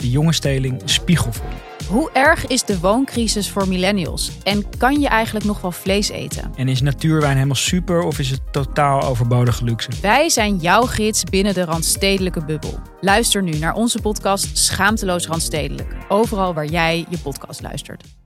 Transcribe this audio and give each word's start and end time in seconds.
de 0.00 0.10
jonge 0.10 0.32
steling 0.32 0.82
spiegelvol. 0.84 1.48
Hoe 1.88 2.10
erg 2.12 2.46
is 2.46 2.64
de 2.64 2.80
wooncrisis 2.80 3.50
voor 3.50 3.68
millennials? 3.68 4.30
En 4.42 4.64
kan 4.78 5.00
je 5.00 5.08
eigenlijk 5.08 5.46
nog 5.46 5.60
wel 5.60 5.72
vlees 5.72 6.08
eten? 6.08 6.52
En 6.56 6.68
is 6.68 6.80
natuurwijn 6.80 7.34
helemaal 7.34 7.54
super 7.54 8.02
of 8.02 8.18
is 8.18 8.30
het 8.30 8.40
totaal 8.52 9.02
overbodige 9.02 9.64
luxe? 9.64 9.90
Wij 10.02 10.28
zijn 10.28 10.56
jouw 10.56 10.82
gids 10.82 11.24
binnen 11.24 11.54
de 11.54 11.64
Randstedelijke 11.64 12.44
bubbel. 12.44 12.80
Luister 13.00 13.42
nu 13.42 13.58
naar 13.58 13.74
onze 13.74 14.00
podcast 14.00 14.58
Schaamteloos 14.58 15.26
Randstedelijk. 15.26 15.96
Overal 16.08 16.54
waar 16.54 16.66
jij 16.66 17.06
je 17.08 17.18
podcast 17.18 17.62
luistert. 17.62 18.19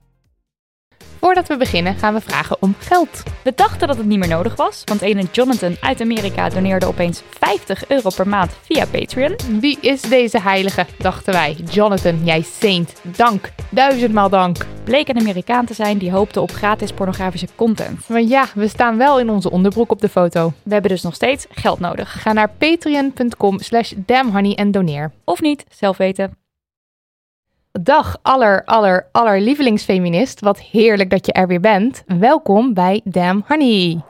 Voordat 1.25 1.47
we 1.47 1.57
beginnen 1.57 1.95
gaan 1.95 2.13
we 2.13 2.21
vragen 2.21 2.57
om 2.59 2.75
geld. 2.79 3.23
We 3.43 3.53
dachten 3.55 3.87
dat 3.87 3.97
het 3.97 4.05
niet 4.05 4.19
meer 4.19 4.27
nodig 4.29 4.55
was, 4.55 4.81
want 4.83 5.01
ene 5.01 5.23
Jonathan 5.31 5.75
uit 5.81 6.01
Amerika 6.01 6.49
doneerde 6.49 6.85
opeens 6.85 7.21
50 7.29 7.87
euro 7.87 8.09
per 8.15 8.27
maand 8.27 8.57
via 8.61 8.85
Patreon. 8.85 9.35
Wie 9.59 9.77
is 9.81 10.01
deze 10.01 10.41
heilige, 10.41 10.85
dachten 10.97 11.33
wij. 11.33 11.53
Jonathan, 11.71 12.23
jij 12.23 12.41
saint. 12.41 13.01
Dank. 13.03 13.51
Duizendmaal 13.69 14.29
dank. 14.29 14.65
Bleek 14.83 15.07
een 15.07 15.19
Amerikaan 15.19 15.65
te 15.65 15.73
zijn 15.73 15.97
die 15.97 16.11
hoopte 16.11 16.41
op 16.41 16.51
gratis 16.51 16.91
pornografische 16.91 17.47
content. 17.55 18.09
Maar 18.09 18.21
ja, 18.21 18.45
we 18.55 18.67
staan 18.67 18.97
wel 18.97 19.19
in 19.19 19.29
onze 19.29 19.51
onderbroek 19.51 19.91
op 19.91 20.01
de 20.01 20.09
foto. 20.09 20.53
We 20.63 20.73
hebben 20.73 20.91
dus 20.91 21.03
nog 21.03 21.15
steeds 21.15 21.45
geld 21.49 21.79
nodig. 21.79 22.21
Ga 22.21 22.33
naar 22.33 22.51
patreon.com 22.57 23.59
slash 23.59 23.93
damnhoney 23.95 24.55
en 24.55 24.71
doneer. 24.71 25.11
Of 25.23 25.41
niet, 25.41 25.65
zelf 25.69 25.97
weten. 25.97 26.44
Dag 27.81 28.17
aller, 28.21 28.63
aller, 28.65 29.07
aller 29.11 29.41
lievelingsfeminist. 29.41 30.39
Wat 30.39 30.59
heerlijk 30.59 31.09
dat 31.09 31.25
je 31.25 31.31
er 31.31 31.47
weer 31.47 31.59
bent. 31.59 32.03
Welkom 32.05 32.73
bij 32.73 33.01
Damn 33.03 33.43
Honey. 33.47 34.01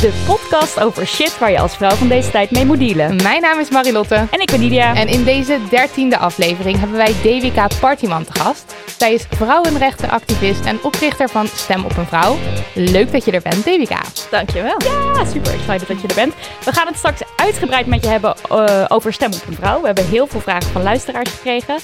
De 0.00 0.24
podcast 0.26 0.80
over 0.80 1.06
shit 1.06 1.38
waar 1.38 1.50
je 1.50 1.58
als 1.58 1.76
vrouw 1.76 1.94
van 1.94 2.08
deze 2.08 2.30
tijd 2.30 2.50
mee 2.50 2.64
moet 2.64 2.78
dealen. 2.78 3.16
Mijn 3.22 3.40
naam 3.40 3.58
is 3.58 3.70
Marilotte. 3.70 4.14
En 4.30 4.40
ik 4.40 4.50
ben 4.50 4.60
Lydia. 4.60 4.94
En 4.94 5.08
in 5.08 5.24
deze 5.24 5.58
dertiende 5.70 6.18
aflevering 6.18 6.78
hebben 6.78 6.96
wij 6.96 7.14
Devika 7.22 7.66
Partyman 7.80 8.24
te 8.24 8.40
gast. 8.40 8.74
Zij 8.98 9.12
is 9.12 9.26
vrouwenrechtenactivist 9.30 10.64
en 10.64 10.82
oprichter 10.82 11.28
van 11.28 11.46
Stem 11.46 11.84
op 11.84 11.96
een 11.96 12.06
Vrouw. 12.06 12.36
Leuk 12.74 13.12
dat 13.12 13.24
je 13.24 13.30
er 13.30 13.42
bent, 13.42 13.64
Devika. 13.64 14.00
Dankjewel. 14.30 14.76
Ja, 14.78 15.24
super 15.24 15.52
excited 15.52 15.88
dat 15.88 16.00
je 16.00 16.08
er 16.08 16.14
bent. 16.14 16.34
We 16.64 16.72
gaan 16.72 16.86
het 16.86 16.96
straks 16.96 17.22
uitgebreid 17.48 17.86
met 17.86 18.02
je 18.04 18.10
hebben 18.10 18.34
uh, 18.52 18.84
over 18.88 19.12
Stem 19.12 19.32
op 19.32 19.46
een 19.46 19.54
Vrouw. 19.54 19.80
We 19.80 19.86
hebben 19.86 20.06
heel 20.06 20.26
veel 20.26 20.40
vragen 20.40 20.72
van 20.72 20.82
luisteraars 20.82 21.30
gekregen. 21.30 21.76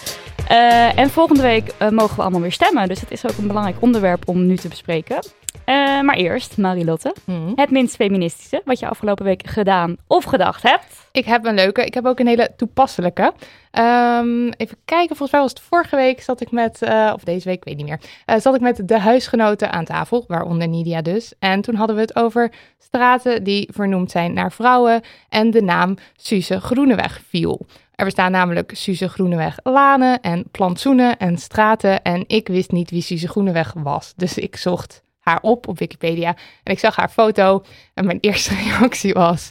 Uh, 0.50 0.99
en 0.99 1.11
volgende 1.11 1.43
week 1.43 1.72
uh, 1.83 1.88
mogen 1.88 2.16
we 2.16 2.22
allemaal 2.22 2.41
weer 2.41 2.53
stemmen. 2.53 2.88
Dus 2.88 3.00
het 3.00 3.11
is 3.11 3.27
ook 3.27 3.37
een 3.38 3.47
belangrijk 3.47 3.77
onderwerp 3.81 4.28
om 4.28 4.47
nu 4.47 4.56
te 4.56 4.69
bespreken. 4.69 5.19
Uh, 5.66 6.00
maar 6.00 6.16
eerst, 6.16 6.56
Marilotte, 6.56 7.15
Hmm. 7.25 7.53
het 7.54 7.70
minst 7.70 7.94
feministische 7.94 8.62
wat 8.65 8.78
je 8.78 8.88
afgelopen 8.88 9.25
week 9.25 9.47
gedaan 9.47 9.97
of 10.06 10.25
gedacht 10.25 10.62
hebt. 10.62 11.09
Ik 11.12 11.25
heb 11.25 11.44
een 11.44 11.54
leuke. 11.54 11.84
Ik 11.84 11.94
heb 11.94 12.06
ook 12.06 12.19
een 12.19 12.26
hele 12.26 12.50
toepasselijke. 12.56 13.32
Um, 13.78 14.48
even 14.48 14.76
kijken, 14.84 15.16
volgens 15.16 15.31
mij 15.31 15.41
was 15.41 15.50
het 15.50 15.60
vorige 15.60 15.97
week 15.97 16.22
zat 16.22 16.41
ik 16.41 16.50
met, 16.50 16.82
uh, 16.82 17.12
of 17.14 17.25
deze 17.25 17.48
week, 17.48 17.56
ik 17.56 17.64
weet 17.64 17.76
niet 17.76 17.87
meer, 17.87 18.00
uh, 18.26 18.37
zat 18.38 18.54
ik 18.54 18.60
met 18.60 18.88
de 18.88 18.98
huisgenoten 18.98 19.72
aan 19.72 19.84
tafel, 19.84 20.25
waaronder 20.28 20.69
Nidia 20.69 21.03
dus. 21.03 21.32
En 21.38 21.60
toen 21.60 21.75
hadden 21.75 21.97
we 21.97 22.03
het 22.03 22.16
over 22.16 22.53
straten 22.78 23.44
die 23.44 23.69
vernoemd 23.72 24.10
zijn 24.10 24.32
naar 24.32 24.53
vrouwen 24.53 25.03
en 25.28 25.50
de 25.50 25.62
naam 25.62 25.97
Suze 26.16 26.60
Groeneweg 26.60 27.20
viel. 27.28 27.66
Er 27.94 28.04
bestaan 28.04 28.31
namelijk 28.31 28.72
Suze 28.75 29.09
Groeneweg 29.09 29.59
lanen 29.62 30.20
en 30.20 30.44
plantsoenen 30.50 31.19
en 31.19 31.38
straten 31.38 32.03
en 32.03 32.25
ik 32.26 32.48
wist 32.48 32.72
niet 32.72 32.91
wie 32.91 33.03
Suze 33.03 33.28
Groeneweg 33.28 33.75
was. 33.76 34.12
Dus 34.16 34.38
ik 34.38 34.56
zocht 34.56 35.03
haar 35.25 35.39
op 35.43 35.69
op 35.69 35.79
Wikipedia 35.79 36.37
en 36.62 36.73
ik 36.73 36.79
zag 36.79 36.97
haar 36.97 37.09
foto 37.09 37.65
en 37.95 38.07
mijn 38.07 38.19
eerste 38.29 38.55
reactie 38.55 39.12
was... 39.12 39.51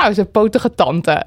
Nou, 0.00 0.14
ze 0.14 0.20
een 0.20 0.30
potige 0.30 0.74
tante. 0.74 1.26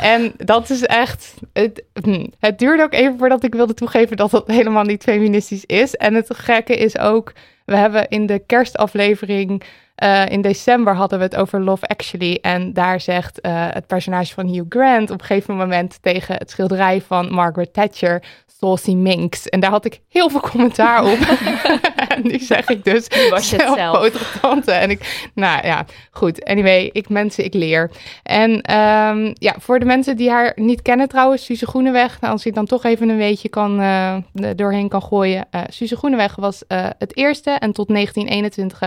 En 0.00 0.32
dat 0.36 0.70
is 0.70 0.82
echt... 0.82 1.34
Het, 1.52 1.84
hm, 2.02 2.26
het 2.38 2.58
duurde 2.58 2.82
ook 2.82 2.92
even 2.92 3.18
voordat 3.18 3.44
ik 3.44 3.54
wilde 3.54 3.74
toegeven 3.74 4.16
dat 4.16 4.30
dat 4.30 4.46
helemaal 4.46 4.82
niet 4.82 5.02
feministisch 5.02 5.64
is. 5.64 5.94
En 5.94 6.14
het 6.14 6.34
gekke 6.34 6.76
is 6.76 6.98
ook... 6.98 7.32
We 7.64 7.76
hebben 7.76 8.08
in 8.08 8.26
de 8.26 8.38
kerstaflevering... 8.46 9.62
Uh, 10.04 10.26
in 10.26 10.40
december 10.40 10.94
hadden 10.94 11.18
we 11.18 11.24
het 11.24 11.36
over 11.36 11.60
Love 11.60 11.86
Actually. 11.86 12.38
En 12.42 12.72
daar 12.72 13.00
zegt 13.00 13.46
uh, 13.46 13.66
het 13.70 13.86
personage 13.86 14.34
van 14.34 14.46
Hugh 14.46 14.66
Grant 14.68 15.10
op 15.10 15.20
een 15.20 15.26
gegeven 15.26 15.56
moment 15.56 15.98
tegen 16.02 16.34
het 16.34 16.50
schilderij 16.50 17.00
van 17.00 17.32
Margaret 17.32 17.72
Thatcher... 17.72 18.22
Saucy. 18.60 19.18
En 19.44 19.60
daar 19.60 19.70
had 19.70 19.84
ik 19.84 20.00
heel 20.08 20.30
veel 20.30 20.40
commentaar 20.40 21.04
op. 21.04 21.18
en 22.08 22.22
nu 22.22 22.38
zeg 22.38 22.68
ik 22.68 22.84
dus 22.84 23.06
was 23.30 23.50
je 23.50 23.56
het 23.56 23.74
zelf. 23.74 24.38
tante. 24.40 24.72
En 24.72 24.90
ik, 24.90 25.30
nou 25.34 25.66
ja, 25.66 25.84
goed. 26.10 26.44
Anyway, 26.44 26.90
ik 26.92 27.08
mensen, 27.08 27.44
ik 27.44 27.54
leer. 27.54 27.90
En 28.22 28.50
um, 28.50 29.32
ja, 29.34 29.54
voor 29.58 29.78
de 29.78 29.84
mensen 29.84 30.16
die 30.16 30.30
haar 30.30 30.52
niet 30.54 30.82
kennen 30.82 31.08
trouwens, 31.08 31.44
Suze 31.44 31.66
Groeneweg. 31.66 32.20
Nou, 32.20 32.32
als 32.32 32.46
ik 32.46 32.54
dan 32.54 32.66
toch 32.66 32.84
even 32.84 33.08
een 33.08 33.16
weetje 33.16 33.48
kan, 33.48 33.80
uh, 33.80 34.16
doorheen 34.56 34.88
kan 34.88 35.02
gooien. 35.02 35.46
Uh, 35.54 35.60
Suze 35.68 35.96
Groeneweg 35.96 36.36
was 36.36 36.62
uh, 36.68 36.86
het 36.98 37.16
eerste 37.16 37.50
en 37.50 37.72
tot 37.72 37.88
1921, 37.88 38.78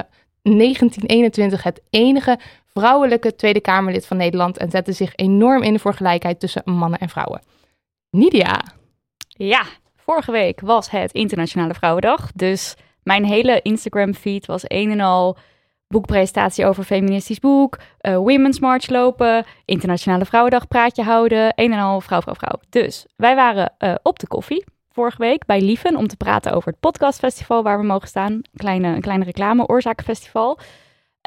1921 0.41 1.63
het 1.63 1.81
enige 1.89 2.39
vrouwelijke 2.73 3.35
Tweede 3.35 3.61
Kamerlid 3.61 4.05
van 4.05 4.17
Nederland. 4.17 4.57
En 4.57 4.69
zette 4.69 4.91
zich 4.91 5.15
enorm 5.15 5.63
in 5.63 5.79
voor 5.79 5.93
gelijkheid 5.93 6.39
tussen 6.39 6.61
mannen 6.65 6.99
en 6.99 7.09
vrouwen. 7.09 7.41
Nidia. 8.09 8.79
Ja, 9.43 9.63
vorige 9.95 10.31
week 10.31 10.59
was 10.59 10.89
het 10.89 11.11
Internationale 11.11 11.73
Vrouwendag. 11.73 12.31
Dus 12.35 12.75
mijn 13.03 13.25
hele 13.25 13.61
Instagram-feed 13.61 14.45
was 14.45 14.63
een 14.67 14.91
en 14.91 14.99
al 14.99 15.37
boekpresentatie 15.87 16.65
over 16.65 16.83
feministisch 16.83 17.39
boek, 17.39 17.77
uh, 18.01 18.15
Women's 18.15 18.59
March 18.59 18.89
lopen, 18.89 19.45
Internationale 19.65 20.25
Vrouwendag 20.25 20.67
praatje 20.67 21.03
houden, 21.03 21.53
een 21.55 21.73
en 21.73 21.79
al 21.79 22.01
vrouw, 22.01 22.21
vrouw, 22.21 22.35
vrouw. 22.35 22.59
Dus 22.69 23.05
wij 23.15 23.35
waren 23.35 23.73
uh, 23.79 23.95
op 24.03 24.19
de 24.19 24.27
koffie 24.27 24.65
vorige 24.89 25.17
week 25.17 25.45
bij 25.45 25.61
Lieven 25.61 25.95
om 25.95 26.07
te 26.07 26.17
praten 26.17 26.53
over 26.53 26.71
het 26.71 26.79
podcastfestival 26.79 27.63
waar 27.63 27.79
we 27.79 27.85
mogen 27.85 28.07
staan. 28.07 28.41
Kleine, 28.53 28.87
een 28.87 29.01
kleine 29.01 29.25
reclame, 29.25 29.67
Oorzakenfestival. 29.67 30.59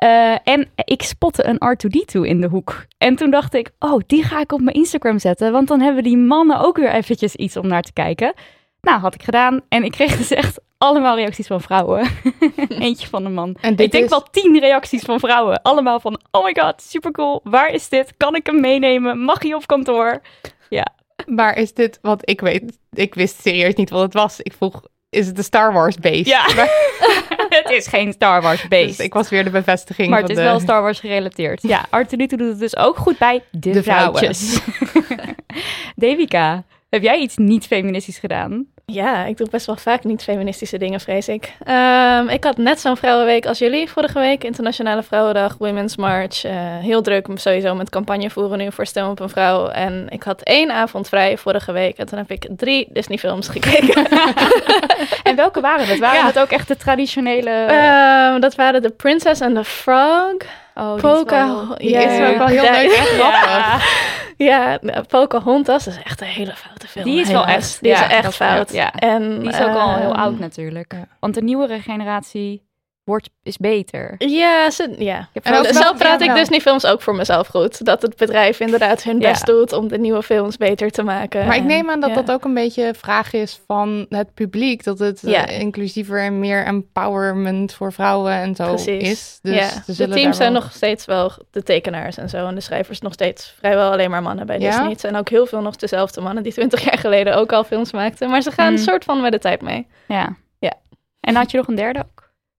Uh, 0.03 0.37
en 0.45 0.69
ik 0.85 1.03
spotte 1.03 1.47
een 1.47 1.77
R2D2 1.77 2.21
in 2.21 2.41
de 2.41 2.49
hoek. 2.49 2.87
En 2.99 3.17
toen 3.17 3.31
dacht 3.31 3.55
ik, 3.55 3.71
oh, 3.79 4.01
die 4.07 4.23
ga 4.23 4.41
ik 4.41 4.53
op 4.53 4.61
mijn 4.61 4.77
Instagram 4.77 5.19
zetten. 5.19 5.53
Want 5.53 5.69
dan 5.69 5.81
hebben 5.81 6.03
die 6.03 6.17
mannen 6.17 6.61
ook 6.61 6.77
weer 6.77 6.93
eventjes 6.93 7.35
iets 7.35 7.57
om 7.57 7.67
naar 7.67 7.83
te 7.83 7.93
kijken. 7.93 8.35
Nou, 8.81 9.01
had 9.01 9.15
ik 9.15 9.23
gedaan. 9.23 9.61
En 9.69 9.85
ik 9.85 9.93
kreeg 9.93 10.17
dus 10.17 10.31
echt 10.31 10.61
allemaal 10.79 11.17
reacties 11.17 11.47
van 11.47 11.61
vrouwen. 11.61 12.11
Eentje 12.69 13.09
van 13.09 13.25
een 13.25 13.35
man. 13.35 13.57
En 13.61 13.77
ik 13.77 13.91
denk 13.91 14.05
is... 14.05 14.11
wel 14.11 14.27
tien 14.31 14.59
reacties 14.59 15.03
van 15.03 15.21
vrouwen. 15.21 15.63
Allemaal 15.63 16.01
van, 16.01 16.21
oh 16.31 16.45
my 16.45 16.57
god, 16.61 16.83
super 16.83 17.11
cool. 17.11 17.41
Waar 17.45 17.71
is 17.71 17.89
dit? 17.89 18.15
Kan 18.17 18.35
ik 18.35 18.47
hem 18.47 18.61
meenemen? 18.61 19.19
Mag 19.19 19.43
hij 19.43 19.55
op 19.55 19.67
kantoor? 19.67 20.21
Ja. 20.69 20.87
Maar 21.27 21.57
is 21.57 21.75
dit, 21.75 21.99
wat 22.03 22.31
ik 22.31 22.41
weet, 22.41 22.79
ik 22.93 23.15
wist 23.15 23.41
serieus 23.41 23.75
niet 23.75 23.91
wat 23.91 24.03
het 24.03 24.15
was. 24.15 24.41
Ik 24.41 24.53
vroeg, 24.53 24.83
is 25.11 25.27
het 25.27 25.37
de 25.37 25.43
Star 25.43 25.73
Wars 25.73 25.97
base? 25.97 26.29
Ja, 26.29 26.47
het 27.65 27.73
is 27.73 27.87
geen 27.87 28.13
Star 28.13 28.43
Wars 28.43 28.69
base. 28.69 28.87
Dus 28.87 28.99
ik 28.99 29.13
was 29.15 29.29
weer 29.29 29.45
de 29.45 29.51
bevestiging 29.51 30.09
Maar 30.09 30.21
het 30.21 30.31
is 30.31 30.37
de... 30.37 30.43
wel 30.43 30.61
Star 30.61 30.83
Wars 30.83 31.01
gerelateerd. 31.01 31.63
Ja, 31.63 31.87
Arturito 31.91 32.37
doet 32.37 32.49
het 32.49 32.59
dus 32.59 32.77
ook 32.77 32.97
goed 32.97 33.19
bij 33.19 33.43
de, 33.51 33.71
De 33.71 33.83
vrouwen. 33.83 34.19
vrouwtjes. 34.19 34.61
Devika, 35.97 36.65
heb 36.91 37.03
jij 37.03 37.19
iets 37.19 37.37
niet 37.37 37.67
feministisch 37.67 38.19
gedaan? 38.19 38.67
Ja, 38.87 39.25
ik 39.25 39.37
doe 39.37 39.49
best 39.51 39.67
wel 39.67 39.77
vaak 39.77 40.05
niet-feministische 40.05 40.79
dingen, 40.79 41.01
vrees 41.01 41.29
ik. 41.29 41.53
Ehm, 41.65 42.29
ik 42.29 42.45
had 42.45 42.57
net 42.57 42.81
zo'n 42.81 42.97
vrouwenweek 42.97 43.47
als 43.47 43.59
jullie 43.59 43.91
vorige 43.91 44.19
week. 44.19 44.45
Internationale 44.45 45.03
Vrouwendag, 45.03 45.57
Women's 45.59 45.97
March. 45.97 46.45
eh, 46.45 46.53
heel 46.79 47.03
druk 47.03 47.27
sowieso 47.35 47.75
met 47.75 47.91
campagne 47.91 48.31
voeren 48.31 48.59
nu 48.59 48.73
voor 48.73 48.87
Stem 48.87 49.09
op 49.09 49.21
een 49.21 49.29
Vrouw. 49.29 49.69
En 49.69 50.07
ik 50.09 50.23
had 50.23 50.43
één 50.43 50.71
avond 50.71 51.09
vrij 51.09 51.39
vorige 51.39 51.73
week. 51.73 51.97
En 51.97 52.07
toen 52.07 52.19
heb 52.19 52.31
ik 52.31 52.47
drie 52.57 52.87
Disney-films 52.93 53.49
gekeken. 53.49 54.07
En 55.23 55.37
welke 55.37 55.61
waren 55.61 55.87
het? 55.87 55.99
Waren 55.99 56.19
Ja. 56.21 56.27
het 56.27 56.39
ook 56.39 56.51
echt 56.51 56.69
de 56.69 56.77
traditionele... 56.77 57.51
Ehm, 57.51 58.41
dat 58.41 58.55
waren 58.55 58.83
The 58.83 58.91
Princess 58.91 59.41
and 59.41 59.55
the 59.55 59.65
Frog. 59.65 60.35
Oh, 60.75 60.95
die 61.01 61.11
is 61.11 61.23
wel 61.25 61.75
heel- 61.77 61.77
is 61.79 62.37
wel 62.39 62.47
heel 62.47 62.63
Ja, 62.65 62.73
leuk 62.73 62.93
en 62.93 63.05
grappig. 63.05 64.03
Ja, 64.37 64.79
nou, 64.81 65.05
Pocahontas 65.05 65.87
is 65.87 66.03
echt 66.03 66.21
een 66.21 66.27
hele 66.27 66.53
foute 66.57 66.89
film. 66.89 67.05
Die 67.05 67.21
is 67.21 67.31
wel 67.31 67.47
echt- 67.47 67.79
Die 67.81 67.91
ja, 67.91 68.05
is 68.07 68.13
echt 68.13 68.35
fout. 68.35 68.73
ja. 68.73 68.93
En, 68.93 69.39
Die 69.41 69.49
is 69.49 69.61
ook 69.61 69.75
al 69.77 69.95
heel 69.95 70.11
ehm, 70.13 70.21
oud 70.21 70.39
natuurlijk. 70.39 70.95
Want 71.21 71.35
de 71.35 71.43
nieuwere 71.43 71.81
generatie 71.81 72.64
wordt, 73.05 73.31
is 73.43 73.57
beter. 73.57 74.15
Ja, 74.19 74.71
ze, 74.71 74.95
ja. 74.99 75.29
En 75.43 75.55
ook 75.55 75.67
zelf 75.67 75.97
praat 75.99 76.19
ja, 76.19 76.25
ik 76.27 76.31
wel. 76.31 76.35
Disney-films 76.41 76.87
ook 76.87 77.03
voor 77.03 77.15
mezelf 77.15 77.47
goed. 77.47 77.85
Dat 77.85 78.03
het 78.03 78.17
bedrijf 78.17 78.61
inderdaad 78.61 79.03
hun 79.03 79.21
Ja. 79.21 79.31
best 79.31 79.47
doet 79.47 79.73
om 79.73 79.89
de 79.89 79.99
nieuwe 79.99 80.23
films 80.23 80.57
beter 80.57 80.91
te 80.91 81.03
maken. 81.03 81.47
Maar 81.47 81.57
ik 81.57 81.65
neem 81.65 81.91
aan 81.91 82.01
dat 82.01 82.09
ja. 82.11 82.15
dat 82.23 82.31
ook 82.31 82.45
een 82.45 82.55
beetje 82.55 82.87
een 82.87 82.95
vraag 82.95 83.33
is 83.33 83.61
van 83.67 84.07
het 84.09 84.35
publiek. 84.35 84.85
Dat 84.85 84.99
het 84.99 85.25
eh, 85.25 85.61
inclusiever 85.61 86.21
en 86.21 86.39
meer 86.39 86.65
empowerment 86.67 87.73
voor 87.75 87.93
vrouwen 87.93 88.33
en 88.33 88.55
zo 88.55 88.67
Precies. 88.69 89.11
is. 89.11 89.39
Dus 89.43 89.55
ja. 89.57 89.93
ze 89.93 90.07
De 90.07 90.15
teams 90.15 90.37
zijn 90.37 90.53
wel- 90.53 90.63
nog 90.63 90.73
steeds 90.73 91.05
wel 91.05 91.33
de 91.51 91.63
tekenaars 91.63 92.17
en 92.17 92.29
zo. 92.29 92.47
En 92.47 92.55
de 92.55 92.61
schrijvers 92.61 93.01
nog 93.01 93.13
steeds 93.13 93.55
vrijwel 93.59 93.91
alleen 93.93 94.11
maar 94.11 94.23
mannen 94.23 94.47
bij 94.47 94.59
Ja? 94.59 94.69
Disney. 94.71 94.89
Het 94.91 95.01
zijn 95.01 95.17
ook 95.17 95.29
heel 95.29 95.47
veel 95.47 95.61
nog 95.61 95.77
dezelfde 95.77 96.21
mannen 96.21 96.43
die 96.43 96.53
twintig 96.53 96.85
jaar 96.85 96.99
geleden 96.99 97.37
ook 97.37 97.53
al 97.53 97.65
films 97.65 97.93
maakten. 97.93 98.31
Maar 98.31 98.43
ze 98.43 98.51
gaan 98.51 98.67
Mm. 98.73 98.73
een 98.77 98.83
soort 98.83 99.05
van 99.05 99.21
met 99.21 99.33
de 99.33 99.39
tijd 99.39 99.63
mee. 99.63 99.87
Ja. 100.09 100.37
Ja. 100.59 100.73
En 101.21 101.35
had 101.35 101.51
je 101.51 101.57
nog 101.57 101.67
een 101.69 101.75
derde? 101.75 102.07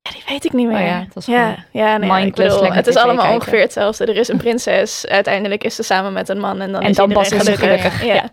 Ja, 0.05 0.11
die 0.11 0.23
weet 0.27 0.45
ik 0.45 0.53
niet 0.53 0.67
meer. 0.67 0.77
Oh 0.79 0.85
ja, 0.85 0.99
het 0.99 1.13
was 1.13 1.25
ja, 1.25 1.65
ja, 1.71 1.97
nee, 1.97 2.09
ja, 2.09 2.17
ik 2.17 2.23
mindless 2.23 2.35
bedoel, 2.35 2.59
lekker 2.59 2.77
het 2.77 2.87
is 2.87 2.95
allemaal 2.95 3.15
kijken. 3.23 3.33
ongeveer 3.41 3.59
hetzelfde. 3.61 4.05
Er 4.05 4.15
is 4.15 4.27
een 4.27 4.37
prinses. 4.37 5.05
Uiteindelijk 5.19 5.63
is 5.63 5.75
ze 5.75 5.83
samen 5.83 6.13
met 6.13 6.29
een 6.29 6.39
man 6.39 6.61
en 6.61 6.71
dan 6.71 6.81
En 6.81 6.89
is 6.89 6.95
dan 6.95 7.09
iedereen 7.09 7.29
pas 7.39 7.41
gelukkig. 7.47 7.99
gelukkig. 7.99 8.03
Ja. 8.05 8.23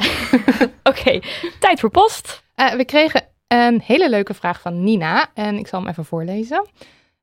Oké, 0.90 1.20
tijd 1.58 1.80
voor 1.80 1.90
post. 1.90 2.42
Eh, 2.54 2.72
we 2.72 2.84
kregen 2.84 3.22
een 3.48 3.82
hele 3.84 4.10
leuke 4.10 4.34
vraag 4.34 4.60
van 4.60 4.84
Nina 4.84 5.26
en 5.34 5.58
ik 5.58 5.66
zal 5.66 5.80
hem 5.80 5.88
even 5.88 6.04
voorlezen. 6.04 6.66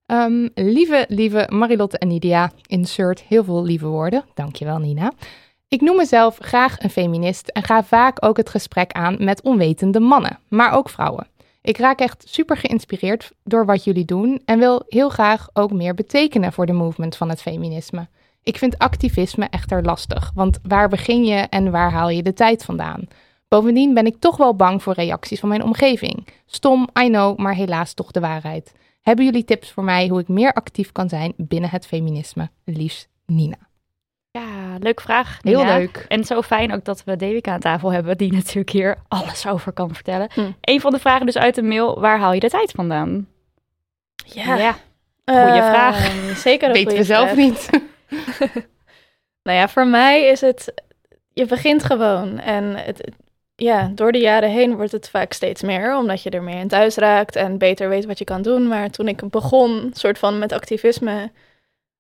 Ehm, 0.06 0.48
lieve, 0.56 1.06
lieve 1.08 1.46
Marilotte 1.50 1.98
en 1.98 2.08
Nidia, 2.08 2.52
insert 2.68 3.24
heel 3.28 3.44
veel 3.44 3.64
lieve 3.64 3.86
woorden. 3.88 4.24
Dankjewel 4.34 4.78
Nina. 4.78 5.12
Ik 5.68 5.82
noem 5.82 5.96
mezelf 5.96 6.38
graag 6.40 6.80
een 6.80 6.90
feminist 6.90 7.48
en 7.48 7.64
ga 7.64 7.84
vaak 7.84 8.26
ook 8.26 8.38
het 8.38 8.50
gesprek 8.50 8.92
aan 8.92 9.16
met 9.20 9.42
onwetende 9.42 10.00
mannen, 10.00 10.40
maar 10.48 10.72
ook 10.74 10.90
vrouwen. 10.90 11.28
Ik 11.62 11.78
raak 11.78 12.00
echt 12.00 12.24
super 12.28 12.58
geïnspireerd 12.58 13.32
door 13.44 13.66
wat 13.66 13.84
jullie 13.84 14.06
doen 14.06 14.42
en 14.46 14.60
wil 14.60 14.84
heel 14.88 15.10
graag 15.10 15.50
ook 15.54 15.72
meer 15.72 15.94
betekenen 15.94 16.54
voor 16.54 16.66
de 16.66 16.74
movement 16.74 17.16
van 17.16 17.30
het 17.30 17.42
feminisme. 17.42 18.08
Ik 18.44 18.58
vind 18.58 18.78
activisme 18.78 19.46
echter 19.46 19.84
lastig, 19.84 20.32
want 20.34 20.60
waar 20.64 20.90
begin 20.90 21.26
je 21.26 21.36
en 21.36 21.72
waar 21.72 21.92
haal 21.92 22.10
je 22.10 22.24
de 22.24 22.34
tijd 22.34 22.66
vandaan? 22.66 23.08
Bovendien 23.48 23.94
ben 23.94 24.06
ik 24.06 24.20
toch 24.20 24.38
wel 24.38 24.56
bang 24.56 24.84
voor 24.84 24.94
reacties 24.94 25.40
van 25.40 25.50
mijn 25.50 25.64
omgeving. 25.64 26.28
Stom, 26.46 26.90
I 27.02 27.08
know, 27.08 27.38
maar 27.38 27.56
helaas 27.56 27.94
toch 27.94 28.12
de 28.12 28.20
waarheid. 28.20 28.74
Hebben 29.02 29.26
jullie 29.26 29.44
tips 29.44 29.72
voor 29.72 29.84
mij 29.84 30.08
hoe 30.08 30.20
ik 30.20 30.28
meer 30.28 30.54
actief 30.54 30.92
kan 30.92 31.10
zijn 31.10 31.34
binnen 31.38 31.70
het 31.70 31.86
feminisme? 31.86 32.50
Liefst 32.64 33.10
Nina. 33.26 33.69
Ja, 34.32 34.78
leuke 34.80 35.02
vraag. 35.02 35.38
Heel 35.42 35.60
Nina. 35.60 35.78
leuk. 35.78 36.06
En 36.08 36.24
zo 36.24 36.42
fijn 36.42 36.74
ook 36.74 36.86
dat 36.86 37.04
we 37.04 37.16
Devika 37.16 37.52
aan 37.52 37.60
tafel 37.60 37.92
hebben, 37.92 38.18
die 38.18 38.34
natuurlijk 38.42 38.70
hier 38.70 38.98
alles 39.08 39.48
over 39.48 39.72
kan 39.72 39.94
vertellen. 39.94 40.30
Hm. 40.34 40.52
Een 40.62 40.82
van 40.82 40.92
de 40.92 41.00
vragen 41.00 41.26
dus 41.26 41.38
uit 41.38 41.56
de 41.56 41.62
mail, 41.64 42.00
waar 42.00 42.20
haal 42.20 42.34
je 42.34 42.40
de 42.40 42.50
tijd 42.50 42.72
vandaan? 42.72 43.28
Ja. 44.26 44.44
goeie 45.26 45.62
Ehm, 45.62 45.70
vraag. 45.70 46.12
Zeker 46.48 46.68
een 46.68 46.74
Weten 46.74 46.98
we 46.98 47.04
zelf 47.04 47.30
vraag. 47.30 47.36
niet. 47.46 47.70
Nou 49.44 49.58
ja, 49.62 49.68
voor 49.68 49.88
mij 49.88 50.24
is 50.24 50.42
het, 50.42 50.74
je 51.34 51.46
begint 51.46 51.84
gewoon. 51.84 52.40
En 52.40 52.76
het- 52.76 53.12
ja, 53.56 53.92
door 53.96 54.12
de 54.12 54.18
jaren 54.18 54.50
heen 54.50 54.76
wordt 54.76 54.92
het 54.92 55.10
vaak 55.10 55.34
steeds 55.34 55.62
meer, 55.62 55.96
omdat 55.98 56.24
je 56.24 56.30
er 56.30 56.44
meer 56.44 56.60
in 56.60 56.68
thuis 56.68 56.96
raakt 56.96 57.36
en 57.36 57.58
beter 57.58 57.90
weet 57.90 58.06
wat 58.06 58.18
je 58.18 58.24
kan 58.26 58.42
doen. 58.42 58.68
Maar 58.68 58.90
toen 58.90 59.08
ik 59.08 59.30
begon, 59.30 59.90
soort 59.94 60.20
van 60.20 60.40
met 60.40 60.52
activisme, 60.52 61.32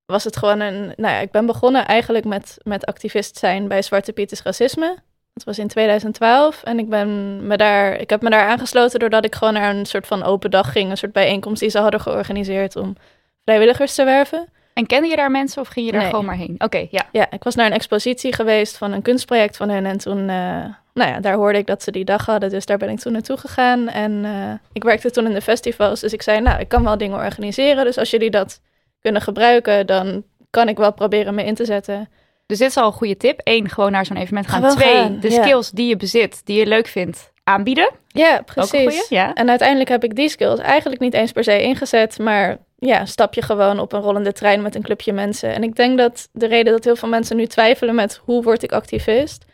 was 0.10 0.24
het 0.24 0.38
gewoon 0.38 0.60
een, 0.60 0.80
nou 0.96 1.14
ja, 1.14 1.20
ik 1.20 1.32
ben 1.32 1.46
begonnen 1.46 1.86
eigenlijk 1.86 2.26
met, 2.26 2.58
met 2.64 2.86
activist 2.86 3.38
zijn 3.38 3.68
bij 3.68 3.82
Zwarte 3.82 4.14
Piet 4.14 4.32
is 4.32 4.42
Racisme. 4.42 4.98
Dat 5.34 5.44
was 5.44 5.60
in 5.60 5.68
2012 5.68 6.64
en 6.64 6.80
ik, 6.80 6.90
ben 6.90 7.48
me 7.48 7.58
daar, 7.58 8.00
ik 8.00 8.10
heb 8.10 8.22
me 8.22 8.30
daar 8.30 8.48
aangesloten 8.48 9.00
doordat 9.00 9.26
ik 9.26 9.36
gewoon 9.36 9.54
naar 9.54 9.76
een 9.76 9.86
soort 9.86 10.08
van 10.08 10.24
open 10.24 10.52
dag 10.52 10.72
ging, 10.72 10.90
een 10.90 10.98
soort 10.98 11.12
bijeenkomst 11.12 11.60
die 11.60 11.70
ze 11.70 11.80
hadden 11.80 12.00
georganiseerd 12.00 12.76
om 12.76 12.96
vrijwilligers 13.44 13.96
te 13.96 14.04
werven. 14.04 14.48
En 14.74 14.86
kende 14.86 15.08
je 15.08 15.16
daar 15.16 15.32
mensen 15.32 15.62
of 15.62 15.68
ging 15.68 15.86
je 15.86 15.92
daar 15.92 16.02
Nee. 16.02 16.10
gewoon 16.10 16.26
maar 16.26 16.36
heen? 16.36 16.56
Oké, 16.58 16.88
ja. 16.90 17.06
Ja, 17.12 17.32
ik 17.32 17.44
was 17.44 17.56
naar 17.56 17.66
een 17.66 17.72
expositie 17.72 18.36
geweest 18.36 18.78
van 18.78 18.92
een 18.92 19.02
kunstproject 19.02 19.58
van 19.58 19.70
hun. 19.70 19.86
En 19.86 19.98
toen, 19.98 20.20
eh, 20.20 20.66
nou 20.94 21.10
ja, 21.12 21.20
daar 21.20 21.34
hoorde 21.36 21.58
ik 21.58 21.68
dat 21.68 21.84
ze 21.84 21.92
die 21.92 22.06
dag 22.06 22.26
hadden. 22.26 22.50
Dus 22.50 22.66
daar 22.66 22.78
ben 22.78 22.90
ik 22.90 23.00
toen 23.00 23.12
naartoe 23.12 23.38
gegaan. 23.38 23.88
En 23.90 24.26
eh, 24.26 24.52
ik 24.74 24.84
werkte 24.84 25.12
toen 25.12 25.26
in 25.26 25.34
de 25.34 25.42
festivals. 25.42 26.00
Dus 26.00 26.14
ik 26.14 26.22
zei, 26.22 26.42
nou, 26.42 26.60
ik 26.60 26.68
kan 26.68 26.84
wel 26.84 26.98
dingen 26.98 27.18
organiseren. 27.18 27.86
Dus 27.86 27.98
als 27.98 28.10
jullie 28.10 28.30
dat 28.30 28.62
kunnen 29.02 29.22
gebruiken, 29.22 29.88
dan 29.88 30.24
kan 30.50 30.70
ik 30.70 30.78
wel 30.78 30.94
proberen 30.94 31.36
me 31.36 31.44
in 31.44 31.56
te 31.56 31.66
zetten. 31.66 32.10
Dus 32.46 32.58
dit 32.58 32.70
is 32.70 32.78
al 32.78 32.86
een 32.86 32.94
goede 32.94 33.18
tip. 33.18 33.42
Eén, 33.44 33.70
gewoon 33.70 33.92
naar 33.92 34.06
zo'n 34.06 34.18
evenement 34.18 34.48
gaan. 34.48 34.70
Twee, 34.70 34.94
gaan, 34.94 35.20
de 35.20 35.32
ja. 35.32 35.44
skills 35.44 35.72
die 35.72 35.88
je 35.88 35.96
bezit, 35.96 36.42
die 36.46 36.58
je 36.58 36.66
leuk 36.66 36.88
vindt, 36.88 37.32
aanbieden. 37.44 37.92
Ja, 38.08 38.42
precies. 38.46 39.10
ja. 39.10 39.34
En 39.34 39.50
uiteindelijk 39.50 39.90
heb 39.90 40.04
ik 40.04 40.16
die 40.16 40.30
skills 40.30 40.60
eigenlijk 40.60 41.02
niet 41.02 41.14
eens 41.14 41.32
per 41.32 41.44
se 41.44 41.62
ingezet. 41.62 42.20
Maar 42.20 42.58
ja, 42.76 43.06
stap 43.06 43.34
je 43.34 43.42
gewoon 43.42 43.80
op 43.80 43.94
een 43.94 44.02
rollende 44.02 44.32
trein 44.32 44.62
met 44.62 44.76
een 44.76 44.82
clubje 44.82 45.14
mensen. 45.14 45.54
En 45.54 45.64
ik 45.64 45.76
denk 45.76 45.98
dat 45.98 46.30
de 46.32 46.48
reden 46.48 46.74
dat 46.74 46.84
heel 46.84 46.96
veel 46.96 47.10
mensen 47.10 47.38
nu 47.38 47.46
twijfelen 47.46 47.96
met 47.96 48.22
hoe 48.24 48.44
word 48.44 48.64
ik 48.64 48.72
activist... 48.72 49.46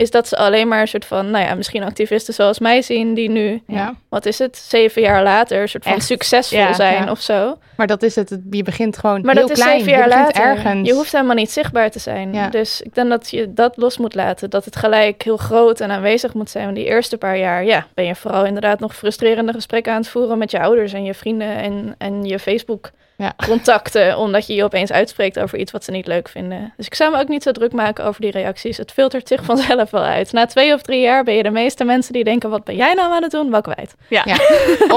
is 0.00 0.10
dat 0.10 0.28
ze 0.28 0.36
alleen 0.36 0.68
maar 0.68 0.80
een 0.80 0.88
soort 0.88 1.04
van, 1.04 1.30
nou 1.30 1.44
ja, 1.44 1.54
misschien 1.54 1.82
activisten 1.82 2.34
zoals 2.34 2.58
mij 2.58 2.82
zien... 2.82 3.14
die 3.14 3.30
nu 3.30 3.62
Ja, 3.66 3.94
wat 4.08 4.26
is 4.26 4.38
het, 4.38 4.56
zeven 4.56 5.02
jaar 5.02 5.22
later, 5.22 5.60
een 5.62 5.68
soort 5.68 5.82
van 5.82 5.92
Echt, 5.92 6.04
succesvol 6.04 6.58
ja, 6.58 6.72
zijn 6.72 7.04
ja. 7.04 7.10
of 7.10 7.20
zo. 7.20 7.58
maar 7.76 7.86
dat 7.86 8.02
is 8.02 8.14
het. 8.14 8.38
Je 8.50 8.62
begint 8.62 8.98
gewoon 8.98 9.20
Maar 9.20 9.34
heel 9.34 9.46
dat 9.46 9.56
is 9.56 9.62
klein. 9.62 9.78
zeven 9.78 9.92
jaar 9.92 10.08
je 10.08 10.14
later. 10.14 10.42
ergens. 10.42 10.88
Je 10.88 10.94
hoeft 10.94 11.12
helemaal 11.12 11.34
niet 11.34 11.50
zichtbaar 11.50 11.90
te 11.90 11.98
zijn. 11.98 12.50
Dus 12.50 12.80
ik 12.80 12.94
denk 12.94 13.08
dat 13.08 13.30
je 13.30 13.52
dat 13.52 13.76
los 13.76 13.98
moet 13.98 14.14
laten. 14.14 14.50
Dat 14.50 14.64
het 14.64 14.76
gelijk 14.76 15.22
heel 15.22 15.36
groot 15.36 15.80
en 15.80 15.90
aanwezig 15.90 16.34
moet 16.34 16.50
zijn. 16.50 16.64
Want 16.64 16.76
die 16.76 16.86
eerste 16.86 17.16
paar 17.16 17.38
jaar, 17.38 17.64
ja, 17.64 17.86
ben 17.94 18.04
je 18.04 18.14
vooral 18.14 18.44
inderdaad 18.44 18.80
nog 18.80 18.96
frustrerende 18.96 19.52
gesprekken 19.52 19.92
aan 19.92 20.00
het 20.00 20.08
voeren 20.08 20.38
met 20.38 20.50
je 20.50 20.60
ouders 20.60 20.92
en 20.92 21.04
je 21.04 21.14
vrienden 21.14 21.56
en, 21.56 21.94
en 21.98 22.24
je 22.24 22.38
Facebook. 22.38 22.90
Ja. 23.20 23.32
Contacten, 23.46 24.16
omdat 24.18 24.46
je 24.46 24.54
je 24.54 24.64
opeens 24.64 24.92
uitspreekt 24.92 25.38
over 25.38 25.58
iets 25.58 25.72
wat 25.72 25.84
ze 25.84 25.90
niet 25.90 26.06
leuk 26.06 26.28
vinden. 26.28 26.72
Dus 26.76 26.86
ik 26.86 26.94
zou 26.94 27.12
me 27.12 27.18
ook 27.20 27.28
niet 27.28 27.42
zo 27.42 27.52
druk 27.52 27.72
maken 27.72 28.04
over 28.04 28.20
die 28.20 28.30
reacties. 28.30 28.76
Het 28.76 28.92
filtert 28.92 29.28
zich 29.28 29.44
vanzelf 29.50 29.90
wel 29.90 30.02
uit. 30.02 30.32
Na 30.32 30.46
twee 30.46 30.74
of 30.74 30.82
drie 30.82 31.00
jaar 31.00 31.24
ben 31.24 31.34
je 31.34 31.42
de 31.42 31.50
meeste 31.50 31.84
mensen 31.84 32.12
die 32.12 32.24
denken: 32.24 32.50
wat 32.50 32.64
ben 32.64 32.76
jij 32.76 32.94
nou 32.94 33.12
aan 33.12 33.22
het 33.22 33.30
doen? 33.30 33.50
Wel 33.50 33.60
kwijt. 33.60 33.94
Ja. 34.08 34.24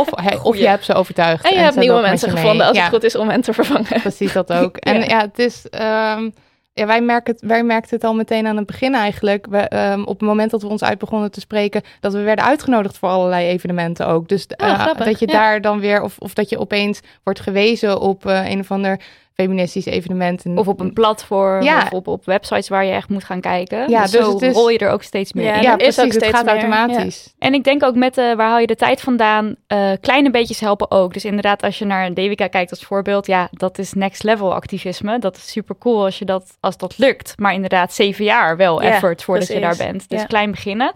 Of, 0.01 0.09
hey, 0.15 0.39
of 0.43 0.57
je 0.57 0.67
hebt 0.67 0.85
ze 0.85 0.93
overtuigd. 0.93 1.45
En 1.45 1.51
je 1.53 1.59
hebt 1.59 1.75
nieuwe 1.75 2.01
mensen 2.01 2.33
mee. 2.33 2.41
gevonden 2.41 2.67
als 2.67 2.75
Ja. 2.77 2.83
het 2.83 2.93
goed 2.93 3.03
is 3.03 3.15
om 3.15 3.29
hen 3.29 3.41
te 3.41 3.53
vervangen. 3.53 4.01
Precies 4.01 4.33
dat 4.33 4.53
ook. 4.53 4.77
En 4.89 4.99
Ja. 4.99 5.05
ja, 5.07 5.19
het 5.21 5.39
is. 5.39 5.69
ehm, 5.69 6.29
ja, 6.73 6.85
wij, 6.85 7.01
merken 7.01 7.33
het, 7.33 7.43
wij 7.45 7.63
merkten 7.63 7.95
het 7.95 8.03
al 8.03 8.13
meteen 8.13 8.47
aan 8.47 8.57
het 8.57 8.65
begin 8.65 8.95
eigenlijk. 8.95 9.45
We, 9.49 9.57
ehm, 9.57 10.01
op 10.01 10.19
het 10.19 10.27
moment 10.27 10.51
dat 10.51 10.61
we 10.61 10.67
ons 10.67 10.83
uit 10.83 10.97
begonnen 10.97 11.31
te 11.31 11.39
spreken, 11.39 11.81
dat 11.99 12.13
we 12.13 12.21
werden 12.21 12.45
uitgenodigd 12.45 12.97
voor 12.97 13.09
allerlei 13.09 13.47
evenementen 13.47 14.07
ook. 14.07 14.27
Dus 14.29 14.47
Oh, 14.57 14.67
eh, 14.67 14.97
dat 14.97 15.19
je 15.19 15.27
ja. 15.27 15.33
daar 15.33 15.61
dan 15.61 15.79
weer, 15.79 16.01
of, 16.01 16.17
of 16.19 16.33
dat 16.33 16.49
je 16.49 16.59
opeens 16.59 16.99
wordt 17.23 17.39
gewezen 17.39 17.99
op 17.99 18.25
eh, 18.25 18.49
een 18.49 18.59
of 18.59 18.71
ander 18.71 18.99
feministisch 19.33 19.85
evenement. 19.85 20.45
En- 20.45 20.57
Of 20.57 20.67
op 20.67 20.79
een 20.79 20.93
platform, 20.93 21.61
Ja. 21.63 21.81
of 21.81 21.91
op, 21.91 22.07
op 22.07 22.25
websites 22.25 22.69
waar 22.69 22.85
je 22.85 22.91
echt 22.91 23.09
moet 23.09 23.23
gaan 23.23 23.41
kijken. 23.41 23.89
Ja, 23.89 24.01
dus, 24.01 24.11
dus 24.11 24.25
zo 24.25 24.37
is- 24.37 24.53
rol 24.55 24.69
je 24.69 24.77
er 24.77 24.89
ook 24.89 25.03
steeds 25.03 25.33
meer 25.33 25.45
Ja, 25.45 25.53
in. 25.55 25.61
ja, 25.61 25.71
dat 25.71 25.81
is 25.81 25.95
precies. 25.95 25.99
ook 26.03 26.05
het 26.05 26.15
steeds 26.23 26.35
gaat 26.35 26.45
meer, 26.45 26.53
automatisch. 26.53 27.33
En 27.39 27.53
ik 27.53 27.63
denk 27.63 27.83
ook 27.83 27.95
met 27.95 28.15
de 28.15 28.33
waar 28.37 28.47
haal 28.49 28.59
je 28.59 28.67
de 28.67 28.75
tijd 28.75 29.01
vandaan, 29.01 29.55
eh, 29.67 29.91
kleine 30.01 30.29
beetjes 30.31 30.59
helpen 30.59 30.91
ook. 30.91 31.13
Dus 31.13 31.25
inderdaad, 31.25 31.63
als 31.63 31.79
je 31.79 31.85
naar 31.85 32.05
een 32.05 32.13
Devika 32.13 32.47
kijkt 32.47 32.69
als 32.71 32.83
voorbeeld, 32.83 33.27
ja, 33.27 33.47
dat 33.51 33.77
is 33.77 33.93
next 33.93 34.23
level 34.23 34.53
activisme. 34.53 35.19
Dat 35.19 35.35
is 35.35 35.51
super 35.51 35.75
cool 35.79 36.03
als 36.03 36.19
je 36.19 36.25
dat, 36.25 36.57
als 36.59 36.77
dat 36.77 36.97
lukt. 36.97 37.33
Maar 37.37 37.53
inderdaad, 37.53 37.93
zeven 37.93 38.25
jaar 38.25 38.57
wel 38.57 38.81
effort 38.81 39.23
voordat 39.23 39.47
je 39.47 39.59
precies. 39.59 39.77
daar 39.77 39.87
bent. 39.87 40.09
Dus 40.09 40.25
klein 40.25 40.51
beginnen. 40.51 40.91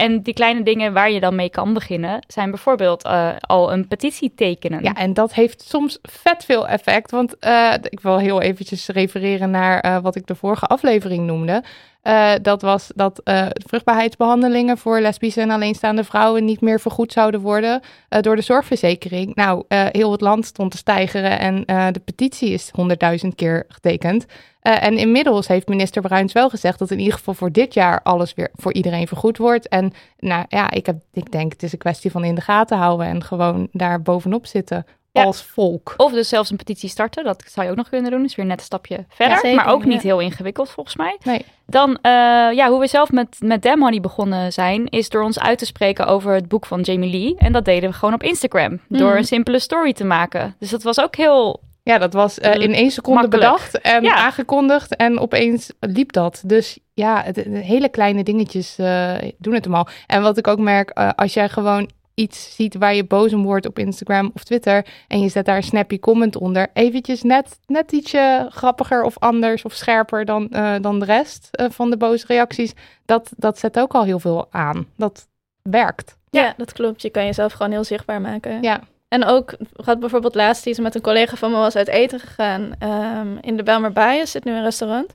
En 0.00 0.22
die 0.22 0.34
kleine 0.34 0.62
dingen 0.62 0.92
waar 0.92 1.10
je 1.10 1.20
dan 1.20 1.34
mee 1.34 1.50
kan 1.50 1.74
beginnen, 1.74 2.24
zijn 2.26 2.50
bijvoorbeeld 2.50 3.04
eh, 3.04 3.30
al 3.40 3.72
een 3.72 3.88
petitie 3.88 4.32
tekenen. 4.34 4.82
Ja, 4.82 4.94
en 4.94 5.14
dat 5.14 5.34
heeft 5.34 5.62
soms 5.62 5.98
vet 6.02 6.44
veel 6.44 6.68
effect. 6.68 7.10
Want 7.10 7.38
eh, 7.38 7.74
ik 7.82 8.00
wil 8.00 8.18
heel 8.18 8.40
eventjes 8.40 8.88
refereren 8.88 9.50
naar 9.50 9.80
eh, 9.80 9.98
wat 10.02 10.16
ik 10.16 10.26
de 10.26 10.34
vorige 10.34 10.66
aflevering 10.66 11.26
noemde. 11.26 11.62
Uh, 12.02 12.32
dat 12.42 12.62
was 12.62 12.92
dat 12.94 13.20
uh, 13.24 13.46
vruchtbaarheidsbehandelingen 13.66 14.78
voor 14.78 15.00
lesbische 15.00 15.40
en 15.40 15.50
alleenstaande 15.50 16.04
vrouwen 16.04 16.44
niet 16.44 16.60
meer 16.60 16.80
vergoed 16.80 17.12
zouden 17.12 17.40
worden 17.40 17.80
uh, 18.10 18.20
door 18.20 18.36
de 18.36 18.42
zorgverzekering. 18.42 19.34
Nou, 19.34 19.64
heel 19.68 20.12
het 20.12 20.20
land 20.20 20.46
stond 20.46 20.70
te 20.70 20.76
stijgeren 20.76 21.38
en 21.38 21.92
de 21.92 22.00
petitie 22.04 22.50
is 22.50 22.70
honderdduizend 22.72 23.34
keer 23.34 23.64
getekend. 23.68 24.26
en 24.60 24.98
inmiddels 24.98 25.48
heeft 25.48 25.68
minister 25.68 26.02
Bruins 26.02 26.32
wel 26.32 26.50
gezegd 26.50 26.78
dat 26.78 26.90
in 26.90 26.98
ieder 26.98 27.14
geval 27.14 27.34
voor 27.34 27.52
dit 27.52 27.74
jaar 27.74 28.02
alles 28.02 28.34
weer 28.34 28.50
voor 28.52 28.72
iedereen 28.72 29.06
vergoed 29.06 29.38
wordt. 29.38 29.68
En 29.68 29.92
nou 30.18 30.44
ja, 30.48 30.70
ik, 30.70 30.86
heb, 30.86 30.96
ik 31.12 31.32
denk 31.32 31.52
het 31.52 31.62
is 31.62 31.72
een 31.72 31.78
kwestie 31.78 32.10
van 32.10 32.24
in 32.24 32.34
de 32.34 32.40
gaten 32.40 32.78
houden 32.78 33.06
en 33.06 33.24
gewoon 33.24 33.68
daar 33.72 34.02
bovenop 34.02 34.46
zitten 34.46 34.86
Ja. 35.12 35.22
als 35.24 35.42
volk. 35.42 35.94
Of 35.96 36.12
dus 36.12 36.28
zelfs 36.28 36.50
een 36.50 36.56
petitie 36.56 36.88
starten. 36.88 37.24
Dat 37.24 37.42
zou 37.46 37.64
je 37.66 37.70
ook 37.72 37.78
nog 37.78 37.88
kunnen 37.88 38.10
doen. 38.10 38.24
Is 38.24 38.34
weer 38.34 38.46
net 38.46 38.58
een 38.58 38.64
stapje 38.64 39.04
verder. 39.08 39.38
zeker, 39.38 39.56
maar 39.56 39.72
ook 39.72 39.84
niet 39.84 40.02
heel 40.02 40.20
ingewikkeld 40.20 40.70
volgens 40.70 40.96
mij. 40.96 41.18
Nee. 41.22 41.44
Dan, 41.66 41.98
eh, 42.02 42.10
ja, 42.52 42.68
hoe 42.68 42.80
we 42.80 42.86
zelf 42.86 43.10
met, 43.10 43.36
met 43.38 43.68
Honey 43.68 44.00
begonnen 44.00 44.52
zijn, 44.52 44.86
is 44.88 45.08
door 45.08 45.22
ons 45.22 45.38
uit 45.40 45.58
te 45.58 45.66
spreken 45.66 46.06
over 46.06 46.34
het 46.34 46.48
boek 46.48 46.66
van 46.66 46.80
Jamie 46.80 47.10
Lee. 47.10 47.34
En 47.38 47.52
dat 47.52 47.64
deden 47.64 47.90
we 47.90 47.96
gewoon 47.96 48.14
op 48.14 48.22
Instagram. 48.22 48.80
Door 48.88 49.08
Mhm. 49.08 49.16
een 49.16 49.24
simpele 49.24 49.58
story 49.58 49.92
te 49.92 50.04
maken. 50.04 50.54
Dus 50.58 50.70
dat 50.70 50.82
was 50.82 51.00
ook 51.00 51.16
heel. 51.16 51.60
Ja, 51.82 51.98
dat 51.98 52.12
was 52.12 52.38
eh, 52.38 52.54
in 52.60 52.74
één 52.74 52.90
seconde 52.90 53.20
Makkelijk. 53.20 53.50
bedacht 53.50 53.80
en 53.80 54.10
aangekondigd 54.10 54.96
en 54.96 55.18
opeens 55.18 55.72
liep 55.80 56.12
dat. 56.12 56.42
Dus 56.46 56.78
ja, 56.94 57.22
het, 57.22 57.36
hele 57.50 57.88
kleine 57.88 58.22
dingetjes 58.22 58.78
eh, 58.78 59.14
doen 59.38 59.54
het 59.54 59.64
hem 59.64 59.74
al. 59.74 59.86
En 60.06 60.22
wat 60.22 60.36
ik 60.38 60.46
ook 60.46 60.58
merk, 60.58 60.90
als 61.16 61.34
jij 61.34 61.48
gewoon 61.48 61.90
iets 62.20 62.54
ziet 62.54 62.74
waar 62.74 62.94
je 62.94 63.04
boos 63.04 63.32
om 63.32 63.44
wordt 63.44 63.66
op 63.66 63.78
Instagram 63.78 64.30
of 64.34 64.44
Twitter 64.44 64.86
en 65.08 65.20
je 65.20 65.28
zet 65.28 65.44
daar 65.44 65.56
een 65.56 65.62
snappy 65.62 65.98
comment 65.98 66.36
onder, 66.36 66.68
eventjes 66.72 67.22
net, 67.22 67.58
net 67.66 67.92
ietsje 67.92 68.46
grappiger 68.50 69.02
of 69.02 69.18
anders 69.18 69.62
of 69.62 69.72
scherper 69.72 70.24
dan, 70.24 70.48
eh, 70.50 70.74
dan 70.80 70.98
de 70.98 71.04
rest 71.04 71.48
eh, 71.50 71.66
van 71.70 71.90
de 71.90 71.96
boze 71.96 72.26
reacties, 72.26 72.72
dat, 73.04 73.30
dat 73.36 73.58
zet 73.58 73.78
ook 73.78 73.92
al 73.92 74.04
heel 74.04 74.18
veel 74.18 74.46
aan. 74.50 74.86
Dat 74.96 75.28
werkt. 75.62 76.18
Ja, 76.30 76.54
dat 76.56 76.72
klopt. 76.72 77.02
Je 77.02 77.10
kan 77.10 77.24
jezelf 77.24 77.52
gewoon 77.52 77.72
heel 77.72 77.84
zichtbaar 77.84 78.20
maken. 78.20 78.62
Ja. 78.62 78.80
En 79.08 79.24
ook, 79.24 79.52
ik 79.52 79.84
had 79.84 80.00
bijvoorbeeld 80.00 80.34
laatst 80.34 80.66
iets 80.66 80.78
met 80.78 80.94
een 80.94 81.00
collega 81.00 81.36
van 81.36 81.50
me 81.50 81.56
was 81.56 81.76
uit 81.76 81.88
eten 81.88 82.20
gegaan. 82.20 82.72
ehm, 82.78 83.36
in 83.40 83.56
de 83.56 83.62
Belmer 83.62 83.92
Baai 83.92 84.26
zit 84.26 84.44
nu 84.44 84.52
een 84.52 84.62
restaurant. 84.62 85.12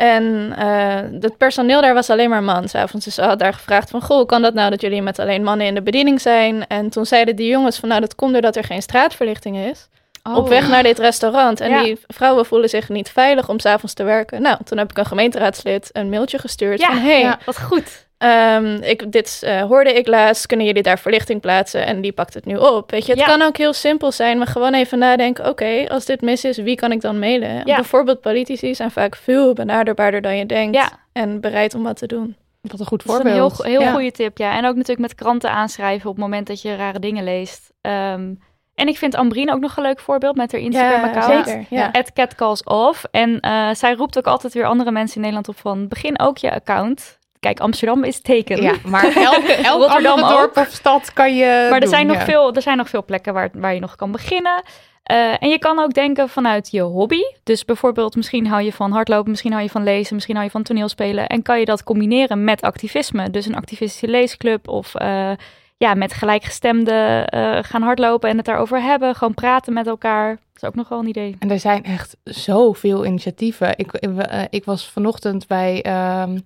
En 0.00 0.54
eh, 0.56 1.20
het 1.20 1.36
personeel 1.36 1.80
daar 1.80 1.94
was 1.94 2.10
alleen 2.10 2.30
maar 2.30 2.42
man. 2.42 2.68
S'avonds 2.68 3.04
dus 3.04 3.14
ze 3.14 3.22
had 3.22 3.38
daar 3.38 3.52
gevraagd 3.52 3.90
van, 3.90 4.02
goh, 4.02 4.16
hoe 4.16 4.26
kan 4.26 4.42
dat 4.42 4.54
nou 4.54 4.70
dat 4.70 4.80
jullie 4.80 5.02
met 5.02 5.18
alleen 5.18 5.42
mannen 5.42 5.66
in 5.66 5.74
de 5.74 5.82
bediening 5.82 6.20
zijn? 6.20 6.66
En 6.66 6.90
toen 6.90 7.06
zeiden 7.06 7.36
die 7.36 7.48
jongens 7.48 7.78
van, 7.78 7.88
nou 7.88 8.00
dat 8.00 8.14
komt 8.14 8.32
doordat 8.32 8.56
er 8.56 8.64
geen 8.64 8.82
straatverlichting 8.82 9.56
is. 9.56 9.88
op 10.34 10.48
weg 10.48 10.68
naar 10.68 10.82
dit 10.82 10.98
restaurant. 10.98 11.60
En 11.60 11.68
Oh. 11.70 11.76
Ja. 11.76 11.82
die 11.82 11.98
vrouwen 12.06 12.46
voelen 12.46 12.68
zich 12.68 12.88
niet 12.88 13.08
veilig 13.10 13.48
om 13.48 13.58
s'avonds 13.58 13.94
te 13.94 14.02
werken. 14.02 14.42
Nou, 14.42 14.56
toen 14.64 14.78
heb 14.78 14.90
ik 14.90 14.98
een 14.98 15.06
gemeenteraadslid 15.06 15.88
een 15.92 16.08
mailtje 16.08 16.38
gestuurd 16.38 16.80
Ja, 16.80 16.86
van, 16.86 16.98
hey, 16.98 17.20
ja. 17.20 17.38
Wat 17.44 17.60
goed. 17.60 18.08
Ehm, 18.20 18.74
ik, 18.82 19.12
dit 19.12 19.40
eh, 19.44 19.62
hoorde 19.62 19.92
ik 19.94 20.06
laatst. 20.06 20.46
Kunnen 20.46 20.66
jullie 20.66 20.82
daar 20.82 20.98
verlichting 20.98 21.40
plaatsen? 21.40 21.86
En 21.86 22.00
die 22.00 22.12
pakt 22.12 22.34
het 22.34 22.44
nu 22.44 22.56
op. 22.56 22.90
Weet 22.90 23.06
je, 23.06 23.12
het 23.12 23.20
Ja. 23.20 23.26
kan 23.26 23.42
ook 23.42 23.56
heel 23.56 23.72
simpel 23.72 24.12
zijn, 24.12 24.38
maar 24.38 24.46
gewoon 24.46 24.74
even 24.74 24.98
nadenken. 24.98 25.48
Oké, 25.48 25.84
als 25.88 26.04
dit 26.04 26.20
mis 26.20 26.44
is, 26.44 26.56
wie 26.56 26.74
kan 26.76 26.92
ik 26.92 27.00
dan 27.00 27.18
mailen? 27.18 27.62
Ja. 27.64 27.74
Bijvoorbeeld 27.74 28.20
politici 28.20 28.74
zijn 28.74 28.90
vaak 28.90 29.16
veel 29.16 29.52
benaderbaarder 29.52 30.20
dan 30.20 30.36
je 30.36 30.46
denkt. 30.46 30.74
Ja. 30.76 30.90
En 31.12 31.40
bereid 31.40 31.74
om 31.74 31.82
wat 31.82 31.96
te 31.96 32.06
doen. 32.06 32.36
Wat 32.60 32.80
een 32.80 32.86
goed 32.86 33.04
Dat 33.06 33.16
is 33.16 33.24
een 33.24 33.30
voorbeeld. 33.30 33.62
heel, 33.62 33.70
heel 33.72 33.80
Ja. 33.80 33.92
goede 33.92 34.10
tip, 34.12 34.38
ja. 34.38 34.50
En 34.56 34.64
ook 34.66 34.74
natuurlijk 34.74 34.98
met 35.00 35.14
kranten 35.14 35.50
aanschrijven 35.50 36.08
op 36.10 36.14
het 36.16 36.24
moment 36.24 36.46
dat 36.46 36.62
je 36.62 36.76
rare 36.76 36.98
dingen 36.98 37.24
leest. 37.24 37.72
Ehm, 37.80 38.34
en 38.74 38.88
ik 38.88 38.98
vind 38.98 39.14
Ambrien 39.14 39.52
ook 39.52 39.60
nog 39.60 39.76
een 39.76 39.82
leuk 39.82 40.00
voorbeeld 40.00 40.36
met 40.36 40.52
haar 40.52 40.60
Instagram-account. 40.60 41.46
zeker. 41.48 41.64
Ja. 41.70 41.88
At 41.92 42.12
catcallsoff. 42.12 43.04
En 43.10 43.40
eh, 43.40 43.68
zij 43.72 43.94
roept 43.94 44.18
ook 44.18 44.26
altijd 44.26 44.52
weer 44.54 44.64
andere 44.64 44.90
mensen 44.90 45.14
in 45.14 45.20
Nederland 45.20 45.48
op 45.48 45.58
van... 45.58 45.88
begin 45.88 46.18
ook 46.18 46.38
je 46.38 46.52
account. 46.54 47.18
Kijk, 47.40 47.60
Amsterdam 47.60 48.04
is 48.04 48.20
teken. 48.20 48.62
Ja, 48.62 48.74
maar 48.84 49.04
elk, 49.32 49.44
elk 49.44 49.80
Rotterdam 49.80 50.18
dorp 50.18 50.56
of 50.56 50.68
stad 50.70 51.12
kan 51.12 51.36
je 51.36 51.44
Maar 51.44 51.72
er 51.72 51.80
doen, 51.80 51.88
zijn, 51.88 52.06
nog 52.06 52.16
ja. 52.16 52.24
veel, 52.24 52.54
er 52.54 52.62
zijn 52.62 52.76
nog 52.76 52.88
veel 52.88 53.04
plekken 53.04 53.34
waar, 53.34 53.50
waar 53.52 53.74
je 53.74 53.80
nog 53.80 53.96
kan 53.96 54.12
beginnen. 54.12 54.62
Eh, 55.02 55.42
en 55.42 55.48
je 55.48 55.58
kan 55.58 55.78
ook 55.78 55.94
denken 55.94 56.28
vanuit 56.28 56.70
je 56.70 56.80
hobby. 56.80 57.20
Dus 57.42 57.64
bijvoorbeeld, 57.64 58.16
misschien 58.16 58.46
hou 58.46 58.62
je 58.62 58.72
van 58.72 58.92
hardlopen, 58.92 59.30
misschien 59.30 59.52
hou 59.52 59.62
je 59.62 59.70
van 59.70 59.82
lezen, 59.82 60.14
misschien 60.14 60.34
hou 60.34 60.46
je 60.46 60.52
van 60.52 60.62
toneelspelen. 60.62 61.26
En 61.26 61.42
kan 61.42 61.58
je 61.58 61.64
dat 61.64 61.82
combineren 61.82 62.44
met 62.44 62.62
activisme. 62.62 63.30
Dus 63.30 63.46
een 63.46 63.56
activistische 63.56 64.08
leesclub 64.08 64.68
of 64.68 64.94
eh, 64.94 65.30
ja, 65.76 65.94
met 65.94 66.12
gelijkgestemden 66.12 67.26
eh, 67.26 67.58
gaan 67.62 67.82
hardlopen 67.82 68.30
en 68.30 68.36
het 68.36 68.46
daarover 68.46 68.82
hebben. 68.82 69.14
Gewoon 69.14 69.34
praten 69.34 69.72
met 69.72 69.86
elkaar. 69.86 70.28
Dat 70.28 70.62
is 70.62 70.68
ook 70.68 70.74
nog 70.74 70.88
wel 70.88 70.98
een 70.98 71.08
idee. 71.08 71.36
En 71.38 71.50
er 71.50 71.60
zijn 71.60 71.84
echt 71.84 72.16
zoveel 72.24 73.06
initiatieven. 73.06 73.72
Ik, 73.76 73.92
ik, 73.92 74.10
ik 74.50 74.64
was 74.64 74.90
vanochtend 74.90 75.46
bij, 75.46 75.82
ehm, 75.82 76.38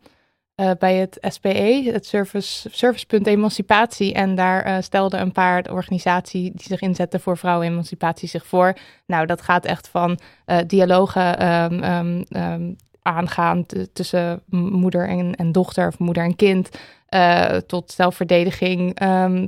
eh, 0.54 0.70
bij 0.78 0.94
het 0.94 1.18
SPE, 1.20 1.90
het 1.92 2.06
Service, 2.06 2.68
Servicepunt 2.73 3.26
Emancipatie. 3.26 4.12
En 4.12 4.34
daar 4.34 4.62
eh, 4.62 4.76
stelden 4.80 5.20
een 5.20 5.32
paar 5.32 5.64
organisaties 5.70 6.50
die 6.52 6.66
zich 6.66 6.80
inzetten 6.80 7.20
voor 7.20 7.37
vrouwenemancipatie 7.37 8.28
zich 8.28 8.46
voor. 8.46 8.76
Nou, 9.06 9.26
dat 9.26 9.42
gaat 9.42 9.64
echt 9.64 9.88
van 9.88 10.18
eh, 10.44 10.58
dialogen 10.66 11.38
ehm, 11.38 11.82
ehm, 11.82 12.23
ehm, 12.28 12.73
aangaan 13.02 13.66
tussen 13.92 14.42
moeder 14.50 15.08
en, 15.08 15.34
en 15.34 15.52
dochter 15.52 15.87
of 15.87 15.99
moeder 15.99 16.25
en 16.25 16.37
kind. 16.37 16.68
tot 17.66 17.92
zelfverdediging, 17.92 18.99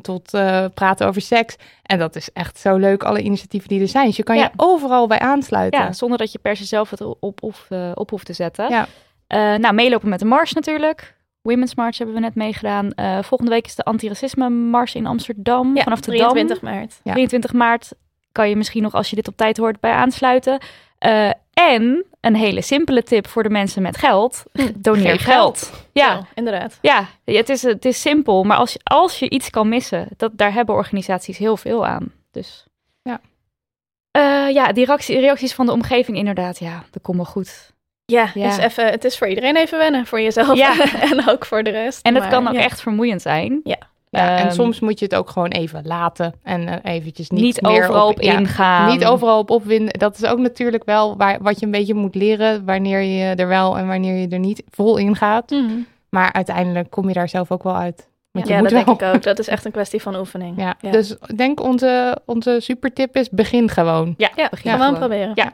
tot 0.02 0.30
praten 0.74 1.06
over 1.06 1.20
seks. 1.20 1.56
En 1.82 1.98
dat 1.98 2.16
is 2.16 2.32
echt 2.32 2.58
zo 2.58 2.76
leuk, 2.76 3.02
alle 3.02 3.22
initiatieven 3.22 3.68
die 3.68 3.80
er 3.80 3.88
zijn. 3.88 4.06
Dus 4.06 4.16
je 4.16 4.22
kan 4.22 4.36
Ja. 4.36 4.42
je 4.42 4.50
overal 4.56 5.06
bij 5.06 5.18
aansluiten. 5.18 5.80
Ja, 5.80 5.92
zonder 5.92 6.18
dat 6.18 6.32
je 6.32 6.38
per 6.38 6.56
se 6.56 6.64
zelf 6.64 6.90
het 6.90 7.00
op, 7.00 7.42
op, 7.42 7.66
op 7.94 8.10
hoeft 8.10 8.26
te 8.26 8.32
zetten. 8.32 8.68
Ja. 8.70 8.86
Eh, 9.26 9.54
nou, 9.54 9.74
meelopen 9.74 10.08
met 10.08 10.18
de 10.18 10.24
mars 10.24 10.52
natuurlijk. 10.52 11.14
Women's 11.42 11.74
March 11.74 11.98
hebben 11.98 12.14
we 12.14 12.20
net 12.20 12.34
meegedaan. 12.34 12.90
Eh, 12.92 13.22
volgende 13.22 13.52
week 13.52 13.66
is 13.66 13.74
de 13.74 13.84
antiracisme 13.84 14.48
mars 14.50 14.94
in 14.94 15.06
Amsterdam. 15.06 15.76
Ja, 15.76 15.82
vanaf 15.82 16.00
de 16.00 16.10
23 16.10 16.58
Dam. 16.60 16.70
maart. 16.72 17.00
Ja. 17.02 17.12
23 17.12 17.52
maart 17.52 17.92
kan 18.32 18.48
je 18.48 18.56
misschien 18.56 18.82
nog, 18.82 18.94
als 18.94 19.10
je 19.10 19.16
dit 19.16 19.28
op 19.28 19.36
tijd 19.36 19.56
hoort, 19.56 19.80
bij 19.80 19.92
aansluiten. 19.92 20.58
Eh, 20.98 21.30
en 21.52 22.04
een 22.20 22.34
hele 22.36 22.62
simpele 22.62 23.02
tip 23.02 23.26
voor 23.26 23.42
de 23.42 23.50
mensen 23.50 23.82
met 23.82 23.96
geld. 23.96 24.42
Doneer 24.74 25.10
Geef 25.10 25.22
geld. 25.24 25.86
Ja, 25.92 26.26
inderdaad. 26.34 26.78
ja 26.82 27.08
het, 27.24 27.48
is, 27.48 27.62
het 27.62 27.84
is 27.84 28.00
simpel. 28.00 28.44
Maar 28.44 28.56
als 28.56 28.72
je, 28.72 28.80
als 28.82 29.18
je 29.18 29.30
iets 29.30 29.50
kan 29.50 29.68
missen, 29.68 30.08
dat, 30.16 30.30
daar 30.34 30.52
hebben 30.52 30.74
organisaties 30.74 31.38
heel 31.38 31.56
veel 31.56 31.86
aan. 31.86 32.12
Dus 32.30 32.66
Ja. 33.02 33.20
Eh, 34.10 34.54
ja, 34.54 34.72
die 34.72 34.84
reactie- 34.84 35.18
reacties 35.20 35.54
van 35.54 35.66
de 35.66 35.72
omgeving 35.72 36.16
inderdaad. 36.16 36.58
Ja, 36.58 36.84
dat 36.90 37.02
komt 37.02 37.16
wel 37.16 37.26
goed. 37.26 37.74
Ja, 38.06 38.30
Ja. 38.34 38.46
Dus 38.48 38.56
even, 38.56 38.86
het 38.90 39.04
is 39.04 39.18
voor 39.18 39.28
iedereen 39.28 39.56
even 39.56 39.78
wennen. 39.78 40.06
Voor 40.06 40.20
jezelf 40.20 40.56
Ja. 40.56 40.74
en 41.10 41.28
ook 41.28 41.44
voor 41.44 41.62
de 41.62 41.70
rest. 41.70 42.02
En 42.06 42.12
dat 42.14 42.22
Maar 42.22 42.32
kan 42.32 42.48
ook 42.48 42.54
ja. 42.54 42.60
echt 42.60 42.80
vermoeiend 42.80 43.22
zijn. 43.22 43.60
Ja, 43.64 43.76
en 44.10 44.38
Ehm, 44.38 44.50
soms 44.50 44.80
moet 44.80 44.98
je 44.98 45.04
het 45.04 45.14
ook 45.14 45.30
gewoon 45.30 45.48
even 45.50 45.86
laten 45.86 46.34
en 46.42 46.82
eh, 46.82 46.94
eventjes 46.94 47.30
niet, 47.30 47.40
niet, 47.42 47.60
meer 47.60 47.82
overal 47.82 48.08
op, 48.08 48.20
ja, 48.22 48.38
ingaan. 48.38 48.90
Niet 48.92 49.04
overal 49.04 49.38
op 49.38 49.50
opwinden. 49.50 49.98
Dat 49.98 50.16
is 50.18 50.24
ook 50.24 50.38
natuurlijk 50.38 50.84
wel 50.84 51.16
waar, 51.16 51.38
wat 51.42 51.58
je 51.60 51.64
een 51.66 51.72
beetje 51.72 51.94
moet 51.94 52.14
leren, 52.14 52.64
wanneer 52.64 53.00
je 53.00 53.34
er 53.34 53.48
wel 53.48 53.78
en 53.78 53.86
wanneer 53.86 54.14
je 54.20 54.28
er 54.28 54.38
niet 54.38 54.62
vol 54.70 54.96
in 54.96 55.16
gaat. 55.16 55.50
Mhm. 55.50 55.72
Maar 56.08 56.32
uiteindelijk 56.32 56.90
kom 56.90 57.08
je 57.08 57.14
daar 57.14 57.28
zelf 57.28 57.50
ook 57.50 57.62
wel 57.62 57.76
uit. 57.76 58.08
Want 58.30 58.46
je 58.46 58.52
Ja, 58.52 58.60
moet 58.60 58.68
dat 58.70 58.84
wel. 58.84 58.96
denk 58.96 59.00
ik 59.10 59.14
ook. 59.16 59.22
Dat 59.22 59.38
is 59.38 59.48
echt 59.48 59.64
een 59.64 59.72
kwestie 59.72 60.02
van 60.02 60.16
oefening. 60.16 60.60
Ja, 60.60 60.74
Ja. 60.80 60.90
dus 60.90 61.10
ik 61.26 61.36
denk 61.38 61.60
onze, 61.62 62.18
onze 62.26 62.56
supertip 62.60 63.16
is 63.16 63.30
begin 63.30 63.68
gewoon. 63.68 64.14
Ja, 64.16 64.30
Ja, 64.36 64.48
begin 64.50 64.70
gewoon 64.72 64.86
gewoon. 64.86 64.98
proberen. 64.98 65.32
Ja. 65.34 65.52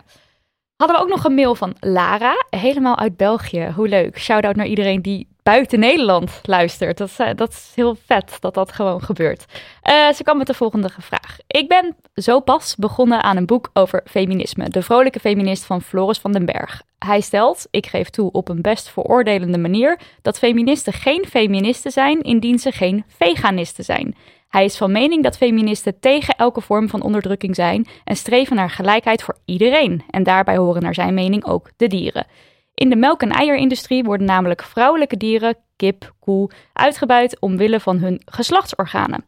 Hadden 0.83 1.01
we 1.01 1.07
ook 1.07 1.17
nog 1.17 1.25
een 1.25 1.35
mail 1.35 1.55
van 1.55 1.75
Lara, 1.81 2.45
helemaal 2.51 2.99
uit 2.99 3.17
België. 3.17 3.73
Hoe 3.75 3.89
leuk. 3.89 4.19
Shout-out 4.19 4.57
naar 4.57 4.67
iedereen 4.67 5.03
die 5.03 5.29
buiten 5.43 5.79
Nederland 5.79 6.41
luistert. 6.43 6.99
Dat 6.99 7.09
is, 7.09 7.19
eh, 7.19 7.29
dat 7.35 7.51
is 7.51 7.73
heel 7.75 7.97
vet 8.07 8.37
dat 8.41 8.55
dat 8.55 8.73
gewoon 8.73 9.03
gebeurt. 9.03 9.45
Eh, 9.83 10.13
ze 10.13 10.23
kwam 10.23 10.39
met 10.39 10.47
de 10.47 10.55
volgende 10.55 10.89
vraag. 10.99 11.37
Ik 11.47 11.69
ben 11.69 11.97
zo 12.15 12.41
pas 12.41 12.77
begonnen 12.77 13.23
aan 13.23 13.37
een 13.37 13.47
boek 13.47 13.71
over 13.73 14.03
feminisme. 14.05 14.69
De 14.69 14.83
vrolijke 14.83 15.21
feminist 15.21 15.65
van 15.65 15.83
Floris 15.83 16.19
van 16.19 16.33
den 16.33 16.45
Berg. 16.45 16.83
Hij 16.99 17.21
stelt, 17.21 17.67
ik 17.71 17.87
geef 17.87 18.11
toe 18.11 18.31
op 18.31 18.49
een 18.49 18.63
best 18.63 18.89
veroordelende 18.89 19.59
manier, 19.59 19.99
dat 20.23 20.39
feministen 20.39 20.93
geen 20.93 21.25
feministen 21.29 21.91
zijn 21.91 22.21
indien 22.23 22.59
ze 22.59 22.73
geen 22.73 23.05
veganisten 23.09 23.85
zijn. 23.85 24.17
Hij 24.53 24.65
is 24.65 24.77
van 24.77 24.93
mening 24.93 25.23
dat 25.23 25.37
feministen 25.37 26.01
tegen 26.01 26.35
elke 26.35 26.61
vorm 26.61 26.89
van 26.89 27.03
onderdrukking 27.03 27.55
zijn 27.55 27.87
en 28.05 28.17
streven 28.17 28.57
naar 28.57 28.71
gelijkheid 28.71 29.23
voor 29.23 29.37
iedereen. 29.45 30.03
En 30.11 30.23
daarbij 30.23 30.57
horen 30.57 30.83
naar 30.83 30.95
zijn 30.95 31.15
mening 31.15 31.45
ook 31.45 31.71
de 31.77 31.87
dieren. 31.87 32.27
In 32.75 32.91
de 32.91 32.97
melk- 32.97 33.23
en 33.23 33.31
eierindustrie 33.31 34.05
worden 34.05 34.27
namelijk 34.27 34.63
vrouwelijke 34.63 35.17
dieren, 35.17 35.57
kip, 35.77 36.13
koe, 36.21 36.51
uitgebuit 36.73 37.41
omwille 37.41 37.81
van 37.81 37.99
hun 37.99 38.23
geslachtsorganen. 38.25 39.25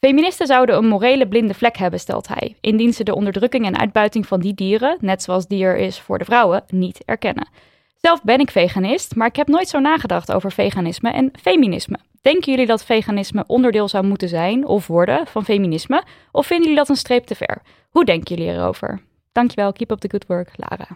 Feministen 0.00 0.46
zouden 0.46 0.76
een 0.76 0.88
morele 0.88 1.28
blinde 1.28 1.54
vlek 1.54 1.76
hebben, 1.76 2.00
stelt 2.00 2.28
hij, 2.28 2.56
indien 2.60 2.92
ze 2.92 3.04
de 3.04 3.14
onderdrukking 3.14 3.66
en 3.66 3.78
uitbuiting 3.78 4.26
van 4.26 4.40
die 4.40 4.54
dieren, 4.54 4.96
net 5.00 5.22
zoals 5.22 5.46
die 5.46 5.64
er 5.64 5.76
is 5.76 6.00
voor 6.00 6.18
de 6.18 6.24
vrouwen, 6.24 6.64
niet 6.68 7.02
erkennen. 7.04 7.48
Zelf 7.96 8.22
ben 8.22 8.38
ik 8.38 8.50
veganist, 8.50 9.14
maar 9.14 9.26
ik 9.26 9.36
heb 9.36 9.48
nooit 9.48 9.68
zo 9.68 9.78
nagedacht 9.78 10.32
over 10.32 10.52
veganisme 10.52 11.10
en 11.10 11.30
feminisme. 11.40 11.98
Denken 12.24 12.52
jullie 12.52 12.66
dat 12.66 12.84
veganisme 12.84 13.44
onderdeel 13.46 13.88
zou 13.88 14.04
moeten 14.04 14.28
zijn 14.28 14.66
of 14.66 14.86
worden 14.86 15.26
van 15.26 15.44
feminisme? 15.44 16.04
Of 16.32 16.46
vinden 16.46 16.66
jullie 16.66 16.80
dat 16.80 16.88
een 16.88 16.96
streep 16.96 17.24
te 17.24 17.34
ver? 17.34 17.62
Hoe 17.90 18.04
denken 18.04 18.36
jullie 18.36 18.52
erover? 18.52 19.02
Dankjewel, 19.32 19.72
keep 19.72 19.90
up 19.90 19.98
the 19.98 20.10
good 20.10 20.26
work, 20.26 20.50
Lara. 20.56 20.88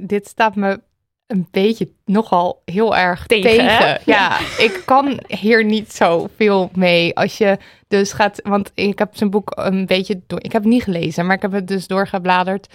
Dit 0.00 0.26
staat 0.26 0.56
me 0.56 0.80
een 1.26 1.48
beetje 1.50 1.92
nogal 2.04 2.62
heel 2.64 2.96
erg 2.96 3.26
Tegen, 3.26 3.50
tegen. 3.50 4.00
Ja, 4.04 4.38
ik 4.38 4.82
kan 4.84 5.20
hier 5.26 5.64
niet 5.64 5.92
zo 5.92 6.28
veel 6.36 6.70
mee. 6.72 7.16
Als 7.16 7.38
je 7.38 7.58
dus 7.88 8.12
gaat, 8.12 8.40
want 8.42 8.72
ik 8.74 8.98
heb 8.98 9.16
zijn 9.16 9.30
boek 9.30 9.52
een 9.54 9.86
beetje 9.86 10.22
door. 10.26 10.42
Ik 10.42 10.52
heb 10.52 10.62
het 10.62 10.72
niet 10.72 10.82
gelezen, 10.82 11.26
maar 11.26 11.36
ik 11.36 11.42
heb 11.42 11.52
het 11.52 11.68
dus 11.68 11.86
doorgebladerd 11.86 12.66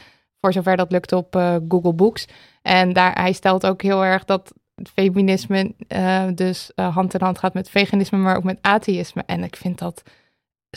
voor 0.41 0.53
zover 0.53 0.77
dat 0.77 0.91
lukt 0.91 1.11
op 1.11 1.35
eh, 1.35 1.55
Google 1.67 1.93
Books. 1.93 2.27
En 2.61 2.93
daar 2.93 3.21
hij 3.21 3.33
stelt 3.33 3.65
ook 3.65 3.81
heel 3.81 4.05
erg 4.05 4.25
dat 4.25 4.53
feminisme 4.93 5.73
eh, 5.87 6.23
dus 6.35 6.71
eh, 6.75 6.95
hand 6.95 7.13
in 7.13 7.21
hand 7.21 7.39
gaat 7.39 7.53
met 7.53 7.69
veganisme, 7.69 8.17
maar 8.17 8.35
ook 8.37 8.43
met 8.43 8.57
atheïsme. 8.61 9.23
En 9.25 9.43
ik 9.43 9.55
vind 9.55 9.79
dat 9.79 10.01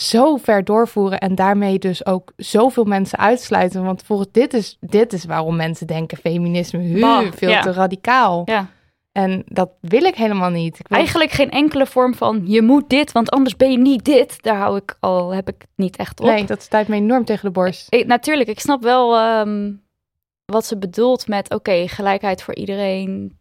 zo 0.00 0.36
ver 0.36 0.64
doorvoeren 0.64 1.18
en 1.20 1.34
daarmee 1.34 1.78
dus 1.78 2.06
ook 2.06 2.32
zoveel 2.36 2.84
mensen 2.84 3.18
uitsluiten. 3.18 3.84
Want 3.84 4.02
volgens 4.02 4.28
dit 4.32 4.54
is, 4.54 4.76
dit 4.80 5.12
is 5.12 5.24
waarom 5.24 5.56
mensen 5.56 5.86
denken 5.86 6.18
feminisme 6.18 6.80
hu, 6.82 7.00
Bah, 7.00 7.32
veel 7.32 7.50
ja. 7.50 7.60
te 7.60 7.72
radicaal. 7.72 8.42
Ja. 8.44 8.66
En 9.12 9.42
dat 9.46 9.70
wil 9.80 10.02
ik 10.04 10.14
helemaal 10.14 10.50
niet. 10.50 10.78
Ik 10.78 10.88
wil- 10.88 10.98
Eigenlijk 10.98 11.30
geen 11.30 11.50
enkele 11.50 11.86
vorm 11.86 12.14
van 12.14 12.42
je 12.46 12.62
moet 12.62 12.88
dit, 12.88 13.12
want 13.12 13.30
anders 13.30 13.56
ben 13.56 13.70
je 13.70 13.78
niet 13.78 14.04
dit. 14.04 14.42
Daar 14.42 14.56
hou 14.56 14.76
ik 14.76 14.96
al, 15.00 15.30
heb 15.34 15.48
ik 15.48 15.64
niet 15.76 15.96
echt 15.96 16.20
op. 16.20 16.26
Nee, 16.26 16.44
dat 16.44 16.62
stuit 16.62 16.88
me 16.88 16.96
enorm 16.96 17.24
tegen 17.24 17.44
de 17.44 17.50
borst. 17.50 17.86
Ik, 17.94 18.06
natuurlijk, 18.06 18.48
ik 18.48 18.60
snap 18.60 18.82
wel 18.82 19.16
ehm, 19.16 19.72
wat 20.44 20.66
ze 20.66 20.78
bedoelt 20.78 21.28
met 21.28 21.54
oké, 21.54 21.88
gelijkheid 21.88 22.42
voor 22.42 22.54
iedereen. 22.54 23.36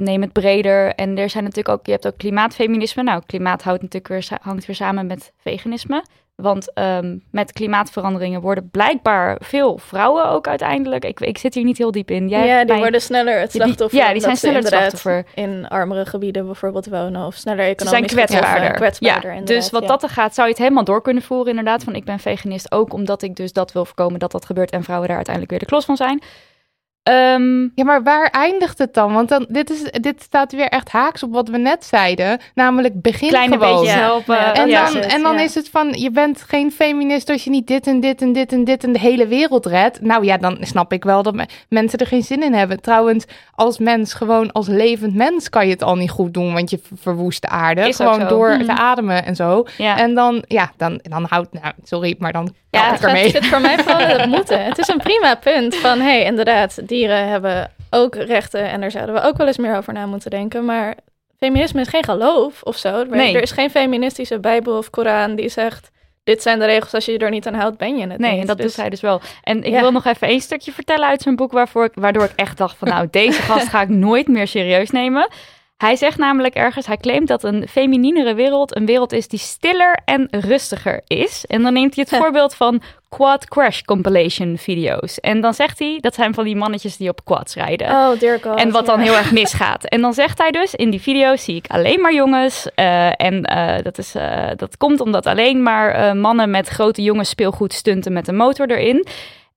Neem 0.00 0.20
het 0.20 0.32
breder. 0.32 0.94
En 0.94 1.18
er 1.18 1.30
zijn 1.30 1.44
natuurlijk 1.44 1.78
ook, 1.78 1.86
je 1.86 1.92
hebt 1.92 2.06
ook 2.06 2.16
klimaatfeminisme. 2.16 3.02
Nou, 3.02 3.22
klimaat 3.26 3.62
houdt 3.62 3.82
natuurlijk 3.82 4.08
weer, 4.28 4.38
hangt 4.42 4.66
weer 4.66 4.76
samen 4.76 5.06
met 5.06 5.32
veganisme. 5.38 6.04
Want 6.34 6.72
ehm, 6.72 7.16
met 7.30 7.52
klimaatveranderingen 7.52 8.40
worden 8.40 8.68
blijkbaar 8.70 9.36
veel 9.42 9.78
vrouwen 9.78 10.28
ook 10.28 10.46
uiteindelijk. 10.48 11.04
Ik, 11.04 11.20
ik 11.20 11.38
zit 11.38 11.54
hier 11.54 11.64
niet 11.64 11.78
heel 11.78 11.90
diep 11.90 12.10
in. 12.10 12.28
Jij 12.28 12.46
ja, 12.46 12.64
die 12.64 12.76
worden 12.76 13.00
sneller 13.02 13.40
het 13.40 13.52
die- 13.52 13.62
slachtoffer. 13.62 13.98
ja, 13.98 14.12
die 14.12 14.20
zijn 14.20 14.36
ze 14.36 14.40
sneller 14.40 14.60
het 14.62 14.68
slachtoffer. 14.68 15.24
In 15.34 15.68
armere 15.68 16.06
gebieden 16.06 16.46
bijvoorbeeld 16.46 16.86
wonen 16.86 17.26
of 17.26 17.34
sneller 17.34 17.64
Ze 17.64 17.70
economisch 17.70 18.10
zijn 18.10 18.26
kwetsbaarder. 18.26 18.70
kwetsbaarder 18.70 19.34
ja, 19.34 19.40
dus 19.40 19.70
wat 19.70 19.82
ja. 19.82 19.88
dat 19.88 20.02
er 20.02 20.08
gaat, 20.08 20.34
zou 20.34 20.46
je 20.46 20.52
het 20.52 20.62
helemaal 20.62 20.84
door 20.84 21.02
kunnen 21.02 21.22
voeren 21.22 21.48
inderdaad. 21.48 21.84
Van 21.84 21.94
ik 21.94 22.04
ben 22.04 22.18
veganist 22.18 22.72
ook 22.72 22.92
omdat 22.92 23.22
ik 23.22 23.36
dus 23.36 23.52
dat 23.52 23.72
wil 23.72 23.84
voorkomen 23.84 24.18
dat 24.18 24.32
dat 24.32 24.44
gebeurt 24.46 24.70
en 24.70 24.82
vrouwen 24.82 25.08
daar 25.08 25.16
uiteindelijk 25.16 25.54
weer 25.54 25.64
de 25.64 25.70
klos 25.74 25.84
van 25.84 25.96
zijn. 25.96 26.22
Ehm, 27.10 27.60
Ja, 27.74 27.84
maar 27.84 28.02
waar 28.02 28.26
eindigt 28.30 28.78
het 28.78 28.94
dan? 28.94 29.12
Want 29.12 29.28
dan, 29.28 29.46
dit, 29.48 29.70
is, 29.70 29.82
dit 30.00 30.22
staat 30.22 30.52
weer 30.52 30.68
echt 30.68 30.88
haaks 30.90 31.22
op 31.22 31.32
wat 31.32 31.48
we 31.48 31.58
net 31.58 31.84
zeiden. 31.84 32.38
Namelijk 32.54 33.02
begin 33.02 33.28
kleine 33.28 33.54
gewoon. 33.58 33.74
beetjes 33.76 33.94
Ja. 33.94 34.00
helpen. 34.00 34.34
Ja, 34.36 34.54
En, 34.54 34.68
dan, 34.70 34.82
is 34.86 34.94
het, 34.94 35.06
en 35.06 35.22
dan 35.22 35.34
ja. 35.34 35.40
is 35.40 35.54
het 35.54 35.68
van, 35.68 35.92
je 35.92 36.10
bent 36.10 36.42
geen 36.42 36.72
feminist 36.72 37.30
als 37.30 37.44
je 37.44 37.50
niet 37.50 37.66
dit 37.66 37.86
en 37.86 38.00
dit 38.00 38.22
en 38.22 38.32
dit 38.32 38.52
en 38.52 38.64
dit 38.64 38.84
en 38.84 38.92
de 38.92 38.98
hele 38.98 39.26
wereld 39.26 39.66
redt. 39.66 40.00
Nou 40.00 40.24
ja, 40.24 40.36
dan 40.36 40.56
snap 40.60 40.92
ik 40.92 41.04
wel 41.04 41.22
dat 41.22 41.34
me- 41.34 41.46
mensen 41.68 41.98
er 41.98 42.06
geen 42.06 42.22
zin 42.22 42.42
in 42.42 42.54
hebben. 42.54 42.80
Trouwens, 42.80 43.24
als 43.54 43.78
mens, 43.78 44.14
gewoon 44.14 44.52
als 44.52 44.66
levend 44.66 45.14
mens 45.14 45.48
kan 45.48 45.66
je 45.66 45.72
het 45.72 45.82
al 45.82 45.96
niet 45.96 46.10
goed 46.10 46.34
doen, 46.34 46.52
want 46.52 46.70
je 46.70 46.78
ver- 46.82 46.96
verwoest 46.96 47.42
de 47.42 47.48
aarde. 47.48 47.88
Is 47.88 47.96
gewoon 47.96 48.28
door 48.28 48.48
Mhm. 48.50 48.64
te 48.64 48.72
ademen 48.76 49.24
en 49.24 49.36
zo. 49.36 49.64
ja. 49.76 49.98
En 49.98 50.14
dan, 50.14 50.44
ja, 50.46 50.72
dan, 50.76 51.00
dan 51.02 51.26
houdt, 51.28 51.52
nou, 51.52 51.72
sorry, 51.84 52.14
maar 52.18 52.32
dan 52.32 52.54
Ja, 52.70 52.90
het 53.00 53.30
zit 53.30 53.46
voor 53.46 53.60
mij 53.60 53.78
vooral 53.82 54.00
in 54.00 54.06
het 54.20 54.26
moeten. 54.28 54.64
Het 54.64 54.78
is 54.78 54.88
een 54.88 54.98
prima 54.98 55.34
punt 55.34 55.76
van, 55.76 55.98
hé, 56.00 56.04
hey, 56.10 56.24
inderdaad, 56.24 56.88
dieren 56.88 57.28
hebben 57.28 57.72
ook 57.90 58.14
rechten 58.14 58.68
en 58.70 58.80
daar 58.80 58.90
zouden 58.90 59.14
we 59.14 59.20
ook 59.22 59.36
wel 59.36 59.46
eens 59.46 59.56
meer 59.58 59.76
over 59.76 59.92
na 59.92 60.06
moeten 60.06 60.30
denken. 60.30 60.64
Maar 60.64 60.94
feminisme 61.38 61.80
is 61.80 61.88
geen 61.88 62.04
geloof 62.04 62.62
of 62.62 62.76
zo. 62.76 62.88
Er- 63.00 63.06
Nee. 63.08 63.34
Er 63.34 63.42
is 63.42 63.50
geen 63.50 63.70
feministische 63.70 64.38
Bijbel 64.40 64.76
of 64.78 64.90
Koran 64.90 65.34
die 65.34 65.48
zegt, 65.48 65.90
dit 66.24 66.42
zijn 66.42 66.58
de 66.58 66.64
regels, 66.64 66.94
als 66.94 67.04
je 67.04 67.12
je 67.12 67.18
er 67.18 67.30
niet 67.30 67.46
aan 67.46 67.54
houdt, 67.54 67.76
ben 67.76 67.96
je 67.96 68.06
het 68.06 68.18
Nee, 68.18 68.30
niet. 68.30 68.40
en 68.40 68.46
dat 68.46 68.56
Dus- 68.56 68.66
doet 68.66 68.76
hij 68.76 68.90
dus 68.90 69.00
wel. 69.00 69.20
En 69.42 69.62
ik 69.64 69.72
Ja. 69.72 69.80
wil 69.80 69.92
nog 69.92 70.04
even 70.04 70.28
één 70.28 70.40
stukje 70.40 70.72
vertellen 70.72 71.06
uit 71.08 71.22
zijn 71.22 71.36
boek, 71.36 71.52
waarvoor 71.52 71.84
ik, 71.84 71.92
waardoor 71.94 72.24
ik 72.24 72.32
echt 72.36 72.56
dacht 72.56 72.76
van 72.76 72.88
nou, 72.88 73.06
deze 73.10 73.42
gast 73.42 73.68
ga 73.68 73.82
ik 73.82 73.88
nooit 73.88 74.28
meer 74.28 74.46
serieus 74.48 74.90
nemen. 74.90 75.28
Hij 75.80 75.96
zegt 75.96 76.18
namelijk 76.18 76.54
ergens, 76.54 76.86
hij 76.86 76.96
claimt 76.96 77.28
dat 77.28 77.44
een 77.44 77.68
femininere 77.68 78.34
wereld 78.34 78.76
een 78.76 78.86
wereld 78.86 79.12
is 79.12 79.28
die 79.28 79.38
stiller 79.38 79.98
en 80.04 80.28
rustiger 80.30 81.02
is. 81.06 81.44
En 81.46 81.62
dan 81.62 81.72
neemt 81.72 81.94
hij 81.94 82.06
het 82.08 82.18
voorbeeld 82.18 82.54
van 82.54 82.82
quad 83.08 83.48
crash 83.48 83.80
compilation 83.80 84.58
video's. 84.58 85.20
En 85.20 85.40
dan 85.40 85.54
zegt 85.54 85.78
hij, 85.78 85.98
dat 86.00 86.14
zijn 86.14 86.34
van 86.34 86.44
die 86.44 86.56
mannetjes 86.56 86.96
die 86.96 87.08
op 87.08 87.24
quads 87.24 87.54
rijden. 87.54 87.86
Oh, 87.86 88.18
dear 88.18 88.40
God. 88.40 88.58
En 88.58 88.70
wat 88.70 88.86
dan 88.86 88.98
ja. 88.98 89.04
heel 89.04 89.16
erg 89.16 89.32
misgaat. 89.40 89.84
En 89.84 90.00
dan 90.00 90.12
zegt 90.12 90.38
hij 90.38 90.50
dus, 90.50 90.74
in 90.74 90.90
die 90.90 91.00
video's 91.00 91.44
zie 91.44 91.56
ik 91.56 91.66
alleen 91.68 92.00
maar 92.00 92.14
jongens. 92.14 92.68
eh, 92.74 93.06
en 93.20 93.44
eh, 93.44 93.82
dat, 93.82 93.98
is, 93.98 94.14
eh, 94.14 94.48
dat 94.56 94.76
komt 94.76 95.00
omdat 95.00 95.26
alleen 95.26 95.62
maar 95.62 96.16
mannen 96.16 96.50
met 96.50 96.68
grote 96.68 97.02
jongens 97.02 97.28
speelgoed 97.28 97.72
stunten 97.72 98.12
met 98.12 98.28
een 98.28 98.36
motor 98.36 98.70
erin. 98.70 99.06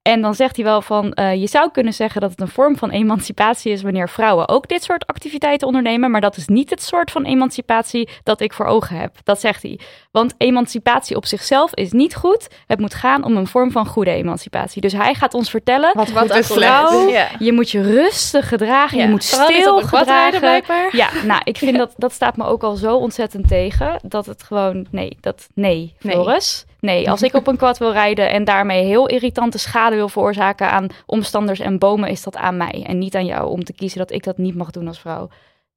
En 0.03 0.22
dan 0.22 0.36
zegt 0.36 0.55
hij 0.55 0.65
wel 0.65 0.81
van, 0.81 1.13
eh, 1.13 1.36
je 1.36 1.48
zou 1.48 1.72
kunnen 1.72 1.93
zeggen 1.93 2.22
dat 2.22 2.31
het 2.31 2.41
een 2.41 2.48
vorm 2.48 2.77
van 2.77 2.89
emancipatie 2.89 3.72
is 3.72 3.81
wanneer 3.81 4.10
vrouwen 4.10 4.50
ook 4.50 4.67
dit 4.67 4.83
soort 4.83 5.07
activiteiten 5.07 5.67
ondernemen. 5.67 6.12
Maar 6.12 6.22
dat 6.22 6.38
is 6.38 6.48
niet 6.48 6.69
het 6.69 6.83
soort 6.83 7.12
van 7.12 7.24
emancipatie 7.24 8.10
dat 8.24 8.41
ik 8.41 8.53
voor 8.53 8.65
ogen 8.65 8.95
heb. 8.98 9.15
Dat 9.24 9.39
zegt 9.39 9.62
hij. 9.62 9.79
Want 10.12 10.33
emancipatie 10.38 11.15
op 11.15 11.25
zichzelf 11.25 11.74
is 11.74 11.91
niet 11.91 12.15
goed. 12.15 12.48
Het 12.67 12.79
moet 12.79 12.93
gaan 12.93 13.24
om 13.24 13.38
een 13.38 13.48
vorm 13.48 13.72
van 13.72 13.86
goede 13.86 14.12
emancipatie. 14.12 14.81
Dus 14.81 14.93
hij 14.93 15.13
gaat 15.13 15.33
ons 15.33 15.50
vertellen, 15.50 15.91
Wat 15.93 16.10
Wat 16.10 16.45
vrouw- 16.45 17.10
Ja. 17.10 17.27
je 17.39 17.53
moet 17.53 17.69
je 17.72 17.81
rustig 17.81 18.48
gedragen, 18.48 18.98
Ja. 18.98 19.03
je 19.03 19.10
moet 19.10 19.24
stil 19.24 19.48
rijden, 19.48 19.88
gedragen. 19.88 20.39
blijkbaar. 20.39 20.95
Ja, 20.95 21.10
nou, 21.25 21.41
ik 21.43 21.58
vind 21.58 21.78
dat 21.78 21.93
dat 21.97 22.12
staat 22.13 22.38
me 22.38 22.45
ook 22.45 22.63
al 22.63 22.75
zo 22.75 22.95
ontzettend 22.95 23.47
tegen 23.47 23.99
dat 24.08 24.25
het 24.25 24.43
gewoon 24.43 24.86
nee, 24.91 25.17
dat 25.19 25.47
nee, 25.54 25.93
Nee. 26.01 26.13
Floris. 26.13 26.65
Nee, 26.84 27.10
als 27.10 27.22
ik 27.22 27.34
op 27.34 27.48
een 27.48 27.58
quad 27.63 27.78
wil 27.78 27.91
rijden 27.91 28.30
en 28.30 28.43
daarmee 28.43 28.84
heel 28.84 29.08
irritante 29.08 29.58
schade 29.58 29.96
wil 29.96 30.10
veroorzaken 30.10 30.72
aan 30.72 30.88
omstanders 31.06 31.60
en 31.60 31.80
bomen, 31.80 32.10
is 32.10 32.24
dat 32.24 32.36
aan 32.36 32.58
mij 32.58 32.84
en 32.88 32.98
niet 32.98 33.15
aan 33.15 33.26
jou 33.26 33.50
om 33.50 33.63
te 33.63 33.74
kiezen 33.74 34.00
dat 34.00 34.12
ik 34.12 34.24
dat 34.24 34.38
niet 34.38 34.56
mag 34.56 34.72
doen 34.72 34.88
als 34.88 35.00
vrouw. 35.00 35.30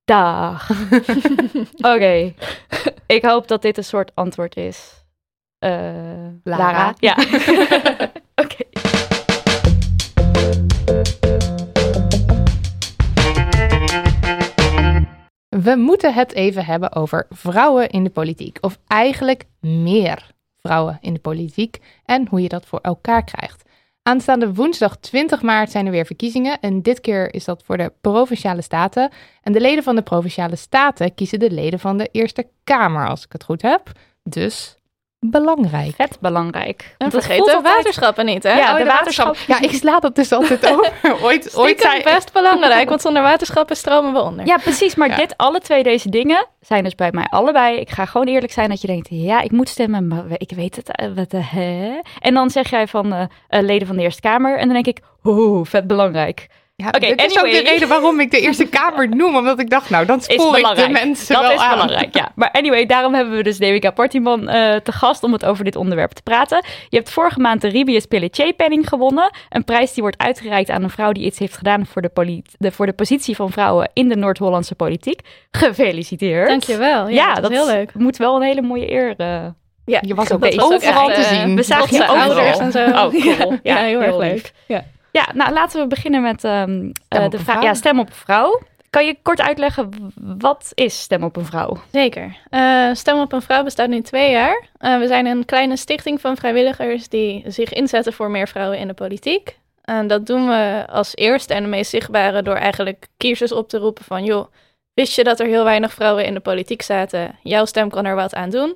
Dag. 0.04 0.70
Oké. 1.94 2.34
Ik 3.06 3.24
hoop 3.24 3.48
dat 3.48 3.62
dit 3.62 3.76
een 3.76 3.84
soort 3.84 4.10
antwoord 4.14 4.56
is. 4.56 5.04
Lara. 5.58 6.32
Lara. 6.42 6.94
Ja. 6.98 7.16
Oké. 8.42 8.64
We 15.48 15.76
moeten 15.76 16.14
het 16.14 16.32
even 16.32 16.64
hebben 16.64 16.94
over 16.94 17.26
vrouwen 17.30 17.88
in 17.88 18.04
de 18.04 18.10
politiek. 18.10 18.58
Of 18.60 18.78
eigenlijk 18.86 19.44
meer 19.60 20.34
vrouwen 20.66 20.98
in 21.00 21.14
de 21.14 21.20
politiek. 21.20 21.78
En 22.04 22.26
hoe 22.28 22.42
je 22.42 22.48
dat 22.48 22.66
voor 22.66 22.80
elkaar 22.80 23.24
krijgt. 23.24 23.64
Aanstaande 24.02 24.54
woensdag 24.54 24.96
20 24.96 25.42
maart 25.42 25.70
zijn 25.70 25.86
er 25.86 25.92
weer 25.92 26.06
verkiezingen. 26.06 26.60
En 26.60 26.82
dit 26.82 27.00
keer 27.00 27.34
is 27.34 27.44
dat 27.44 27.62
voor 27.64 27.76
de 27.76 27.92
provinciale 28.00 28.62
staten. 28.62 29.10
En 29.42 29.52
de 29.52 29.60
leden 29.60 29.84
van 29.84 29.96
de 29.96 30.02
provinciale 30.02 30.56
staten 30.56 31.14
kiezen 31.14 31.38
de 31.38 31.50
leden 31.50 31.78
van 31.78 31.96
de 31.96 32.08
Eerste 32.12 32.48
Kamer, 32.64 33.08
als 33.08 33.24
ik 33.24 33.32
het 33.32 33.44
goed 33.44 33.62
heb. 33.62 33.92
Dus 34.22 34.76
belangrijk. 35.20 35.94
Vet 35.94 36.18
belangrijk. 36.20 36.94
En 36.98 37.10
vergeet 37.10 37.44
de 37.44 37.54
altijd- 37.54 37.74
waterschappen 37.74 38.24
niet, 38.26 38.42
hè? 38.42 38.52
Ja, 38.52 38.72
Oh, 38.72 38.78
de 38.78 38.84
waterschap. 38.84 39.36
Ja, 39.46 39.60
ik 39.60 39.70
sla 39.72 39.98
dat 39.98 40.14
dus 40.14 40.32
altijd 40.32 40.70
over. 40.70 40.92
Ooit, 41.22 41.56
ooit 41.56 41.80
zei 41.80 42.02
best 42.02 42.32
belangrijk, 42.32 42.88
want 42.88 43.00
zonder 43.00 43.22
waterschappen 43.22 43.76
stromen 43.76 44.12
we 44.12 44.20
onder. 44.20 44.46
Ja, 44.46 44.56
precies. 44.56 44.94
Maar 44.94 45.08
Ja. 45.08 45.16
dit, 45.16 45.36
alle 45.36 45.60
twee 45.60 45.82
deze 45.82 46.08
dingen 46.08 46.46
zijn 46.60 46.84
dus 46.84 46.94
bij 46.94 47.10
mij 47.12 47.26
allebei. 47.30 47.76
Ik 47.78 47.90
ga 47.90 48.04
gewoon 48.06 48.26
eerlijk 48.26 48.52
zijn 48.52 48.68
dat 48.68 48.80
je 48.80 48.86
denkt, 48.86 49.08
ja, 49.10 49.40
ik 49.40 49.50
moet 49.50 49.68
stemmen, 49.68 50.08
maar 50.08 50.24
ik 50.28 50.50
weet 50.56 50.76
het. 50.76 50.90
eh, 50.96 51.08
Wat 51.14 51.30
de 51.30 51.42
hè? 51.42 52.00
En 52.18 52.34
dan 52.34 52.50
zeg 52.50 52.70
jij 52.70 52.86
van 52.86 53.12
eh, 53.12 53.22
eh, 53.48 53.62
leden 53.62 53.86
van 53.86 53.96
de 53.96 54.02
Eerste 54.02 54.20
Kamer. 54.20 54.58
En 54.58 54.64
dan 54.64 54.82
denk 54.82 54.86
ik, 54.98 55.00
oeh, 55.24 55.66
vet 55.66 55.86
belangrijk. 55.86 56.46
Ja, 56.82 56.86
Oké, 56.86 56.98
dit 56.98 57.20
is 57.24 57.38
ook 57.38 57.42
anyway. 57.44 57.62
de 57.62 57.68
reden 57.70 57.88
waarom 57.88 58.20
ik 58.20 58.30
de 58.30 58.40
Eerste 58.40 58.66
Kamer 58.78 59.08
noem. 59.08 59.36
Omdat 59.36 59.58
ik 59.58 59.70
dacht, 59.70 59.90
nou, 59.90 60.06
dan 60.06 60.18
Is 60.18 60.24
spoor 60.24 60.46
ik 60.46 60.52
de 60.52 60.56
belangrijk. 60.56 60.90
mensen 60.92 61.34
dat 61.34 61.42
wel 61.42 61.52
is 61.52 61.58
aan. 61.60 61.70
belangrijk, 61.70 62.14
ja. 62.16 62.28
Maar 62.34 62.50
anyway, 62.50 62.86
daarom 62.86 63.14
hebben 63.14 63.36
we 63.36 63.42
dus 63.42 63.58
Devika 63.58 63.90
Partiman 63.90 64.48
eh, 64.48 64.76
te 64.76 64.92
gast 64.92 65.22
om 65.22 65.32
het 65.32 65.44
over 65.44 65.64
dit 65.64 65.76
onderwerp 65.76 66.10
te 66.12 66.22
praten. 66.22 66.64
Je 66.88 66.96
hebt 66.96 67.10
vorige 67.10 67.40
maand 67.40 67.60
de 67.60 67.68
Ribius 67.68 68.06
Pelletier-penning 68.06 68.88
gewonnen. 68.88 69.30
Een 69.48 69.64
prijs 69.64 69.92
die 69.92 70.02
wordt 70.02 70.18
uitgereikt 70.18 70.70
aan 70.70 70.82
een 70.82 70.90
vrouw 70.90 71.12
die 71.12 71.24
iets 71.24 71.38
heeft 71.38 71.56
gedaan 71.56 71.86
voor 71.86 72.02
de, 72.02 72.42
de, 72.58 72.72
voor 72.72 72.86
de 72.86 72.92
positie 72.92 73.36
van 73.36 73.50
vrouwen 73.50 73.90
in 73.92 74.08
de 74.08 74.16
Noord-Hollandse 74.16 74.74
politiek. 74.74 75.20
Gefeliciteerd. 75.50 76.48
Dankjewel. 76.48 77.08
Ja, 77.08 77.14
Ja, 77.14 77.34
dat 77.34 77.42
dat 77.42 77.50
is 77.50 77.56
heel 77.58 77.66
leuk. 77.66 77.94
moet 77.94 78.16
wel 78.16 78.36
een 78.36 78.42
hele 78.42 78.62
mooie 78.62 78.90
eer. 78.90 79.14
eh, 79.16 79.44
Ja, 79.84 79.98
Je 80.00 80.14
was 80.14 80.32
ook 80.32 80.44
overal 80.44 80.72
echt, 80.72 81.14
te 81.14 81.20
eh, 81.36 81.40
zien. 81.42 81.56
we 81.56 81.62
zagen 81.62 81.96
je 81.96 82.06
ouders 82.06 82.58
en 82.58 82.72
zo. 82.72 82.84
Oh, 82.84 82.94
cool. 83.08 83.12
Ja, 83.62 83.78
Ja, 83.78 83.84
heel 83.84 84.02
erg 84.02 84.16
leuk. 84.16 84.32
lief. 84.32 84.52
Ja. 84.66 84.84
Ja, 85.16 85.28
nou 85.34 85.52
laten 85.52 85.80
we 85.80 85.86
beginnen 85.86 86.22
met 86.22 86.44
ehm, 86.44 86.90
eh, 87.08 87.28
de 87.28 87.38
vraag. 87.38 87.62
Ja, 87.62 87.74
stem 87.74 87.98
op 87.98 88.06
een 88.06 88.14
vrouw. 88.14 88.60
Kan 88.90 89.06
je 89.06 89.16
kort 89.22 89.40
uitleggen, 89.40 90.12
wat 90.38 90.72
is 90.74 91.00
stem 91.00 91.22
op 91.22 91.36
een 91.36 91.44
vrouw? 91.44 91.76
Zeker. 91.92 92.36
Eh, 92.50 92.88
Stem 92.92 93.20
op 93.20 93.32
een 93.32 93.42
vrouw 93.42 93.62
bestaat 93.62 93.88
nu 93.88 94.00
twee 94.00 94.30
jaar. 94.30 94.68
Eh, 94.78 94.98
we 94.98 95.06
zijn 95.06 95.26
een 95.26 95.44
kleine 95.44 95.76
stichting 95.76 96.20
van 96.20 96.36
vrijwilligers 96.36 97.08
die 97.08 97.44
zich 97.46 97.72
inzetten 97.72 98.12
voor 98.12 98.30
meer 98.30 98.48
vrouwen 98.48 98.78
in 98.78 98.86
de 98.88 98.94
politiek. 98.94 99.58
En 99.82 100.06
dat 100.06 100.26
doen 100.26 100.48
we 100.48 100.84
als 100.88 101.16
eerste 101.16 101.54
en 101.54 101.62
de 101.62 101.68
meest 101.68 101.90
zichtbare 101.90 102.42
door 102.42 102.54
eigenlijk 102.54 103.06
kiezers 103.16 103.52
op 103.52 103.68
te 103.68 103.78
roepen 103.78 104.04
van... 104.04 104.24
joh, 104.24 104.46
wist 104.94 105.16
je 105.16 105.24
dat 105.24 105.40
er 105.40 105.46
heel 105.46 105.64
weinig 105.64 105.92
vrouwen 105.92 106.24
in 106.24 106.34
de 106.34 106.40
politiek 106.40 106.82
zaten? 106.82 107.38
Jouw 107.42 107.64
stem 107.64 107.90
kan 107.90 108.04
er 108.04 108.14
wat 108.14 108.34
aan 108.34 108.50
doen. 108.50 108.74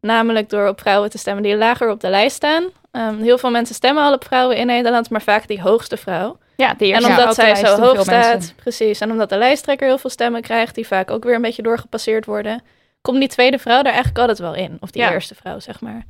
Namelijk 0.00 0.48
door 0.48 0.68
op 0.68 0.80
vrouwen 0.80 1.10
te 1.10 1.18
stemmen 1.18 1.42
die 1.42 1.56
lager 1.56 1.90
op 1.90 2.00
de 2.00 2.08
lijst 2.08 2.36
staan. 2.36 2.64
Ehm, 2.92 3.18
heel 3.22 3.38
veel 3.38 3.50
mensen 3.50 3.74
stemmen 3.74 4.02
al 4.04 4.12
op 4.12 4.24
vrouwen 4.24 4.56
in 4.56 4.66
Nederland, 4.66 5.10
maar 5.10 5.22
vaak 5.22 5.46
die 5.48 5.60
hoogste 5.60 5.96
vrouw. 5.96 6.38
Ja, 6.56 6.74
de 6.74 6.86
eerste 6.86 7.04
En 7.10 7.16
omdat 7.18 7.34
zij 7.34 7.54
zo 7.54 7.80
hoog 7.80 7.94
mensen. 7.94 8.14
staat, 8.14 8.54
precies. 8.56 9.00
En 9.00 9.10
omdat 9.10 9.28
de 9.28 9.36
lijsttrekker 9.36 9.86
heel 9.86 9.98
veel 9.98 10.10
stemmen 10.10 10.42
krijgt, 10.42 10.74
die 10.74 10.86
vaak 10.86 11.10
ook 11.10 11.24
weer 11.24 11.34
een 11.34 11.42
beetje 11.42 11.62
doorgepasseerd 11.62 12.24
worden, 12.26 12.62
komt 13.00 13.18
die 13.18 13.28
tweede 13.28 13.58
vrouw 13.58 13.78
er 13.78 13.84
eigenlijk 13.84 14.18
altijd 14.18 14.38
wel 14.38 14.54
in. 14.54 14.76
Of 14.80 14.90
die 14.90 15.02
Ja. 15.02 15.12
eerste 15.12 15.34
vrouw, 15.34 15.58
zeg 15.60 15.80
maar. 15.80 16.02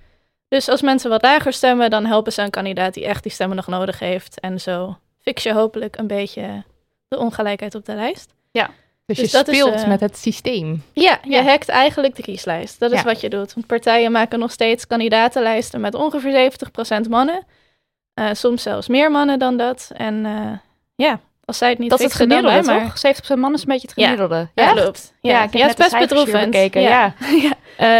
Dus 0.48 0.68
als 0.68 0.82
mensen 0.82 1.10
wat 1.10 1.22
lager 1.22 1.52
stemmen, 1.52 1.90
dan 1.90 2.04
helpen 2.06 2.32
ze 2.32 2.42
een 2.42 2.50
kandidaat 2.50 2.94
die 2.94 3.06
echt 3.06 3.22
die 3.22 3.32
stemmen 3.32 3.56
nog 3.56 3.66
nodig 3.66 3.98
heeft. 3.98 4.40
En 4.40 4.60
zo 4.60 4.98
fix 5.20 5.42
je 5.42 5.52
hopelijk 5.52 5.96
een 5.96 6.06
beetje 6.06 6.64
de 7.08 7.18
ongelijkheid 7.18 7.74
op 7.74 7.84
de 7.84 7.94
lijst. 7.94 8.34
Dus, 9.06 9.16
Dus 9.18 9.30
je 9.30 9.38
is, 9.38 9.44
speelt 9.46 9.74
eh, 9.82 9.86
met 9.88 10.00
het 10.00 10.16
systeem. 10.18 10.82
Ja, 10.92 11.18
je 11.24 11.30
Ja. 11.30 11.42
hackt 11.42 11.68
eigenlijk 11.68 12.16
de 12.16 12.22
kieslijst. 12.22 12.78
Dat 12.80 12.92
is 12.92 12.98
Ja. 12.98 13.04
wat 13.04 13.20
je 13.20 13.28
doet. 13.28 13.54
Want 13.54 13.66
partijen 13.66 14.12
maken 14.12 14.38
nog 14.38 14.50
steeds 14.50 14.86
kandidatenlijsten 14.86 15.80
met 15.80 15.94
ongeveer 15.94 16.32
70% 16.32 17.08
mannen. 17.08 17.44
Eh, 18.14 18.28
soms 18.32 18.62
zelfs 18.62 18.88
meer 18.88 19.10
mannen 19.10 19.38
dan 19.38 19.56
dat. 19.56 19.90
En 19.96 20.26
eh, 20.26 20.58
ja, 20.94 21.20
als 21.44 21.58
zij 21.58 21.68
het 21.70 21.78
niet 21.78 21.90
Dat 21.90 22.00
is 22.00 22.04
het 22.04 22.18
dan 22.18 22.28
gemiddelde, 22.28 22.66
wij 22.66 22.76
maar. 22.76 22.84
toch? 22.86 22.98
70% 22.98 23.38
man 23.40 23.52
is 23.54 23.60
een 23.60 23.66
beetje 23.68 23.88
het 23.94 24.02
gemiddelde. 24.04 24.48
Ja, 24.54 24.72
klopt. 24.72 25.12
Ja, 25.20 25.30
Ja, 25.30 25.36
ik 25.36 25.50
heb 25.52 25.60
ja, 25.60 25.66
net 25.66 25.78
het 25.78 25.90
best 25.90 25.98
bedroevend. 26.08 26.54
ja. 26.74 27.14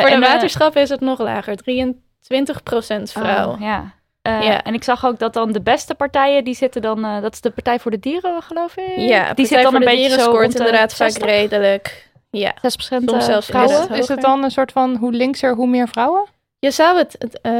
Voor 0.00 0.08
de 0.08 0.14
en, 0.14 0.20
waterschappen 0.20 0.82
is 0.82 0.88
het 0.88 1.00
nog 1.00 1.18
lager. 1.18 1.56
23% 1.56 3.12
vrouw. 3.12 3.52
Oh, 3.52 3.60
ja. 3.60 3.94
Eh, 4.22 4.42
Ja. 4.42 4.62
En 4.62 4.74
ik 4.74 4.84
zag 4.84 5.06
ook 5.06 5.18
dat 5.18 5.32
dan 5.32 5.52
de 5.52 5.60
beste 5.60 5.94
partijen, 5.94 6.44
die 6.44 6.54
zitten 6.54 6.82
dan, 6.82 7.04
eh, 7.04 7.20
dat 7.22 7.32
is 7.32 7.40
de 7.40 7.50
Partij 7.50 7.78
voor 7.78 7.90
de 7.90 7.98
Dieren, 7.98 8.42
geloof 8.42 8.76
ik. 8.76 8.96
Ja, 8.96 9.34
die 9.34 9.46
zit 9.46 9.62
dan 9.62 9.74
een 9.74 9.84
beetje 9.84 10.08
zo 10.08 10.18
scoort 10.18 10.54
inderdaad 10.54 10.94
vaak 10.94 11.10
60, 11.10 11.24
redelijk. 11.24 12.10
Ja, 12.30 12.54
6% 12.60 13.08
Soms 13.08 13.22
eh, 13.22 13.30
zelfs 13.30 13.46
vrouwen. 13.46 13.90
Is 13.90 14.08
het 14.08 14.20
dan 14.20 14.42
een 14.44 14.50
soort 14.50 14.72
van 14.72 14.96
hoe 14.96 15.12
linkser, 15.12 15.54
hoe 15.54 15.66
meer 15.66 15.88
vrouwen? 15.88 16.24
je 16.58 16.70
zou 16.70 16.98
het, 16.98 17.38
eh, 17.42 17.52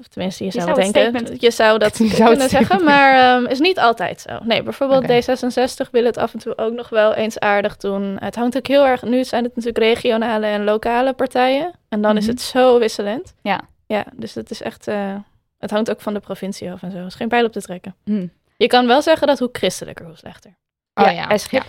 of 0.00 0.06
tenminste, 0.08 0.44
je 0.44 0.50
zou, 0.50 0.64
zou 0.64 0.80
het 0.82 0.92
denken. 0.92 1.18
statement- 1.20 1.42
Je 1.42 1.50
zou 1.50 1.78
dat 1.78 1.98
Je 1.98 2.06
zou 2.06 2.28
kunnen 2.28 2.48
zeggen, 2.48 2.64
statement- 2.66 2.88
maar 2.88 3.14
ehm, 3.14 3.46
is 3.46 3.58
niet 3.58 3.78
altijd 3.78 4.20
zo. 4.20 4.38
Nee, 4.42 4.62
bijvoorbeeld 4.62 5.02
Oké. 5.02 5.20
D66 5.22 5.90
wil 5.90 6.04
het 6.04 6.16
af 6.18 6.32
en 6.32 6.38
toe 6.38 6.58
ook 6.58 6.72
nog 6.72 6.88
wel 6.88 7.14
eens 7.14 7.38
aardig 7.38 7.76
doen. 7.76 8.16
Het 8.20 8.34
hangt 8.36 8.56
ook 8.56 8.66
heel 8.66 8.86
erg, 8.86 9.02
nu 9.02 9.24
zijn 9.24 9.44
het 9.44 9.56
natuurlijk 9.56 9.84
regionale 9.84 10.46
en 10.46 10.64
lokale 10.64 11.12
partijen. 11.12 11.70
En 11.88 12.00
dan 12.00 12.16
is 12.16 12.22
Mhm. 12.22 12.32
het 12.32 12.40
zo 12.40 12.78
wisselend. 12.78 13.34
Ja. 13.42 13.60
Ja, 13.86 14.04
dus 14.14 14.34
het 14.34 14.50
is 14.50 14.62
echt, 14.62 14.86
eh, 14.88 15.14
het 15.60 15.70
hangt 15.70 15.90
ook 15.90 16.00
van 16.00 16.14
de 16.14 16.20
provincie 16.20 16.72
af 16.72 16.82
en 16.82 16.90
zo. 16.90 16.96
Er 16.96 17.06
is 17.06 17.14
geen 17.14 17.28
pijl 17.28 17.44
op 17.44 17.52
te 17.52 17.62
trekken. 17.62 17.94
Hm. 18.04 18.26
Je 18.56 18.66
kan 18.66 18.86
wel 18.86 19.02
zeggen 19.02 19.26
dat 19.26 19.38
hoe 19.38 19.48
christelijker, 19.52 20.06
hoe 20.06 20.16
slechter. 20.16 20.56
Oh 20.94 21.04
ja, 21.04 21.10
ja. 21.10 21.36
SGP. 21.36 21.68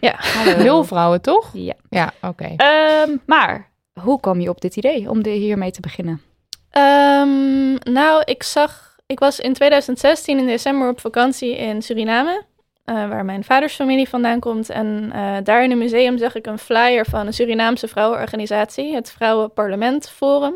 Ja. 0.00 0.14
Heel 0.56 0.84
vrouwen, 0.84 1.20
toch? 1.20 1.50
Ja. 1.52 1.74
Ja, 1.90 2.12
oké. 2.22 2.54
Ehm, 2.56 3.16
maar, 3.26 3.70
hoe 4.00 4.20
kwam 4.20 4.40
je 4.40 4.48
op 4.48 4.60
dit 4.60 4.76
idee 4.76 5.10
om 5.10 5.22
de, 5.22 5.30
hiermee 5.30 5.70
te 5.70 5.80
beginnen? 5.80 6.22
Ehm, 6.70 7.74
nou, 7.92 8.22
ik 8.24 8.42
zag, 8.42 8.96
ik 9.06 9.18
was 9.18 9.40
in 9.40 9.52
2016 9.52 10.38
in 10.38 10.46
december 10.46 10.88
op 10.88 11.00
vakantie 11.00 11.56
in 11.56 11.82
Suriname, 11.82 12.44
eh, 12.84 12.94
waar 12.94 13.24
mijn 13.24 13.44
vaders 13.44 13.74
familie 13.74 14.08
vandaan 14.08 14.40
komt. 14.40 14.70
En 14.70 15.10
eh, 15.12 15.36
daar 15.42 15.64
in 15.64 15.70
een 15.70 15.78
museum 15.78 16.18
zag 16.18 16.34
ik 16.34 16.46
een 16.46 16.58
flyer 16.58 17.06
van 17.06 17.26
een 17.26 17.34
Surinaamse 17.34 17.88
vrouwenorganisatie, 17.88 18.94
het 18.94 19.10
Vrouwenparlement 19.10 20.10
Forum. 20.10 20.54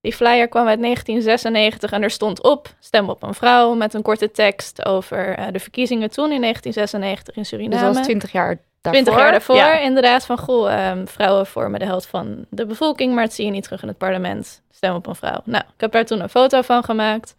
Die 0.00 0.12
flyer 0.14 0.48
kwam 0.48 0.66
uit 0.66 0.80
1996 0.80 1.90
en 1.92 2.02
er 2.02 2.10
stond 2.10 2.42
op 2.42 2.74
stem 2.78 3.08
op 3.08 3.22
een 3.22 3.34
vrouw 3.34 3.74
met 3.74 3.94
een 3.94 4.02
korte 4.02 4.30
tekst 4.30 4.84
over 4.84 5.34
eh, 5.36 5.46
de 5.52 5.58
verkiezingen 5.58 6.10
toen 6.10 6.32
in 6.32 6.40
1996 6.40 7.34
in 7.36 7.40
Dus 7.42 7.50
Suriname. 7.50 7.82
dat 7.84 7.94
was 7.94 8.04
20 8.04 8.32
jaar 8.32 8.58
daarvoor. 8.80 9.02
20 9.02 9.22
jaar 9.22 9.30
daarvoor, 9.30 9.56
Ja. 9.56 9.78
inderdaad, 9.78 10.26
van 10.26 10.38
goh, 10.38 10.72
ehm, 10.72 11.06
vrouwen 11.06 11.46
vormen 11.46 11.80
de 11.80 11.86
helft 11.86 12.06
van 12.06 12.46
de 12.50 12.66
bevolking, 12.66 13.14
maar 13.14 13.24
het 13.24 13.32
zie 13.34 13.44
je 13.44 13.50
niet 13.50 13.62
terug 13.64 13.82
in 13.82 13.88
het 13.88 13.98
parlement. 13.98 14.62
Stem 14.70 14.94
op 14.94 15.06
een 15.06 15.14
vrouw. 15.14 15.40
Nou, 15.44 15.64
ik 15.74 15.80
heb 15.80 15.92
daar 15.92 16.04
toen 16.04 16.20
een 16.20 16.28
foto 16.28 16.62
van 16.62 16.84
gemaakt. 16.84 17.34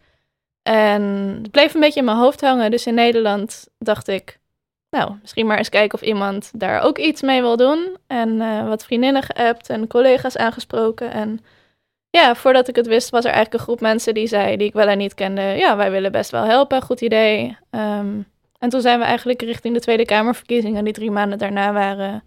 En 0.62 1.02
het 1.42 1.50
bleef 1.50 1.74
een 1.74 1.80
beetje 1.80 1.98
in 2.00 2.06
mijn 2.06 2.16
hoofd 2.16 2.40
hangen. 2.40 2.70
Dus 2.70 2.86
in 2.86 2.94
Nederland 2.94 3.68
dacht 3.78 4.08
ik, 4.08 4.38
nou, 4.90 5.12
misschien 5.20 5.46
maar 5.46 5.58
eens 5.58 5.68
kijken 5.68 5.98
of 5.98 6.04
iemand 6.06 6.50
daar 6.54 6.80
ook 6.80 6.98
iets 6.98 7.22
mee 7.22 7.40
wil 7.40 7.56
doen. 7.56 7.96
En 8.06 8.40
eh, 8.40 8.68
wat 8.68 8.84
vriendinnen 8.84 9.22
geappt 9.22 9.68
en 9.68 9.86
collega's 9.86 10.36
aangesproken. 10.36 11.10
En 11.12 11.40
ja, 12.18 12.34
voordat 12.34 12.68
ik 12.68 12.76
het 12.76 12.86
wist, 12.86 13.10
was 13.10 13.24
er 13.24 13.30
eigenlijk 13.30 13.54
een 13.54 13.66
groep 13.66 13.80
mensen 13.80 14.14
die 14.14 14.26
zei, 14.26 14.56
die 14.56 14.66
ik 14.66 14.72
wel 14.72 14.86
en 14.86 14.98
niet 14.98 15.14
kende, 15.14 15.42
ja, 15.42 15.76
wij 15.76 15.90
willen 15.90 16.12
best 16.12 16.30
wel 16.30 16.44
helpen, 16.44 16.82
goed 16.82 17.00
idee. 17.00 17.56
Ehm, 17.70 18.20
en 18.58 18.68
toen 18.68 18.80
zijn 18.80 18.98
we 18.98 19.04
eigenlijk 19.04 19.42
richting 19.42 19.74
de 19.74 19.80
Tweede 19.80 20.04
Kamerverkiezingen, 20.04 20.84
die 20.84 20.92
drie 20.92 21.10
maanden 21.10 21.38
daarna 21.38 21.72
waren, 21.72 22.22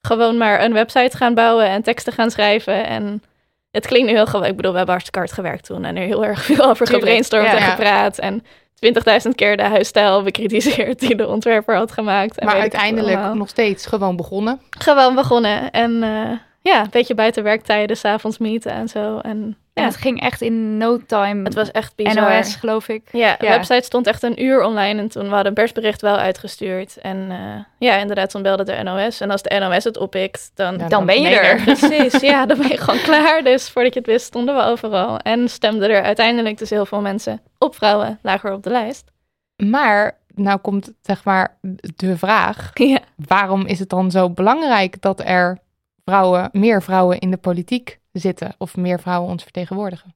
gewoon 0.00 0.36
maar 0.36 0.64
een 0.64 0.72
website 0.72 1.16
gaan 1.16 1.34
bouwen 1.34 1.66
en 1.66 1.82
teksten 1.82 2.12
gaan 2.12 2.30
schrijven. 2.30 2.86
En 2.86 3.22
het 3.70 3.86
klinkt 3.86 4.08
nu 4.08 4.14
heel 4.14 4.26
gewoon. 4.26 4.46
Ik 4.46 4.56
bedoel, 4.56 4.70
we 4.70 4.76
hebben 4.76 4.94
hartstikke 4.94 5.26
hard 5.26 5.32
gewerkt 5.38 5.66
toen 5.66 5.84
en 5.84 5.96
er 5.96 6.06
heel 6.06 6.24
erg 6.24 6.44
veel 6.44 6.64
over 6.64 6.86
Tuurlijk, 6.86 7.04
gebrainstormd 7.04 7.46
ja. 7.46 7.56
en 7.56 7.62
gepraat. 7.62 8.18
En 8.18 8.44
20.000 9.24 9.30
keer 9.34 9.56
de 9.56 9.62
huisstijl 9.62 10.22
bekritiseerd 10.22 11.00
die 11.00 11.16
de 11.16 11.26
ontwerper 11.26 11.76
had 11.76 11.92
gemaakt. 11.92 12.38
En 12.38 12.46
Maar 12.46 12.60
uiteindelijk 12.60 13.34
nog 13.34 13.48
steeds 13.48 13.86
gewoon 13.86 14.16
begonnen. 14.16 14.60
Gewoon 14.70 15.14
begonnen. 15.14 15.70
En 15.70 16.02
eh, 16.02 16.30
ja, 16.66 16.80
een 16.82 16.90
beetje 16.90 17.14
buiten 17.14 17.42
werktijden, 17.42 17.96
s'avonds 17.96 18.38
meeten 18.38 18.72
en 18.72 18.88
zo. 18.88 19.18
En 19.18 19.56
En 19.74 19.82
ja, 19.82 19.88
het 19.88 19.96
ging 19.96 20.20
echt 20.20 20.40
in 20.40 20.76
no 20.76 20.98
time. 21.06 21.42
het 21.44 21.54
was 21.54 21.70
echt 21.70 21.94
bizar. 21.96 22.36
NOS, 22.36 22.54
geloof 22.54 22.88
ik. 22.88 23.08
Ja, 23.12 23.36
de 23.38 23.44
Ja. 23.46 23.50
website 23.50 23.82
stond 23.84 24.06
echt 24.06 24.22
een 24.22 24.42
uur 24.42 24.62
online 24.64 25.00
en 25.00 25.08
toen 25.08 25.22
we 25.22 25.28
hadden 25.28 25.46
een 25.46 25.54
persbericht 25.54 26.00
wel 26.00 26.16
uitgestuurd. 26.16 26.96
En 26.96 27.26
eh, 27.30 27.64
ja, 27.88 27.96
inderdaad, 27.96 28.30
toen 28.30 28.42
belde 28.42 28.62
de 28.64 28.82
NOS. 28.82 29.20
En 29.20 29.30
als 29.30 29.42
de 29.42 29.58
NOS 29.58 29.84
het 29.84 29.96
oppikt, 29.98 30.50
dan... 30.54 30.78
Ja, 30.78 30.88
Dan 30.88 31.06
ben 31.06 31.20
je 31.22 31.28
er. 31.28 31.62
Precies, 31.64 32.20
ja, 32.30 32.46
dan 32.46 32.58
ben 32.58 32.68
je 32.68 32.76
gewoon 32.78 33.00
klaar. 33.00 33.42
Dus 33.42 33.68
voordat 33.70 33.92
je 33.94 33.98
het 33.98 34.08
wist, 34.08 34.26
stonden 34.26 34.54
we 34.56 34.62
overal. 34.62 35.18
En 35.18 35.48
stemden 35.48 35.90
er 35.90 36.02
uiteindelijk 36.02 36.58
dus 36.58 36.70
heel 36.70 36.86
veel 36.86 37.00
mensen 37.00 37.40
op 37.58 37.74
vrouwen 37.74 38.18
lager 38.22 38.52
op 38.52 38.62
de 38.62 38.70
lijst. 38.70 39.04
Maar 39.62 40.18
nou 40.34 40.58
komt 40.58 40.92
zeg 41.02 41.24
maar 41.24 41.58
de 41.96 42.16
vraag: 42.16 42.70
Ja. 42.74 42.98
waarom 43.26 43.66
is 43.66 43.78
het 43.78 43.88
dan 43.88 44.10
zo 44.10 44.30
belangrijk 44.30 45.00
dat 45.02 45.20
er 45.24 45.58
vrouwen, 46.06 46.48
meer 46.52 46.82
vrouwen 46.82 47.18
in 47.18 47.30
de 47.30 47.36
politiek 47.36 47.98
zitten 48.12 48.54
of 48.58 48.76
meer 48.76 49.00
vrouwen 49.00 49.30
ons 49.30 49.42
vertegenwoordigen? 49.42 50.14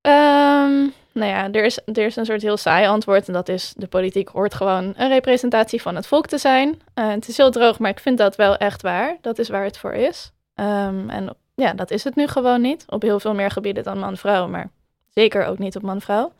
Ehm, 0.00 0.88
nou 1.12 1.30
ja, 1.30 1.50
er 1.52 1.64
is, 1.64 1.78
er 1.84 2.06
is 2.06 2.16
een 2.16 2.24
soort 2.24 2.42
heel 2.42 2.56
saai 2.56 2.86
antwoord. 2.86 3.26
En 3.26 3.32
dat 3.32 3.48
is, 3.48 3.72
de 3.76 3.86
politiek 3.86 4.28
hoort 4.28 4.54
gewoon 4.54 4.92
een 4.96 5.08
representatie 5.08 5.82
van 5.82 5.96
het 5.96 6.06
volk 6.06 6.26
te 6.26 6.38
zijn. 6.38 6.80
Eh, 6.94 7.08
het 7.08 7.28
is 7.28 7.36
heel 7.36 7.50
droog, 7.50 7.78
maar 7.78 7.90
ik 7.90 8.00
vind 8.00 8.18
dat 8.18 8.36
wel 8.36 8.56
echt 8.56 8.82
waar. 8.82 9.16
Dat 9.20 9.38
is 9.38 9.48
waar 9.48 9.64
het 9.64 9.78
voor 9.78 9.92
is. 9.92 10.32
Ehm, 10.54 11.10
en 11.10 11.36
ja, 11.54 11.72
dat 11.72 11.90
is 11.90 12.04
het 12.04 12.14
nu 12.14 12.26
gewoon 12.26 12.60
niet. 12.60 12.84
Op 12.86 13.02
heel 13.02 13.20
veel 13.20 13.34
meer 13.34 13.50
gebieden 13.50 13.84
dan 13.84 13.98
man-vrouw, 13.98 14.48
maar 14.48 14.70
zeker 15.08 15.46
ook 15.46 15.58
niet 15.58 15.76
op 15.76 15.82
man-vrouw. 15.82 16.32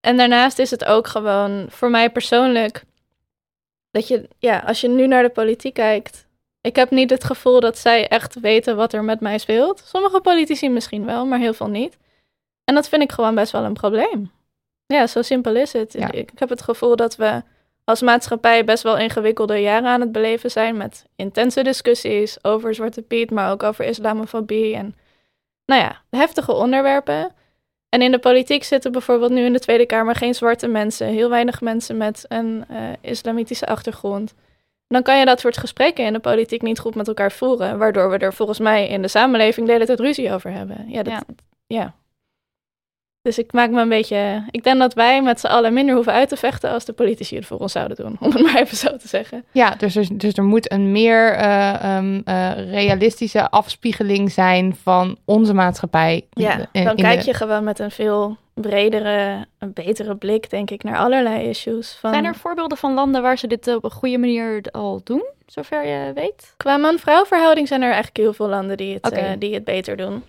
En 0.00 0.16
daarnaast 0.16 0.58
is 0.58 0.70
het 0.70 0.84
ook 0.84 1.06
gewoon 1.06 1.66
voor 1.68 1.90
mij 1.90 2.10
persoonlijk 2.10 2.84
dat 3.90 4.08
je, 4.08 4.28
ja, 4.38 4.58
als 4.58 4.80
je 4.80 4.88
nu 4.88 5.06
naar 5.06 5.22
de 5.22 5.28
politiek 5.28 5.74
kijkt, 5.74 6.27
ik 6.60 6.76
heb 6.76 6.90
niet 6.90 7.10
het 7.10 7.24
gevoel 7.24 7.60
dat 7.60 7.78
zij 7.78 8.08
echt 8.08 8.40
weten 8.40 8.76
wat 8.76 8.92
er 8.92 9.04
met 9.04 9.20
mij 9.20 9.38
speelt. 9.38 9.82
Sommige 9.84 10.20
politici 10.20 10.68
misschien 10.68 11.04
wel, 11.04 11.26
maar 11.26 11.38
heel 11.38 11.54
veel 11.54 11.68
niet. 11.68 11.98
En 12.64 12.74
dat 12.74 12.88
vind 12.88 13.02
ik 13.02 13.12
gewoon 13.12 13.34
best 13.34 13.52
wel 13.52 13.64
een 13.64 13.72
probleem. 13.72 14.30
Ja, 14.86 15.06
zo 15.06 15.22
simpel 15.22 15.56
is 15.56 15.72
het. 15.72 15.92
Ja. 15.92 16.12
Ik 16.12 16.30
heb 16.34 16.48
het 16.48 16.62
gevoel 16.62 16.96
dat 16.96 17.16
we 17.16 17.42
als 17.84 18.02
maatschappij 18.02 18.64
best 18.64 18.82
wel 18.82 18.98
ingewikkelde 18.98 19.58
jaren 19.58 19.88
aan 19.88 20.00
het 20.00 20.12
beleven 20.12 20.50
zijn 20.50 20.76
met 20.76 21.04
intense 21.16 21.62
discussies 21.62 22.44
over 22.44 22.74
Zwarte 22.74 23.02
Piet, 23.02 23.30
maar 23.30 23.50
ook 23.50 23.62
over 23.62 23.84
islamofobie 23.84 24.74
en 24.74 24.96
nou 25.64 25.80
ja, 25.80 26.02
heftige 26.10 26.52
onderwerpen. 26.52 27.32
En 27.88 28.02
in 28.02 28.10
de 28.10 28.18
politiek 28.18 28.64
zitten 28.64 28.92
bijvoorbeeld 28.92 29.30
nu 29.30 29.44
in 29.44 29.52
de 29.52 29.58
Tweede 29.58 29.86
Kamer 29.86 30.14
geen 30.14 30.34
zwarte 30.34 30.66
mensen, 30.66 31.06
heel 31.06 31.28
weinig 31.28 31.60
mensen 31.60 31.96
met 31.96 32.24
een 32.28 32.64
eh, 32.68 32.78
islamitische 33.00 33.66
achtergrond. 33.66 34.34
Dan 34.88 35.02
kan 35.02 35.18
je 35.18 35.24
dat 35.24 35.40
soort 35.40 35.56
gesprekken 35.58 36.04
in 36.04 36.12
de 36.12 36.18
politiek 36.18 36.62
niet 36.62 36.78
goed 36.78 36.94
met 36.94 37.08
elkaar 37.08 37.32
voeren, 37.32 37.78
waardoor 37.78 38.10
we 38.10 38.18
er 38.18 38.32
volgens 38.34 38.58
mij 38.58 38.88
in 38.88 39.02
de 39.02 39.08
samenleving 39.08 39.66
de 39.66 39.72
hele 39.72 39.86
tijd 39.86 40.00
ruzie 40.00 40.32
over 40.32 40.50
hebben. 40.52 40.84
Ja, 40.88 41.02
dat, 41.02 41.12
Ja. 41.12 41.22
ja. 41.66 41.94
Dus 43.22 43.38
ik 43.38 43.52
maak 43.52 43.70
me 43.70 43.80
een 43.80 43.88
beetje. 43.88 44.44
Ik 44.50 44.64
denk 44.64 44.78
dat 44.78 44.94
wij 44.94 45.22
met 45.22 45.40
z'n 45.40 45.46
allen 45.46 45.72
minder 45.72 45.94
hoeven 45.94 46.12
uit 46.12 46.28
te 46.28 46.36
vechten 46.36 46.70
als 46.70 46.84
de 46.84 46.92
politici 46.92 47.36
het 47.36 47.46
voor 47.46 47.58
ons 47.58 47.72
zouden 47.72 47.96
doen. 47.96 48.16
Om 48.20 48.32
het 48.32 48.42
maar 48.46 48.56
even 48.56 48.76
zo 48.76 48.96
te 48.96 49.08
zeggen. 49.08 49.44
Ja, 49.52 49.70
dus 49.74 49.96
er, 49.96 50.18
dus 50.18 50.32
er 50.32 50.44
moet 50.44 50.72
een 50.72 50.92
meer 50.92 51.32
eh, 51.34 51.82
ehm, 51.96 52.20
eh, 52.24 52.70
realistische 52.70 53.50
afspiegeling 53.50 54.32
zijn 54.32 54.76
van 54.82 55.16
onze 55.24 55.54
maatschappij. 55.54 56.26
Ja, 56.30 56.68
in- 56.72 56.84
dan 56.84 56.96
in 56.96 57.02
kijk 57.02 57.20
de- 57.20 57.26
je 57.26 57.34
gewoon 57.34 57.64
met 57.64 57.78
een 57.78 57.90
veel 57.90 58.36
bredere, 58.60 59.46
een 59.58 59.72
betere 59.72 60.16
blik, 60.16 60.50
denk 60.50 60.70
ik, 60.70 60.82
naar 60.82 60.98
allerlei 60.98 61.48
issues. 61.48 61.96
Van, 62.00 62.10
Zijn 62.10 62.24
er 62.24 62.34
voorbeelden 62.34 62.78
van 62.78 62.94
landen 62.94 63.22
waar 63.22 63.38
ze 63.38 63.46
dit 63.46 63.68
op 63.68 63.84
een 63.84 63.90
goede 63.90 64.18
manier 64.18 64.64
al 64.70 65.00
doen, 65.04 65.24
zover 65.46 65.86
je 65.86 66.12
weet? 66.14 66.54
Qua 66.56 66.76
man-vrouw 66.76 67.24
verhouding 67.24 67.68
zijn 67.68 67.80
er 67.80 67.86
eigenlijk 67.86 68.16
heel 68.16 68.32
veel 68.32 68.48
landen 68.48 68.76
die 68.76 68.94
het, 68.94 69.10
eh, 69.10 69.30
die 69.38 69.54
het 69.54 69.64
beter 69.64 69.96
doen. 69.96 70.24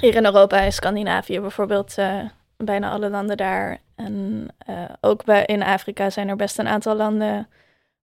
Hier 0.00 0.14
in 0.14 0.24
Europa 0.24 0.60
is 0.60 0.74
Scandinavië 0.74 1.40
bijvoorbeeld 1.40 1.98
eh, 1.98 2.20
bijna 2.56 2.90
alle 2.90 3.10
landen 3.10 3.36
daar. 3.36 3.78
En 3.94 4.48
eh, 4.58 4.74
ook 5.00 5.24
bij, 5.24 5.44
in 5.44 5.62
Afrika 5.62 6.10
zijn 6.10 6.28
er 6.28 6.36
best 6.36 6.58
een 6.58 6.68
aantal 6.68 6.94
landen. 6.94 7.48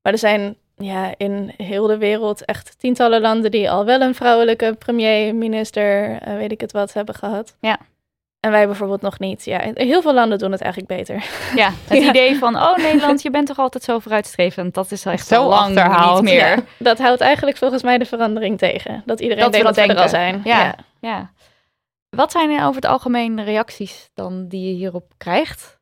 Maar 0.02 0.14
er 0.14 0.18
zijn 0.18 0.58
ja, 0.76 1.14
in 1.18 1.54
heel 1.58 1.88
de 1.88 1.98
wereld 1.98 2.46
echt 2.46 2.80
tientallen 2.80 3.22
landen 3.22 3.52
die 3.52 3.72
al 3.72 3.86
wel 3.86 4.02
een 4.02 4.16
vrouwelijke 4.16 4.76
premier, 4.80 5.36
minister, 5.36 6.22
eh, 6.22 6.36
weet 6.36 6.52
ik 6.52 6.62
het 6.62 6.72
wat, 6.72 6.94
hebben 6.94 7.16
gehad. 7.16 7.56
Ja. 7.60 7.80
En 8.44 8.52
wij 8.52 8.66
bijvoorbeeld 8.66 9.02
nog 9.02 9.20
niet. 9.20 9.46
Ja, 9.46 9.72
heel 9.74 10.02
veel 10.02 10.14
landen 10.14 10.38
doen 10.38 10.52
het 10.52 10.62
eigenlijk 10.62 10.94
beter. 10.98 11.24
Ja, 11.56 11.70
het 11.88 12.04
Ja. 12.04 12.10
idee 12.10 12.36
van, 12.38 12.56
oh 12.56 12.78
Nederland, 12.78 13.22
je 13.22 13.30
bent 13.30 13.48
toch 13.48 13.58
altijd 13.60 13.84
zo 13.84 14.00
vooruitstrevend. 14.00 14.74
Dat 14.74 14.92
is 14.92 15.06
echt 15.06 15.28
Zo 15.28 15.42
al 15.42 15.50
lang 15.50 15.78
achterhaald. 15.78 16.22
niet 16.22 16.34
meer. 16.34 16.48
Ja, 16.48 16.64
dat 16.78 17.00
houdt 17.00 17.22
eigenlijk 17.22 17.58
volgens 17.58 17.84
mij 17.84 17.98
de 17.98 18.06
verandering 18.06 18.58
tegen. 18.58 19.04
Dat 19.06 19.20
iedereen 19.20 19.44
Dat 19.44 19.52
denkt 19.52 19.68
dat 19.68 19.86
we 19.86 19.94
er 19.94 19.98
al 20.02 20.10
zijn. 20.10 20.42
Ja. 20.44 20.76
Ja. 21.00 21.32
Wat 22.10 22.32
zijn 22.32 22.50
er 22.52 22.62
over 22.64 22.76
het 22.76 22.86
algemeen 22.86 23.36
de 23.36 23.44
reacties 23.44 24.10
dan 24.14 24.48
die 24.48 24.68
je 24.68 24.74
hierop 24.76 25.12
krijgt? 25.18 25.82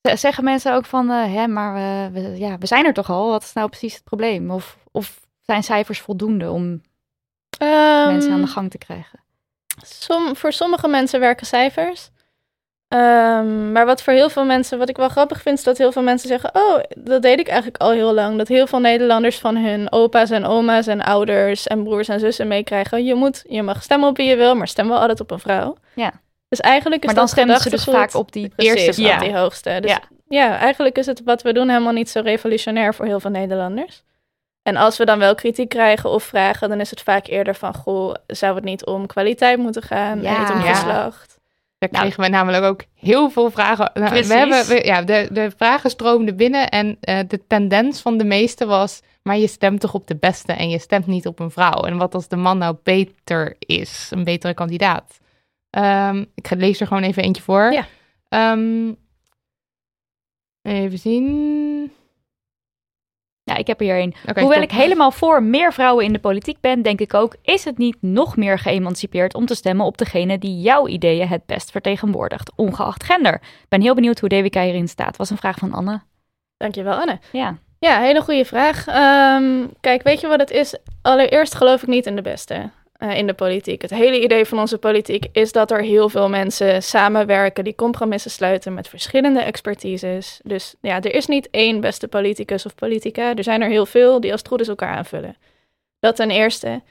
Zeggen 0.00 0.44
mensen 0.44 0.74
ook 0.74 0.84
van, 0.86 1.10
eh, 1.10 1.34
hè, 1.34 1.46
maar 1.46 1.74
we, 1.74 2.20
we- 2.20 2.38
ja, 2.38 2.58
we 2.58 2.66
zijn 2.66 2.84
er 2.86 2.92
toch 2.92 3.10
al? 3.10 3.30
Wat 3.30 3.42
is 3.42 3.52
nou 3.52 3.68
precies 3.68 3.94
het 3.94 4.04
probleem? 4.04 4.50
Of, 4.50 4.76
of 4.92 5.20
zijn 5.40 5.62
cijfers 5.62 6.00
voldoende 6.00 6.50
om 6.50 6.80
Ehm, 7.58 8.06
mensen 8.06 8.32
aan 8.32 8.40
de 8.40 8.46
gang 8.46 8.70
te 8.70 8.78
krijgen? 8.78 9.24
Som, 9.84 10.36
voor 10.36 10.52
sommige 10.52 10.88
mensen 10.88 11.20
werken 11.20 11.46
cijfers. 11.46 12.10
Ehm, 12.88 13.72
maar 13.72 13.86
wat 13.86 14.02
voor 14.02 14.12
heel 14.12 14.28
veel 14.28 14.44
mensen, 14.44 14.78
wat 14.78 14.88
ik 14.88 14.96
wel 14.96 15.08
grappig 15.08 15.42
vind, 15.42 15.58
is 15.58 15.64
dat 15.64 15.78
heel 15.78 15.92
veel 15.92 16.02
mensen 16.02 16.28
zeggen: 16.28 16.50
Oh, 16.52 16.78
dat 16.96 17.22
deed 17.22 17.38
ik 17.38 17.48
eigenlijk 17.48 17.82
al 17.82 17.90
heel 17.90 18.14
lang. 18.14 18.38
Dat 18.38 18.48
heel 18.48 18.66
veel 18.66 18.80
Nederlanders 18.80 19.38
van 19.38 19.56
hun 19.56 19.92
opa's 19.92 20.30
en 20.30 20.44
oma's 20.44 20.86
en 20.86 21.02
ouders 21.02 21.66
en 21.66 21.84
broers 21.84 22.08
en 22.08 22.20
zussen 22.20 22.48
meekrijgen: 22.48 23.04
Je 23.04 23.14
moet, 23.14 23.44
je 23.48 23.62
mag 23.62 23.82
stemmen 23.82 24.08
op 24.08 24.16
wie 24.16 24.28
je 24.28 24.36
wil, 24.36 24.54
maar 24.54 24.68
stem 24.68 24.88
wel 24.88 24.98
altijd 24.98 25.20
op 25.20 25.30
een 25.30 25.38
vrouw. 25.38 25.76
Ja. 25.94 26.12
Dus 26.48 26.60
eigenlijk 26.60 27.00
is 27.00 27.06
Maar 27.06 27.14
dan 27.14 27.24
dat 27.24 27.32
stemmen 27.32 27.60
ze 27.60 27.70
dus 27.70 27.84
vaak 27.84 28.14
op 28.14 28.32
die 28.32 28.48
Precies, 28.48 28.86
eerste 28.86 29.02
vrouw. 29.02 29.18
die 29.18 29.36
hoogste. 29.36 29.78
Dus 29.80 29.90
Ja. 29.90 30.00
ja. 30.28 30.58
eigenlijk 30.58 30.98
is 30.98 31.06
het 31.06 31.22
wat 31.24 31.42
we 31.42 31.52
doen 31.52 31.68
helemaal 31.68 31.92
niet 31.92 32.10
zo 32.10 32.20
revolutionair 32.20 32.94
voor 32.94 33.06
heel 33.06 33.20
veel 33.20 33.30
Nederlanders. 33.30 34.02
En 34.66 34.76
als 34.76 34.96
we 34.96 35.04
dan 35.04 35.18
wel 35.18 35.34
kritiek 35.34 35.68
krijgen 35.68 36.10
of 36.10 36.22
vragen, 36.24 36.68
dan 36.68 36.80
is 36.80 36.90
het 36.90 37.00
vaak 37.02 37.26
eerder 37.26 37.54
van, 37.54 37.74
goh, 37.74 38.14
zou 38.26 38.54
het 38.54 38.64
niet 38.64 38.86
om 38.86 39.06
kwaliteit 39.06 39.58
moeten 39.58 39.82
gaan 39.82 40.22
Ja. 40.22 40.34
en 40.34 40.40
niet 40.40 40.50
om 40.50 40.60
Ja. 40.60 40.74
geslacht? 40.74 41.38
Daar 41.78 41.88
Nou. 41.92 42.04
kregen 42.04 42.22
we 42.22 42.28
namelijk 42.28 42.64
ook 42.64 42.82
heel 42.94 43.30
veel 43.30 43.50
vragen. 43.50 43.90
Nou, 43.94 44.10
we 44.26 44.34
hebben, 44.34 44.66
we- 44.66 44.84
ja, 44.84 45.02
de, 45.02 45.28
de 45.32 45.50
vragen 45.56 45.90
stroomden 45.90 46.36
binnen 46.36 46.68
en 46.68 46.96
eh, 47.00 47.18
de 47.28 47.46
tendens 47.46 48.00
van 48.00 48.18
de 48.18 48.24
meeste 48.24 48.66
was... 48.66 49.00
maar 49.22 49.36
je 49.38 49.46
stemt 49.46 49.80
toch 49.80 49.94
op 49.94 50.06
de 50.06 50.16
beste 50.16 50.52
en 50.52 50.68
je 50.68 50.78
stemt 50.78 51.06
niet 51.06 51.26
op 51.26 51.38
een 51.38 51.50
vrouw. 51.50 51.82
En 51.84 51.96
wat 51.96 52.14
als 52.14 52.28
de 52.28 52.36
man 52.36 52.58
nou 52.58 52.76
beter 52.82 53.56
is, 53.58 54.08
een 54.10 54.24
betere 54.24 54.54
kandidaat? 54.54 55.18
Ehm, 55.70 56.24
ik 56.34 56.46
ga- 56.46 56.56
lees 56.56 56.80
er 56.80 56.86
gewoon 56.86 57.02
even 57.02 57.22
eentje 57.22 57.42
voor. 57.42 57.72
Ja. 57.72 57.86
Ehm, 58.28 58.92
even 60.62 60.98
zien. 60.98 61.92
Ja, 63.56 63.62
ik 63.62 63.66
heb 63.66 63.80
er 63.80 63.86
hier 63.86 64.02
een. 64.02 64.14
Hoewel 64.42 64.62
ik 64.62 64.70
helemaal 64.70 65.10
voor 65.10 65.42
meer 65.42 65.72
vrouwen 65.72 66.04
in 66.04 66.12
de 66.12 66.18
politiek 66.18 66.60
ben, 66.60 66.82
denk 66.82 67.00
ik 67.00 67.14
ook, 67.14 67.36
is 67.42 67.64
het 67.64 67.78
niet 67.78 67.96
nog 68.00 68.36
meer 68.36 68.58
geëmancipeerd 68.58 69.34
om 69.34 69.46
te 69.46 69.54
stemmen 69.54 69.86
op 69.86 69.98
degene 69.98 70.38
die 70.38 70.60
jouw 70.60 70.86
ideeën 70.86 71.28
het 71.28 71.46
best 71.46 71.70
vertegenwoordigt, 71.70 72.52
ongeacht 72.56 73.04
gender. 73.04 73.34
Ik 73.34 73.68
ben 73.68 73.80
heel 73.80 73.94
benieuwd 73.94 74.20
hoe 74.20 74.28
DWK 74.28 74.54
hierin 74.54 74.88
staat. 74.88 75.16
Was 75.16 75.30
een 75.30 75.36
vraag 75.36 75.58
van 75.58 75.72
Anne. 75.72 76.00
Dankjewel, 76.56 76.94
Anne. 76.94 77.18
Ja, 77.32 77.56
Ja, 77.78 78.00
hele 78.00 78.20
goede 78.20 78.44
vraag. 78.44 78.86
Ehm, 78.86 79.66
kijk, 79.80 80.02
weet 80.02 80.20
je 80.20 80.26
wat 80.26 80.40
het 80.40 80.50
is? 80.50 80.76
Allereerst 81.02 81.54
geloof 81.54 81.82
ik 81.82 81.88
niet 81.88 82.06
in 82.06 82.16
de 82.16 82.22
beste 82.22 82.70
eh, 82.98 83.18
in 83.18 83.26
de 83.26 83.34
politiek. 83.34 83.82
Het 83.82 83.90
hele 83.90 84.22
idee 84.22 84.44
van 84.44 84.58
onze 84.58 84.78
politiek 84.78 85.26
is 85.32 85.52
dat 85.52 85.70
er 85.70 85.82
heel 85.82 86.08
veel 86.08 86.28
mensen 86.28 86.82
samenwerken 86.82 87.64
die 87.64 87.74
compromissen 87.74 88.30
sluiten 88.30 88.74
met 88.74 88.88
verschillende 88.88 89.40
expertises. 89.40 90.40
Dus 90.42 90.74
ja, 90.80 91.00
er 91.00 91.14
is 91.14 91.26
niet 91.26 91.48
één 91.50 91.80
beste 91.80 92.08
politicus 92.08 92.66
of 92.66 92.74
politica. 92.74 93.34
Er 93.34 93.42
zijn 93.42 93.62
er 93.62 93.68
heel 93.68 93.86
veel 93.86 94.20
die 94.20 94.30
als 94.30 94.40
het 94.40 94.48
goed 94.48 94.60
is 94.60 94.68
elkaar 94.68 94.96
aanvullen. 94.96 95.36
Dat 95.98 96.16
ten 96.16 96.30
eerste. 96.30 96.82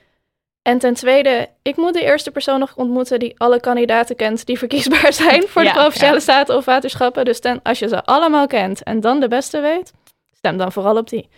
En 0.61 0.79
ten 0.79 0.93
tweede, 0.93 1.49
ik 1.61 1.75
moet 1.75 1.93
de 1.93 2.03
eerste 2.03 2.31
persoon 2.31 2.59
nog 2.59 2.75
ontmoeten 2.75 3.19
die 3.19 3.39
alle 3.39 3.59
kandidaten 3.59 4.15
kent 4.15 4.45
die 4.45 4.57
verkiesbaar 4.57 5.13
zijn 5.23 5.47
voor 5.47 5.63
Ja, 5.63 5.73
de 5.73 5.79
provinciale 5.79 6.13
ja. 6.13 6.19
staten 6.19 6.55
of 6.55 6.65
waterschappen. 6.65 7.25
Dus 7.25 7.39
ten, 7.39 7.59
als 7.63 7.79
je 7.79 7.87
ze 7.87 8.03
allemaal 8.03 8.47
kent 8.47 8.83
en 8.83 9.01
dan 9.01 9.19
de 9.19 9.27
beste 9.27 9.59
weet, 9.59 9.93
stem 10.31 10.57
dan 10.57 10.71
vooral 10.71 10.97
op 10.97 11.09
die. 11.09 11.29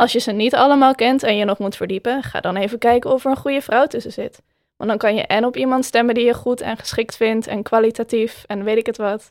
Als 0.00 0.12
je 0.12 0.18
ze 0.18 0.32
niet 0.32 0.54
allemaal 0.54 0.94
kent 0.94 1.22
en 1.22 1.36
je 1.36 1.44
nog 1.44 1.58
moet 1.58 1.76
verdiepen, 1.76 2.22
ga 2.22 2.40
dan 2.40 2.56
even 2.56 2.78
kijken 2.78 3.12
of 3.12 3.24
er 3.24 3.30
een 3.30 3.36
goede 3.36 3.60
vrouw 3.60 3.86
tussen 3.86 4.12
zit. 4.12 4.42
Want 4.76 4.90
dan 4.90 4.98
kan 4.98 5.14
je 5.14 5.26
en 5.26 5.44
op 5.44 5.56
iemand 5.56 5.84
stemmen 5.84 6.14
die 6.14 6.24
je 6.24 6.34
goed 6.34 6.60
en 6.60 6.76
geschikt 6.76 7.16
vindt 7.16 7.46
en 7.46 7.62
kwalitatief 7.62 8.44
en 8.46 8.64
weet 8.64 8.76
ik 8.76 8.86
het 8.86 8.96
wat. 8.96 9.30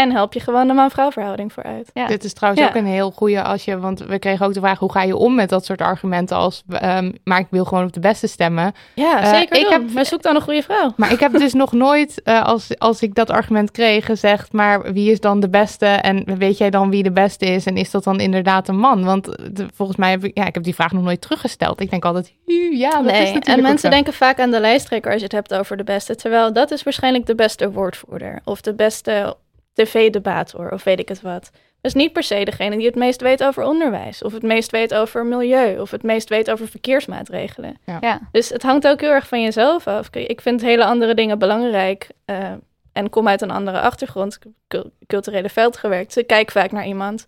En 0.00 0.12
help 0.12 0.32
je 0.32 0.40
gewoon 0.40 0.66
de 0.66 0.72
man-vrouw 0.72 1.10
verhouding 1.10 1.52
vooruit. 1.52 1.90
Ja. 1.94 2.06
Dit 2.06 2.24
is 2.24 2.32
trouwens 2.32 2.62
Ja. 2.64 2.68
ook 2.68 2.74
een 2.74 2.86
heel 2.86 3.10
goede 3.10 3.42
als 3.42 3.64
je, 3.64 3.78
want 3.78 3.98
we 4.00 4.18
kregen 4.18 4.46
ook 4.46 4.54
de 4.54 4.60
vraag 4.60 4.78
hoe 4.78 4.92
ga 4.92 5.02
je 5.02 5.16
om 5.16 5.34
met 5.34 5.48
dat 5.48 5.64
soort 5.64 5.80
argumenten 5.80 6.36
als, 6.36 6.62
ehm, 6.68 7.12
maar 7.24 7.38
ik 7.38 7.46
wil 7.50 7.64
gewoon 7.64 7.84
op 7.84 7.92
de 7.92 8.00
beste 8.00 8.26
stemmen. 8.26 8.72
Ja, 8.94 9.20
Eh, 9.22 9.30
zeker 9.30 9.56
ik 9.56 9.62
doen. 9.62 9.72
heb- 9.72 9.92
Maar 9.92 10.06
zoek 10.06 10.22
dan 10.22 10.34
een 10.34 10.42
goede 10.42 10.62
vrouw. 10.62 10.92
Maar 10.96 11.12
ik 11.12 11.20
heb 11.20 11.32
dus 11.32 11.52
nog 11.62 11.72
nooit, 11.72 12.22
eh, 12.22 12.44
als, 12.44 12.78
als 12.78 13.02
ik 13.02 13.14
dat 13.14 13.30
argument 13.30 13.70
kreeg, 13.70 14.04
gezegd, 14.04 14.52
maar 14.52 14.92
wie 14.92 15.10
is 15.10 15.20
dan 15.20 15.40
de 15.40 15.48
beste 15.50 15.86
en 15.86 16.38
weet 16.38 16.58
jij 16.58 16.70
dan 16.70 16.90
wie 16.90 17.02
de 17.02 17.12
beste 17.12 17.46
is 17.46 17.66
en 17.66 17.76
is 17.76 17.90
dat 17.90 18.04
dan 18.04 18.20
inderdaad 18.20 18.68
een 18.68 18.78
man? 18.78 19.04
Want 19.04 19.28
eh, 19.36 19.46
de- 19.52 19.66
volgens 19.74 19.98
mij 19.98 20.10
heb 20.10 20.24
ik, 20.24 20.36
ja, 20.38 20.46
ik 20.46 20.54
heb 20.54 20.62
die 20.64 20.74
vraag 20.74 20.92
nog 20.92 21.02
nooit 21.02 21.20
teruggesteld. 21.20 21.80
Ik 21.80 21.90
denk 21.90 22.04
altijd, 22.04 22.32
"Hu, 22.46 22.76
ja, 22.76 22.90
dat 22.90 22.98
is 23.04 23.10
nee, 23.10 23.18
natuurlijk 23.20 23.46
en 23.46 23.54
ook 23.56 23.60
mensen 23.62 23.88
zo." 23.90 23.94
denken 23.94 24.12
vaak 24.12 24.40
aan 24.40 24.50
de 24.50 24.60
lijsttrekker 24.60 25.10
als 25.10 25.18
je 25.20 25.24
het 25.26 25.34
hebt 25.36 25.54
over 25.54 25.76
de 25.76 25.84
beste. 25.84 26.14
Terwijl 26.16 26.52
dat 26.52 26.70
is 26.70 26.82
waarschijnlijk 26.82 27.26
de 27.26 27.34
beste 27.34 27.70
woordvoerder. 27.72 28.40
Of 28.44 28.60
de 28.60 28.74
beste 28.74 29.36
tv-debator, 29.84 30.72
of 30.72 30.84
weet 30.84 30.98
ik 30.98 31.08
het 31.08 31.20
wat. 31.22 31.50
Dat 31.52 31.94
is 31.94 32.00
niet 32.02 32.12
per 32.12 32.22
se 32.22 32.44
degene 32.44 32.76
die 32.76 32.86
het 32.86 32.94
meest 32.94 33.20
weet 33.20 33.44
over 33.44 33.62
onderwijs. 33.64 34.22
Of 34.22 34.32
het 34.32 34.42
meest 34.42 34.70
weet 34.70 34.94
over 34.94 35.26
milieu. 35.26 35.78
Of 35.80 35.90
het 35.90 36.02
meest 36.02 36.28
weet 36.28 36.50
over 36.50 36.68
verkeersmaatregelen. 36.68 37.76
ja. 38.00 38.20
Dus 38.32 38.48
het 38.48 38.62
hangt 38.62 38.86
ook 38.88 39.00
heel 39.00 39.10
erg 39.10 39.28
van 39.28 39.42
jezelf 39.42 39.86
af. 39.86 40.08
Ik 40.14 40.40
vind 40.40 40.60
hele 40.60 40.84
andere 40.84 41.14
dingen 41.14 41.38
belangrijk. 41.38 42.08
eh, 42.24 42.52
en 42.92 43.10
kom 43.10 43.28
uit 43.28 43.40
een 43.42 43.50
andere 43.50 43.80
achtergrond. 43.80 44.34
Ik 44.34 44.42
heb 44.42 44.52
cul- 44.68 44.90
culturele 45.06 45.48
veld 45.48 45.76
gewerkt. 45.76 46.06
Dus 46.06 46.16
ik 46.22 46.26
kijk 46.26 46.50
vaak 46.50 46.72
naar 46.72 46.86
iemand 46.86 47.26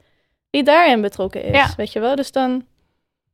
die 0.51 0.63
daarin 0.63 1.01
betrokken 1.01 1.43
is. 1.45 1.57
Ja. 1.57 1.69
Weet 1.77 1.93
je 1.93 2.01
wel? 2.01 2.17
Dus 2.17 2.33
dan... 2.33 2.65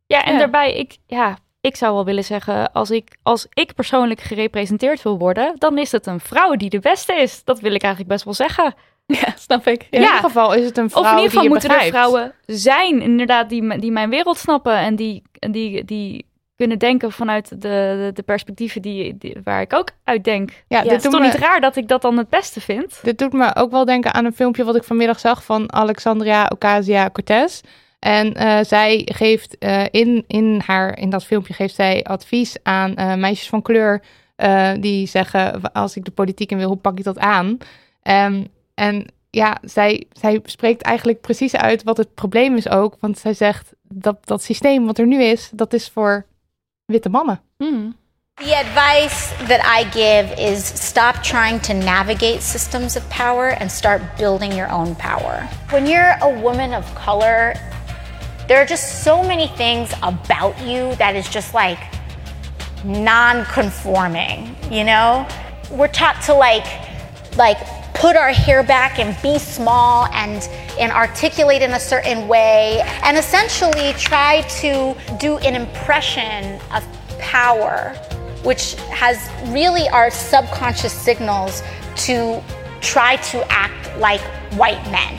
Ja, 0.06 0.24
en 0.24 0.32
Ja. 0.32 0.38
daarbij, 0.38 0.74
ik, 0.74 0.96
ja, 1.06 1.38
ik 1.60 1.76
zou 1.76 1.94
wel 1.94 2.04
willen 2.04 2.24
zeggen, 2.24 2.72
als 2.72 2.90
ik, 2.90 3.16
als 3.22 3.46
ik 3.52 3.74
persoonlijk 3.74 4.20
gerepresenteerd 4.20 5.02
wil 5.02 5.18
worden, 5.18 5.54
dan 5.58 5.78
is 5.78 5.92
het 5.92 6.06
een 6.06 6.20
vrouw 6.20 6.54
die 6.56 6.70
de 6.70 6.78
beste 6.78 7.14
is. 7.14 7.44
Dat 7.44 7.60
wil 7.60 7.74
ik 7.74 7.82
eigenlijk 7.82 8.12
best 8.12 8.24
wel 8.24 8.34
zeggen. 8.34 8.74
Ja, 9.20 9.34
snap 9.38 9.66
ik. 9.66 9.86
In 9.90 10.00
Ja. 10.00 10.06
ieder 10.06 10.20
geval 10.20 10.54
is 10.54 10.64
het 10.64 10.78
een 10.78 10.90
vrouw 10.90 11.02
Of 11.02 11.10
in 11.10 11.16
ieder 11.16 11.30
geval 11.32 11.48
moeten 11.48 11.70
er 11.70 11.80
vrouwen 11.86 12.32
zijn, 12.46 13.00
inderdaad, 13.02 13.48
die, 13.48 13.78
die 13.78 13.92
mijn 13.92 14.10
wereld 14.10 14.38
snappen 14.38 14.76
en 14.78 14.96
die, 14.96 15.22
die, 15.32 15.84
die 15.84 16.26
kunnen 16.56 16.78
denken 16.78 17.12
vanuit 17.12 17.48
de, 17.48 17.56
de, 17.58 18.10
de 18.14 18.22
perspectieven 18.22 18.82
die, 18.82 19.18
die, 19.18 19.36
waar 19.44 19.60
ik 19.60 19.72
ook 19.72 19.90
uit 20.04 20.24
denk. 20.24 20.50
Ja, 20.50 20.82
Ja, 20.82 20.82
Het 20.92 21.04
is 21.04 21.10
toch 21.10 21.20
me- 21.20 21.26
niet 21.26 21.34
raar 21.34 21.60
dat 21.60 21.76
ik 21.76 21.88
dat 21.88 22.02
dan 22.02 22.16
het 22.16 22.28
beste 22.28 22.60
vind? 22.60 23.00
Dit 23.02 23.18
doet 23.18 23.32
me 23.32 23.54
ook 23.56 23.70
wel 23.70 23.84
denken 23.84 24.14
aan 24.14 24.24
een 24.24 24.34
filmpje 24.34 24.64
wat 24.64 24.76
ik 24.76 24.84
vanmiddag 24.84 25.18
zag 25.20 25.44
van 25.44 25.72
Alexandria 25.72 26.50
Ocasio-Cortez. 26.52 27.60
En 27.98 28.34
eh, 28.34 28.58
zij 28.64 29.02
geeft 29.12 29.58
eh, 29.58 29.84
in, 29.90 30.24
in, 30.26 30.62
haar, 30.66 30.98
in 30.98 31.10
dat 31.10 31.24
filmpje 31.24 31.52
geeft 31.54 31.74
zij 31.74 32.04
advies 32.04 32.56
aan 32.62 32.94
eh, 32.94 33.14
meisjes 33.14 33.48
van 33.48 33.62
kleur 33.62 34.02
die 34.80 35.06
zeggen, 35.06 35.72
als 35.72 35.96
ik 35.96 36.04
de 36.04 36.10
politiek 36.10 36.50
in 36.50 36.58
wil, 36.58 36.68
hoe 36.68 36.76
pak 36.76 36.98
ik 36.98 37.04
dat 37.04 37.18
aan? 37.18 37.58
Ehm, 38.02 38.44
en 38.78 39.06
ja, 39.30 39.58
zij, 39.62 40.06
zij 40.12 40.40
spreekt 40.44 40.82
eigenlijk 40.82 41.20
precies 41.20 41.56
uit 41.56 41.82
wat 41.82 41.96
het 41.96 42.14
probleem 42.14 42.56
is 42.56 42.68
ook. 42.68 42.96
Want 43.00 43.18
zij 43.18 43.34
zegt, 43.34 43.72
dat, 43.82 44.16
dat 44.26 44.42
systeem 44.42 44.86
wat 44.86 44.98
er 44.98 45.06
nu 45.06 45.22
is, 45.22 45.50
dat 45.52 45.72
is 45.72 45.88
voor 45.88 46.26
witte 46.84 47.08
mannen. 47.08 47.40
Hmm. 47.56 47.96
The 48.34 48.56
advice 48.56 49.46
that 49.46 49.60
I 49.80 49.84
give 49.90 50.50
is 50.50 50.66
stop 50.86 51.14
trying 51.22 51.62
to 51.62 51.72
navigate 51.72 52.40
systems 52.40 52.96
of 52.96 53.08
power 53.08 53.56
and 53.60 53.70
start 53.70 54.00
building 54.16 54.54
your 54.54 54.72
own 54.72 54.94
power. 54.96 55.48
When 55.70 55.86
you're 55.86 56.16
a 56.20 56.40
woman 56.40 56.74
of 56.74 56.84
color, 57.04 57.54
there 58.46 58.58
are 58.58 58.68
just 58.68 59.02
so 59.02 59.22
many 59.22 59.48
things 59.56 59.92
about 60.02 60.54
you 60.64 60.94
that 60.96 61.16
is 61.16 61.28
just 61.28 61.52
like 61.54 61.78
non 62.84 63.44
conforming, 63.44 64.54
you 64.70 64.84
know? 64.84 65.26
We're 65.70 65.92
taught 65.92 66.22
to 66.26 66.34
like, 66.34 66.66
like, 67.36 67.58
put 67.98 68.14
our 68.14 68.32
hair 68.32 68.62
back 68.62 69.00
and 69.00 69.20
be 69.22 69.38
small 69.38 70.06
and, 70.12 70.48
and 70.78 70.92
articulate 70.92 71.62
in 71.62 71.72
a 71.72 71.80
certain 71.80 72.28
way 72.28 72.80
and 73.02 73.16
essentially 73.16 73.92
try 73.94 74.42
to 74.42 74.96
do 75.18 75.38
an 75.38 75.56
impression 75.56 76.60
of 76.72 76.86
power, 77.18 77.90
which 78.44 78.74
has 78.90 79.28
really 79.52 79.88
our 79.88 80.10
subconscious 80.10 80.92
signals 80.92 81.62
to 81.96 82.40
try 82.80 83.16
to 83.16 83.44
act 83.50 83.98
like 83.98 84.20
white 84.52 84.82
men. 84.92 85.18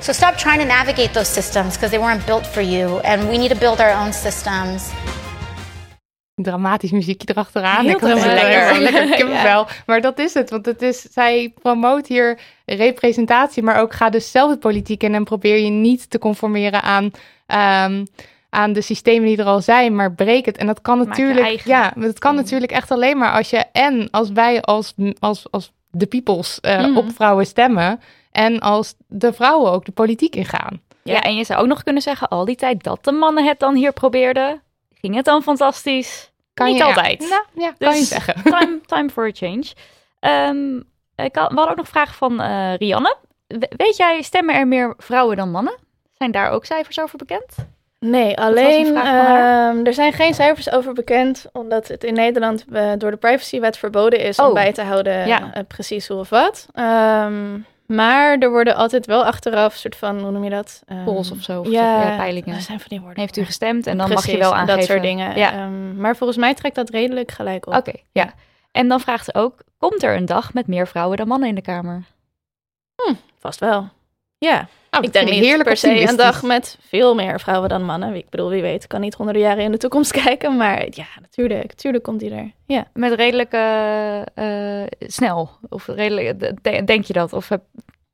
So 0.00 0.12
stop 0.12 0.38
trying 0.38 0.60
to 0.60 0.64
navigate 0.64 1.12
those 1.12 1.28
systems 1.28 1.76
because 1.76 1.90
they 1.90 1.98
weren't 1.98 2.24
built 2.26 2.46
for 2.46 2.62
you, 2.62 3.00
and 3.00 3.28
we 3.28 3.38
need 3.38 3.50
to 3.50 3.58
build 3.58 3.80
our 3.80 3.90
own 3.90 4.12
systems. 4.12 4.92
Dramatisch 6.34 6.90
muziekje 6.90 7.28
erachteraan. 7.30 7.84
Heel 7.84 7.94
ik 7.94 8.00
lekker, 8.02 8.78
lekker 8.80 9.06
Ja. 9.08 9.14
kippenvel. 9.16 9.66
Maar 9.86 10.00
dat 10.00 10.18
is 10.18 10.34
het, 10.34 10.50
want 10.50 10.66
het 10.66 10.82
is, 10.82 11.00
zij 11.00 11.52
promoot 11.62 12.06
hier 12.06 12.38
representatie, 12.64 13.62
maar 13.62 13.80
ook 13.80 13.92
ga 13.92 14.10
dus 14.10 14.30
zelf 14.30 14.50
het 14.50 14.60
politiek 14.60 15.02
in 15.02 15.14
en 15.14 15.24
probeer 15.24 15.58
je 15.58 15.70
niet 15.70 16.10
te 16.10 16.18
conformeren 16.18 16.82
aan, 16.82 17.10
ehm, 17.46 18.04
aan 18.50 18.72
de 18.72 18.80
systemen 18.80 19.28
die 19.28 19.36
er 19.36 19.44
al 19.44 19.60
zijn, 19.60 19.94
maar 19.94 20.12
breek 20.14 20.44
het. 20.46 20.56
En 20.56 20.66
dat 20.66 20.80
kan 20.80 20.98
natuurlijk, 20.98 21.60
ja, 21.60 21.92
dat 21.96 22.18
kan 22.18 22.32
ding. 22.34 22.42
natuurlijk 22.44 22.72
echt 22.72 22.90
alleen 22.90 23.18
maar 23.18 23.32
als 23.32 23.50
je 23.50 23.64
en 23.72 24.08
als 24.10 24.30
wij 24.30 24.60
als, 24.62 24.94
als, 25.18 25.46
als 25.50 25.72
de 25.90 26.06
peoples 26.06 26.60
eh, 26.60 26.78
Mhm. 26.86 26.96
op 26.96 27.10
vrouwen 27.14 27.46
stemmen. 27.46 28.00
En 28.32 28.58
als 28.60 28.94
de 29.08 29.32
vrouwen 29.32 29.72
ook 29.72 29.84
de 29.84 29.92
politiek 29.92 30.36
ingaan. 30.36 30.80
Ja. 31.02 31.20
en 31.22 31.36
je 31.36 31.44
zou 31.44 31.60
ook 31.60 31.66
nog 31.66 31.82
kunnen 31.82 32.02
zeggen, 32.02 32.28
al 32.28 32.44
die 32.44 32.56
tijd 32.56 32.82
dat 32.82 33.04
de 33.04 33.12
mannen 33.12 33.44
het 33.46 33.58
dan 33.58 33.74
hier 33.74 33.92
probeerden, 33.92 34.62
ging 35.00 35.14
het 35.14 35.24
dan 35.24 35.42
fantastisch. 35.42 36.30
Kan 36.54 36.66
Niet 36.66 36.76
je, 36.76 36.84
altijd. 36.84 37.22
Ja, 37.22 37.28
nou, 37.28 37.42
ja, 37.54 37.74
kan 37.78 37.94
je 37.94 38.00
Dus- 38.00 38.08
zeggen. 38.08 38.42
Time, 38.58 38.80
time 38.86 39.10
for 39.10 39.26
a 39.26 39.30
change. 39.32 39.64
Ehm, 40.20 40.76
ik 41.26 41.36
had, 41.36 41.48
we 41.50 41.54
hadden 41.56 41.68
ook 41.70 41.76
nog 41.76 41.88
vragen 41.88 42.14
van 42.14 42.40
eh, 42.40 42.74
Rianne. 42.76 43.16
We- 43.46 43.70
weet 43.76 43.96
jij, 43.96 44.22
stemmen 44.22 44.54
er 44.54 44.68
meer 44.68 44.94
vrouwen 44.98 45.36
dan 45.36 45.50
mannen? 45.50 45.74
Zijn 46.12 46.30
daar 46.30 46.50
ook 46.50 46.64
cijfers 46.64 47.00
over 47.00 47.18
bekend? 47.18 47.54
Nee, 47.98 48.28
een 48.30 48.36
alleen 48.44 48.96
ehm, 48.96 49.84
er 49.86 49.94
zijn 49.94 50.12
geen 50.12 50.34
cijfers 50.34 50.70
over 50.70 50.92
bekend, 50.92 51.46
omdat 51.52 51.88
het 51.88 52.04
in 52.04 52.14
Nederland 52.14 52.64
eh, 52.72 52.92
door 52.98 53.10
de 53.10 53.16
privacywet 53.16 53.78
verboden 53.78 54.18
is 54.20 54.38
Oh, 54.38 54.46
om 54.46 54.54
bij 54.54 54.72
te 54.72 54.82
houden 54.82 55.26
ja. 55.26 55.52
eh, 55.54 55.62
precies 55.68 56.08
hoe 56.08 56.18
of 56.18 56.28
wat. 56.28 56.66
Ehm, 56.72 57.58
maar 57.90 58.38
er 58.38 58.50
worden 58.50 58.76
altijd 58.76 59.06
wel 59.06 59.24
achteraf, 59.24 59.74
soort 59.74 59.96
van, 59.96 60.20
hoe 60.20 60.30
noem 60.30 60.44
je 60.44 60.50
dat? 60.50 60.82
Ehm, 60.86 61.04
Polls 61.04 61.30
of 61.30 61.42
zo, 61.42 61.60
of 61.60 61.68
ja, 61.68 62.02
ja, 62.02 62.16
peilingen. 62.16 62.54
Dat 62.54 62.62
zijn 62.62 62.78
van 62.80 62.88
die 62.88 63.00
woorden. 63.00 63.20
Heeft 63.20 63.36
u 63.36 63.44
gestemd 63.44 63.86
en 63.86 63.98
dan 63.98 64.08
mag 64.08 64.26
je 64.26 64.38
wel 64.38 64.54
aangeven. 64.54 64.76
dat 64.76 64.86
soort 64.86 65.02
dingen. 65.02 65.36
Ja. 65.36 65.52
Ehm, 65.52 65.96
maar 65.96 66.16
volgens 66.16 66.38
mij 66.38 66.54
trekt 66.54 66.74
dat 66.74 66.90
redelijk 66.90 67.30
gelijk 67.30 67.66
op. 67.66 67.74
Oké, 67.74 67.92
ja. 68.12 68.34
En 68.70 68.88
dan 68.88 69.00
vraagt 69.00 69.24
ze 69.24 69.34
ook, 69.34 69.62
komt 69.78 70.02
er 70.02 70.16
een 70.16 70.26
dag 70.26 70.54
met 70.54 70.66
meer 70.66 70.86
vrouwen 70.86 71.16
dan 71.16 71.28
mannen 71.28 71.48
in 71.48 71.54
de 71.54 71.60
Kamer? 71.60 72.02
Vast 73.38 73.60
wel. 73.60 73.88
Ja, 74.38 74.68
Nou, 74.90 75.04
ik 75.04 75.12
denk 75.12 75.30
niet 75.30 75.62
per 75.62 75.76
se 75.76 76.08
een 76.08 76.16
dag 76.16 76.42
met 76.42 76.78
veel 76.88 77.14
meer 77.14 77.40
vrouwen 77.40 77.68
dan 77.68 77.84
mannen. 77.84 78.14
Ik 78.14 78.28
bedoel, 78.28 78.48
wie 78.48 78.62
weet, 78.62 78.82
ik 78.82 78.88
kan 78.88 79.00
niet 79.00 79.14
honderden 79.14 79.42
jaren 79.42 79.64
in 79.64 79.72
de 79.72 79.78
toekomst 79.78 80.12
kijken. 80.22 80.56
Maar 80.56 80.86
ja, 80.90 81.04
natuurlijk, 81.20 81.68
natuurlijk 81.68 82.04
komt 82.04 82.20
die 82.20 82.30
er. 82.34 82.50
Ja. 82.66 82.86
Met 82.92 83.12
redelijk 83.12 83.52
eh, 83.52 84.80
eh, 84.82 84.86
snel? 85.00 85.50
Of 85.68 85.86
redelijk, 85.86 86.40
de- 86.62 86.84
denk 86.84 87.04
je 87.04 87.12
dat? 87.12 87.32
Of 87.32 87.48
heb- 87.48 87.62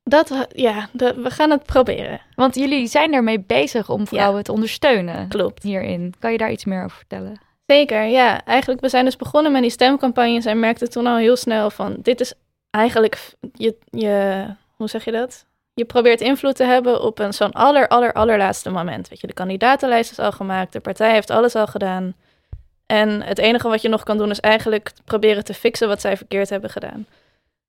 Dat, 0.03 0.29
ha- 0.29 0.47
ja, 0.53 0.89
dat, 0.91 1.15
we 1.15 1.29
gaan 1.31 1.49
het 1.51 1.63
proberen. 1.63 2.21
want 2.35 2.55
jullie 2.55 2.87
zijn 2.87 3.13
ermee 3.13 3.39
bezig 3.39 3.89
om 3.89 4.07
vrouwen 4.07 4.43
te 4.43 4.51
ondersteunen 4.51 5.27
Klopt. 5.27 5.63
hierin. 5.63 6.13
Kan 6.19 6.31
je 6.31 6.37
daar 6.37 6.51
iets 6.51 6.65
meer 6.65 6.83
over 6.83 6.97
vertellen? 6.97 7.39
Zeker, 7.65 8.03
ja. 8.05 8.45
Eigenlijk, 8.45 8.81
we 8.81 8.89
zijn 8.89 9.05
dus 9.05 9.15
begonnen 9.15 9.51
met 9.51 9.61
die 9.61 9.71
stemcampagnes 9.71 10.45
en 10.45 10.59
merkten 10.59 10.89
toen 10.89 11.07
al 11.07 11.17
heel 11.17 11.35
snel 11.35 11.69
van, 11.69 11.95
dit 12.01 12.19
is 12.21 12.33
eigenlijk 12.69 13.19
je, 13.53 13.75
je 13.89 14.45
hoe 14.75 14.89
zeg 14.89 15.05
je 15.05 15.11
dat? 15.11 15.45
Je 15.77 15.85
probeert 15.85 16.21
invloed 16.21 16.55
te 16.55 16.63
hebben 16.63 17.01
op 17.01 17.19
een 17.19 17.33
zo'n 17.33 17.51
aller, 17.51 17.87
aller, 17.87 18.13
allerlaatste 18.13 18.69
moment. 18.69 19.09
Weet 19.09 19.19
je, 19.21 19.27
de 19.27 19.33
kandidatenlijst 19.33 20.11
is 20.11 20.19
al 20.19 20.31
gemaakt, 20.31 20.73
de 20.73 20.79
partij 20.79 21.11
heeft 21.11 21.29
alles 21.29 21.55
al 21.55 21.67
gedaan. 21.67 22.13
En 22.85 23.21
het 23.21 23.37
enige 23.37 23.67
wat 23.67 23.81
je 23.81 23.89
nog 23.89 24.03
kan 24.03 24.17
doen 24.17 24.29
is 24.29 24.39
eigenlijk 24.39 24.91
proberen 25.05 25.43
te 25.43 25.53
fixen 25.53 25.87
wat 25.87 26.01
zij 26.01 26.17
verkeerd 26.17 26.49
hebben 26.49 26.69
gedaan. 26.69 27.07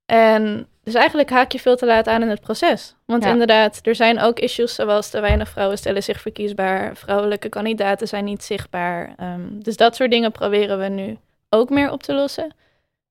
En 0.07 0.67
dus 0.85 0.95
eigenlijk 0.95 1.31
haak 1.31 1.53
je 1.53 1.59
veel 1.59 1.77
te 1.77 1.87
laat 1.87 2.09
aan 2.09 2.23
in 2.23 2.29
het 2.29 2.41
proces. 2.41 2.95
Want 3.05 3.25
Ja. 3.25 3.31
inderdaad, 3.31 3.81
er 3.83 3.95
zijn 3.95 4.21
ook 4.21 4.39
issues 4.39 4.75
zoals 4.75 5.11
te 5.11 5.21
weinig 5.21 5.49
vrouwen 5.49 5.79
stellen 5.79 6.03
zich 6.03 6.21
verkiesbaar. 6.21 6.97
Vrouwelijke 6.97 7.49
kandidaten 7.49 8.09
zijn 8.09 8.25
niet 8.25 8.45
zichtbaar. 8.45 9.15
Ehm, 9.17 9.41
dus 9.51 9.77
dat 9.77 9.97
soort 9.97 10.11
dingen 10.11 10.33
proberen 10.33 10.79
we 10.79 10.89
nu 10.89 11.19
ook 11.49 11.71
meer 11.71 11.91
op 11.91 12.03
te 12.03 12.15
lossen. 12.15 12.55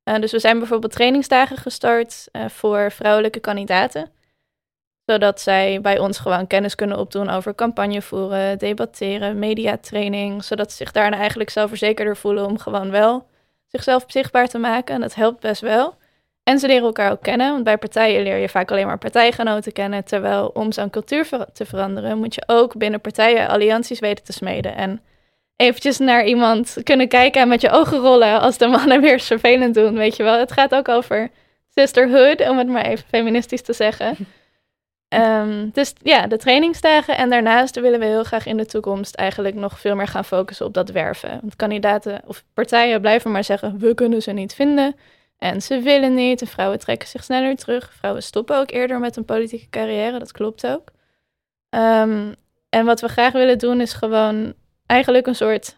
Eh, 0.04 0.20
dus 0.20 0.32
we 0.32 0.40
zijn 0.40 0.60
bijvoorbeeld 0.60 0.92
trainingsdagen 0.92 1.58
gestart 1.58 2.28
eh, 2.32 2.46
voor 2.50 2.92
vrouwelijke 2.92 3.40
kandidaten. 3.40 4.10
Zodat 5.10 5.42
zij 5.42 5.82
bij 5.82 6.00
ons 6.00 6.18
gewoon 6.18 6.48
kennis 6.48 6.76
kunnen 6.76 7.00
opdoen 7.00 7.30
over 7.30 7.56
campagne 7.56 8.02
voeren, 8.02 8.58
debatteren, 8.58 9.40
mediatraining. 9.40 10.44
Zodat 10.44 10.72
ze 10.72 10.78
zich 10.78 10.92
daarna 10.92 11.18
eigenlijk 11.18 11.50
zelfverzekerder 11.50 12.18
voelen 12.18 12.46
om 12.46 12.58
gewoon 12.58 12.92
wel 12.92 13.26
zichzelf 13.68 14.04
zichtbaar 14.08 14.48
te 14.48 14.58
maken. 14.58 14.96
En 14.96 15.02
dat 15.02 15.16
helpt 15.16 15.40
best 15.40 15.62
wel. 15.62 15.96
En 16.44 16.60
ze 16.60 16.68
leren 16.68 16.86
elkaar 16.86 17.12
ook 17.12 17.22
kennen. 17.22 17.52
Want 17.52 17.64
bij 17.64 17.78
partijen 17.78 18.24
leer 18.24 18.38
je 18.38 18.50
vaak 18.50 18.72
alleen 18.72 18.86
maar 18.86 18.98
partijgenoten 18.98 19.72
kennen. 19.72 20.04
Terwijl 20.04 20.48
om 20.54 20.72
zo'n 20.72 20.90
cultuur 20.90 21.28
te 21.54 21.66
veranderen, 21.66 22.18
moet 22.18 22.36
je 22.36 22.44
ook 22.46 22.78
binnen 22.78 23.02
partijen 23.02 23.48
allianties 23.48 24.00
weten 24.00 24.24
te 24.24 24.34
smeden. 24.34 24.76
En 24.76 25.02
eventjes 25.56 25.98
naar 25.98 26.26
iemand 26.26 26.78
kunnen 26.84 27.08
kijken 27.08 27.42
en 27.42 27.48
met 27.48 27.62
je 27.62 27.70
ogen 27.70 27.98
rollen 27.98 28.40
als 28.40 28.58
de 28.58 28.68
mannen 28.68 29.02
weer 29.02 29.20
vervelend 29.20 29.74
doen. 29.74 29.96
Weet 29.96 30.16
je 30.16 30.24
wel, 30.24 30.40
het 30.40 30.52
gaat 30.52 30.76
ook 30.76 30.88
over 30.88 31.30
sisterhood, 31.76 32.50
om 32.50 32.58
het 32.58 32.68
maar 32.68 32.86
even 32.86 33.06
feministisch 33.08 33.62
te 33.62 33.74
zeggen. 33.74 34.18
Ehm, 35.08 35.70
dus 35.74 35.94
ja, 36.02 36.28
de 36.28 36.38
trainingsdagen. 36.38 37.18
En 37.18 37.30
daarnaast 37.30 37.80
willen 37.80 38.00
we 38.00 38.06
heel 38.06 38.24
graag 38.24 38.46
in 38.46 38.58
de 38.58 38.66
toekomst 38.66 39.16
eigenlijk 39.16 39.56
nog 39.56 39.80
veel 39.80 39.96
meer 39.96 40.08
gaan 40.08 40.26
focussen 40.26 40.66
op 40.66 40.74
dat 40.74 40.90
werven. 40.90 41.30
Want 41.42 41.56
kandidaten 41.56 42.22
of 42.26 42.44
partijen 42.54 43.02
blijven 43.02 43.32
maar 43.32 43.44
zeggen, 43.44 43.80
we 43.80 43.94
kunnen 43.94 44.22
ze 44.22 44.32
niet 44.32 44.54
vinden. 44.54 44.96
En 45.38 45.62
ze 45.62 45.80
willen 45.80 46.14
niet. 46.14 46.42
En 46.42 46.48
vrouwen 46.48 46.80
trekken 46.80 47.08
zich 47.08 47.24
sneller 47.24 47.56
terug. 47.56 47.94
Vrouwen 47.94 48.24
stoppen 48.24 48.58
ook 48.58 48.72
eerder 48.72 49.00
met 49.00 49.16
een 49.16 49.26
politieke 49.26 49.70
carrière. 49.70 50.20
Dat 50.20 50.32
klopt 50.32 50.68
ook. 50.68 50.92
Ehm, 51.70 52.34
en 52.70 52.86
wat 52.86 53.02
we 53.02 53.08
graag 53.08 53.34
willen 53.34 53.58
doen 53.58 53.82
is 53.82 53.94
gewoon 53.94 54.54
eigenlijk 54.86 55.28
een 55.28 55.36
soort 55.36 55.77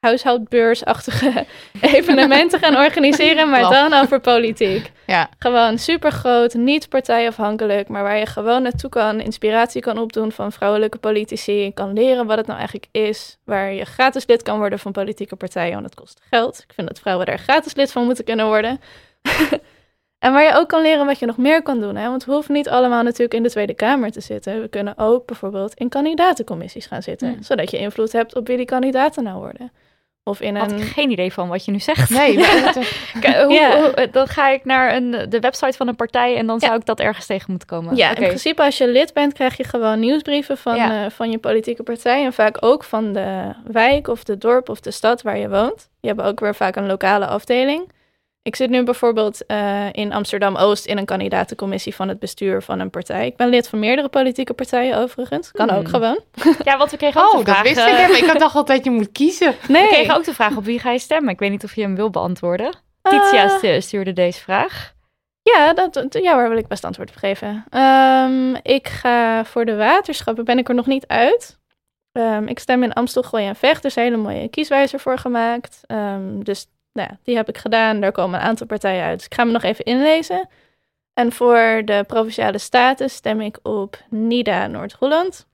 huishoudbeursachtige 0.00 1.46
evenementen 1.80 2.58
gaan 2.58 2.76
organiseren, 2.76 3.50
maar 3.50 3.60
dan 3.60 3.92
over 3.92 4.20
politiek. 4.20 4.92
Ja. 5.06 5.28
Gewoon 5.38 5.78
super 5.78 6.10
groot, 6.10 6.54
niet 6.54 6.88
partijafhankelijk, 6.88 7.88
maar 7.88 8.02
waar 8.02 8.18
je 8.18 8.26
gewoon 8.26 8.62
naartoe 8.62 8.90
kan, 8.90 9.20
inspiratie 9.20 9.80
kan 9.80 9.98
opdoen 9.98 10.32
van 10.32 10.52
vrouwelijke 10.52 10.98
politici, 10.98 11.72
kan 11.74 11.92
leren 11.92 12.26
wat 12.26 12.36
het 12.36 12.46
nou 12.46 12.58
eigenlijk 12.58 12.88
is, 12.90 13.38
waar 13.44 13.72
je 13.72 13.84
gratis 13.84 14.26
lid 14.26 14.42
kan 14.42 14.58
worden 14.58 14.78
van 14.78 14.92
politieke 14.92 15.36
partijen, 15.36 15.72
want 15.72 15.84
het 15.84 15.94
kost 15.94 16.20
geld. 16.30 16.64
Ik 16.66 16.74
vind 16.74 16.88
dat 16.88 16.98
vrouwen 16.98 17.26
daar 17.26 17.38
gratis 17.38 17.74
lid 17.74 17.92
van 17.92 18.04
moeten 18.04 18.24
kunnen 18.24 18.46
worden. 18.46 18.80
en 20.24 20.32
waar 20.32 20.44
je 20.44 20.54
ook 20.54 20.68
kan 20.68 20.82
leren 20.82 21.06
wat 21.06 21.18
je 21.18 21.26
nog 21.26 21.36
meer 21.36 21.62
kan 21.62 21.80
doen, 21.80 21.96
hè? 21.96 22.08
want 22.08 22.24
we 22.24 22.32
hoeven 22.32 22.54
niet 22.54 22.68
allemaal 22.68 23.02
natuurlijk 23.02 23.34
in 23.34 23.42
de 23.42 23.50
Tweede 23.50 23.74
Kamer 23.74 24.10
te 24.10 24.20
zitten. 24.20 24.60
We 24.60 24.68
kunnen 24.68 24.98
ook 24.98 25.26
bijvoorbeeld 25.26 25.74
in 25.74 25.88
kandidatencommissies 25.88 26.86
gaan 26.86 27.02
zitten, 27.02 27.44
zodat 27.44 27.70
je 27.70 27.78
invloed 27.78 28.12
hebt 28.12 28.34
op 28.34 28.46
wie 28.46 28.56
die 28.56 28.66
kandidaten 28.66 29.22
nou 29.22 29.38
worden. 29.38 29.72
Of 30.28 30.40
in 30.40 30.56
Had 30.56 30.70
een... 30.72 30.78
ik 30.78 30.84
geen 30.84 31.10
idee 31.10 31.32
van 31.32 31.48
wat 31.48 31.64
je 31.64 31.70
nu 31.70 31.80
zegt. 31.80 32.10
Nee, 32.18 32.38
maar- 32.38 32.74
hoe, 33.44 33.92
hoe- 33.96 34.08
dan 34.10 34.26
ga 34.26 34.48
ik 34.48 34.64
naar 34.64 34.94
een, 34.94 35.10
de 35.28 35.40
website 35.40 35.76
van 35.76 35.88
een 35.88 35.96
partij 35.96 36.36
en 36.36 36.46
dan 36.46 36.60
zou 36.60 36.74
ik 36.74 36.84
dat 36.86 37.00
ergens 37.00 37.26
tegen 37.26 37.50
moeten 37.50 37.68
komen. 37.68 37.96
Ja, 37.96 38.08
in 38.08 38.14
principe 38.26 38.62
als 38.62 38.78
je 38.78 38.88
lid 38.88 39.12
bent, 39.12 39.32
krijg 39.32 39.56
je 39.56 39.64
gewoon 39.64 40.00
nieuwsbrieven 40.00 40.58
van, 40.58 40.76
Ja. 40.76 41.04
eh, 41.04 41.10
van 41.10 41.30
je 41.30 41.38
politieke 41.38 41.82
partij. 41.82 42.24
En 42.24 42.32
vaak 42.32 42.56
ook 42.60 42.84
van 42.84 43.12
de 43.12 43.52
wijk 43.64 44.08
of 44.08 44.24
de 44.24 44.38
dorp 44.38 44.68
of 44.68 44.80
de 44.80 44.90
stad 44.90 45.22
waar 45.22 45.38
je 45.38 45.48
woont. 45.48 45.76
Die 46.00 46.10
hebben 46.10 46.24
ook 46.24 46.40
weer 46.40 46.54
vaak 46.54 46.76
een 46.76 46.86
lokale 46.86 47.26
afdeling. 47.26 47.92
Ik 48.42 48.56
zit 48.56 48.70
nu 48.70 48.82
bijvoorbeeld 48.82 49.46
eh, 49.46 49.92
in 49.92 50.12
Amsterdam-Oost 50.12 50.86
in 50.86 50.98
een 50.98 51.04
kandidatencommissie 51.04 51.94
van 51.94 52.08
het 52.08 52.18
bestuur 52.18 52.62
van 52.62 52.78
een 52.80 52.90
partij. 52.90 53.26
Ik 53.26 53.36
ben 53.36 53.48
lid 53.48 53.68
van 53.68 53.78
meerdere 53.78 54.08
politieke 54.08 54.52
partijen 54.54 54.96
overigens. 54.98 55.50
Kan 55.50 55.68
Hmm. 55.68 55.78
ook 55.78 55.88
gewoon. 55.88 56.20
Ja, 56.64 56.76
want 56.78 56.90
we 56.90 56.96
kregen 56.96 57.20
ook 57.20 57.32
Oh, 57.32 57.38
de 57.38 57.44
dat 57.44 57.54
vraag... 57.54 57.62
wist 57.62 57.76
ik 57.78 57.84
eh, 57.86 57.94
helemaal. 57.96 58.16
Ik 58.16 58.24
had 58.24 58.38
dacht 58.38 58.54
altijd 58.54 58.84
je 58.84 58.90
moet 58.90 59.12
kiezen. 59.12 59.54
We 59.68 59.86
kregen 59.90 60.16
ook 60.16 60.24
de 60.24 60.34
vraag 60.34 60.56
op 60.56 60.64
wie 60.64 60.78
ga 60.78 60.90
je 60.90 60.98
stemmen. 60.98 61.32
Ik 61.32 61.38
weet 61.38 61.50
niet 61.50 61.64
of 61.64 61.74
je 61.74 61.80
hem 61.82 61.94
wil 61.96 62.10
beantwoorden. 62.10 62.72
Titia 63.02 63.44
Ah. 63.44 63.50
stu- 63.56 63.80
stuurde 63.80 64.12
deze 64.12 64.40
vraag. 64.40 64.92
Ja, 65.42 65.72
dat, 65.74 66.06
ja, 66.10 66.36
waar 66.36 66.48
wil 66.48 66.58
ik 66.58 66.66
best 66.68 66.84
antwoord 66.84 67.08
op 67.10 67.16
geven. 67.16 67.64
Ehm, 67.70 68.54
ik 68.62 68.88
ga 68.88 69.44
voor 69.44 69.64
de 69.64 69.76
waterschappen, 69.76 70.44
ben 70.44 70.58
ik 70.58 70.68
er 70.68 70.74
nog 70.74 70.86
niet 70.86 71.06
uit. 71.06 71.58
Ehm, 72.12 72.46
ik 72.46 72.58
stem 72.58 72.82
in 72.82 72.92
Amstel, 72.92 73.22
Gooi 73.22 73.46
en 73.46 73.56
Vecht. 73.56 73.78
Er 73.84 73.90
is 73.90 73.96
een 73.96 74.02
hele 74.02 74.16
mooie 74.16 74.48
kieswijzer 74.48 75.00
voor 75.00 75.18
gemaakt. 75.18 75.80
Ehm, 75.86 76.42
dus 76.42 76.66
nou, 76.98 77.10
die 77.22 77.36
heb 77.36 77.48
ik 77.48 77.58
gedaan. 77.58 78.00
Daar 78.00 78.12
komen 78.12 78.40
een 78.40 78.46
aantal 78.46 78.66
partijen 78.66 79.04
uit. 79.04 79.16
Dus 79.16 79.26
ik 79.26 79.34
ga 79.34 79.44
me 79.44 79.52
nog 79.52 79.62
even 79.62 79.84
inlezen. 79.84 80.48
En 81.14 81.32
voor 81.32 81.82
de 81.84 82.04
Provinciale 82.06 82.58
Staten 82.58 83.10
stem 83.10 83.40
ik 83.40 83.58
op 83.62 84.02
NIDA 84.10 84.66
Noord-Holland. 84.66 85.46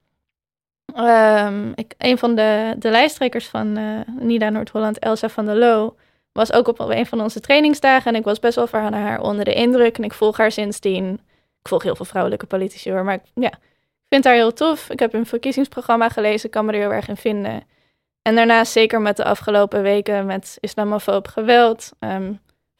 Ehm, 0.94 1.72
ik, 1.74 1.94
een 1.98 2.18
van 2.18 2.34
de, 2.34 2.74
de 2.78 2.90
lijsttrekkers 2.90 3.46
van 3.46 3.76
eh, 3.76 4.14
NIDA 4.20 4.50
Noord-Holland, 4.50 4.98
Elsa 4.98 5.28
van 5.28 5.44
der 5.44 5.56
Loo, 5.56 5.96
was 6.32 6.52
ook 6.52 6.68
op 6.68 6.78
een 6.78 7.06
van 7.06 7.20
onze 7.20 7.40
trainingsdagen. 7.40 8.12
En 8.12 8.18
ik 8.18 8.24
was 8.24 8.38
best 8.38 8.54
wel 8.54 8.66
van 8.66 8.92
haar 8.92 9.20
onder 9.20 9.44
de 9.44 9.54
indruk. 9.54 9.98
En 9.98 10.04
ik 10.04 10.12
volg 10.12 10.36
haar 10.36 10.52
sindsdien. 10.52 11.12
Ik 11.60 11.68
volg 11.68 11.82
heel 11.82 11.96
veel 11.96 12.04
vrouwelijke 12.04 12.46
politici 12.46 12.90
hoor. 12.90 13.04
Maar 13.04 13.14
ik, 13.14 13.22
ja, 13.34 13.50
ik 13.50 14.08
vind 14.08 14.24
haar 14.24 14.34
heel 14.34 14.52
tof. 14.52 14.90
Ik 14.90 14.98
heb 14.98 15.12
hun 15.12 15.26
verkiezingsprogramma 15.26 16.08
gelezen. 16.08 16.50
Kan 16.50 16.64
me 16.64 16.72
er 16.72 16.78
heel 16.78 16.92
erg 16.92 17.08
in 17.08 17.16
vinden. 17.16 17.62
En 18.24 18.34
daarnaast, 18.34 18.72
zeker 18.72 19.00
met 19.00 19.16
de 19.16 19.24
afgelopen 19.24 19.82
weken 19.82 20.26
met 20.26 20.56
islamofoob 20.60 21.28
geweld... 21.28 21.90
ehm, 21.98 22.32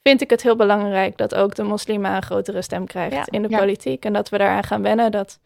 vind 0.03 0.21
ik 0.21 0.31
het 0.31 0.43
heel 0.43 0.57
belangrijk 0.57 1.17
dat 1.17 1.35
ook 1.35 1.55
de 1.55 1.63
moslima 1.63 2.17
een 2.17 2.23
grotere 2.23 2.63
stem 2.63 2.87
krijgt 2.87 3.15
Ja, 3.17 3.25
in 3.31 3.43
de 3.43 3.49
ja. 3.49 3.59
politiek. 3.59 4.05
En 4.05 4.13
dat 4.13 4.29
we 4.29 4.39
daaraan 4.39 4.65
gaan 4.65 4.83
wennen 4.83 5.11
dat 5.13 5.39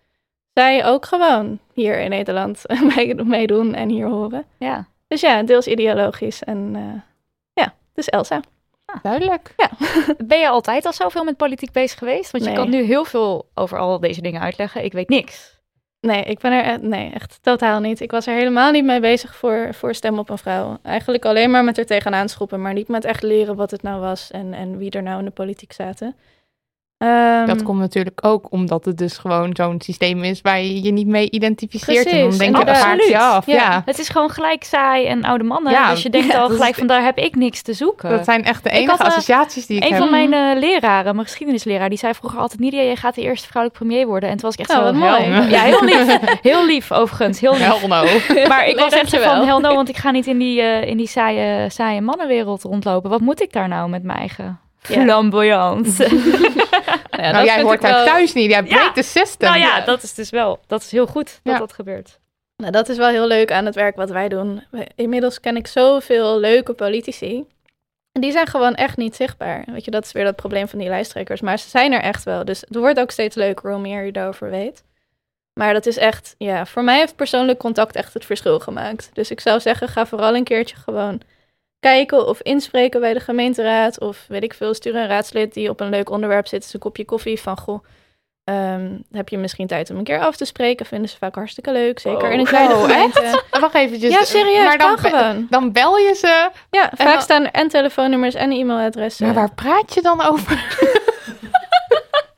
zij 0.52 0.84
ook 0.84 1.06
gewoon 1.06 1.58
hier 1.72 1.98
in 2.00 2.10
Nederland 2.10 2.62
mee- 2.94 3.14
meedoen 3.24 3.74
en 3.74 3.88
hier 3.88 4.06
horen. 4.06 4.44
Ja. 4.58 4.86
Dus 5.08 5.20
ja, 5.20 5.42
deels 5.42 5.66
ideologisch. 5.66 6.42
En 6.42 6.70
eh, 6.74 7.00
ja, 7.52 7.74
dus 7.94 8.08
Elsa. 8.08 8.40
Duidelijk. 9.02 9.54
Ben 10.26 10.38
je 10.38 10.48
altijd 10.48 10.86
al 10.86 10.92
zoveel 10.92 11.24
met 11.24 11.36
politiek 11.36 11.72
bezig 11.72 11.98
geweest? 11.98 12.30
Want 12.30 12.44
je 12.44 12.52
kan 12.52 12.70
nu 12.70 12.82
heel 12.82 13.04
veel 13.04 13.48
over 13.54 13.78
al 13.78 14.00
deze 14.00 14.20
dingen 14.20 14.40
uitleggen. 14.40 14.84
Ik 14.84 14.92
weet 14.92 15.08
niks. 15.08 15.57
Nee, 16.00 16.22
ik 16.24 16.38
ben 16.38 16.52
er 16.52 16.74
e- 16.74 16.86
nee, 16.86 17.12
echt 17.12 17.38
totaal 17.42 17.80
niet. 17.80 18.00
Ik 18.00 18.10
was 18.10 18.26
er 18.26 18.34
helemaal 18.34 18.70
niet 18.70 18.84
mee 18.84 19.00
bezig 19.00 19.36
voor, 19.36 19.74
voor 19.74 19.94
Stem 19.94 20.18
op 20.18 20.30
een 20.30 20.38
Vrouw. 20.38 20.78
Eigenlijk 20.82 21.24
alleen 21.24 21.50
maar 21.50 21.64
met 21.64 21.78
er 21.78 21.86
tegenaan 21.86 22.28
schoppen, 22.28 22.62
maar 22.62 22.72
niet 22.72 22.88
met 22.88 23.04
echt 23.04 23.22
leren 23.22 23.56
wat 23.56 23.70
het 23.70 23.82
nou 23.82 24.00
was 24.00 24.30
en, 24.30 24.54
en 24.54 24.78
wie 24.78 24.90
er 24.90 25.02
nou 25.02 25.18
in 25.18 25.24
de 25.24 25.30
politiek 25.30 25.72
zaten. 25.72 26.16
Ehm, 26.98 27.46
Dat 27.46 27.62
komt 27.62 27.78
natuurlijk 27.78 28.18
ook 28.26 28.46
omdat 28.52 28.84
het 28.84 28.98
dus 28.98 29.18
gewoon 29.18 29.50
zo'n 29.52 29.80
systeem 29.80 30.22
is 30.24 30.40
waar 30.40 30.60
je 30.60 30.82
je 30.82 30.90
niet 30.90 31.06
mee 31.06 31.30
identificeert. 31.30 32.06
en 32.06 32.20
dan 32.28 32.38
denk 32.38 32.56
je, 32.56 33.06
je 33.08 33.18
af. 33.18 33.46
Ja. 33.46 33.54
Ja. 33.54 33.82
Het 33.84 33.98
is 33.98 34.08
gewoon 34.08 34.30
gelijk 34.30 34.64
saai 34.64 35.06
en 35.06 35.24
oude 35.24 35.44
mannen. 35.44 35.72
Ja, 35.72 35.90
dus 35.90 36.02
je 36.02 36.10
denkt 36.10 36.26
ja, 36.32 36.38
al 36.38 36.48
is- 36.50 36.56
gelijk 36.56 36.74
van 36.74 36.86
daar 36.86 37.02
heb 37.02 37.18
ik 37.18 37.34
niks 37.36 37.62
te 37.62 37.72
zoeken. 37.72 38.10
Dat 38.10 38.24
zijn 38.24 38.44
echt 38.44 38.64
de 38.64 38.70
enige 38.70 38.90
had, 38.90 39.00
eh, 39.00 39.06
associaties 39.06 39.66
die 39.66 39.76
ik 39.76 39.84
Een 39.84 39.88
heb. 39.92 39.98
van 39.98 40.10
mijn 40.10 40.32
eh, 40.32 40.60
leraren, 40.60 41.14
mijn 41.14 41.26
geschiedenisleraar, 41.26 41.88
die 41.88 41.98
zei 41.98 42.14
vroeger 42.14 42.38
altijd: 42.38 42.60
Nidia, 42.60 42.82
jij 42.82 42.96
gaat 42.96 43.14
de 43.14 43.22
eerste 43.22 43.48
vrouwelijke 43.48 43.84
premier 43.84 44.06
worden. 44.06 44.28
En 44.28 44.36
toen 44.36 44.44
was 44.44 44.54
ik 44.54 44.60
echt 44.60 44.70
Oh, 44.70 44.76
zo 44.76 44.82
wat 44.82 44.94
mooi. 44.94 45.50
Ja, 45.50 45.60
heel 45.62 45.84
lief. 45.84 46.18
Heel 46.42 46.66
lief, 46.66 46.92
overigens. 46.92 47.40
Heel 47.40 47.52
lief. 47.52 47.78
Hell 47.80 47.88
no. 47.88 48.04
Maar 48.48 48.66
ik 48.66 48.74
Nee, 48.74 48.84
was 48.84 48.92
echt 48.92 49.10
zo 49.10 49.18
van 49.20 49.46
hell 49.46 49.58
no, 49.58 49.74
want 49.74 49.88
ik 49.88 49.96
ga 49.96 50.10
niet 50.10 50.26
in 50.26 50.38
die, 50.38 50.60
eh, 50.60 50.88
in 50.88 50.96
die 50.96 51.08
saaie, 51.08 51.70
saaie 51.70 52.00
mannenwereld 52.00 52.62
rondlopen. 52.62 53.10
Wat 53.10 53.20
moet 53.20 53.42
ik 53.42 53.52
daar 53.52 53.68
nou 53.68 53.88
met 53.88 54.02
mijn 54.02 54.18
eigen 54.18 54.60
Ja. 54.82 55.02
flamboyant? 55.02 55.96
ja, 55.96 56.06
nou, 57.10 57.32
dat 57.32 57.44
jij 57.44 57.62
hoort 57.62 57.74
ik 57.74 57.80
daar 57.80 57.92
wel- 57.92 58.04
thuis 58.04 58.32
niet. 58.32 58.50
Jij 58.50 58.62
breekt 58.62 58.82
Ja. 58.82 58.92
de 58.92 59.02
system. 59.02 59.48
nou 59.48 59.60
ja, 59.60 59.80
dat 59.80 60.02
is 60.02 60.14
dus 60.14 60.30
wel, 60.30 60.60
dat 60.66 60.80
is 60.82 60.90
heel 60.90 61.06
goed 61.06 61.40
dat 61.42 61.52
Ja. 61.52 61.58
dat 61.58 61.72
gebeurt. 61.72 62.18
Nou, 62.56 62.72
dat 62.72 62.88
is 62.88 62.96
wel 62.96 63.08
heel 63.08 63.26
leuk 63.26 63.52
aan 63.52 63.64
het 63.64 63.74
werk 63.74 63.96
wat 63.96 64.10
wij 64.10 64.28
doen. 64.28 64.64
Inmiddels 64.94 65.40
ken 65.40 65.56
ik 65.56 65.66
zoveel 65.66 66.38
leuke 66.38 66.72
politici. 66.72 67.44
En 68.12 68.20
die 68.20 68.32
zijn 68.32 68.46
gewoon 68.46 68.74
echt 68.74 68.96
niet 68.96 69.16
zichtbaar. 69.16 69.62
Weet 69.66 69.84
je, 69.84 69.90
dat 69.90 70.04
is 70.04 70.12
weer 70.12 70.24
dat 70.24 70.36
probleem 70.36 70.68
van 70.68 70.78
die 70.78 70.88
lijsttrekkers. 70.88 71.40
Maar 71.40 71.58
ze 71.58 71.68
zijn 71.68 71.92
er 71.92 72.00
echt 72.00 72.24
wel. 72.24 72.44
Dus 72.44 72.60
het 72.60 72.76
wordt 72.76 72.98
ook 73.00 73.10
steeds 73.10 73.36
leuker 73.36 73.70
hoe 73.70 73.80
meer 73.80 74.04
je 74.04 74.12
daarover 74.12 74.50
weet. 74.50 74.82
Maar 75.52 75.72
dat 75.72 75.86
is 75.86 75.96
echt, 75.96 76.34
ja, 76.38 76.66
voor 76.66 76.84
mij 76.84 76.98
heeft 76.98 77.16
persoonlijk 77.16 77.58
contact 77.58 77.96
echt 77.96 78.14
het 78.14 78.24
verschil 78.24 78.58
gemaakt. 78.60 79.10
Dus 79.12 79.30
ik 79.30 79.40
zou 79.40 79.60
zeggen, 79.60 79.88
ga 79.88 80.06
vooral 80.06 80.34
een 80.34 80.44
keertje 80.44 80.76
gewoon 80.76 81.20
kijken 81.80 82.26
of 82.28 82.40
inspreken 82.42 83.00
bij 83.00 83.12
de 83.14 83.20
gemeenteraad. 83.20 84.00
Of 84.00 84.24
weet 84.28 84.42
ik 84.42 84.54
veel, 84.54 84.74
stuur 84.74 84.96
een 84.96 85.06
raadslid 85.06 85.54
die 85.54 85.68
op 85.70 85.80
een 85.80 85.88
leuk 85.90 86.10
onderwerp 86.10 86.46
zit, 86.46 86.62
eens 86.62 86.74
een 86.74 86.80
kopje 86.80 87.04
koffie 87.04 87.40
van, 87.40 87.58
goh, 87.58 87.84
ehm, 88.44 88.96
heb 89.12 89.28
je 89.28 89.38
misschien 89.38 89.66
tijd 89.66 89.90
om 89.90 89.96
een 89.96 90.04
keer 90.04 90.20
af 90.20 90.36
te 90.36 90.44
spreken? 90.44 90.86
Vinden 90.86 91.08
ze 91.08 91.16
vaak 91.16 91.34
hartstikke 91.34 91.72
leuk, 91.72 91.98
zeker 91.98 92.30
in 92.30 92.38
een 92.38 92.44
kleine 92.44 92.74
Oh, 92.76 92.82
gemeente. 92.82 93.42
Wacht 93.60 93.74
eventjes. 93.74 94.12
Ja, 94.12 94.24
serieus, 94.24 94.64
Maar 94.64 94.78
dan, 94.78 94.98
gewoon. 94.98 95.46
dan 95.50 95.72
bel 95.72 95.96
je 95.98 96.14
ze. 96.14 96.50
Ja, 96.70 96.90
vaak 96.94 97.12
dan- 97.12 97.22
staan 97.22 97.44
er 97.44 97.50
en 97.52 97.68
telefoonnummers 97.68 98.34
en 98.34 98.50
e-mailadressen. 98.52 99.26
Maar 99.26 99.34
waar 99.34 99.54
praat 99.54 99.94
je 99.94 100.02
dan 100.02 100.22
over? 100.22 100.76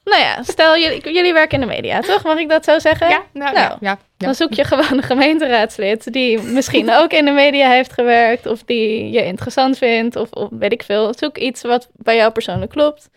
Nou 0.05 0.22
ja, 0.22 0.42
stel 0.42 0.78
jullie, 0.78 1.12
jullie 1.12 1.32
werken 1.32 1.61
in 1.61 1.68
de 1.68 1.74
media, 1.74 2.01
toch? 2.01 2.24
Mag 2.24 2.38
ik 2.38 2.48
dat 2.48 2.64
zo 2.64 2.78
zeggen? 2.78 3.09
Ja, 3.09 3.22
nou, 3.32 3.55
Nou, 3.55 3.66
ja, 3.66 3.78
ja, 3.80 3.90
ja. 3.90 3.98
Dan 4.16 4.34
zoek 4.34 4.53
je 4.53 4.64
gewoon 4.64 4.96
een 4.96 5.03
gemeenteraadslid 5.03 6.12
die 6.12 6.42
misschien 6.42 6.92
ook 7.01 7.12
in 7.12 7.24
de 7.24 7.30
media 7.30 7.68
heeft 7.68 7.92
gewerkt 7.92 8.46
of 8.46 8.62
die 8.64 9.11
je 9.11 9.24
interessant 9.24 9.78
vindt 9.78 10.16
of, 10.16 10.30
of 10.30 10.48
weet 10.51 10.72
ik 10.72 10.82
veel. 10.82 11.14
Zoek 11.18 11.38
iets 11.38 11.62
wat 11.62 11.88
bij 11.92 12.16
jou 12.16 12.32
persoonlijk 12.32 12.70
klopt. 12.70 13.09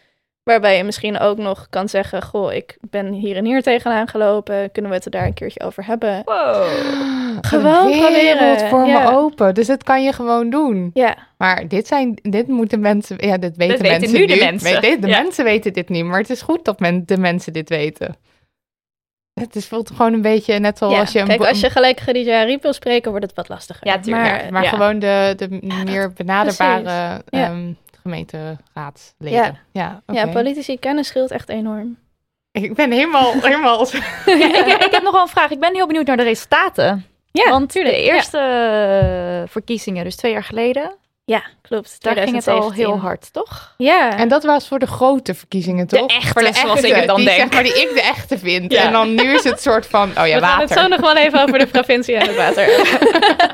Waarbij 0.43 0.77
je 0.77 0.83
misschien 0.83 1.19
ook 1.19 1.37
nog 1.37 1.67
kan 1.69 1.89
zeggen, 1.89 2.23
goh, 2.23 2.53
ik 2.53 2.77
ben 2.89 3.13
hier 3.13 3.35
en 3.35 3.45
hier 3.45 3.61
tegenaan 3.61 4.07
gelopen. 4.07 4.71
Kunnen 4.71 4.91
we 4.91 4.97
het 4.97 5.05
er 5.05 5.11
daar 5.11 5.25
een 5.25 5.33
keertje 5.33 5.59
over 5.59 5.85
hebben? 5.85 6.21
Wow. 6.25 6.65
Gewoon 7.41 7.91
De 7.91 7.97
wereld 7.97 8.37
proberen, 8.39 8.69
voor 8.69 8.85
ja. 8.85 8.99
me 9.11 9.17
open. 9.17 9.53
Dus 9.53 9.67
dat 9.67 9.83
kan 9.83 10.03
je 10.03 10.13
gewoon 10.13 10.49
doen. 10.49 10.89
Ja, 10.93 11.17
Maar 11.37 11.67
dit 11.67 11.87
zijn, 11.87 12.19
dit 12.21 12.47
moeten 12.47 12.79
mensen, 12.79 13.17
ja, 13.27 13.37
dit 13.37 13.57
weten 13.57 13.77
weten 13.81 13.99
mensen 13.99 14.19
nu 14.19 14.25
de 14.25 14.35
mensen. 14.35 14.81
Weet- 14.81 15.01
de 15.01 15.07
Ja. 15.07 15.21
mensen 15.21 15.43
weten 15.43 15.73
dit 15.73 15.89
niet, 15.89 16.05
maar 16.05 16.19
het 16.19 16.29
is 16.29 16.41
goed 16.41 16.65
dat 16.65 16.79
men, 16.79 17.03
de 17.05 17.17
mensen 17.17 17.53
dit 17.53 17.69
weten. 17.69 18.15
Het 19.33 19.55
is, 19.55 19.67
voelt 19.67 19.89
gewoon 19.91 20.13
een 20.13 20.21
beetje 20.21 20.59
net 20.59 20.77
zoals 20.77 20.93
ja. 20.93 20.99
als 20.99 21.11
je 21.11 21.19
een 21.19 21.27
kijk, 21.27 21.45
als 21.45 21.59
je 21.59 21.69
gelijk 21.69 21.95
Khadija 21.95 22.41
Ariep 22.41 22.61
wil 22.61 22.73
spreken, 22.73 23.11
wordt 23.11 23.25
het 23.25 23.35
wat 23.35 23.49
lastiger. 23.49 23.87
Ja, 23.87 23.99
tuurlijk. 23.99 24.25
Maar, 24.41 24.51
maar 24.51 24.63
ja. 24.63 24.69
gewoon 24.69 24.99
de, 24.99 25.33
de 25.37 25.47
meer 25.85 26.13
benaderbare 26.13 27.21
Ja. 27.29 27.51
Gemeenteraadsleden. 28.03 29.39
Ja. 29.41 29.55
Ja, 29.71 30.01
oké. 30.07 30.19
ja, 30.19 30.27
politici 30.27 30.79
kennen 30.79 31.03
scheelt 31.03 31.31
echt 31.31 31.49
enorm. 31.49 31.97
Ik 32.51 32.73
ben 32.75 32.91
helemaal, 32.91 33.31
helemaal... 33.41 33.81
Ik, 33.81 33.93
ik 34.85 34.91
heb 34.91 35.03
nog 35.03 35.11
wel 35.11 35.21
een 35.21 35.27
vraag. 35.27 35.49
Ik 35.51 35.59
ben 35.59 35.73
heel 35.75 35.87
benieuwd 35.87 36.05
naar 36.07 36.17
de 36.17 36.23
resultaten. 36.23 37.05
Ja, 37.31 37.49
Want 37.49 37.69
tuurlijk. 37.71 37.95
de 37.95 38.01
eerste 38.01 38.37
eh, 38.37 39.51
verkiezingen, 39.51 40.03
dus 40.03 40.15
twee 40.15 40.31
jaar 40.31 40.43
geleden, 40.43 40.95
Ja, 41.25 41.43
klopt. 41.61 42.03
daar 42.03 42.13
ging 42.13 42.25
het 42.35 42.47
al 42.47 42.53
2017. 42.59 42.85
heel 42.85 42.99
hard, 42.99 43.33
toch? 43.33 43.73
Ja. 43.77 44.17
En 44.17 44.27
dat 44.27 44.43
was 44.43 44.67
voor 44.67 44.79
de 44.79 44.87
grote 44.87 45.33
verkiezingen, 45.33 45.87
toch? 45.87 46.09
echte, 46.09 46.27
voor 46.27 46.41
de 46.41 46.53
zoals 46.53 46.73
echte, 46.75 46.87
ik 46.87 46.95
het 46.95 47.07
dan 47.07 47.15
die, 47.15 47.25
denk. 47.25 47.37
Zeg 47.39 47.49
maar 47.51 47.63
die 47.63 47.81
ik 47.81 47.89
de 47.93 48.01
echte 48.01 48.37
vind. 48.39 48.71
Ja. 48.71 48.83
En 48.83 48.91
dan 48.91 49.15
nu 49.15 49.33
is 49.33 49.43
het 49.43 49.61
soort 49.61 49.85
van, 49.85 50.09
oh 50.17 50.27
ja, 50.27 50.39
We 50.39 50.45
gaan 50.45 50.59
het 50.59 50.69
water. 50.69 50.83
zo 50.83 50.87
nog 50.87 50.99
wel 50.99 51.15
even 51.15 51.41
over 51.41 51.59
de 51.59 51.67
provincie 51.77 52.15
en 52.15 52.27
het 52.27 52.35
water. 52.35 52.67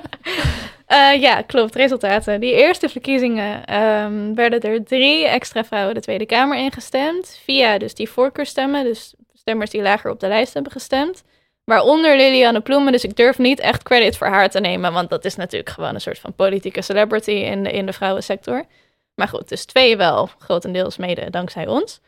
Eh, 0.89 1.21
ja, 1.21 1.41
klopt. 1.41 1.75
Resultaten. 1.75 2.39
Die 2.39 2.53
eerste 2.53 2.89
verkiezingen 2.89 3.65
ehm, 3.65 4.33
werden 4.33 4.61
er 4.61 4.83
drie 4.83 5.27
extra 5.27 5.63
vrouwen 5.63 5.93
de 5.95 6.01
Tweede 6.01 6.25
Kamer 6.25 6.57
ingestemd. 6.57 7.39
Via 7.43 7.77
dus 7.77 7.93
die 7.93 8.09
voorkeurstemmen. 8.09 8.83
Dus 8.83 9.13
stemmers 9.33 9.69
die 9.69 9.81
lager 9.81 10.11
op 10.11 10.19
de 10.19 10.27
lijst 10.27 10.53
hebben 10.53 10.71
gestemd. 10.71 11.23
Waaronder 11.63 12.15
Liliane 12.15 12.59
Ploemen. 12.61 12.91
Dus 12.91 13.03
ik 13.03 13.15
durf 13.15 13.37
niet 13.37 13.59
echt 13.59 13.83
credit 13.83 14.17
voor 14.17 14.27
haar 14.27 14.49
te 14.49 14.59
nemen. 14.59 14.93
Want 14.93 15.09
dat 15.09 15.25
is 15.25 15.35
natuurlijk 15.35 15.69
gewoon 15.69 15.93
een 15.93 16.01
soort 16.01 16.19
van 16.19 16.33
politieke 16.33 16.81
celebrity 16.81 17.31
in 17.31 17.63
de, 17.63 17.71
in 17.71 17.85
de 17.85 17.93
vrouwensector. 17.93 18.63
Maar 19.15 19.27
goed, 19.27 19.49
dus 19.49 19.65
twee 19.65 19.97
wel. 19.97 20.29
Grotendeels 20.39 20.97
mede 20.97 21.29
dankzij 21.29 21.67
ons. 21.67 21.99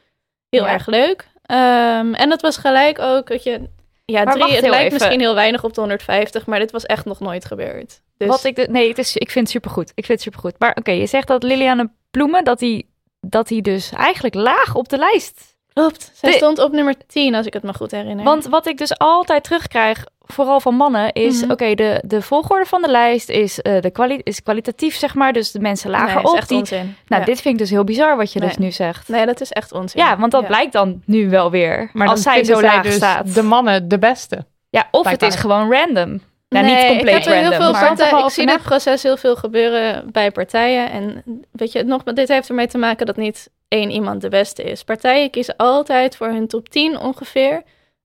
Heel 0.50 0.64
Ja. 0.66 0.72
erg 0.72 0.88
leuk. 0.88 1.28
Ehm, 1.46 2.14
en 2.14 2.30
dat 2.30 2.42
was 2.42 2.58
gelijk 2.58 3.00
ook, 3.00 3.28
weet 3.28 3.44
je... 3.44 3.70
Ja, 4.06 4.24
Maar 4.24 4.34
drie, 4.34 4.54
het 4.54 4.62
lijkt 4.62 4.76
even. 4.78 4.94
misschien 4.94 5.20
heel 5.20 5.36
weinig 5.36 5.64
op 5.64 5.74
de 5.74 5.80
150, 5.80 6.46
maar 6.46 6.60
dit 6.60 6.72
was 6.72 6.86
echt 6.86 7.06
nog 7.06 7.20
nooit 7.20 7.46
gebeurd. 7.46 8.02
Dus 8.28 8.30
Wat 8.30 8.44
ik 8.44 8.56
de, 8.56 8.68
nee, 8.70 8.88
het 8.90 8.98
is, 8.98 9.16
ik 9.18 9.30
vind 9.32 9.46
het 9.46 9.54
supergoed. 9.54 9.88
Ik 9.96 10.06
vind 10.06 10.08
het 10.08 10.22
supergoed. 10.22 10.56
Maar 10.60 10.76
oké, 10.80 10.92
je 10.92 11.06
zegt 11.06 11.28
dat 11.28 11.44
Liliane 11.44 11.90
Ploemen, 12.12 12.44
dat 12.44 12.60
hij 12.60 12.86
dat 13.28 13.50
hij 13.50 13.62
dus 13.62 13.92
eigenlijk 13.92 14.36
laag 14.36 14.76
op 14.76 14.90
de 14.90 14.98
lijst. 14.98 15.50
klopt. 15.74 16.12
Zij 16.14 16.32
De- 16.32 16.38
stond 16.38 16.60
op 16.60 16.72
nummer 16.72 16.96
10, 17.08 17.36
als 17.36 17.46
ik 17.46 17.54
het 17.54 17.64
me 17.64 17.74
goed 17.74 17.92
herinner. 17.92 18.26
Want 18.26 18.46
wat 18.46 18.66
ik 18.68 18.78
dus 18.78 18.98
altijd 18.98 19.44
terugkrijg, 19.44 20.06
vooral 20.20 20.60
van 20.60 20.76
mannen, 20.76 21.14
is 21.14 21.42
Mhm. 21.42 21.52
oké, 21.52 21.74
de, 21.76 22.04
de 22.06 22.22
volgorde 22.22 22.66
van 22.66 22.82
de 22.82 22.90
lijst 22.90 23.30
is, 23.30 23.62
eh, 23.62 23.82
de 23.82 23.92
kwali 23.92 24.20
is 24.24 24.44
kwalitatief, 24.44 24.96
zeg 24.96 25.16
maar. 25.16 25.34
Dus 25.34 25.52
de 25.52 25.60
mensen 25.60 25.90
lager 25.90 26.16
nee, 26.16 26.24
is 26.24 26.30
op. 26.30 26.36
echt 26.36 26.50
Die, 26.50 26.58
onzin. 26.58 26.96
nou, 27.08 27.22
Ja. 27.22 27.28
dit 27.28 27.42
vind 27.42 27.54
ik 27.54 27.60
dus 27.60 27.70
heel 27.70 27.84
bizar 27.84 28.18
wat 28.18 28.34
je 28.34 28.40
Nee. 28.40 28.48
dus 28.48 28.58
nu 28.58 28.72
zegt. 28.72 29.08
Nee, 29.08 29.26
dat 29.26 29.42
is 29.42 29.52
echt 29.52 29.72
onzin. 29.72 30.02
Ja, 30.02 30.18
want 30.18 30.32
dat 30.32 30.42
Ja. 30.42 30.48
blijkt 30.48 30.74
dan 30.74 31.02
nu 31.06 31.30
wel 31.30 31.52
weer. 31.52 31.90
Maar 31.94 32.08
als 32.08 32.22
zij 32.22 32.44
zo 32.44 32.62
laag 32.62 32.84
dus 32.84 32.94
staat. 32.96 33.34
de 33.34 33.44
mannen 33.44 33.88
de 33.88 34.00
beste. 34.00 34.46
Ja, 34.70 34.88
of 34.92 35.10
het 35.10 35.22
is 35.22 35.36
gewoon 35.36 35.72
random. 35.74 36.22
Nou, 36.52 36.66
nee, 36.66 36.76
niet 36.76 36.86
compleet 36.88 37.16
ik 37.18 37.24
heb 37.24 37.34
er 37.34 37.40
heel 37.40 37.50
random. 37.50 37.62
veel 37.62 37.72
maar- 37.72 37.88
partijen, 37.88 38.26
ik 38.26 38.30
zie 38.32 38.46
dit 38.46 38.62
proces 38.62 39.04
heel 39.04 39.18
veel 39.18 39.36
gebeuren 39.36 40.12
bij 40.12 40.32
partijen. 40.32 40.90
En 40.92 41.24
weet 41.52 41.72
je, 41.72 41.84
nog, 41.84 42.04
dit 42.04 42.28
heeft 42.28 42.50
ermee 42.50 42.68
te 42.68 42.78
maken 42.78 43.06
dat 43.06 43.18
niet 43.18 43.50
één 43.68 43.90
iemand 43.92 44.22
de 44.22 44.30
beste 44.30 44.64
is. 44.64 44.84
Partijen 44.84 45.30
kiezen 45.30 45.56
altijd 45.58 46.16
voor 46.16 46.28
hun 46.28 46.48
top 46.48 46.70
10 46.70 47.00
ongeveer 47.00 47.62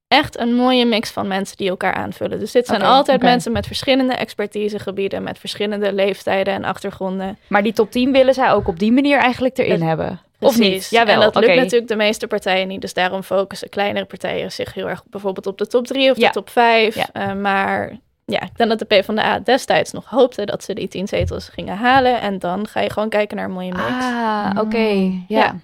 echt 0.08 0.38
een 0.38 0.54
mooie 0.54 0.84
mix 0.84 1.10
van 1.10 1.26
mensen 1.26 1.56
die 1.56 1.68
elkaar 1.68 1.94
aanvullen. 1.94 2.38
Dus 2.38 2.52
dit 2.52 2.66
zijn 2.66 2.82
altijd 2.82 3.22
mensen 3.22 3.52
met 3.52 3.66
verschillende 3.66 4.14
expertisegebieden, 4.14 5.22
met 5.22 5.38
verschillende 5.38 5.92
leeftijden 5.92 6.54
en 6.54 6.64
achtergronden. 6.64 7.38
Maar 7.48 7.62
die 7.62 7.72
top 7.72 7.90
10 7.90 8.12
willen 8.12 8.34
zij 8.34 8.52
ook 8.52 8.68
op 8.68 8.78
die 8.78 8.92
manier 8.92 9.18
eigenlijk 9.18 9.58
erin 9.58 9.82
hebben. 9.82 10.20
Of 10.40 10.58
niet? 10.58 10.90
Jawel, 10.90 11.14
en 11.14 11.20
dat 11.20 11.34
lukt 11.34 11.54
natuurlijk 11.56 11.88
de 11.88 11.96
meeste 11.96 12.26
partijen 12.26 12.68
niet. 12.68 12.80
Dus 12.80 12.94
daarom 12.94 13.22
focussen 13.22 13.68
kleinere 13.68 14.04
partijen 14.04 14.52
zich 14.52 14.74
heel 14.74 14.88
erg 14.88 15.02
bijvoorbeeld 15.10 15.46
op 15.46 15.58
de 15.58 15.66
top 15.66 15.86
3 15.86 16.10
of 16.10 16.16
Ja. 16.16 16.26
de 16.26 16.32
top 16.32 16.50
5. 16.50 16.94
Ja. 16.94 17.06
Eh, 17.12 17.32
maar 17.32 17.98
ja, 18.32 18.40
ik 18.42 18.56
denk 18.56 18.68
dat 18.70 18.78
de 18.78 18.84
PvdA 18.84 19.38
destijds 19.38 19.92
nog 19.92 20.04
hoopte 20.06 20.44
dat 20.44 20.64
ze 20.64 20.74
die 20.74 20.88
10 20.88 21.08
zetels 21.08 21.48
gingen 21.48 21.76
halen. 21.76 22.20
En 22.20 22.38
dan 22.38 22.66
ga 22.68 22.80
je 22.80 22.90
gewoon 22.90 23.08
kijken 23.08 23.36
naar 23.36 23.44
een 23.46 23.52
mooie 23.52 23.72
mix. 23.72 23.82
Ah, 23.88 24.50
oké. 24.58 24.76
Mm, 24.94 25.24
ja. 25.28 25.38
ja. 25.38 25.54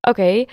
Oké. 0.00 0.44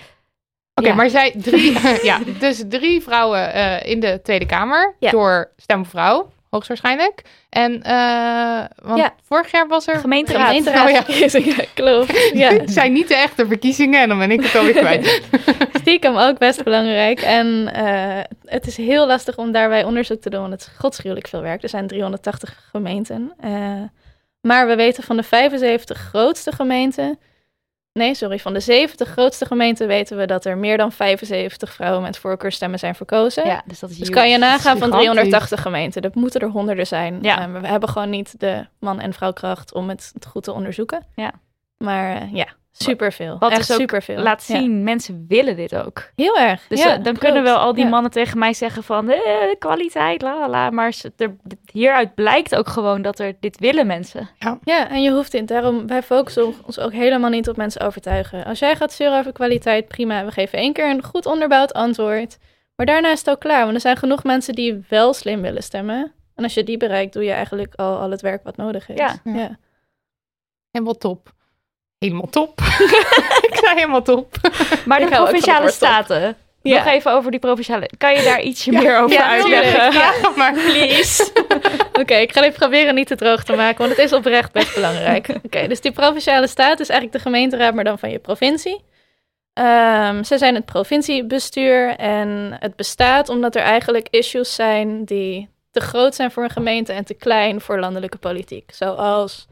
Oké, 0.74 0.88
Ja. 0.88 0.94
maar 0.94 1.10
zij 1.10 1.34
drie, 1.36 1.78
ja, 2.10 2.18
dus 2.38 2.62
drie 2.68 3.00
vrouwen 3.02 3.52
eh, 3.52 3.90
in 3.90 4.00
de 4.00 4.20
Tweede 4.22 4.46
Kamer 4.46 4.94
Ja. 4.98 5.10
door 5.10 5.50
Stem 5.56 5.78
voor 5.78 5.90
Vrouw, 5.90 6.32
hoogstwaarschijnlijk. 6.50 7.22
En 7.48 7.82
eh, 7.82 8.64
want 8.82 8.98
Ja. 8.98 9.14
vorig 9.28 9.50
jaar 9.50 9.68
was 9.68 9.86
er 9.86 9.96
Gemeenteraad. 9.96 10.46
Gemeenteraadsverkiezingen, 10.46 11.66
klopt. 11.74 12.30
Ja, 12.32 12.50
Het 12.52 12.70
zijn 12.70 12.92
niet 12.92 13.08
de 13.08 13.14
echte 13.16 13.46
verkiezingen 13.46 14.00
en 14.00 14.08
dan 14.08 14.18
ben 14.18 14.30
ik 14.30 14.42
het 14.42 14.56
alweer 14.56 14.74
kwijt. 14.74 15.22
stiekem 15.80 16.16
ook 16.16 16.38
best 16.38 16.64
belangrijk. 16.64 17.20
En 17.20 17.72
eh, 17.74 18.18
het 18.44 18.66
is 18.66 18.76
heel 18.76 19.06
lastig 19.06 19.36
om 19.36 19.52
daarbij 19.52 19.84
onderzoek 19.84 20.20
te 20.20 20.30
doen, 20.30 20.40
want 20.40 20.52
het 20.52 20.60
is 20.60 20.68
godschuwelijk 20.78 21.28
veel 21.28 21.42
werk. 21.42 21.62
Er 21.62 21.68
zijn 21.68 21.86
380 21.86 22.68
gemeenten. 22.70 23.32
Eh, 23.40 23.82
maar 24.40 24.66
we 24.66 24.74
weten 24.76 25.02
van 25.02 25.16
de 25.16 25.22
75 25.22 25.98
grootste 25.98 26.52
gemeenten... 26.52 27.18
Nee, 27.92 28.14
sorry, 28.14 28.38
van 28.38 28.52
de 28.52 28.60
70 28.60 29.08
grootste 29.08 29.44
gemeenten 29.46 29.86
weten 29.86 30.16
we 30.16 30.26
dat 30.26 30.44
er 30.44 30.58
meer 30.58 30.76
dan 30.76 30.92
75 30.92 31.72
vrouwen 31.72 32.02
met 32.02 32.18
voorkeurstemmen 32.18 32.78
zijn 32.78 32.94
verkozen. 32.94 33.46
Ja, 33.46 33.62
dus 33.66 33.78
dat 33.78 33.90
is 33.90 33.98
Dus 33.98 34.10
kan 34.10 34.30
je 34.30 34.38
nagaan 34.38 34.78
van 34.78 34.88
gigantisch. 34.88 35.10
380 35.10 35.62
gemeenten. 35.62 36.02
Dat 36.02 36.14
moeten 36.14 36.40
er 36.40 36.48
honderden 36.48 36.86
zijn. 36.86 37.18
Ja. 37.22 37.40
Eh, 37.48 37.60
we 37.60 37.66
hebben 37.66 37.88
gewoon 37.88 38.10
niet 38.10 38.40
de 38.40 38.66
man- 38.78 39.00
en 39.00 39.12
vrouwkracht 39.12 39.74
om 39.74 39.88
het, 39.88 40.10
het 40.14 40.26
goed 40.26 40.42
te 40.42 40.52
onderzoeken. 40.52 41.06
Ja. 41.14 41.32
Maar 41.76 42.16
eh, 42.16 42.32
ja, 42.34 42.46
Superveel. 42.84 43.38
Wat 43.38 43.50
Echt 43.50 43.60
dus 43.60 43.70
ook 43.72 43.80
superveel. 43.80 44.18
laat 44.22 44.46
Ja. 44.46 44.56
zien, 44.58 44.84
mensen 44.84 45.24
willen 45.28 45.56
dit 45.56 45.74
ook. 45.76 46.10
Heel 46.16 46.38
erg. 46.38 46.66
Dus 46.68 46.78
ja, 46.82 46.86
eh, 46.86 46.92
dan 46.94 47.02
klopt. 47.02 47.18
kunnen 47.18 47.42
wel 47.42 47.56
al 47.56 47.74
die 47.74 47.84
Ja. 47.84 47.90
mannen 47.90 48.10
tegen 48.10 48.38
mij 48.38 48.52
zeggen 48.54 48.82
van 48.82 49.10
eh, 49.10 49.20
kwaliteit, 49.58 50.22
la 50.22 50.38
la 50.38 50.48
la. 50.48 50.70
Maar 50.70 50.92
ze- 50.92 51.12
er, 51.16 51.36
hieruit 51.72 52.14
blijkt 52.14 52.54
ook 52.54 52.68
gewoon 52.68 53.02
dat 53.02 53.18
er 53.18 53.34
dit 53.40 53.58
willen 53.58 53.86
mensen. 53.86 54.28
Ja, 54.64 54.88
en 54.90 55.02
je 55.02 55.10
hoeft 55.10 55.34
in. 55.34 55.46
Daarom, 55.46 55.86
wij 55.86 56.02
focussen 56.02 56.54
ons 56.66 56.78
ook 56.78 56.92
helemaal 56.92 57.30
niet 57.30 57.48
op 57.48 57.56
mensen 57.56 57.80
overtuigen. 57.80 58.44
Als 58.44 58.58
jij 58.58 58.76
gaat 58.76 58.92
zeuren 58.92 59.18
over 59.18 59.32
kwaliteit, 59.32 59.88
prima. 59.88 60.24
We 60.24 60.30
geven 60.30 60.58
één 60.58 60.72
keer 60.72 60.90
een 60.90 61.02
goed 61.04 61.26
onderbouwd 61.26 61.72
antwoord. 61.72 62.38
Maar 62.76 62.86
daarna 62.86 63.12
is 63.12 63.18
het 63.18 63.30
ook 63.30 63.40
klaar. 63.40 63.62
Want 63.62 63.74
er 63.74 63.80
zijn 63.80 63.96
genoeg 63.96 64.24
mensen 64.24 64.54
die 64.54 64.84
wel 64.88 65.12
slim 65.14 65.40
willen 65.42 65.62
stemmen. 65.62 66.12
En 66.34 66.44
als 66.44 66.54
je 66.54 66.64
die 66.64 66.76
bereikt, 66.76 67.12
doe 67.12 67.24
je 67.24 67.32
eigenlijk 67.32 67.74
al, 67.74 67.96
al 67.98 68.10
het 68.10 68.20
werk 68.20 68.42
wat 68.44 68.56
nodig 68.56 68.88
is. 68.88 68.96
Ja. 68.98 69.14
ja. 69.24 69.58
Helemaal 70.70 70.96
top. 70.98 71.32
Helemaal 72.00 72.28
top. 72.30 72.60
ik 73.48 73.56
zei 73.62 73.74
helemaal 73.74 74.02
top. 74.02 74.36
Maar 74.86 74.98
de 74.98 75.04
Ik 75.04 75.10
provinciale 75.10 75.70
staten. 75.70 76.36
Ja. 76.62 76.76
Nog 76.76 76.92
even 76.92 77.12
over 77.12 77.30
die 77.30 77.40
provinciale. 77.40 77.90
Kan 77.98 78.14
je 78.14 78.22
daar 78.22 78.40
ietsje 78.40 78.72
meer 78.72 78.98
over 78.98 79.16
ja, 79.16 79.28
uitleggen? 79.28 79.92
Ja, 79.92 80.12
maar 80.36 80.52
Please. 80.52 81.32
Oké, 82.00 82.14
ik 82.14 82.32
ga 82.32 82.40
dit 82.40 82.52
proberen 82.52 82.94
niet 82.94 83.06
te 83.06 83.16
droog 83.16 83.44
te 83.44 83.54
maken, 83.54 83.78
want 83.78 83.90
het 83.90 83.98
is 83.98 84.12
oprecht 84.12 84.52
best 84.52 84.74
belangrijk. 84.74 85.28
Oké, 85.44 85.68
dus 85.68 85.80
die 85.80 85.92
provinciale 85.92 86.46
staat 86.46 86.80
is 86.80 86.88
eigenlijk 86.88 87.18
de 87.18 87.30
gemeenteraad, 87.30 87.74
maar 87.74 87.84
dan 87.84 87.98
van 87.98 88.10
je 88.10 88.18
provincie. 88.18 88.84
Ehm, 89.52 90.22
ze 90.22 90.38
zijn 90.38 90.54
het 90.54 90.64
provinciebestuur 90.64 91.96
en 91.96 92.56
het 92.60 92.76
bestaat 92.76 93.28
omdat 93.28 93.54
er 93.54 93.62
eigenlijk 93.62 94.08
issues 94.10 94.54
zijn 94.54 95.04
die 95.04 95.48
te 95.70 95.80
groot 95.80 96.14
zijn 96.14 96.30
voor 96.30 96.42
een 96.42 96.50
gemeente 96.50 96.92
en 96.92 97.04
te 97.04 97.14
klein 97.14 97.60
voor 97.60 97.78
landelijke 97.78 98.18
politiek. 98.18 98.70
Zoals 98.74 99.48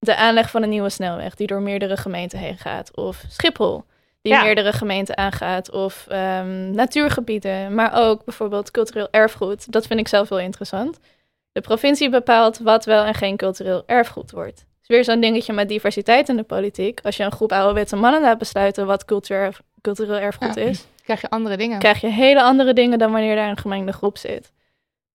de 0.00 0.16
aanleg 0.16 0.50
van 0.50 0.62
een 0.62 0.68
nieuwe 0.68 0.88
snelweg 0.88 1.34
die 1.34 1.46
door 1.46 1.60
meerdere 1.62 1.96
gemeenten 1.96 2.38
heen 2.38 2.58
gaat. 2.58 2.96
Of 2.96 3.24
Schiphol, 3.28 3.84
die 4.22 4.32
Ja. 4.32 4.42
meerdere 4.42 4.72
gemeenten 4.72 5.16
aangaat. 5.16 5.70
Of 5.70 6.06
ehm, 6.08 6.70
natuurgebieden, 6.70 7.74
maar 7.74 7.92
ook 7.94 8.24
bijvoorbeeld 8.24 8.70
cultureel 8.70 9.08
erfgoed. 9.10 9.72
Dat 9.72 9.86
vind 9.86 10.00
ik 10.00 10.08
zelf 10.08 10.28
heel 10.28 10.38
interessant. 10.38 10.98
De 11.52 11.60
provincie 11.60 12.10
bepaalt 12.10 12.58
wat 12.58 12.84
wel 12.84 13.04
en 13.04 13.14
geen 13.14 13.36
cultureel 13.36 13.82
erfgoed 13.86 14.30
wordt. 14.30 14.58
Het 14.58 14.66
is 14.82 14.88
weer 14.88 15.04
zo'n 15.04 15.20
dingetje 15.20 15.52
met 15.52 15.68
diversiteit 15.68 16.28
in 16.28 16.36
de 16.36 16.42
politiek. 16.42 17.00
Als 17.02 17.16
je 17.16 17.22
een 17.24 17.32
groep 17.32 17.52
ouderwetse 17.52 17.96
mannen 17.96 18.20
laat 18.20 18.38
besluiten 18.38 18.86
wat 18.86 19.04
cultureel 19.80 20.18
erfgoed 20.18 20.54
Ja. 20.54 20.62
is, 20.62 20.84
krijg 21.04 21.20
je 21.20 21.30
andere 21.30 21.56
dingen. 21.56 21.78
krijg 21.78 22.00
je 22.00 22.06
hele 22.08 22.42
andere 22.42 22.72
dingen 22.72 22.98
dan 22.98 23.12
wanneer 23.12 23.36
daar 23.36 23.48
een 23.48 23.56
gemengde 23.58 23.92
groep 23.92 24.18
zit. 24.18 24.52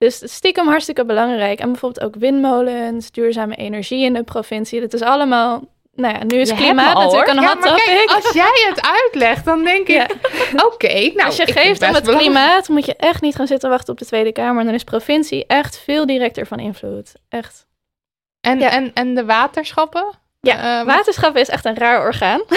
Dus 0.05 0.33
stiekem 0.33 0.67
hartstikke 0.67 1.05
belangrijk. 1.05 1.59
En 1.59 1.71
bijvoorbeeld 1.71 2.05
ook 2.05 2.15
windmolens, 2.15 3.11
duurzame 3.11 3.55
energie 3.55 4.03
in 4.05 4.13
de 4.13 4.23
provincie. 4.23 4.81
Dat 4.81 4.93
is 4.93 5.01
allemaal, 5.01 5.63
nou 5.95 6.13
ja, 6.13 6.23
nu 6.23 6.37
is 6.37 6.49
Je 6.49 6.55
klimaat 6.55 6.95
al, 6.95 7.01
natuurlijk 7.03 7.29
een 7.37 7.41
Ja, 7.43 7.47
hot 7.47 7.59
kijk, 7.63 7.77
topic. 7.77 8.09
als 8.25 8.33
jij 8.33 8.65
het 8.69 8.81
uitlegt, 9.03 9.45
dan 9.45 9.63
denk 9.63 9.87
ik, 9.87 9.95
Ja. 9.95 10.07
oké, 10.65 10.93
nou, 10.93 11.21
Als 11.25 11.35
je 11.35 11.45
geeft 11.51 11.81
om 11.81 11.87
het 11.93 12.03
belangrijk. 12.03 12.17
klimaat, 12.17 12.67
moet 12.69 12.85
je 12.85 12.95
echt 12.95 13.21
niet 13.21 13.35
gaan 13.35 13.47
zitten 13.47 13.69
wachten 13.69 13.93
op 13.93 13.99
de 13.99 14.05
Tweede 14.05 14.31
Kamer. 14.31 14.63
Dan 14.65 14.73
is 14.73 14.83
provincie 14.83 15.45
echt 15.47 15.77
veel 15.83 16.05
directer 16.05 16.45
van 16.47 16.59
invloed. 16.59 17.13
Echt. 17.29 17.65
En, 18.41 18.59
Ja. 18.59 18.69
en, 18.71 18.91
en 18.93 19.15
de 19.15 19.25
waterschappen? 19.25 20.05
Ja, 20.41 20.77
Ehm, 20.79 20.85
waterschappen 20.85 21.41
is 21.41 21.49
echt 21.49 21.65
een 21.65 21.77
raar 21.77 21.99
orgaan. 22.05 22.41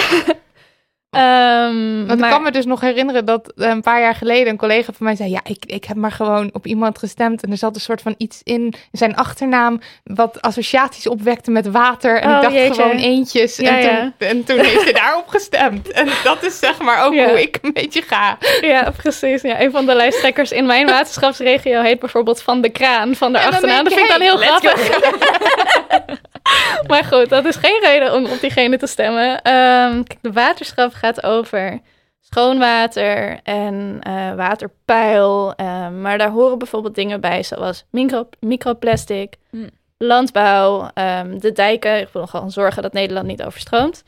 Ehm, 1.09 2.05
Want 2.05 2.19
maar- 2.19 2.29
ik 2.29 2.35
kan 2.35 2.43
me 2.43 2.51
dus 2.51 2.65
nog 2.65 2.81
herinneren 2.81 3.25
dat 3.25 3.53
eh, 3.57 3.69
een 3.69 3.81
paar 3.81 4.01
jaar 4.01 4.15
geleden 4.15 4.47
een 4.47 4.57
collega 4.57 4.91
van 4.93 5.05
mij 5.05 5.15
zei: 5.15 5.29
Ja, 5.29 5.39
ik, 5.43 5.65
ik 5.65 5.83
heb 5.85 5.97
maar 5.97 6.11
gewoon 6.11 6.49
op 6.53 6.65
iemand 6.67 6.97
gestemd. 6.97 7.43
En 7.43 7.51
er 7.51 7.57
zat 7.57 7.75
een 7.75 7.81
soort 7.81 8.01
van 8.01 8.15
iets 8.17 8.41
in 8.43 8.73
zijn 8.91 9.15
achternaam. 9.15 9.81
wat 10.03 10.41
associaties 10.41 11.07
opwekte 11.07 11.51
met 11.51 11.67
water. 11.71 12.21
En 12.21 12.29
Oh, 12.29 12.35
ik 12.35 12.41
dacht 12.41 12.53
jeetje. 12.53 12.81
gewoon 12.81 12.97
eentjes. 12.97 13.55
Ja, 13.57 13.77
en, 13.77 13.83
ja. 13.85 14.13
Toen, 14.17 14.27
en 14.27 14.43
toen 14.43 14.59
heeft 14.59 14.83
hij 14.83 14.93
daarop 14.93 15.27
gestemd. 15.27 15.91
En 15.91 16.07
dat 16.23 16.43
is 16.43 16.59
zeg 16.59 16.81
maar 16.81 17.05
ook 17.05 17.13
Ja. 17.13 17.27
hoe 17.29 17.41
ik 17.41 17.57
een 17.61 17.73
beetje 17.73 18.01
ga. 18.01 18.37
Ja, 18.61 18.91
precies. 18.97 19.41
Ja, 19.41 19.61
een 19.61 19.71
van 19.71 19.85
de 19.85 19.93
lijsttrekkers 19.95 20.51
in 20.51 20.65
mijn 20.65 20.85
waterschapsregio 20.85 21.81
heet 21.81 21.99
bijvoorbeeld 21.99 22.41
Van 22.41 22.61
de 22.61 22.69
Kraan 22.69 23.15
van 23.15 23.31
de 23.33 23.39
achternaam. 23.39 23.83
Dat 23.83 23.93
vind 23.93 24.05
ik 24.05 24.11
dan 24.11 24.21
heel 24.21 24.37
grappig. 24.37 24.89
maar 26.87 27.03
goed, 27.03 27.29
dat 27.29 27.45
is 27.45 27.55
geen 27.55 27.79
reden 27.81 28.13
om 28.13 28.25
op 28.25 28.39
diegene 28.39 28.77
te 28.77 28.87
stemmen. 28.87 29.41
Ehm, 29.41 30.03
kijk, 30.03 30.17
de 30.21 30.31
waterschap 30.31 30.93
gaat 30.93 31.23
over 31.23 31.79
schoon 32.19 32.59
water 32.59 33.39
en 33.43 33.99
eh, 34.03 34.35
waterpeil. 34.35 35.53
Ehm, 35.55 36.01
maar 36.01 36.17
daar 36.17 36.29
horen 36.29 36.57
bijvoorbeeld 36.57 36.95
dingen 36.95 37.21
bij 37.21 37.43
zoals 37.43 37.85
micro, 37.91 38.29
microplastic, 38.39 39.35
Hmm. 39.49 39.69
landbouw, 39.97 40.89
ehm, 40.93 41.37
de 41.37 41.51
dijken. 41.51 41.99
Ik 41.99 42.09
wil 42.13 42.27
gewoon 42.27 42.51
zorgen 42.51 42.81
dat 42.81 42.93
Nederland 42.93 43.27
niet 43.27 43.43
overstroomt. 43.43 44.03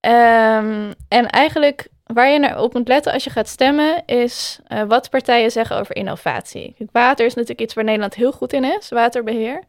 En 0.00 1.26
eigenlijk 1.30 1.88
waar 2.12 2.30
je 2.30 2.38
naar 2.38 2.60
op 2.60 2.74
moet 2.74 2.88
letten 2.88 3.12
als 3.12 3.24
je 3.24 3.30
gaat 3.30 3.48
stemmen, 3.48 4.02
is 4.06 4.58
eh, 4.66 4.82
wat 4.82 5.10
partijen 5.10 5.50
zeggen 5.50 5.76
over 5.78 5.96
innovatie. 5.96 6.74
Water 6.92 7.26
is 7.26 7.34
natuurlijk 7.34 7.60
iets 7.60 7.74
waar 7.74 7.84
Nederland 7.84 8.14
heel 8.14 8.32
goed 8.32 8.52
in 8.52 8.64
is, 8.64 8.88
waterbeheer. 8.88 9.62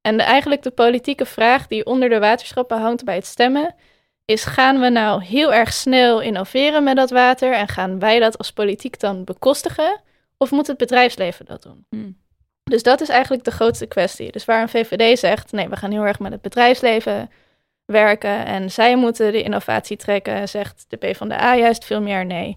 En 0.00 0.16
de, 0.16 0.22
eigenlijk 0.22 0.62
de 0.62 0.70
politieke 0.70 1.26
vraag 1.26 1.66
die 1.66 1.86
onder 1.86 2.08
de 2.08 2.18
waterschappen 2.18 2.80
hangt 2.80 3.04
bij 3.04 3.14
het 3.14 3.26
stemmen, 3.26 3.74
is 4.24 4.44
gaan 4.44 4.80
we 4.80 4.88
nou 4.88 5.24
heel 5.24 5.54
erg 5.54 5.72
snel 5.72 6.20
innoveren 6.20 6.84
met 6.84 6.96
dat 6.96 7.10
water 7.10 7.52
en 7.52 7.68
gaan 7.68 7.98
wij 7.98 8.18
dat 8.18 8.38
als 8.38 8.52
politiek 8.52 9.00
dan 9.00 9.24
bekostigen? 9.24 10.00
Of 10.36 10.50
moet 10.50 10.66
het 10.66 10.76
bedrijfsleven 10.76 11.44
dat 11.44 11.62
doen? 11.62 11.86
Hmm. 11.88 12.18
Dus 12.62 12.82
dat 12.82 13.00
is 13.00 13.08
eigenlijk 13.08 13.44
de 13.44 13.50
grootste 13.50 13.86
kwestie. 13.86 14.32
Dus 14.32 14.44
waar 14.44 14.62
een 14.62 14.68
VVD 14.68 15.18
zegt, 15.18 15.52
nee, 15.52 15.68
we 15.68 15.76
gaan 15.76 15.90
heel 15.90 16.06
erg 16.06 16.18
met 16.18 16.32
het 16.32 16.40
bedrijfsleven 16.40 17.30
werken 17.84 18.46
en 18.46 18.70
zij 18.70 18.96
moeten 18.96 19.32
de 19.32 19.42
innovatie 19.42 19.96
trekken, 19.96 20.48
zegt 20.48 20.84
de 20.88 20.96
PvdA 20.96 21.56
juist 21.56 21.84
veel 21.84 22.00
meer 22.00 22.26
nee. 22.26 22.56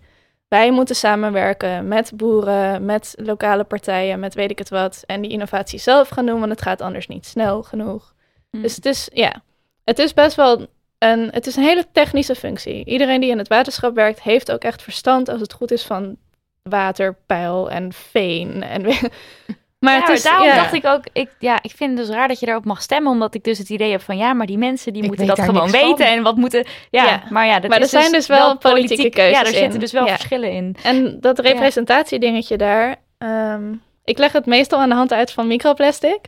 Wij 0.54 0.72
moeten 0.72 0.96
samenwerken 0.96 1.88
met 1.88 2.12
boeren, 2.16 2.86
met 2.86 3.14
lokale 3.18 3.64
partijen, 3.64 4.20
met 4.20 4.34
weet 4.34 4.52
ik 4.52 4.58
het 4.58 4.70
wat. 4.70 5.04
En 5.06 5.22
die 5.22 5.32
innovatie 5.32 5.80
zelf 5.80 6.10
gaan 6.10 6.26
doen, 6.26 6.40
want 6.40 6.52
het 6.52 6.62
gaat 6.62 6.82
anders 6.82 7.08
niet 7.08 7.26
snel 7.26 7.64
genoeg. 7.64 8.14
Hmm. 8.50 8.62
Dus 8.62 8.76
het 8.76 8.86
is, 8.86 9.10
ja, 9.14 9.42
het 9.84 10.00
is 10.00 10.14
best 10.14 10.36
wel 10.36 10.68
een, 10.98 11.30
het 11.32 11.48
is 11.48 11.56
een 11.56 11.64
hele 11.64 11.86
technische 11.92 12.36
functie. 12.36 12.86
Iedereen 12.86 13.22
die 13.22 13.30
in 13.30 13.38
het 13.38 13.48
waterschap 13.48 13.96
werkt, 13.96 14.22
heeft 14.22 14.52
ook 14.52 14.64
echt 14.64 14.82
verstand 14.82 15.30
als 15.30 15.42
het 15.42 15.54
goed 15.54 15.72
is 15.72 15.84
van 15.84 16.18
water, 16.62 17.16
peil 17.26 17.70
en 17.70 17.94
veen. 17.94 18.64
En, 18.64 18.86
maar 19.84 19.94
ja, 19.94 20.00
het 20.00 20.10
is, 20.10 20.24
daarom 20.24 20.48
ja. 20.48 20.56
dacht 20.56 20.74
ik 20.74 20.86
ook, 20.86 21.04
ik, 21.14 21.30
ja, 21.40 21.60
ik 21.62 21.72
vind 21.76 21.98
het 21.98 22.08
dus 22.08 22.16
raar 22.16 22.28
dat 22.28 22.40
je 22.40 22.46
daarop 22.46 22.66
mag 22.66 22.82
stemmen, 22.82 23.12
omdat 23.12 23.36
ik 23.36 23.44
dus 23.44 23.58
het 23.58 23.70
idee 23.70 23.92
heb 23.92 24.02
van 24.02 24.18
ja, 24.18 24.34
maar 24.34 24.46
die 24.46 24.58
mensen 24.58 24.94
die 24.94 25.02
Ik 25.02 25.08
moeten 25.08 25.28
dat 25.28 25.40
gewoon 25.40 25.70
van. 25.70 25.82
weten 25.82 26.06
en 26.06 26.24
wat 26.24 26.36
moeten, 26.36 26.66
ja, 26.90 27.06
Ja. 27.06 27.24
maar 27.30 27.46
ja, 27.46 27.60
dat 27.60 27.70
Maar 27.70 27.82
er 27.82 27.88
zijn 27.88 28.12
dus 28.12 28.28
wel 28.28 28.58
politieke 28.58 29.10
keuzes 29.10 29.40
Ja, 29.40 29.46
er 29.46 29.54
zitten 29.54 29.80
dus 29.80 29.92
wel 29.92 30.06
Ja. 30.06 30.16
verschillen 30.16 30.52
in. 30.52 30.76
En 30.84 31.18
dat 31.20 31.40
representatiedingetje 31.40 32.58
daar. 32.58 32.96
ehm, 33.18 33.74
ik 34.04 34.18
leg 34.18 34.32
het 34.32 34.46
meestal 34.46 34.80
aan 34.80 34.90
de 34.90 34.96
hand 34.96 35.14
uit 35.14 35.32
van 35.32 35.48
microplastic. 35.48 36.20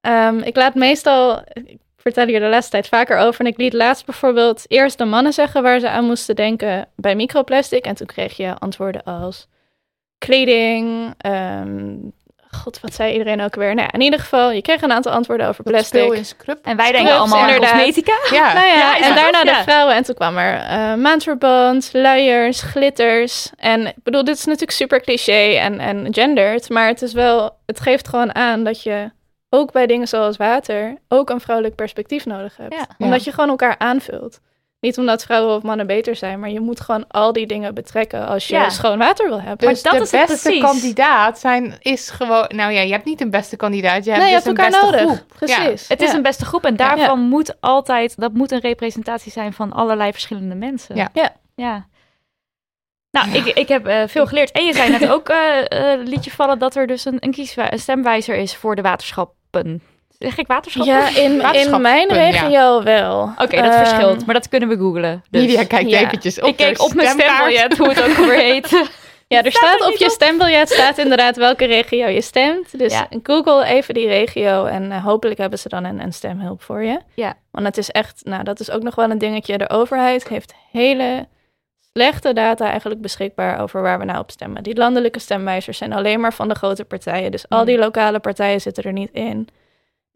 Ehm, 0.00 0.38
ik 0.38 0.56
laat 0.56 0.74
meestal. 0.74 1.42
Ik 1.52 1.78
vertel 1.96 2.26
hier 2.26 2.40
de 2.40 2.46
laatste 2.46 2.70
tijd 2.70 2.88
vaker 2.88 3.18
over. 3.18 3.40
En 3.40 3.46
ik 3.46 3.56
liet 3.58 3.72
laatst 3.72 4.04
bijvoorbeeld 4.04 4.64
eerst 4.66 4.98
de 4.98 5.04
mannen 5.04 5.32
zeggen 5.32 5.62
waar 5.62 5.80
ze 5.80 5.88
aan 5.88 6.04
moesten 6.04 6.36
denken 6.36 6.88
bij 6.96 7.14
microplastic. 7.14 7.84
En 7.84 7.94
toen 7.94 8.06
kreeg 8.06 8.36
je 8.36 8.54
antwoorden 8.58 9.02
als 9.04 9.48
kleding. 10.18 11.14
ehm, 11.18 11.94
God, 12.58 12.80
wat 12.80 12.94
zei 12.94 13.12
iedereen 13.12 13.40
ook 13.40 13.54
weer? 13.54 13.74
Nou 13.74 13.80
ja, 13.86 13.92
in 13.92 14.00
ieder 14.00 14.20
geval, 14.20 14.50
je 14.50 14.62
kreeg 14.62 14.82
een 14.82 14.92
aantal 14.92 15.12
antwoorden 15.12 15.48
over 15.48 15.64
Dat 15.64 15.72
plastic. 15.72 16.00
speel 16.00 16.12
in 16.12 16.24
scrub. 16.24 16.58
En 16.62 16.76
wij 16.76 16.92
denken 16.92 17.14
allemaal 17.18 17.38
aan 17.38 17.44
inderdaad. 17.48 17.70
cosmetica. 17.72 18.12
Ja. 18.30 18.52
Nou 18.52 18.66
ja, 18.66 18.98
en 19.00 19.14
daarna 19.14 19.44
de 19.44 19.62
vrouwen. 19.62 19.94
En 19.94 20.02
toen 20.02 20.14
kwam 20.14 20.36
er 20.36 20.60
eh 20.60 20.94
maandverband, 20.94 21.90
luiers, 21.92 22.62
glitters. 22.62 23.50
En 23.56 23.86
ik 23.86 24.02
bedoel, 24.02 24.24
dit 24.24 24.36
is 24.36 24.44
natuurlijk 24.44 24.72
super 24.72 25.00
cliché 25.00 25.56
en, 25.58 25.78
en 25.80 26.06
gendered. 26.14 26.68
Maar 26.68 26.86
het 26.86 27.02
is 27.02 27.12
wel, 27.12 27.58
het 27.66 27.80
geeft 27.80 28.08
gewoon 28.08 28.34
aan 28.34 28.64
dat 28.64 28.82
je 28.82 29.10
ook 29.50 29.72
bij 29.72 29.86
dingen 29.86 30.08
zoals 30.08 30.36
water 30.36 30.96
ook 31.08 31.30
een 31.30 31.40
vrouwelijk 31.40 31.76
perspectief 31.76 32.24
nodig 32.26 32.56
hebt. 32.56 32.74
Ja. 32.74 32.86
Omdat 32.98 33.24
je 33.24 33.32
gewoon 33.32 33.48
elkaar 33.50 33.74
aanvult. 33.78 34.40
Niet 34.80 34.98
omdat 34.98 35.24
vrouwen 35.24 35.56
of 35.56 35.62
mannen 35.62 35.86
beter 35.86 36.16
zijn, 36.16 36.40
maar 36.40 36.50
je 36.50 36.60
moet 36.60 36.80
gewoon 36.80 37.04
al 37.08 37.32
die 37.32 37.46
dingen 37.46 37.74
betrekken 37.74 38.26
als 38.26 38.48
je 38.48 38.54
Ja. 38.54 38.68
schoon 38.70 38.98
water 38.98 39.28
wil 39.28 39.40
hebben. 39.40 39.68
Dus 39.68 39.82
dat 39.82 39.92
de 39.92 40.00
is 40.00 40.10
het 40.10 40.26
beste 40.26 40.42
precies. 40.48 40.62
kandidaat 40.62 41.38
zijn, 41.38 41.76
is 41.80 42.10
gewoon... 42.10 42.44
Nou 42.48 42.72
ja, 42.72 42.80
je 42.80 42.92
hebt 42.92 43.04
niet 43.04 43.20
een 43.20 43.30
beste 43.30 43.56
kandidaat, 43.56 44.04
je 44.04 44.10
hebt 44.10 44.22
nee, 44.22 44.32
je 44.32 44.36
dus 44.36 44.44
hebt 44.44 44.58
een 44.58 44.64
elkaar 44.64 44.80
beste 44.80 44.96
nodig. 44.96 45.16
groep. 45.16 45.36
Precies. 45.36 45.88
Het 45.88 46.02
is 46.02 46.12
een 46.12 46.22
beste 46.22 46.44
groep 46.44 46.64
en 46.64 46.76
daarvan 46.76 47.20
moet 47.20 47.60
altijd, 47.60 48.20
dat 48.20 48.32
moet 48.32 48.50
een 48.50 48.60
representatie 48.60 49.32
zijn 49.32 49.52
van 49.52 49.72
allerlei 49.72 50.12
verschillende 50.12 50.54
mensen. 50.54 50.96
Ja. 50.96 51.08
Ja. 51.12 51.32
ja. 51.54 51.86
Nou, 53.10 53.30
ik, 53.30 53.44
ik 53.44 53.68
heb 53.68 53.86
eh, 53.86 54.02
veel 54.06 54.26
geleerd. 54.26 54.50
En 54.50 54.64
je 54.64 54.74
zei 54.74 54.90
net 54.90 55.08
ook, 55.14 55.28
eh 55.28 55.92
eh, 55.92 56.00
liet 56.06 56.24
je 56.24 56.30
vallen 56.30 56.58
dat 56.58 56.76
er 56.76 56.86
dus 56.86 57.04
een, 57.04 57.16
een, 57.20 57.34
een 57.56 57.78
stemwijzer 57.78 58.36
is 58.36 58.56
voor 58.56 58.76
de 58.76 58.82
waterschappen. 58.82 59.82
Zeg 60.18 60.38
ik 60.38 60.46
waterschappen? 60.46 60.94
Ja, 60.94 61.08
in, 61.08 61.32
in 61.54 61.80
mijn 61.80 62.08
ja. 62.08 62.14
regio 62.14 62.82
wel. 62.82 63.22
Oké, 63.38 63.56
dat 63.56 63.72
Ehm, 63.74 63.84
verschilt, 63.86 64.26
maar 64.26 64.34
dat 64.34 64.48
kunnen 64.48 64.68
we 64.68 64.76
googlen. 64.76 65.22
Dus. 65.30 65.40
Lydia 65.40 65.64
kijkt 65.64 65.90
ja. 65.90 65.98
eventjes 66.00 66.40
op 66.40 66.48
ik 66.48 66.56
keek 66.56 66.82
op 66.82 66.94
mijn 66.94 67.08
stembiljet, 67.08 67.76
hoe 67.78 67.88
het 67.88 68.02
ook 68.02 68.32
heet. 68.32 68.70
Ja, 69.28 69.42
er 69.42 69.52
Staat 69.52 69.62
er 69.62 69.68
staat 69.78 69.92
op 69.92 69.96
je 69.98 70.04
op? 70.04 70.10
stembiljet 70.10 70.68
staat 70.68 70.98
inderdaad 70.98 71.36
welke 71.36 71.64
regio 71.64 72.06
je 72.08 72.20
stemt. 72.22 72.78
Dus 72.78 72.92
Ja. 72.92 73.08
Google 73.22 73.64
even 73.66 73.94
die 73.94 74.06
regio 74.06 74.64
en 74.64 74.92
eh, 74.92 75.04
hopelijk 75.04 75.38
hebben 75.38 75.58
ze 75.58 75.68
dan 75.68 75.84
een, 75.84 76.02
een 76.02 76.12
stemhulp 76.12 76.62
voor 76.62 76.82
je. 76.82 77.00
Ja. 77.14 77.34
Want 77.50 77.66
het 77.66 77.76
is 77.78 77.90
echt, 77.90 78.20
nou 78.24 78.42
dat 78.42 78.60
is 78.60 78.70
ook 78.70 78.82
nog 78.82 78.94
wel 78.94 79.10
een 79.10 79.18
dingetje. 79.18 79.58
De 79.58 79.70
overheid 79.70 80.28
heeft 80.28 80.54
hele 80.72 81.26
slechte 81.94 82.32
data 82.32 82.68
eigenlijk 82.70 83.00
beschikbaar 83.00 83.60
over 83.60 83.82
waar 83.82 83.98
we 83.98 84.04
nou 84.04 84.18
op 84.18 84.30
stemmen. 84.30 84.62
Die 84.62 84.76
landelijke 84.76 85.18
stemwijzers 85.18 85.78
zijn 85.78 85.92
alleen 85.92 86.20
maar 86.20 86.32
van 86.34 86.48
de 86.48 86.54
grote 86.54 86.84
partijen. 86.84 87.30
Dus 87.30 87.48
al 87.48 87.64
die 87.64 87.78
lokale 87.78 88.18
partijen 88.18 88.60
zitten 88.60 88.84
er 88.84 88.92
niet 88.92 89.10
in. 89.12 89.48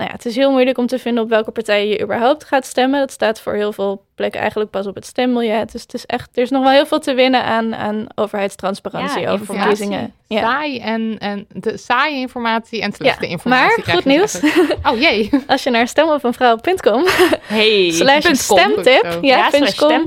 Nou 0.02 0.14
ja, 0.14 0.20
het 0.20 0.26
is 0.26 0.36
heel 0.36 0.50
moeilijk 0.50 0.78
om 0.78 0.86
te 0.86 0.98
vinden 0.98 1.22
op 1.22 1.28
welke 1.28 1.50
partij 1.50 1.88
je 1.88 2.02
überhaupt 2.02 2.44
gaat 2.44 2.66
stemmen. 2.66 3.00
Dat 3.00 3.10
staat 3.10 3.40
voor 3.40 3.52
heel 3.54 3.72
veel 3.72 4.04
plekken 4.14 4.40
eigenlijk 4.40 4.70
pas 4.70 4.86
op 4.86 4.94
het 4.94 5.06
stembiljet. 5.06 5.72
Dus 5.72 5.82
het 5.82 5.94
is 5.94 6.06
echt, 6.06 6.28
er 6.34 6.42
is 6.42 6.50
nog 6.50 6.62
wel 6.62 6.72
heel 6.72 6.86
veel 6.86 6.98
te 6.98 7.14
winnen 7.14 7.44
aan, 7.44 7.74
aan 7.74 8.06
overheidstransparantie 8.14 9.20
Ja, 9.20 9.26
over 9.30 9.38
informatie. 9.40 9.68
verkiezingen. 9.76 10.12
Ja. 10.26 10.40
Saai 10.40 10.78
en, 10.78 11.16
en 11.18 11.46
de 11.52 11.76
saaie 11.76 12.16
informatie 12.16 12.80
en 12.82 12.92
slechte 12.92 13.24
Ja, 13.24 13.30
informatie. 13.30 13.82
maar 13.84 13.94
goed 13.94 14.04
nieuws. 14.04 14.40
eigenlijk. 14.40 14.86
Oh 14.92 15.00
jee. 15.00 15.30
Als 15.46 15.62
je 15.62 15.70
naar 15.70 15.88
stemopenvrouw.com 15.88 17.04
Hey. 17.56 17.90
slash 18.00 18.32
stemtip, 18.32 19.18
ja, 19.20 19.50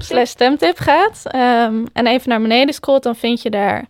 Ja, 0.09 0.25
stemtip 0.25 0.77
gaat 0.77 1.21
ehm, 1.23 1.85
en 1.93 2.07
even 2.07 2.29
naar 2.29 2.41
beneden 2.41 2.73
scrolt, 2.73 3.03
dan 3.03 3.15
vind 3.15 3.41
je 3.41 3.49
daar 3.49 3.85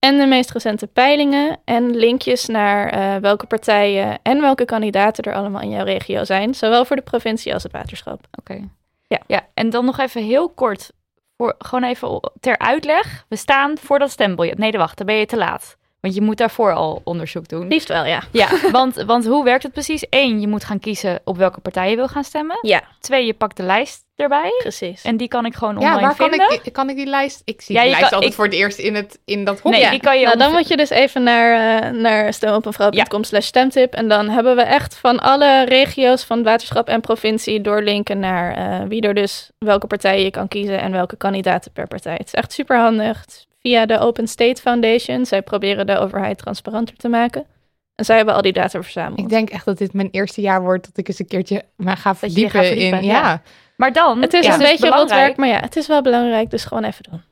en 0.00 0.18
de 0.18 0.26
meest 0.26 0.50
recente 0.50 0.86
peilingen 0.86 1.58
en 1.64 1.96
linkjes 1.96 2.46
naar 2.46 2.88
eh, 2.88 3.16
welke 3.20 3.46
partijen 3.46 4.18
en 4.22 4.40
welke 4.40 4.64
kandidaten 4.64 5.24
er 5.24 5.34
allemaal 5.34 5.62
in 5.62 5.70
jouw 5.70 5.84
regio 5.84 6.24
zijn, 6.24 6.54
zowel 6.54 6.84
voor 6.84 6.96
de 6.96 7.02
provincie 7.02 7.54
als 7.54 7.62
het 7.62 7.72
waterschap. 7.72 8.20
Oké. 8.38 8.68
Ja. 9.06 9.20
ja, 9.26 9.46
en 9.54 9.70
dan 9.70 9.84
nog 9.84 9.98
even 9.98 10.22
heel 10.22 10.48
kort, 10.48 10.92
voor, 11.36 11.54
gewoon 11.58 11.84
even 11.84 12.30
ter 12.40 12.58
uitleg. 12.58 13.24
We 13.28 13.36
staan 13.36 13.78
voor 13.78 13.98
dat 13.98 14.10
stembiljet. 14.10 14.58
Nee, 14.58 14.72
wacht, 14.72 14.96
dan 14.96 15.06
ben 15.06 15.16
je 15.16 15.26
te 15.26 15.36
laat. 15.36 15.76
Want 16.00 16.14
je 16.14 16.20
moet 16.20 16.36
daarvoor 16.36 16.72
al 16.74 17.00
onderzoek 17.04 17.48
doen. 17.48 17.68
Liefst 17.68 17.88
wel, 17.88 18.04
ja. 18.04 18.22
Ja, 18.32 18.48
want, 18.72 18.94
want 18.96 19.26
hoe 19.26 19.44
werkt 19.44 19.62
het 19.62 19.72
precies? 19.72 20.06
Eén, 20.10 20.40
je 20.40 20.48
moet 20.48 20.64
gaan 20.64 20.78
kiezen 20.78 21.20
op 21.24 21.36
welke 21.36 21.60
partij 21.60 21.90
je 21.90 21.96
wil 21.96 22.08
gaan 22.08 22.24
stemmen. 22.24 22.58
Ja, 22.62 22.82
Twee, 23.00 23.26
je 23.26 23.34
pakt 23.34 23.56
de 23.56 23.62
lijst 23.62 24.04
erbij. 24.16 24.52
precies. 24.58 25.02
En 25.02 25.16
die 25.16 25.28
kan 25.28 25.46
ik 25.46 25.54
gewoon 25.54 25.74
Ja, 25.74 25.80
online 25.80 26.00
waar 26.00 26.16
kan 26.16 26.50
ik, 26.64 26.72
kan 26.72 26.88
ik 26.90 26.96
die 26.96 27.06
lijst? 27.06 27.42
Ik 27.44 27.60
zie 27.60 27.74
Ja, 27.74 27.80
die 27.82 27.90
lijst 27.90 28.04
kan- 28.04 28.12
altijd 28.14 28.30
ik- 28.30 28.36
voor 28.36 28.44
het 28.46 28.54
eerst 28.54 28.78
in, 28.78 28.94
het, 28.94 29.18
in 29.24 29.44
dat 29.44 29.60
hokje. 29.60 29.80
Nee, 29.80 29.90
die 29.90 30.00
kan 30.00 30.18
je 30.18 30.24
nou, 30.24 30.38
dan 30.38 30.52
moet 30.52 30.68
je 30.68 30.76
dus 30.76 30.90
even 30.90 31.22
naar, 31.22 31.80
eh 31.82 31.90
naar 31.92 32.32
stemopenvrouw.com 32.32 33.24
slash 33.24 33.46
stemtip. 33.46 33.94
En 33.94 34.08
dan 34.08 34.28
hebben 34.28 34.56
we 34.56 34.62
echt 34.62 34.96
van 34.96 35.18
alle 35.18 35.64
regio's 35.64 36.24
van 36.24 36.42
waterschap 36.42 36.88
en 36.88 37.00
provincie 37.00 37.60
doorlinken 37.60 38.18
naar 38.18 38.54
eh, 38.80 38.86
wie 38.88 39.02
er 39.02 39.14
dus 39.14 39.50
welke 39.58 39.86
partijen 39.86 40.24
je 40.24 40.30
kan 40.30 40.48
kiezen 40.48 40.80
en 40.80 40.92
welke 40.92 41.16
kandidaten 41.16 41.72
per 41.72 41.86
partij. 41.86 42.12
Het 42.16 42.26
is 42.26 42.34
echt 42.34 42.52
super 42.52 42.78
handig. 42.78 43.24
Via 43.60 43.86
de 43.86 43.98
Open 43.98 44.28
State 44.28 44.60
Foundation. 44.60 45.26
Zij 45.26 45.42
proberen 45.42 45.86
de 45.86 45.98
overheid 45.98 46.38
transparanter 46.38 46.96
te 46.96 47.08
maken. 47.08 47.46
En 47.94 48.04
zij 48.04 48.16
hebben 48.16 48.34
al 48.34 48.42
die 48.42 48.52
data 48.52 48.82
verzameld. 48.82 49.18
Ik 49.18 49.28
denk 49.28 49.50
echt 49.50 49.64
dat 49.64 49.78
dit 49.78 49.92
mijn 49.92 50.08
eerste 50.10 50.40
jaar 50.40 50.62
wordt 50.62 50.86
dat 50.86 50.96
ik 50.96 51.08
eens 51.08 51.18
een 51.18 51.26
keertje 51.26 51.64
me 51.76 51.96
ga 51.96 52.14
verdiepen, 52.14 52.50
gaat 52.50 52.66
verdiepen, 52.66 52.98
in. 52.98 53.04
ja. 53.04 53.20
Ja. 53.20 53.42
Maar 53.76 53.92
dan 53.92 54.20
het 54.22 54.32
is 54.32 54.46
ja, 54.46 54.52
een 54.52 54.58
beetje 54.58 54.78
belangrijk- 54.78 55.10
rotwerk, 55.10 55.36
maar 55.36 55.48
ja, 55.48 55.60
het 55.60 55.76
is 55.76 55.86
wel 55.86 56.02
belangrijk. 56.02 56.50
Dus 56.50 56.64
gewoon 56.64 56.84
even 56.84 57.04
doen. 57.10 57.22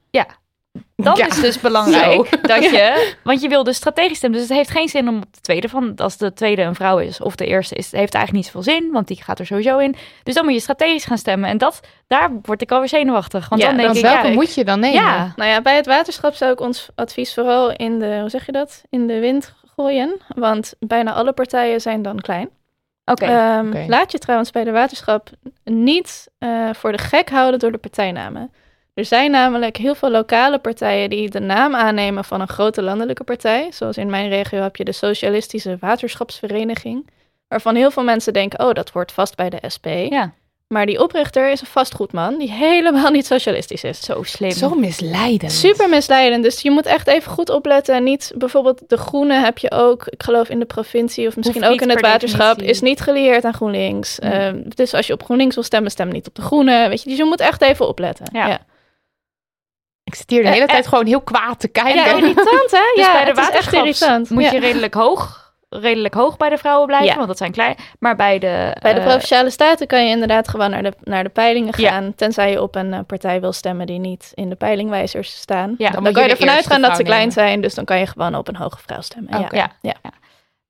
Dan 0.97 1.17
Ja. 1.17 1.27
is 1.27 1.41
dus 1.41 1.61
belangrijk 1.61 2.43
dat 2.53 2.63
je, 2.63 3.15
want 3.25 3.41
je 3.43 3.49
wil 3.49 3.65
dus 3.65 3.77
strategisch 3.77 4.17
stemmen. 4.17 4.39
Dus 4.39 4.49
het 4.49 4.57
heeft 4.57 4.71
geen 4.71 4.89
zin 4.89 5.09
om 5.09 5.17
op 5.17 5.35
de 5.35 5.41
tweede 5.41 5.69
van, 5.69 5.93
als 5.97 6.17
de 6.17 6.33
tweede 6.33 6.63
een 6.63 6.75
vrouw 6.75 6.99
is 6.99 7.21
of 7.21 7.35
de 7.37 7.47
eerste 7.47 7.75
is, 7.75 7.93
heeft 7.93 8.15
eigenlijk 8.15 8.33
niet 8.33 8.45
zoveel 8.45 8.73
zin, 8.73 8.93
want 8.93 9.07
die 9.09 9.23
gaat 9.23 9.39
er 9.39 9.47
sowieso 9.47 9.79
in. 9.79 9.95
Dus 10.23 10.35
dan 10.35 10.45
moet 10.45 10.55
je 10.55 10.61
strategisch 10.61 11.05
gaan 11.05 11.19
stemmen 11.19 11.49
en 11.51 11.59
dat, 11.59 11.81
daar 12.07 12.31
word 12.43 12.63
ik 12.63 12.71
alweer 12.71 12.89
zenuwachtig. 12.89 13.49
Want 13.49 13.61
Ja, 13.61 13.67
dan 13.67 13.77
denk 13.77 13.89
Want 13.89 13.99
ik, 14.05 14.11
welke 14.11 14.29
ja, 14.29 14.35
moet 14.35 14.55
je 14.55 14.65
dan 14.65 14.81
nemen? 14.81 15.03
ja, 15.03 15.33
Nou 15.37 15.51
ja, 15.51 15.63
bij 15.63 15.77
het 15.77 15.87
waterschap 15.87 16.35
zou 16.35 16.53
ik 16.53 16.61
ons 16.61 16.89
advies 16.95 17.35
vooral 17.35 17.73
in 17.73 17.99
de, 17.99 18.19
hoe 18.21 18.31
zeg 18.31 18.47
je 18.47 18.53
dat? 18.53 18.83
In 18.91 19.07
de 19.07 19.19
wind 19.19 19.55
gooien. 19.77 20.21
Want 20.29 20.75
bijna 20.79 21.13
alle 21.13 21.33
partijen 21.33 21.81
zijn 21.81 22.03
dan 22.03 22.21
klein. 22.21 22.49
oké. 23.05 23.25
Ehm. 23.25 23.85
Laat 23.89 24.13
je 24.13 24.19
trouwens 24.19 24.51
bij 24.51 24.65
de 24.65 24.71
waterschap 24.71 25.31
niet 25.65 26.29
eh, 26.39 26.69
voor 26.73 26.93
de 26.93 26.99
gek 26.99 27.31
houden 27.31 27.59
door 27.61 27.73
de 27.73 27.79
partijnamen. 27.79 28.53
Er 28.99 29.05
zijn 29.05 29.31
namelijk 29.31 29.77
heel 29.77 29.95
veel 29.95 30.11
lokale 30.11 30.59
partijen 30.59 31.11
die 31.11 31.31
de 31.31 31.41
naam 31.41 31.75
aannemen 31.75 32.25
van 32.25 32.41
een 32.41 32.49
grote 32.49 32.83
landelijke 32.83 33.25
partij. 33.25 33.69
Zoals 33.73 33.97
in 33.97 34.11
mijn 34.11 34.29
regio 34.29 34.63
heb 34.63 34.77
je 34.77 34.85
de 34.85 34.93
Socialistische 34.93 35.77
Waterschapsvereniging. 35.81 37.11
Waarvan 37.49 37.75
heel 37.75 37.91
veel 37.91 38.03
mensen 38.03 38.33
denken, 38.33 38.67
oh, 38.67 38.73
dat 38.73 38.91
hoort 38.91 39.13
vast 39.13 39.37
bij 39.37 39.51
de 39.51 39.59
SP. 39.75 39.87
ja, 39.87 40.33
Maar 40.69 40.87
die 40.87 41.03
oprichter 41.03 41.51
is 41.51 41.61
een 41.61 41.67
vastgoedman 41.67 42.39
die 42.39 42.53
helemaal 42.53 43.11
niet 43.11 43.27
socialistisch 43.27 43.85
is. 43.85 44.01
zo 44.01 44.23
slim. 44.23 44.51
Zo 44.51 44.75
misleidend. 44.75 45.53
Super 45.53 45.89
misleidend. 45.89 46.43
Dus 46.43 46.61
je 46.61 46.71
moet 46.71 46.87
echt 46.87 47.07
even 47.07 47.33
goed 47.33 47.51
opletten. 47.51 47.95
En 47.95 48.03
niet 48.03 48.33
bijvoorbeeld 48.37 48.83
de 48.87 48.97
groene 48.97 49.35
heb 49.35 49.59
je 49.59 49.71
ook, 49.71 50.07
ik 50.07 50.23
geloof 50.23 50.49
in 50.49 50.59
de 50.59 50.65
provincie 50.65 51.27
of 51.27 51.37
misschien 51.37 51.61
Hoeft 51.63 51.75
ook 51.75 51.81
in 51.81 51.91
het 51.91 52.01
waterschap, 52.01 52.49
definitie. 52.49 52.71
is 52.71 52.81
niet 52.81 53.01
gelieerd 53.01 53.45
aan 53.45 53.55
GroenLinks. 53.55 54.19
Nee. 54.19 54.33
Ehm, 54.33 54.63
dus 54.69 54.95
als 54.95 55.07
je 55.07 55.13
op 55.13 55.23
GroenLinks 55.25 55.55
wil 55.55 55.65
stemmen, 55.65 55.91
stem 55.91 56.09
niet 56.09 56.27
op 56.27 56.35
de 56.35 56.43
groene. 56.43 56.89
Weet 56.89 57.03
je, 57.03 57.09
dus 57.09 57.19
je 57.19 57.25
moet 57.25 57.41
echt 57.41 57.63
even 57.63 57.89
opletten. 57.89 58.27
Ja. 58.33 58.47
ja. 58.47 58.61
Ik 60.09 60.15
zit 60.15 60.31
hier 60.31 60.43
de 60.43 60.49
hele 60.49 60.65
Eh, 60.65 60.69
tijd 60.71 60.87
gewoon 60.87 61.07
heel 61.07 61.21
kwaad 61.21 61.61
te 61.61 61.69
kijken. 61.69 61.95
Ja, 61.95 62.07
irritant 62.07 62.71
hè? 62.71 62.79
Dus 62.97 63.07
ja, 63.07 63.13
bij 63.13 63.25
de 63.25 63.77
irritant. 63.77 64.31
moet 64.31 64.43
Ja. 64.43 64.51
je 64.53 64.61
redelijk 64.61 64.95
hoog, 64.95 65.53
redelijk 65.69 66.15
hoog 66.15 66.37
bij 66.37 66.49
de 66.49 66.59
vrouwen 66.59 66.87
blijven, 66.87 67.09
Ja. 67.09 67.15
want 67.17 67.29
dat 67.29 67.37
zijn 67.39 67.53
klein. 67.53 67.77
Maar 67.99 68.17
bij 68.17 68.39
de, 68.39 68.77
Bij 68.83 68.95
de 68.95 69.01
eh, 69.01 69.07
provinciale 69.07 69.51
staten 69.51 69.87
kan 69.87 70.05
je 70.05 70.11
inderdaad 70.11 70.49
gewoon 70.49 70.71
naar 70.71 70.83
de, 70.83 70.93
naar 71.03 71.23
de 71.25 71.29
peilingen 71.31 71.75
Ja. 71.77 71.91
gaan. 71.91 72.15
Tenzij 72.15 72.51
je 72.51 72.63
op 72.63 72.75
een 72.75 72.93
eh, 72.93 73.01
partij 73.07 73.41
wil 73.41 73.53
stemmen 73.53 73.87
die 73.87 73.99
niet 73.99 74.33
in 74.35 74.49
de 74.49 74.57
peilingwijzers 74.57 75.31
staan. 75.41 75.75
Ja, 75.79 75.91
dan, 75.91 76.13
kan 76.13 76.23
je 76.23 76.29
ervan 76.29 76.51
uitgaan 76.51 76.81
dat 76.83 76.97
ze 76.97 77.03
klein 77.03 77.19
nemen. 77.19 77.33
zijn. 77.35 77.61
Dus 77.61 77.75
dan 77.75 77.85
kan 77.85 77.99
je 77.99 78.07
gewoon 78.07 78.35
op 78.35 78.49
een 78.49 78.57
hoge 78.57 78.79
vrouw 78.87 79.01
stemmen. 79.01 79.47
Ja. 79.51 79.71
Ja. 79.81 79.93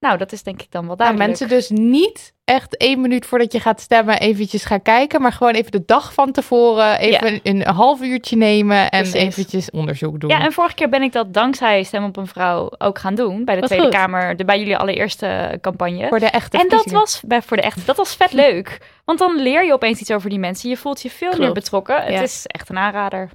Nou, 0.00 0.18
dat 0.18 0.32
is 0.32 0.42
denk 0.42 0.62
ik 0.62 0.70
dan 0.70 0.86
wel 0.86 0.96
Nou, 0.96 1.10
duidelijk. 1.10 1.28
mensen 1.28 1.48
dus 1.56 1.70
niet 1.70 2.32
echt 2.44 2.76
één 2.76 3.00
minuut 3.00 3.26
voordat 3.26 3.52
je 3.52 3.60
gaat 3.60 3.80
stemmen 3.80 4.18
eventjes 4.18 4.64
gaan 4.64 4.82
kijken, 4.82 5.20
maar 5.22 5.32
gewoon 5.32 5.52
even 5.52 5.70
de 5.70 5.82
dag 5.86 6.14
van 6.14 6.32
tevoren 6.32 6.98
even 6.98 7.32
een, 7.32 7.40
een 7.42 7.66
half 7.66 8.02
uurtje 8.02 8.36
nemen 8.36 8.90
en 8.90 9.02
Precies. 9.02 9.14
eventjes 9.22 9.70
onderzoek 9.70 10.20
doen. 10.20 10.30
Ja, 10.30 10.40
en 10.40 10.52
vorige 10.52 10.74
keer 10.74 10.88
ben 10.88 11.02
ik 11.02 11.12
dat 11.12 11.34
dankzij 11.34 11.82
Stem 11.82 12.04
op 12.04 12.16
een 12.16 12.26
Vrouw 12.26 12.70
ook 12.78 12.98
gaan 12.98 13.14
doen. 13.14 13.44
Bij 13.44 13.60
de 13.60 13.66
Tweede 13.66 13.84
goed. 13.84 13.94
Kamer, 13.94 14.36
de, 14.36 14.44
bij 14.44 14.58
jullie 14.58 14.76
allereerste 14.76 15.58
campagne. 15.60 16.08
Voor 16.08 16.18
de 16.18 16.26
echte 16.26 16.58
En 16.58 16.68
dat 16.68 16.90
was 16.90 17.22
bij, 17.26 17.42
voor 17.42 17.56
de 17.56 17.62
echt, 17.62 17.86
dat 17.86 17.96
was 17.96 18.14
vet 18.14 18.32
leuk. 18.32 18.78
Want 19.04 19.18
dan 19.18 19.36
leer 19.36 19.64
je 19.64 19.72
opeens 19.72 20.00
iets 20.00 20.10
over 20.10 20.30
die 20.30 20.38
mensen. 20.38 20.68
Je 20.68 20.76
voelt 20.76 21.02
je 21.02 21.10
veel 21.10 21.38
meer 21.38 21.52
betrokken. 21.52 22.02
Het 22.02 22.22
is 22.22 22.46
echt 22.46 22.68
een 22.68 22.78
aanrader. 22.78 23.28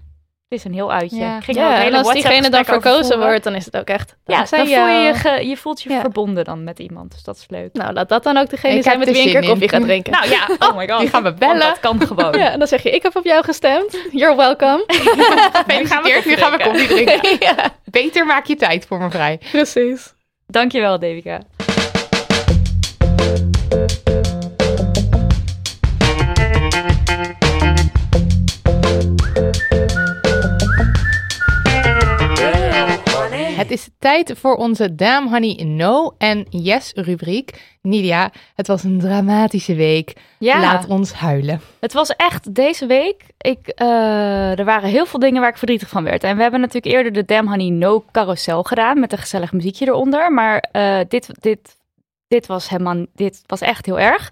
Het 0.53 0.61
is 0.61 0.67
een 0.67 0.77
heel 0.77 0.91
uitje. 0.91 1.17
Ja. 1.17 1.37
Ik 1.37 1.43
ging 1.43 1.57
ook 1.57 1.63
Ja, 1.63 1.69
hele 1.75 1.89
en 1.97 2.03
als 2.03 2.13
diegene 2.13 2.49
dan 2.49 2.65
verkozen 2.65 3.19
wordt, 3.19 3.43
dan 3.43 3.55
is 3.55 3.65
het 3.65 3.77
ook 3.77 3.87
echt. 3.87 4.15
Ja, 4.25 4.35
dankzij 4.35 4.57
dan 4.57 4.67
voel 4.67 4.87
je 4.87 4.93
je, 4.97 5.03
jou. 5.03 5.15
ge- 5.15 5.47
je 5.47 5.57
voelt 5.57 5.81
je 5.81 5.89
Ja. 5.89 5.99
verbonden 5.99 6.43
dan 6.43 6.63
met 6.63 6.79
iemand. 6.79 7.11
Dus 7.11 7.23
dat 7.23 7.35
is 7.37 7.45
leuk. 7.47 7.73
Nou, 7.73 7.93
laat 7.93 8.09
dat 8.09 8.23
dan 8.23 8.37
ook 8.37 8.49
degene 8.49 8.75
Ik 8.75 8.83
zijn 8.83 8.99
met 8.99 9.07
wie 9.11 9.17
je 9.17 9.23
een 9.35 9.41
keer 9.41 9.49
koffie 9.49 9.69
gaat 9.69 9.81
drinken. 9.81 10.11
Nou 10.11 10.29
ja, 10.29 10.47
oh 10.69 10.77
my 10.77 10.87
god. 10.89 10.99
Die 10.99 11.09
gaan 11.09 11.23
we 11.23 11.27
Want 11.29 11.39
bellen. 11.39 11.59
Dat 11.59 11.79
kan 11.79 12.01
gewoon. 12.07 12.31
ja, 12.41 12.51
en 12.51 12.59
dan 12.59 12.67
zeg 12.67 12.83
je, 12.83 12.89
ik 12.91 13.03
heb 13.03 13.15
op 13.15 13.25
jou 13.25 13.43
gestemd. 13.43 13.97
You're 14.11 14.35
welcome. 14.35 14.83
Gefeliciteerd, 15.67 16.25
nu 16.25 16.35
gaan 16.35 16.51
we 16.51 16.63
koffie 16.63 16.87
drinken. 16.87 17.37
ja, 17.39 17.55
Beter 17.85 18.25
maak 18.25 18.45
je 18.45 18.55
tijd 18.55 18.85
voor 18.85 18.99
me 18.99 19.09
vrij. 19.09 19.39
precies. 19.51 20.13
Dankjewel, 20.47 20.99
Devika. 20.99 21.39
Het 33.63 33.71
is 33.71 33.89
tijd 33.99 34.33
voor 34.37 34.55
onze 34.55 34.95
Damn 34.95 35.29
Honey 35.29 35.63
No 35.63 36.15
en 36.17 36.45
Yes 36.49 36.91
rubriek. 36.95 37.77
Nidia, 37.81 38.31
het 38.55 38.67
was 38.67 38.83
een 38.83 38.99
dramatische 38.99 39.75
week. 39.75 40.13
Ja. 40.39 40.59
Laat 40.59 40.87
ons 40.87 41.13
huilen. 41.13 41.61
Het 41.79 41.93
was 41.93 42.15
echt 42.15 42.55
deze 42.55 42.85
week. 42.85 43.23
Ik, 43.37 43.67
eh, 43.67 44.59
er 44.59 44.65
waren 44.65 44.89
heel 44.89 45.05
veel 45.05 45.19
dingen 45.19 45.41
waar 45.41 45.49
ik 45.49 45.57
verdrietig 45.57 45.89
van 45.89 46.03
werd. 46.03 46.23
En 46.23 46.35
we 46.35 46.41
hebben 46.41 46.59
natuurlijk 46.59 46.95
eerder 46.95 47.11
de 47.13 47.25
Damn 47.25 47.47
Honey 47.47 47.69
No 47.69 48.05
carousel 48.11 48.63
gedaan 48.63 48.99
met 48.99 49.11
een 49.11 49.17
gezellig 49.17 49.51
muziekje 49.51 49.87
eronder. 49.87 50.33
Maar 50.33 50.57
eh, 50.71 50.99
dit, 51.07 51.29
dit, 51.39 51.77
dit 52.27 52.47
was 52.47 52.69
helemaal, 52.69 53.05
dit 53.15 53.41
was 53.45 53.61
echt 53.61 53.85
heel 53.85 53.99
erg. 53.99 54.31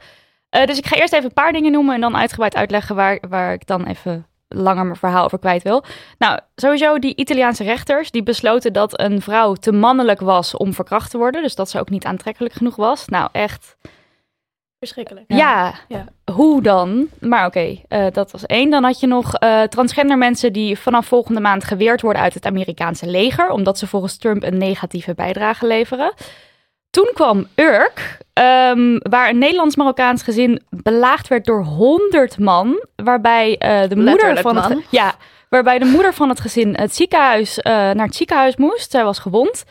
Eh, 0.49 0.65
dus 0.65 0.77
ik 0.77 0.85
ga 0.85 0.95
eerst 0.95 1.13
even 1.13 1.25
een 1.25 1.33
paar 1.33 1.51
dingen 1.51 1.71
noemen 1.71 1.95
en 1.95 2.01
dan 2.01 2.17
uitgebreid 2.17 2.55
uitleggen 2.55 2.95
waar, 2.95 3.19
waar 3.29 3.53
ik 3.53 3.65
dan 3.65 3.85
even 3.85 4.25
langer 4.55 4.83
mijn 4.85 4.95
verhaal 4.97 5.23
over 5.23 5.39
kwijt 5.39 5.63
wil. 5.63 5.83
Nou, 6.17 6.39
sowieso 6.55 6.99
die 6.99 7.15
Italiaanse 7.15 7.63
rechters 7.63 8.11
die 8.11 8.23
besloten 8.23 8.73
dat 8.73 8.99
een 8.99 9.21
vrouw 9.21 9.53
te 9.53 9.71
mannelijk 9.71 10.19
was 10.19 10.57
om 10.57 10.73
verkracht 10.73 11.11
te 11.11 11.17
worden. 11.17 11.41
Dus 11.41 11.55
dat 11.55 11.69
ze 11.69 11.79
ook 11.79 11.89
niet 11.89 12.05
aantrekkelijk 12.05 12.53
genoeg 12.53 12.75
was. 12.75 13.07
Nou, 13.07 13.29
echt. 13.31 13.75
Verschrikkelijk. 14.79 15.25
Ja, 15.27 15.73
Ja. 15.87 16.05
hoe 16.33 16.61
dan? 16.61 17.07
Maar 17.19 17.45
oké, 17.45 17.81
eh, 17.87 18.05
dat 18.11 18.31
was 18.31 18.45
één. 18.45 18.69
Dan 18.69 18.83
had 18.83 18.99
je 18.99 19.07
nog 19.07 19.35
eh, 19.35 19.61
transgender 19.61 20.17
mensen 20.17 20.53
die 20.53 20.79
vanaf 20.79 21.05
volgende 21.05 21.39
maand 21.41 21.63
geweerd 21.63 22.01
worden 22.01 22.21
uit 22.21 22.33
het 22.33 22.45
Amerikaanse 22.45 23.07
leger, 23.07 23.49
omdat 23.49 23.77
ze 23.77 23.87
volgens 23.87 24.17
Trump 24.17 24.43
een 24.43 24.57
negatieve 24.57 25.13
bijdrage 25.13 25.67
leveren. 25.67 26.13
Toen 26.91 27.09
kwam 27.13 27.47
Urk, 27.55 28.17
ehm, 28.33 28.97
waar 28.97 29.29
een 29.29 29.37
Nederlands-Marokkaans 29.37 30.23
gezin 30.23 30.61
belaagd 30.69 31.27
werd 31.27 31.45
door 31.45 31.63
100 31.63 32.39
man, 32.39 32.85
waarbij 32.95 33.57
eh, 33.57 33.81
de 33.89 33.95
moeder 33.95 34.03
Letterlijk 34.03 34.39
van 34.39 34.55
het, 34.55 34.69
man. 34.69 34.83
ja, 34.89 35.15
Waarbij 35.51 35.79
de 35.79 35.85
moeder 35.85 36.13
van 36.13 36.29
het 36.29 36.39
gezin 36.39 36.75
het 36.75 36.95
ziekenhuis, 36.95 37.57
uh, 37.57 37.63
naar 37.73 38.05
het 38.05 38.15
ziekenhuis 38.15 38.55
moest. 38.55 38.91
Zij 38.91 39.03
was 39.03 39.19
gewond. 39.19 39.63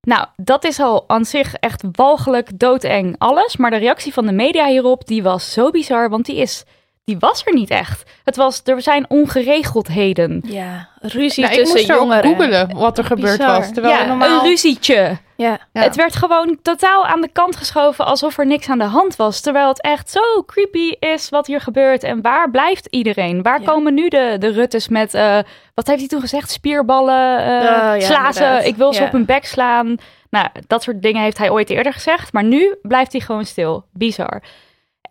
Nou, 0.00 0.26
dat 0.36 0.64
is 0.64 0.80
al 0.80 1.04
aan 1.06 1.24
zich 1.24 1.54
echt 1.54 1.84
walgelijk, 1.92 2.58
doodeng, 2.58 3.14
alles. 3.18 3.56
Maar 3.56 3.70
de 3.70 3.76
reactie 3.76 4.12
van 4.12 4.26
de 4.26 4.32
media 4.32 4.66
hierop, 4.66 5.06
die 5.06 5.22
was 5.22 5.52
zo 5.52 5.70
bizar. 5.70 6.10
Want 6.10 6.26
die 6.26 6.36
is 6.36 6.64
die 7.04 7.16
was 7.18 7.42
er 7.46 7.54
niet 7.54 7.70
echt. 7.70 8.10
Het 8.24 8.36
was, 8.36 8.60
er 8.64 8.82
zijn 8.82 9.04
ongeregeldheden. 9.10 10.40
Ja, 10.46 10.88
ruzie 11.00 11.42
Nou, 11.44 11.54
ik 11.56 11.60
tussen 11.60 11.78
moest 11.78 11.90
er 11.90 11.96
jongeren. 11.96 12.22
googelen 12.30 12.74
wat 12.76 12.98
er 12.98 13.04
gebeurd 13.04 13.38
Bizar. 13.38 13.56
was. 13.58 13.72
Terwijl 13.72 13.94
ja, 13.94 14.06
normaal... 14.06 14.28
een 14.38 14.44
ruzietje. 14.48 15.16
Ja. 15.36 15.58
Ja. 15.72 15.82
Het 15.82 15.96
werd 15.96 16.16
gewoon 16.16 16.58
totaal 16.62 17.06
aan 17.06 17.20
de 17.20 17.28
kant 17.32 17.56
geschoven 17.56 18.06
alsof 18.06 18.38
er 18.38 18.46
niks 18.46 18.68
aan 18.68 18.78
de 18.78 18.84
hand 18.84 19.16
was. 19.16 19.40
Terwijl 19.40 19.68
het 19.68 19.80
echt 19.82 20.10
zo 20.10 20.20
creepy 20.46 20.90
is 20.98 21.28
wat 21.28 21.46
hier 21.46 21.60
gebeurt. 21.60 22.02
En 22.04 22.22
waar 22.22 22.50
blijft 22.50 22.86
iedereen? 22.90 23.42
Waar 23.42 23.60
Ja. 23.60 23.66
komen 23.66 23.94
nu 23.94 24.08
de, 24.08 24.36
de 24.38 24.48
Ruttes 24.52 24.88
met, 24.88 25.14
eh, 25.14 25.38
wat 25.74 25.86
heeft 25.86 25.98
hij 25.98 26.08
toen 26.08 26.20
gezegd? 26.20 26.50
Spierballen, 26.50 27.38
eh 27.38 27.44
ja, 27.46 28.00
sla 28.00 28.32
ze, 28.32 28.40
inderdaad. 28.42 28.64
ik 28.66 28.76
wil 28.76 28.92
ze 28.92 29.00
Ja. 29.00 29.06
op 29.06 29.12
hun 29.12 29.24
bek 29.24 29.44
slaan. 29.46 29.96
Nou, 30.30 30.46
dat 30.66 30.82
soort 30.82 31.02
dingen 31.02 31.22
heeft 31.22 31.38
hij 31.38 31.50
ooit 31.50 31.70
eerder 31.70 31.92
gezegd. 31.92 32.32
Maar 32.32 32.44
nu 32.44 32.74
blijft 32.82 33.12
hij 33.12 33.20
gewoon 33.20 33.44
stil. 33.44 33.84
Bizar. 33.92 34.42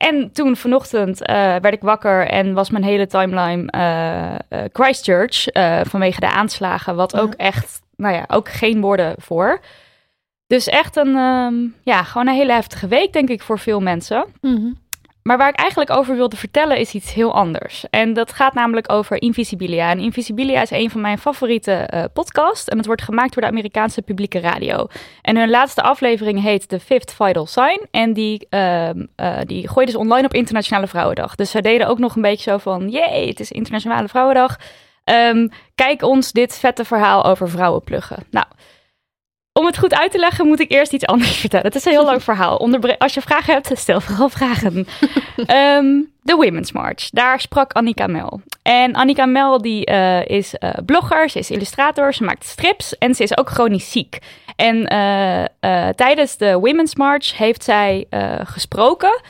En 0.02 0.32
toen 0.32 0.56
vanochtend 0.56 1.22
eh, 1.22 1.36
werd 1.36 1.74
ik 1.74 1.82
wakker 1.82 2.28
en 2.28 2.54
was 2.54 2.70
mijn 2.70 2.84
hele 2.84 3.08
timeline 3.08 3.72
eh, 3.72 4.34
eh, 4.34 4.70
Christchurch 4.74 5.48
vanwege 5.90 6.20
de 6.20 6.32
aanslagen. 6.32 6.96
Wat 6.96 7.20
ook 7.20 7.34
echt, 7.34 7.82
nou 7.96 8.16
ja, 8.16 8.24
ook 8.28 8.50
geen 8.50 8.82
woorden 8.82 9.16
voor. 9.18 9.60
Dus 10.48 10.68
echt 10.68 10.96
een, 10.96 11.16
ehm, 11.16 11.54
ja, 11.84 12.04
gewoon 12.04 12.28
een 12.28 12.34
hele 12.34 12.54
heftige 12.54 12.88
week, 12.88 13.14
denk 13.14 13.30
ik, 13.30 13.42
voor 13.42 13.60
veel 13.60 13.80
mensen. 13.80 14.26
Mhm. 14.42 14.72
Maar 15.24 15.38
waar 15.38 15.50
ik 15.50 15.56
eigenlijk 15.56 15.90
over 15.90 16.16
wilde 16.16 16.36
vertellen 16.36 16.78
is 16.78 16.94
iets 16.94 17.14
heel 17.14 17.34
anders. 17.34 17.86
En 17.90 18.14
dat 18.14 18.34
gaat 18.34 18.54
namelijk 18.54 18.92
over 18.92 19.22
Invisibilia. 19.22 19.90
En 19.90 20.00
Invisibilia 20.00 20.62
is 20.62 20.72
een 20.72 20.90
van 20.90 21.02
mijn 21.02 21.18
favoriete 21.18 21.72
eh 21.72 22.04
podcasts. 22.14 22.68
En 22.68 22.78
het 22.78 22.86
wordt 22.86 23.02
gemaakt 23.02 23.34
door 23.34 23.42
de 23.42 23.50
Amerikaanse 23.50 24.02
publieke 24.02 24.40
radio. 24.40 24.88
En 25.22 25.38
hun 25.38 25.50
laatste 25.50 25.82
aflevering 25.82 26.42
heet 26.42 26.70
The 26.70 26.80
Fifth 26.80 27.14
Vital 27.14 27.46
Sign. 27.46 27.88
En 27.92 28.14
die, 28.14 28.48
ehm 28.50 29.06
eh 29.16 29.38
die 29.46 29.68
gooiden 29.68 29.94
ze 29.94 30.00
online 30.00 30.26
op 30.26 30.34
Internationale 30.34 30.88
Vrouwendag. 30.88 31.36
Dus 31.36 31.52
zij 31.52 31.62
deden 31.62 31.88
ook 31.88 32.00
nog 32.00 32.16
een 32.16 32.22
beetje 32.22 32.52
zo 32.52 32.58
van... 32.58 32.90
Jee, 32.90 33.28
het 33.28 33.40
is 33.40 33.52
Internationale 33.52 34.08
Vrouwendag. 34.08 34.58
Ehm, 35.04 35.48
kijk 35.76 36.02
ons 36.02 36.32
dit 36.32 36.60
vette 36.60 36.86
verhaal 36.86 37.26
over 37.26 37.50
vrouwenpluggen. 37.50 38.18
Nou... 38.30 38.46
Om 39.54 39.66
het 39.66 39.78
goed 39.78 39.94
uit 39.94 40.12
te 40.12 40.18
leggen 40.20 40.48
moet 40.48 40.60
ik 40.60 40.72
eerst 40.72 40.94
iets 40.94 41.06
anders 41.06 41.38
vertellen. 41.40 41.66
Het 41.66 41.76
is 41.76 41.86
een 41.86 41.92
heel 41.92 42.06
lang 42.06 42.24
verhaal. 42.24 42.56
Onderbre- 42.58 42.98
Als 42.98 43.14
je 43.14 43.22
vragen 43.22 43.54
hebt, 43.54 43.72
stel 43.78 44.02
vooral 44.02 44.30
vragen. 44.40 44.74
Ehm, 45.46 46.02
de 46.22 46.36
Women's 46.36 46.72
March. 46.72 47.10
Daar 47.10 47.40
sprak 47.40 47.74
Annika 47.74 48.08
Mel. 48.08 48.42
En 48.62 48.94
Annika 48.94 49.26
Mel 49.26 49.62
die, 49.62 49.86
eh, 49.86 50.26
is 50.26 50.56
eh, 50.56 50.70
blogger, 50.86 51.30
ze 51.30 51.40
is 51.40 51.52
illustrator, 51.52 52.14
ze 52.14 52.24
maakt 52.24 52.46
strips 52.46 52.98
en 52.98 53.16
ze 53.16 53.24
is 53.24 53.38
ook 53.38 53.50
chronisch 53.50 53.92
ziek. 53.92 54.20
En 54.56 54.86
eh, 54.86 55.90
tijdens 55.90 56.38
de 56.38 56.54
Women's 56.60 56.96
March 56.96 57.38
heeft 57.38 57.64
zij 57.64 58.08
gesproken 58.44 59.22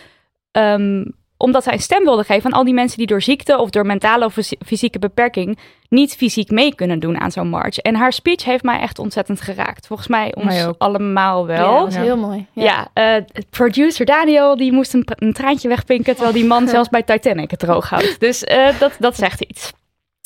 ehm, 0.51 1.03
omdat 1.41 1.63
zij 1.63 1.73
een 1.73 1.79
stem 1.81 2.03
wilde 2.03 2.23
geven 2.23 2.51
aan 2.51 2.57
al 2.57 2.63
die 2.65 2.73
mensen 2.73 2.97
die 2.97 3.07
door 3.07 3.21
ziekte 3.21 3.57
of 3.57 3.69
door 3.69 3.85
mentale 3.85 4.25
of 4.25 4.33
fysi- 4.33 4.57
fysieke 4.65 4.99
beperking 4.99 5.59
niet 5.89 6.15
fysiek 6.15 6.49
mee 6.51 6.75
kunnen 6.75 6.99
doen 6.99 7.19
aan 7.19 7.31
zo'n 7.31 7.47
march. 7.49 7.77
En 7.77 7.95
haar 7.95 8.13
speech 8.13 8.43
heeft 8.43 8.63
mij 8.63 8.79
echt 8.79 8.99
ontzettend 8.99 9.41
geraakt. 9.41 9.87
Volgens 9.87 10.07
mij 10.07 10.35
ons 10.35 10.63
ook. 10.65 10.75
allemaal 10.77 11.39
Ja, 11.49 11.57
wel. 11.57 11.73
dat 11.73 11.83
was 11.85 11.93
Ja. 11.95 12.01
heel 12.01 12.17
mooi. 12.17 12.45
Ja, 12.53 12.87
eh, 12.93 13.15
producer 13.49 14.05
Daniel 14.05 14.55
die 14.57 14.71
moest 14.71 14.93
een, 14.93 15.07
een 15.15 15.33
traantje 15.33 15.67
wegpinken, 15.67 16.13
terwijl 16.13 16.33
die 16.35 16.45
man 16.45 16.67
zelfs 16.75 16.89
bij 16.89 17.03
Titanic 17.03 17.51
het 17.51 17.59
droog 17.59 17.89
houdt. 17.89 18.19
Dus 18.19 18.43
eh, 18.43 18.79
dat, 18.79 18.91
dat 18.99 19.15
zegt 19.15 19.41
iets. 19.41 19.71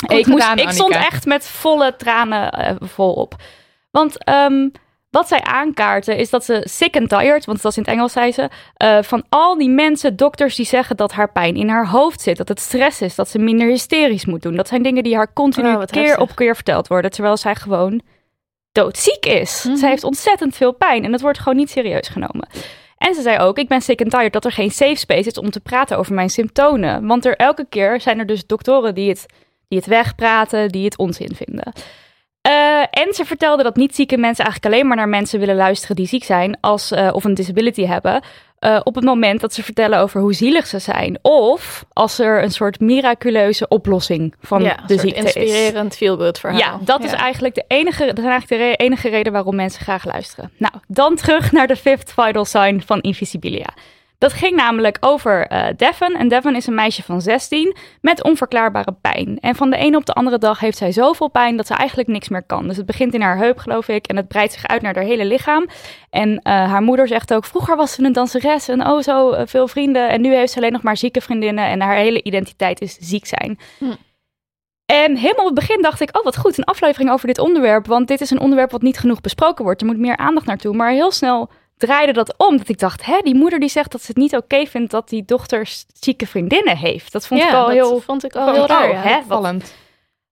ik, 0.08 0.28
moest, 0.28 0.44
gedaan, 0.44 0.58
ik 0.66 0.70
stond 0.72 0.94
echt 0.96 1.26
met 1.26 1.48
volle 1.48 1.96
tranen 1.96 2.52
eh, 2.52 2.76
volop. 2.80 3.36
Want 3.92 4.24
ehm, 4.24 4.68
wat 5.16 5.28
zij 5.28 5.42
aankaarten 5.42 6.18
is 6.18 6.30
dat 6.30 6.46
ze 6.46 6.62
sick 6.64 6.98
and 6.98 7.10
tired, 7.10 7.46
want 7.46 7.62
dat 7.62 7.72
is 7.72 7.78
in 7.78 7.84
het 7.84 7.92
Engels 7.92 8.12
zei 8.12 8.32
ze, 8.32 8.50
eh, 8.78 9.02
van 9.02 9.24
al 9.30 9.58
die 9.58 9.70
mensen, 9.70 10.16
dokters 10.16 10.56
die 10.56 10.66
zeggen 10.66 10.98
dat 10.98 11.12
haar 11.12 11.32
pijn 11.32 11.56
in 11.56 11.70
haar 11.70 11.88
hoofd 11.88 12.22
zit, 12.22 12.38
dat 12.38 12.48
het 12.48 12.60
stress 12.60 13.02
is, 13.02 13.16
dat 13.16 13.30
ze 13.30 13.40
minder 13.40 13.68
hysterisch 13.68 14.26
moet 14.26 14.42
doen. 14.42 14.56
Dat 14.56 14.68
zijn 14.68 14.84
dingen 14.84 15.04
die 15.04 15.16
haar 15.16 15.34
continu 15.34 15.68
Oh, 15.68 15.84
keer 15.86 16.02
heftig. 16.04 16.20
op 16.20 16.36
keer 16.36 16.56
verteld 16.56 16.88
worden, 16.88 17.12
terwijl 17.12 17.38
zij 17.38 17.56
gewoon 17.56 18.02
doodziek 18.72 19.26
is. 19.26 19.64
Mhm. 19.64 19.76
Zij 19.76 19.90
heeft 19.90 20.04
ontzettend 20.04 20.56
veel 20.56 20.74
pijn 20.74 21.04
en 21.04 21.12
dat 21.12 21.22
wordt 21.22 21.40
gewoon 21.40 21.58
niet 21.58 21.70
serieus 21.70 22.08
genomen. 22.08 22.48
En 22.98 23.14
ze 23.14 23.22
zei 23.22 23.40
ook, 23.40 23.58
ik 23.58 23.68
ben 23.68 23.82
sick 23.82 24.02
and 24.02 24.12
tired 24.12 24.34
dat 24.34 24.46
er 24.46 24.52
geen 24.52 24.72
safe 24.72 24.96
space 24.96 25.30
is 25.30 25.38
om 25.38 25.50
te 25.50 25.60
praten 25.60 25.98
over 25.98 26.14
mijn 26.14 26.30
symptomen. 26.30 27.08
Want 27.08 27.26
er 27.26 27.36
elke 27.36 27.66
keer 27.70 28.02
zijn 28.02 28.20
er 28.20 28.26
dus 28.26 28.46
doktoren 28.46 28.96
die 28.96 29.10
het, 29.10 29.26
die 29.68 29.78
het 29.78 29.88
wegpraten, 29.88 30.70
die 30.70 30.86
het 30.86 30.98
onzin 30.98 31.36
vinden. 31.36 31.74
Eh, 32.46 32.80
en 32.80 33.14
ze 33.14 33.26
vertelde 33.26 33.64
dat 33.64 33.76
niet 33.76 33.96
zieke 33.96 34.18
mensen 34.18 34.44
eigenlijk 34.46 34.74
alleen 34.74 34.88
maar 34.88 34.98
naar 34.98 35.10
mensen 35.10 35.40
willen 35.40 35.56
luisteren 35.56 35.96
die 35.96 36.08
ziek 36.08 36.24
zijn 36.24 36.58
als, 36.62 36.92
eh, 36.92 37.10
of 37.14 37.24
een 37.24 37.34
disability 37.34 37.86
hebben. 37.86 38.22
eh, 38.60 38.80
op 38.84 38.96
het 38.96 39.04
moment 39.04 39.42
dat 39.42 39.54
ze 39.54 39.64
vertellen 39.64 40.00
over 40.00 40.22
hoe 40.22 40.34
zielig 40.34 40.68
ze 40.68 40.80
zijn. 40.80 41.18
Of 41.22 41.86
als 41.94 42.20
er 42.20 42.44
een 42.44 42.52
soort 42.52 42.80
miraculeuze 42.80 43.68
oplossing 43.68 44.34
van 44.42 44.64
ja, 44.64 44.78
de 44.88 44.98
ziekte 45.00 45.20
is. 45.24 45.34
inspirerend 45.34 45.96
feel-good 45.96 46.40
verhaal. 46.40 46.60
Ja, 46.60 46.78
dat 46.82 47.04
is 47.04 47.12
eigenlijk 47.12 47.56
de 47.56 47.64
enige, 47.68 48.06
dat 48.06 48.18
is 48.18 48.24
eigenlijk 48.26 48.48
de 48.62 48.68
re- 48.68 48.74
enige 48.86 49.10
reden 49.10 49.32
waarom 49.34 49.56
mensen 49.56 49.82
graag 49.82 50.06
luisteren. 50.06 50.52
Nou, 50.58 50.74
dan 50.88 51.16
terug 51.16 51.52
naar 51.52 51.68
de 51.68 51.76
fifth 51.76 52.14
vital 52.16 52.46
sign 52.46 52.82
van 52.86 53.02
Invisibilia. 53.02 53.68
Dat 54.18 54.34
ging 54.34 54.56
namelijk 54.56 54.98
over 55.00 55.48
eh 55.48 55.68
Devon. 55.78 56.16
En 56.16 56.28
Devon 56.28 56.56
is 56.56 56.68
een 56.68 56.76
meisje 56.76 57.04
van 57.04 57.22
16 57.22 57.76
met 58.02 58.24
onverklaarbare 58.24 58.96
pijn. 59.02 59.38
En 59.40 59.56
van 59.56 59.70
de 59.70 59.78
ene 59.78 59.98
op 59.98 60.06
de 60.06 60.14
andere 60.14 60.38
dag 60.38 60.60
heeft 60.60 60.78
zij 60.78 60.92
zoveel 60.92 61.28
pijn 61.28 61.58
dat 61.58 61.68
ze 61.68 61.74
eigenlijk 61.74 62.10
niks 62.10 62.30
meer 62.30 62.44
kan. 62.44 62.68
Dus 62.68 62.78
het 62.78 62.86
begint 62.86 63.14
in 63.14 63.22
haar 63.22 63.38
heup, 63.38 63.58
geloof 63.58 63.88
ik, 63.88 64.08
en 64.08 64.16
het 64.16 64.28
breidt 64.28 64.54
zich 64.54 64.68
uit 64.68 64.82
naar 64.82 64.96
haar 64.96 65.04
hele 65.04 65.26
lichaam. 65.26 65.68
En 66.10 66.40
eh, 66.40 66.54
haar 66.54 66.82
moeder 66.82 67.08
zegt 67.08 67.34
ook, 67.34 67.46
vroeger 67.46 67.76
was 67.76 67.94
ze 67.94 68.04
een 68.04 68.14
danseres 68.14 68.68
en 68.68 68.88
oh 68.88 69.02
zo 69.02 69.32
eh, 69.32 69.42
veel 69.46 69.68
vrienden. 69.68 70.10
En 70.10 70.22
nu 70.22 70.34
heeft 70.36 70.52
ze 70.52 70.58
alleen 70.58 70.72
nog 70.72 70.84
maar 70.84 70.98
zieke 70.98 71.22
vriendinnen 71.22 71.66
en 71.66 71.82
haar 71.82 71.96
hele 71.96 72.24
identiteit 72.24 72.82
is 72.82 72.98
ziek 73.00 73.26
zijn. 73.26 73.60
En 74.86 75.16
helemaal 75.16 75.46
op 75.46 75.56
het 75.56 75.66
begin 75.66 75.82
dacht 75.82 76.02
ik, 76.02 76.18
oh 76.18 76.24
wat 76.24 76.38
goed, 76.38 76.58
een 76.58 76.64
aflevering 76.64 77.12
over 77.12 77.28
dit 77.28 77.40
onderwerp. 77.40 77.88
Want 77.88 78.08
dit 78.08 78.22
is 78.22 78.30
een 78.30 78.40
onderwerp 78.40 78.72
wat 78.72 78.82
niet 78.82 78.98
genoeg 78.98 79.22
besproken 79.22 79.64
wordt. 79.64 79.82
Er 79.82 79.88
moet 79.88 79.98
meer 79.98 80.18
aandacht 80.18 80.46
naartoe. 80.46 80.76
Maar 80.76 80.92
heel 80.92 81.12
snel 81.12 81.50
draaide 81.78 82.14
dat 82.14 82.34
om. 82.38 82.58
Dat 82.58 82.70
ik 82.70 82.80
dacht, 82.80 83.06
hè, 83.06 83.20
die 83.24 83.36
moeder 83.36 83.60
die 83.60 83.70
zegt 83.70 83.92
dat 83.92 84.02
ze 84.02 84.08
het 84.08 84.18
niet 84.18 84.36
oké 84.36 84.66
vindt 84.66 84.92
dat 84.92 85.10
die 85.10 85.26
dochter 85.26 85.70
zieke 85.94 86.28
vriendinnen 86.28 86.78
heeft. 86.78 87.12
Dat 87.12 87.28
vond 87.28 87.40
ja, 87.40 87.48
ik 87.48 87.54
al 87.54 87.66
dat 87.66 87.74
heel... 87.74 88.00
vond 88.00 88.24
ik 88.24 88.36
al 88.36 88.54
heel 88.54 88.68
raar. 88.68 88.88
oh, 88.88 88.94
ja. 88.94 89.02
hè, 89.02 89.16
wat, 89.16 89.26
Vallend. 89.28 89.76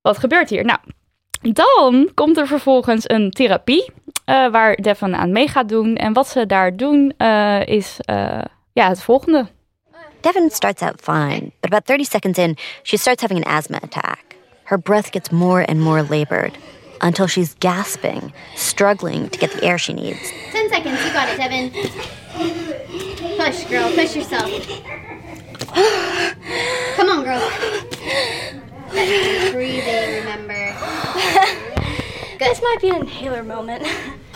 wat 0.02 0.18
gebeurt 0.18 0.50
hier? 0.50 0.66
Nou, 0.66 0.80
dan 1.42 2.10
komt 2.14 2.38
er 2.38 2.48
vervolgens 2.48 3.10
een 3.10 3.32
therapie 3.32 3.92
eh, 4.26 4.50
waar 4.50 4.76
Devon 4.76 5.16
aan 5.16 5.32
mee 5.32 5.48
gaat 5.48 5.70
doen. 5.70 5.96
En 5.96 6.14
wat 6.14 6.28
ze 6.28 6.46
daar 6.46 6.76
doen 6.76 7.14
eh, 7.18 7.68
is 7.68 7.98
eh, 8.00 8.42
ja, 8.74 8.88
het 8.88 9.04
volgende. 9.04 9.48
Devon 10.22 10.50
starts 10.50 10.82
out 10.82 11.02
fine, 11.02 11.52
but 11.60 11.72
about 11.72 11.86
30 11.86 12.06
seconds 12.06 12.38
in, 12.38 12.58
she 12.84 12.98
starts 12.98 13.22
having 13.22 13.46
an 13.46 13.54
asthma 13.54 13.80
attack. 13.82 14.24
Her 14.64 14.80
breath 14.80 15.08
gets 15.12 15.30
more 15.30 15.66
and 15.66 15.80
more 15.80 16.06
labored 16.10 16.58
until 17.04 17.28
she's 17.28 17.54
gasping, 17.56 18.34
struggling 18.56 19.30
to 19.30 19.38
get 19.38 19.52
the 19.52 19.64
air 19.64 19.78
she 19.78 19.94
needs. 19.94 20.32
10 20.52 20.70
seconds, 20.70 21.06
you 21.06 21.14
got 21.14 21.30
it, 21.30 21.38
Devin. 21.38 21.70
Push, 23.38 23.66
girl, 23.66 23.92
push 23.92 24.16
yourself. 24.16 24.50
Come 26.96 27.10
on, 27.10 27.24
girl. 27.24 27.40
That 28.94 29.50
breathing, 29.52 30.16
remember. 30.20 30.74
This 32.40 32.62
might 32.62 32.78
be 32.82 32.90
an 32.90 33.02
inhaler 33.02 33.44
moment. 33.44 33.88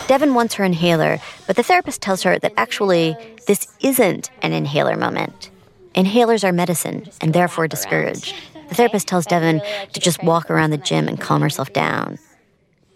Devin 0.06 0.34
wants 0.34 0.54
her 0.54 0.64
inhaler, 0.64 1.18
but 1.46 1.56
the 1.56 1.62
therapist 1.62 2.00
tells 2.02 2.22
her 2.22 2.38
that 2.38 2.52
actually, 2.56 3.16
this 3.46 3.66
isn't 3.80 4.30
an 4.42 4.52
inhaler 4.52 4.96
moment. 4.96 5.50
Inhalers 5.94 6.44
are 6.44 6.52
medicine 6.52 7.08
and 7.20 7.32
therefore 7.32 7.66
discouraged. 7.66 8.34
The 8.68 8.74
therapist 8.74 9.08
tells 9.08 9.26
Devin 9.26 9.62
to 9.92 10.00
just 10.00 10.22
walk 10.22 10.50
around 10.50 10.70
the 10.70 10.78
gym 10.78 11.08
and 11.08 11.20
calm 11.20 11.40
herself 11.40 11.72
down. 11.72 12.18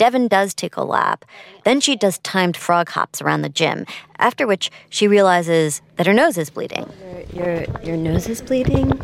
Devon 0.02 0.26
does 0.26 0.52
take 0.52 0.74
a 0.76 0.82
lap. 0.82 1.24
Then 1.62 1.78
she 1.80 1.94
does 1.94 2.18
timed 2.24 2.56
frog 2.56 2.88
hops 2.88 3.22
around 3.22 3.42
the 3.42 3.48
gym, 3.48 3.86
after 4.18 4.48
which 4.48 4.68
she 4.90 5.06
realizes 5.06 5.80
that 5.94 6.08
her 6.08 6.12
nose 6.12 6.36
is 6.36 6.50
bleeding. 6.50 6.90
Your 7.32 7.62
your 7.84 7.96
nose 7.96 8.26
is 8.28 8.42
bleeding. 8.42 9.00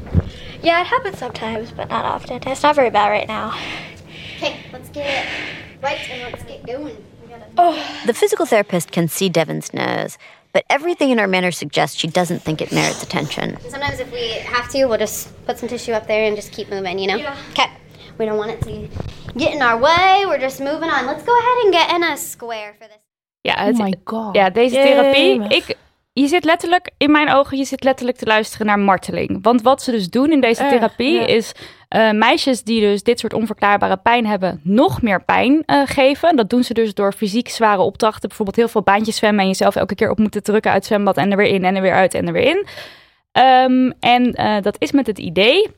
Yeah, 0.61 0.81
it 0.81 0.89
happens 0.89 1.19
sometimes, 1.19 1.71
but 1.71 1.89
not 1.89 2.05
often. 2.05 2.43
It's 2.45 2.65
not 2.65 2.75
very 2.75 2.91
bad 2.91 3.11
right 3.11 3.29
now. 3.29 3.57
Okay, 4.39 4.57
let's 4.73 4.89
get 4.89 5.25
right 5.81 6.01
and 6.11 6.33
let's 6.33 6.43
get 6.43 6.67
going. 6.67 6.97
We 7.23 7.29
gotta- 7.29 7.47
oh. 7.57 8.03
The 8.05 8.13
physical 8.13 8.45
therapist 8.45 8.91
can 8.91 9.07
see 9.07 9.29
Devon's 9.29 9.73
nose, 9.73 10.19
but 10.53 10.65
everything 10.69 11.11
in 11.11 11.19
her 11.19 11.29
manner 11.29 11.53
suggests 11.53 11.97
she 11.97 12.09
doesn't 12.09 12.41
think 12.43 12.61
it 12.61 12.73
merits 12.73 13.05
attention. 13.05 13.57
Sometimes 13.69 14.01
if 14.01 14.11
we 14.11 14.31
have 14.41 14.69
to, 14.71 14.87
we'll 14.87 14.99
just 14.99 15.31
put 15.47 15.59
some 15.61 15.69
tissue 15.69 15.93
up 15.93 16.09
there 16.09 16.25
and 16.25 16.35
just 16.35 16.51
keep 16.51 16.69
moving, 16.71 16.99
you 16.99 17.07
know? 17.07 17.35
Okay. 17.53 17.71
We 18.19 18.25
don't 18.25 18.39
want 18.39 18.51
it 18.51 18.61
to 18.61 18.71
get 19.37 19.53
in 19.53 19.63
our 19.63 19.81
way. 19.81 20.27
We're 20.27 20.41
just 20.41 20.59
moving 20.61 20.91
on. 20.91 21.07
Let's 21.07 21.25
go 21.25 21.33
ahead 21.33 21.65
and 21.65 21.75
get 21.75 21.97
in 21.97 22.03
a 22.03 22.17
square 22.17 22.75
for 22.79 22.87
this. 22.87 22.99
Ja, 23.41 23.69
Oh 23.69 23.79
my 23.79 23.95
god. 24.05 24.35
Ja, 24.35 24.51
deze 24.51 24.75
therapie. 24.75 25.49
Ik, 25.49 25.77
je 26.13 26.27
zit 26.27 26.45
letterlijk, 26.45 26.91
in 26.97 27.11
mijn 27.11 27.33
ogen, 27.33 27.59
je 27.59 27.65
zit 27.65 27.85
letterlijk 27.85 28.19
te 28.19 28.27
luisteren 28.27 28.67
naar 28.67 28.79
marteling. 28.79 29.39
Want 29.43 29.63
wat 29.63 29.83
ze 29.83 29.91
dus 29.91 30.09
doen 30.09 30.33
in 30.33 30.41
deze 30.41 30.63
Erg, 30.63 30.73
therapie 30.73 31.13
ja. 31.13 31.27
is... 31.27 31.53
uh, 31.97 32.11
meisjes 32.11 32.63
die 32.63 32.81
dus 32.81 33.03
dit 33.03 33.19
soort 33.19 33.35
onverklaarbare 33.35 33.97
pijn 33.97 34.27
hebben, 34.27 34.61
nog 34.63 35.03
meer 35.03 35.25
pijn 35.25 35.63
uh, 35.67 35.83
geven. 35.85 36.37
Dat 36.37 36.51
doen 36.51 36.65
ze 36.65 36.75
dus 36.75 36.95
door 36.95 37.13
fysiek 37.13 37.49
zware 37.49 37.83
opdrachten. 37.83 38.29
Bijvoorbeeld 38.29 38.57
heel 38.57 38.69
veel 38.69 38.83
baantjes 38.83 39.17
zwemmen 39.17 39.41
en 39.41 39.47
jezelf 39.47 39.77
elke 39.77 39.95
keer 39.95 40.11
op 40.11 40.19
moeten 40.19 40.43
drukken 40.43 40.71
uit 40.71 40.81
het 40.81 40.89
zwembad 40.89 41.17
en 41.17 41.31
er 41.31 41.37
weer 41.37 41.55
in 41.55 41.65
en 41.65 41.77
er 41.77 41.83
weer 41.83 41.95
uit 41.95 42.15
en 42.15 42.27
er 42.27 42.33
weer 42.33 42.43
in. 42.43 42.67
Um, 43.43 43.93
en 44.01 44.41
uh, 44.41 44.57
dat 44.63 44.77
is 44.79 44.93
met 44.93 45.07
het 45.07 45.19
idee 45.19 45.71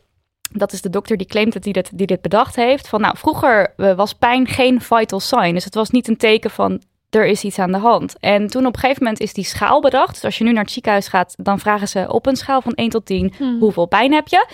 dat 0.53 0.73
is 0.73 0.83
de 0.83 0.91
dokter 0.91 1.17
die 1.17 1.27
claimt 1.27 1.53
dat 1.53 1.65
hij 1.65 1.73
dit, 1.73 1.91
die 1.95 2.07
dit 2.07 2.21
bedacht 2.21 2.57
heeft. 2.57 2.89
Van 2.89 3.01
nou, 3.01 3.17
vroeger 3.19 3.73
was 3.77 4.15
pijn 4.15 4.47
geen 4.47 4.81
vital 4.81 5.21
sign. 5.21 5.53
Dus 5.53 5.65
het 5.65 5.75
was 5.75 5.91
niet 5.91 6.09
een 6.09 6.17
teken 6.17 6.51
van 6.51 6.83
er 7.11 7.27
is 7.27 7.45
iets 7.45 7.59
aan 7.59 7.73
de 7.73 7.79
hand. 7.79 8.17
En 8.21 8.47
toen 8.47 8.67
op 8.67 8.75
een 8.75 8.81
gegeven 8.81 9.03
moment 9.03 9.21
is 9.21 9.33
die 9.33 9.45
schaal 9.45 9.81
bedacht. 9.81 10.15
Dus 10.15 10.25
als 10.25 10.39
je 10.39 10.45
nu 10.45 10.53
naar 10.53 10.63
het 10.63 10.73
ziekenhuis 10.73 11.09
gaat, 11.09 11.35
dan 11.39 11.59
vragen 11.59 11.89
ze 11.89 12.07
op 12.09 12.27
een 12.27 12.37
schaal 12.37 12.61
van 12.61 12.75
1 12.75 12.89
tot 12.89 13.07
10 13.07 13.35
hmm. 13.37 13.59
hoeveel 13.61 13.87
pijn 13.87 14.13
heb 14.13 14.29
je. 14.29 14.47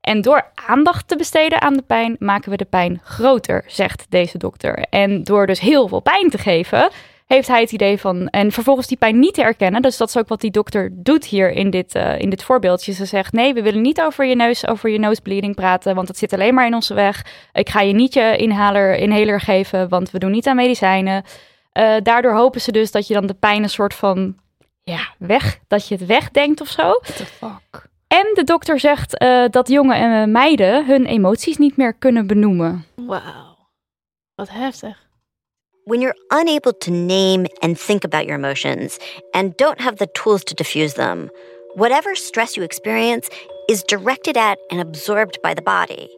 En 0.00 0.20
door 0.20 0.50
aandacht 0.54 1.08
te 1.08 1.16
besteden 1.16 1.60
aan 1.60 1.74
de 1.74 1.82
pijn, 1.82 2.16
maken 2.18 2.50
we 2.50 2.56
de 2.56 2.64
pijn 2.64 3.00
groter, 3.04 3.64
zegt 3.66 4.06
deze 4.08 4.38
dokter. 4.38 4.78
En 4.78 5.24
door 5.24 5.46
dus 5.46 5.60
heel 5.60 5.88
veel 5.88 6.00
pijn 6.00 6.30
te 6.30 6.38
geven, 6.38 6.90
heeft 7.34 7.48
hij 7.48 7.60
het 7.60 7.72
idee 7.72 7.98
van. 7.98 8.28
En 8.28 8.52
vervolgens 8.52 8.86
die 8.86 8.96
pijn 8.96 9.18
niet 9.18 9.34
te 9.34 9.42
erkennen. 9.42 9.82
Dus 9.82 9.96
dat 9.96 10.08
is 10.08 10.16
ook 10.16 10.28
wat 10.28 10.40
die 10.40 10.50
dokter 10.50 10.90
doet 10.92 11.24
hier 11.24 11.50
in 11.50 11.70
dit, 11.70 11.94
uh, 11.94 12.18
in 12.18 12.30
dit 12.30 12.42
voorbeeldje. 12.42 12.92
Ze 12.92 13.04
zegt: 13.04 13.32
Nee, 13.32 13.54
we 13.54 13.62
willen 13.62 13.80
niet 13.80 14.00
over 14.00 14.24
je 14.24 14.34
neus, 14.34 14.66
over 14.66 14.90
je 14.90 14.98
nosebleeding 14.98 15.54
praten, 15.54 15.94
want 15.94 16.06
dat 16.06 16.18
zit 16.18 16.32
alleen 16.32 16.54
maar 16.54 16.66
in 16.66 16.74
onze 16.74 16.94
weg. 16.94 17.26
Ik 17.52 17.68
ga 17.68 17.80
je 17.80 17.92
niet 17.92 18.14
je 18.14 18.36
inhaler, 18.36 18.94
inhaler 18.94 19.40
geven, 19.40 19.88
want 19.88 20.10
we 20.10 20.18
doen 20.18 20.30
niet 20.30 20.46
aan 20.46 20.56
medicijnen. 20.56 21.24
Uh, 21.72 21.94
daardoor 22.02 22.34
hopen 22.34 22.60
ze 22.60 22.72
dus 22.72 22.90
dat 22.90 23.06
je 23.06 23.14
dan 23.14 23.26
de 23.26 23.34
pijn 23.34 23.62
een 23.62 23.70
soort 23.70 23.94
van. 23.94 24.36
Ja, 24.82 25.08
weg. 25.18 25.58
Dat 25.68 25.88
je 25.88 25.94
het 25.94 26.06
wegdenkt 26.06 26.60
of 26.60 26.68
zo. 26.68 26.82
What 26.82 27.16
the 27.16 27.24
fuck? 27.26 27.88
En 28.06 28.30
de 28.34 28.44
dokter 28.44 28.80
zegt 28.80 29.22
uh, 29.22 29.44
dat 29.50 29.68
jongen 29.68 29.96
en 29.96 30.32
meiden 30.32 30.86
hun 30.86 31.06
emoties 31.06 31.56
niet 31.56 31.76
meer 31.76 31.94
kunnen 31.94 32.26
benoemen. 32.26 32.84
Wauw. 32.94 33.56
Wat 34.34 34.50
heftig. 34.50 35.08
When 35.90 36.00
you're 36.00 36.14
unable 36.30 36.72
to 36.72 36.90
name 36.92 37.48
and 37.62 37.76
think 37.76 38.04
about 38.04 38.24
your 38.24 38.36
emotions 38.36 39.00
and 39.34 39.56
don't 39.56 39.80
have 39.80 39.96
the 39.96 40.06
tools 40.06 40.44
to 40.44 40.54
diffuse 40.54 40.94
them, 40.94 41.32
whatever 41.74 42.14
stress 42.14 42.56
you 42.56 42.62
experience 42.62 43.28
is 43.68 43.82
directed 43.82 44.36
at 44.36 44.60
and 44.70 44.80
absorbed 44.80 45.42
by 45.42 45.52
the 45.52 45.62
body. 45.62 46.08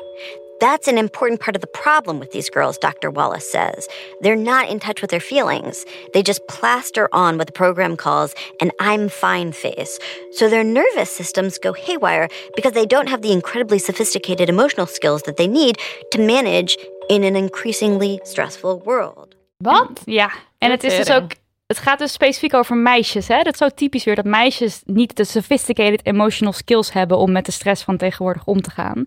That's 0.60 0.88
an 0.88 0.98
important 0.98 1.40
part 1.40 1.56
of 1.56 1.62
the 1.62 1.68
problem 1.68 2.18
with 2.18 2.32
these 2.32 2.50
girls, 2.50 2.76
Dr. 2.76 3.10
Wallace 3.10 3.50
says. 3.50 3.88
They're 4.20 4.36
not 4.36 4.68
in 4.68 4.78
touch 4.78 5.00
with 5.00 5.10
their 5.10 5.20
feelings. 5.20 5.86
They 6.12 6.22
just 6.22 6.46
plaster 6.48 7.08
on 7.10 7.38
what 7.38 7.46
the 7.46 7.54
program 7.54 7.96
calls 7.96 8.34
an 8.60 8.72
I'm 8.78 9.08
fine 9.08 9.52
face. 9.52 9.98
So 10.32 10.50
their 10.50 10.64
nervous 10.64 11.10
systems 11.10 11.56
go 11.56 11.72
haywire 11.72 12.28
because 12.54 12.72
they 12.72 12.84
don't 12.84 13.08
have 13.08 13.22
the 13.22 13.32
incredibly 13.32 13.78
sophisticated 13.78 14.50
emotional 14.50 14.86
skills 14.86 15.22
that 15.22 15.38
they 15.38 15.48
need 15.48 15.78
to 16.10 16.18
manage 16.18 16.76
in 17.08 17.24
an 17.24 17.36
increasingly 17.36 18.20
stressful 18.24 18.80
world. 18.80 19.31
Wat? 19.62 20.02
Ja, 20.04 20.30
en 20.58 20.70
het 20.70 20.84
is 20.84 20.96
dus 20.96 21.12
ook 21.12 21.30
het 21.66 21.78
gaat 21.78 21.98
dus 21.98 22.12
specifiek 22.12 22.54
over 22.54 22.76
meisjes. 22.76 23.28
Hè? 23.28 23.42
Dat 23.42 23.52
is 23.52 23.58
zo 23.58 23.68
typisch 23.68 24.04
weer 24.04 24.14
dat 24.14 24.24
meisjes 24.24 24.82
niet 24.84 25.16
de 25.16 25.24
sophisticated 25.24 26.06
emotional 26.06 26.52
skills 26.52 26.92
hebben 26.92 27.18
om 27.18 27.32
met 27.32 27.46
de 27.46 27.52
stress 27.52 27.82
van 27.82 27.96
tegenwoordig 27.96 28.44
om 28.44 28.62
te 28.62 28.70
gaan. 28.70 29.02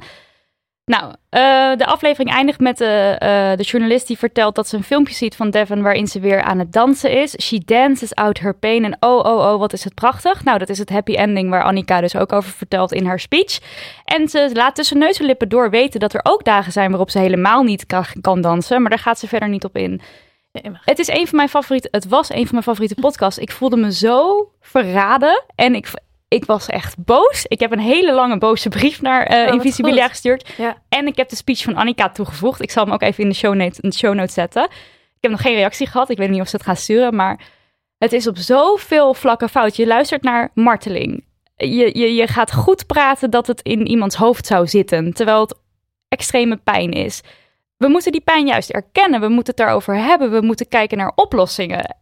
Nou, 0.85 1.05
uh, 1.05 1.77
de 1.77 1.85
aflevering 1.85 2.35
eindigt 2.35 2.59
met 2.59 2.77
de, 2.77 3.19
uh, 3.23 3.57
de 3.57 3.63
journalist 3.63 4.07
die 4.07 4.17
vertelt 4.17 4.55
dat 4.55 4.67
ze 4.67 4.75
een 4.77 4.83
filmpje 4.83 5.13
ziet 5.13 5.35
van 5.35 5.49
Devon 5.49 5.81
waarin 5.81 6.07
ze 6.07 6.19
weer 6.19 6.41
aan 6.41 6.59
het 6.59 6.73
dansen 6.73 7.11
is. 7.11 7.35
She 7.41 7.61
dances 7.65 8.15
out 8.15 8.39
her 8.39 8.55
pain 8.55 8.83
en 8.83 8.97
oh, 8.99 9.17
oh, 9.17 9.51
oh, 9.51 9.59
wat 9.59 9.73
is 9.73 9.83
het 9.83 9.93
prachtig. 9.93 10.43
Nou, 10.43 10.57
dat 10.57 10.69
is 10.69 10.77
het 10.77 10.89
happy 10.89 11.15
ending 11.15 11.49
waar 11.49 11.63
Annika 11.63 12.01
dus 12.01 12.15
ook 12.15 12.33
over 12.33 12.51
vertelt 12.51 12.91
in 12.91 13.05
haar 13.05 13.19
speech. 13.19 13.59
En 14.03 14.27
ze 14.27 14.49
laat 14.53 14.75
tussen 14.75 14.97
neus 14.97 15.19
en 15.19 15.25
lippen 15.25 15.49
door 15.49 15.69
weten 15.69 15.99
dat 15.99 16.13
er 16.13 16.21
ook 16.23 16.43
dagen 16.43 16.71
zijn 16.71 16.89
waarop 16.89 17.09
ze 17.09 17.19
helemaal 17.19 17.63
niet 17.63 17.85
kan, 17.85 18.05
kan 18.21 18.41
dansen, 18.41 18.81
maar 18.81 18.89
daar 18.89 18.99
gaat 18.99 19.19
ze 19.19 19.27
verder 19.27 19.49
niet 19.49 19.65
op 19.65 19.77
in. 19.77 20.01
Het 20.85 20.99
is 20.99 21.07
een 21.07 21.27
van 21.27 21.35
mijn 21.35 21.49
favoriete, 21.49 21.87
het 21.91 22.07
was 22.07 22.29
een 22.29 22.43
van 22.43 22.51
mijn 22.51 22.63
favoriete 22.63 22.95
podcasts. 23.01 23.39
Ik 23.39 23.51
voelde 23.51 23.77
me 23.77 23.93
zo 23.93 24.49
verraden 24.61 25.43
en 25.55 25.75
ik, 25.75 25.91
ik 26.27 26.45
was 26.45 26.67
echt 26.67 26.95
boos. 26.97 27.45
Ik 27.47 27.59
heb 27.59 27.71
een 27.71 27.79
hele 27.79 28.13
lange 28.13 28.37
boze 28.37 28.69
brief 28.69 29.01
naar 29.01 29.31
uh, 29.31 29.53
Invisibilia 29.53 30.07
gestuurd. 30.07 30.53
Ja. 30.57 30.77
En 30.89 31.07
ik 31.07 31.15
heb 31.15 31.29
de 31.29 31.35
speech 31.35 31.63
van 31.63 31.75
Annika 31.75 32.09
toegevoegd. 32.09 32.61
Ik 32.61 32.71
zal 32.71 32.83
hem 32.83 32.93
ook 32.93 33.01
even 33.01 33.23
in 33.23 33.29
de 33.29 33.35
show 33.35 33.55
notes, 33.55 33.79
in 33.79 33.89
de 33.89 33.95
show 33.95 34.13
notes 34.13 34.33
zetten. 34.33 34.63
Ik 34.63 35.21
heb 35.21 35.31
nog 35.31 35.41
geen 35.41 35.55
reactie 35.55 35.87
gehad. 35.87 36.09
Ik 36.09 36.17
weet 36.17 36.29
niet 36.29 36.41
of 36.41 36.47
ze 36.47 36.55
het 36.55 36.65
gaan 36.65 36.75
sturen. 36.75 37.15
Maar 37.15 37.39
het 37.97 38.13
is 38.13 38.27
op 38.27 38.37
zoveel 38.37 39.13
vlakken 39.13 39.49
fout. 39.49 39.75
Je 39.75 39.87
luistert 39.87 40.23
naar 40.23 40.51
marteling. 40.53 41.25
Je, 41.55 41.99
je, 41.99 42.13
je 42.13 42.27
gaat 42.27 42.53
goed 42.53 42.85
praten 42.85 43.29
dat 43.29 43.47
het 43.47 43.61
in 43.61 43.87
iemands 43.87 44.15
hoofd 44.15 44.45
zou 44.45 44.67
zitten. 44.67 45.13
Terwijl 45.13 45.41
het 45.41 45.55
extreme 46.07 46.57
pijn 46.57 46.91
is. 46.91 47.21
We 47.77 47.87
moeten 47.87 48.11
die 48.11 48.21
pijn 48.21 48.45
juist 48.47 48.69
erkennen. 48.69 49.21
We 49.21 49.27
moeten 49.27 49.53
het 49.55 49.65
daarover 49.65 49.95
hebben. 49.95 50.31
We 50.31 50.41
moeten 50.41 50.67
kijken 50.67 50.97
naar 50.97 51.11
oplossingen 51.15 51.95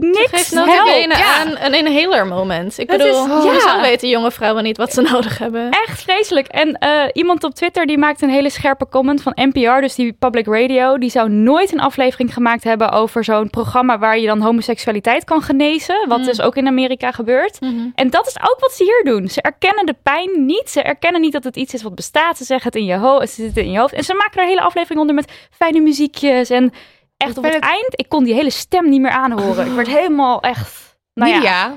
niks 0.00 0.30
geeft 0.30 0.52
notabene 0.52 1.16
ja. 1.16 1.38
aan 1.38 1.56
een 1.60 1.74
inhaler 1.74 2.26
moment. 2.26 2.78
Ik 2.78 2.86
bedoel, 2.86 3.06
is, 3.06 3.30
oh. 3.30 3.54
ja. 3.64 3.80
weten 3.80 4.08
jonge 4.08 4.30
vrouwen 4.30 4.62
niet 4.62 4.76
wat 4.76 4.92
ze 4.92 5.02
nodig 5.12 5.38
hebben. 5.38 5.70
Echt 5.70 6.02
vreselijk. 6.02 6.46
En 6.46 6.78
uh, 6.84 7.04
iemand 7.12 7.44
op 7.44 7.54
Twitter 7.54 7.86
die 7.86 7.98
maakt 7.98 8.22
een 8.22 8.30
hele 8.30 8.50
scherpe 8.50 8.88
comment 8.88 9.22
van 9.22 9.32
NPR, 9.34 9.80
dus 9.80 9.94
die 9.94 10.12
public 10.12 10.46
radio. 10.46 10.98
Die 10.98 11.10
zou 11.10 11.30
nooit 11.30 11.72
een 11.72 11.80
aflevering 11.80 12.34
gemaakt 12.34 12.64
hebben 12.64 12.90
over 12.90 13.24
zo'n 13.24 13.50
programma 13.50 13.98
waar 13.98 14.18
je 14.18 14.26
dan 14.26 14.40
homoseksualiteit 14.40 15.24
kan 15.24 15.42
genezen. 15.42 16.08
Wat 16.08 16.18
mm. 16.18 16.24
dus 16.24 16.40
ook 16.40 16.56
in 16.56 16.66
Amerika 16.66 17.12
gebeurt. 17.12 17.60
Mm 17.60 17.68
-hmm. 17.68 17.92
En 17.94 18.10
dat 18.10 18.26
is 18.26 18.36
ook 18.40 18.56
wat 18.60 18.72
ze 18.72 18.84
hier 18.84 19.14
doen. 19.14 19.28
Ze 19.28 19.42
erkennen 19.42 19.86
de 19.86 19.96
pijn 20.02 20.46
niet. 20.46 20.70
Ze 20.70 20.82
erkennen 20.82 21.20
niet 21.20 21.32
dat 21.32 21.44
het 21.44 21.56
iets 21.56 21.74
is 21.74 21.82
wat 21.82 21.94
bestaat. 21.94 22.36
Ze 22.36 22.44
zeggen 22.44 22.66
het 22.72 22.80
in 22.80 22.86
je, 22.86 22.96
hoofd, 22.96 23.30
ze 23.30 23.42
zitten 23.42 23.62
in 23.62 23.70
je 23.70 23.78
hoofd. 23.78 23.94
En 23.94 24.04
ze 24.04 24.14
maken 24.14 24.36
er 24.36 24.42
een 24.42 24.48
hele 24.48 24.60
aflevering 24.60 25.00
onder 25.00 25.14
met 25.14 25.32
fijne 25.50 25.80
muziekjes 25.80 26.50
en 26.50 26.72
echt 27.16 27.38
op 27.38 27.44
het, 27.44 27.58
eind, 27.58 27.88
ik 27.90 28.08
kon 28.08 28.24
die 28.24 28.34
hele 28.34 28.50
stem 28.50 28.88
niet 28.88 29.00
meer 29.00 29.10
aanhoren. 29.10 29.66
Ik 29.66 29.72
werd 29.72 29.88
helemaal 29.88 30.40
echt... 30.40 30.98
Nou 31.14 31.32
ja. 31.32 31.42
ja. 31.42 31.74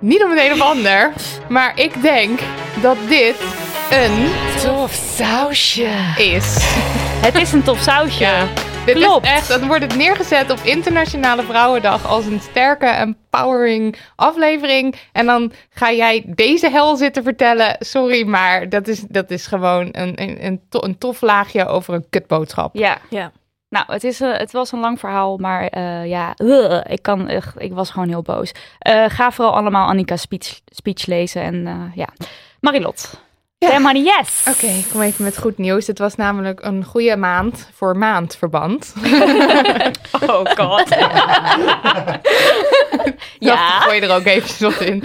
niet 0.00 0.24
om 0.24 0.30
het 0.30 0.40
een 0.40 0.52
of 0.52 0.60
ander, 0.60 1.12
maar 1.48 1.78
ik 1.78 2.02
denk 2.02 2.40
dat 2.82 2.96
dit 3.08 3.36
een 3.90 4.30
tof 4.62 4.92
sausje 4.92 6.14
is. 6.18 6.56
Het 7.26 7.34
is 7.34 7.52
een 7.52 7.62
tof 7.62 7.78
sausje. 7.78 8.24
Ja. 8.24 8.48
Dit 8.86 8.94
Klopt. 8.94 9.24
is 9.24 9.30
echt, 9.30 9.48
dan 9.48 9.66
wordt 9.66 9.82
het 9.82 9.96
neergezet 9.96 10.50
op 10.50 10.58
Internationale 10.62 11.42
Vrouwendag 11.42 12.06
als 12.06 12.26
een 12.26 12.40
sterke, 12.40 12.86
empowering 12.86 13.96
aflevering. 14.16 14.94
En 15.12 15.26
dan 15.26 15.52
ga 15.70 15.92
jij 15.92 16.22
deze 16.26 16.70
hel 16.70 16.96
zitten 16.96 17.22
vertellen. 17.22 17.76
Sorry, 17.78 18.26
maar 18.26 18.68
dat 18.68 18.88
is, 18.88 19.00
dat 19.00 19.30
is 19.30 19.46
gewoon 19.46 19.88
een, 19.92 20.22
een, 20.22 20.44
een, 20.44 20.60
een 20.70 20.98
tof 20.98 21.20
laagje 21.20 21.66
over 21.66 21.94
een 21.94 22.06
kutboodschap. 22.10 22.76
Ja, 22.76 22.98
ja. 23.10 23.32
Nou, 23.70 23.84
het, 23.88 24.04
is, 24.04 24.20
uh, 24.20 24.36
het 24.36 24.52
was 24.52 24.72
een 24.72 24.80
lang 24.80 24.98
verhaal, 24.98 25.36
maar 25.36 25.76
uh, 25.76 26.06
ja, 26.06 26.34
ik, 26.88 27.02
kan, 27.02 27.30
uh, 27.30 27.40
ik 27.56 27.72
was 27.72 27.90
gewoon 27.90 28.08
heel 28.08 28.22
boos. 28.22 28.52
ga 29.06 29.30
vooral 29.30 29.54
allemaal 29.54 29.88
Annika's 29.88 30.20
speech, 30.20 30.60
speech 30.66 31.06
lezen 31.06 31.42
en 31.42 31.92
ja. 31.94 32.08
Marilot. 32.60 33.20
Ja. 33.58 33.78
money, 33.78 34.02
yes! 34.02 34.44
Oké, 34.48 34.56
okay, 34.56 34.78
ik 34.78 34.86
kom 34.92 35.00
even 35.00 35.24
met 35.24 35.38
goed 35.38 35.58
nieuws. 35.58 35.86
Het 35.86 35.98
was 35.98 36.14
namelijk 36.14 36.62
een 36.62 36.84
goede 36.84 37.16
maand 37.16 37.68
voor 37.74 37.96
maandverband. 37.96 38.94
oh 40.26 40.44
god. 40.44 40.88
ja. 43.38 43.78
Dat 43.78 43.82
gooi 43.82 44.00
je 44.00 44.06
er 44.06 44.14
ook 44.14 44.24
even 44.24 44.70
wat 44.70 44.80
in. 44.80 44.96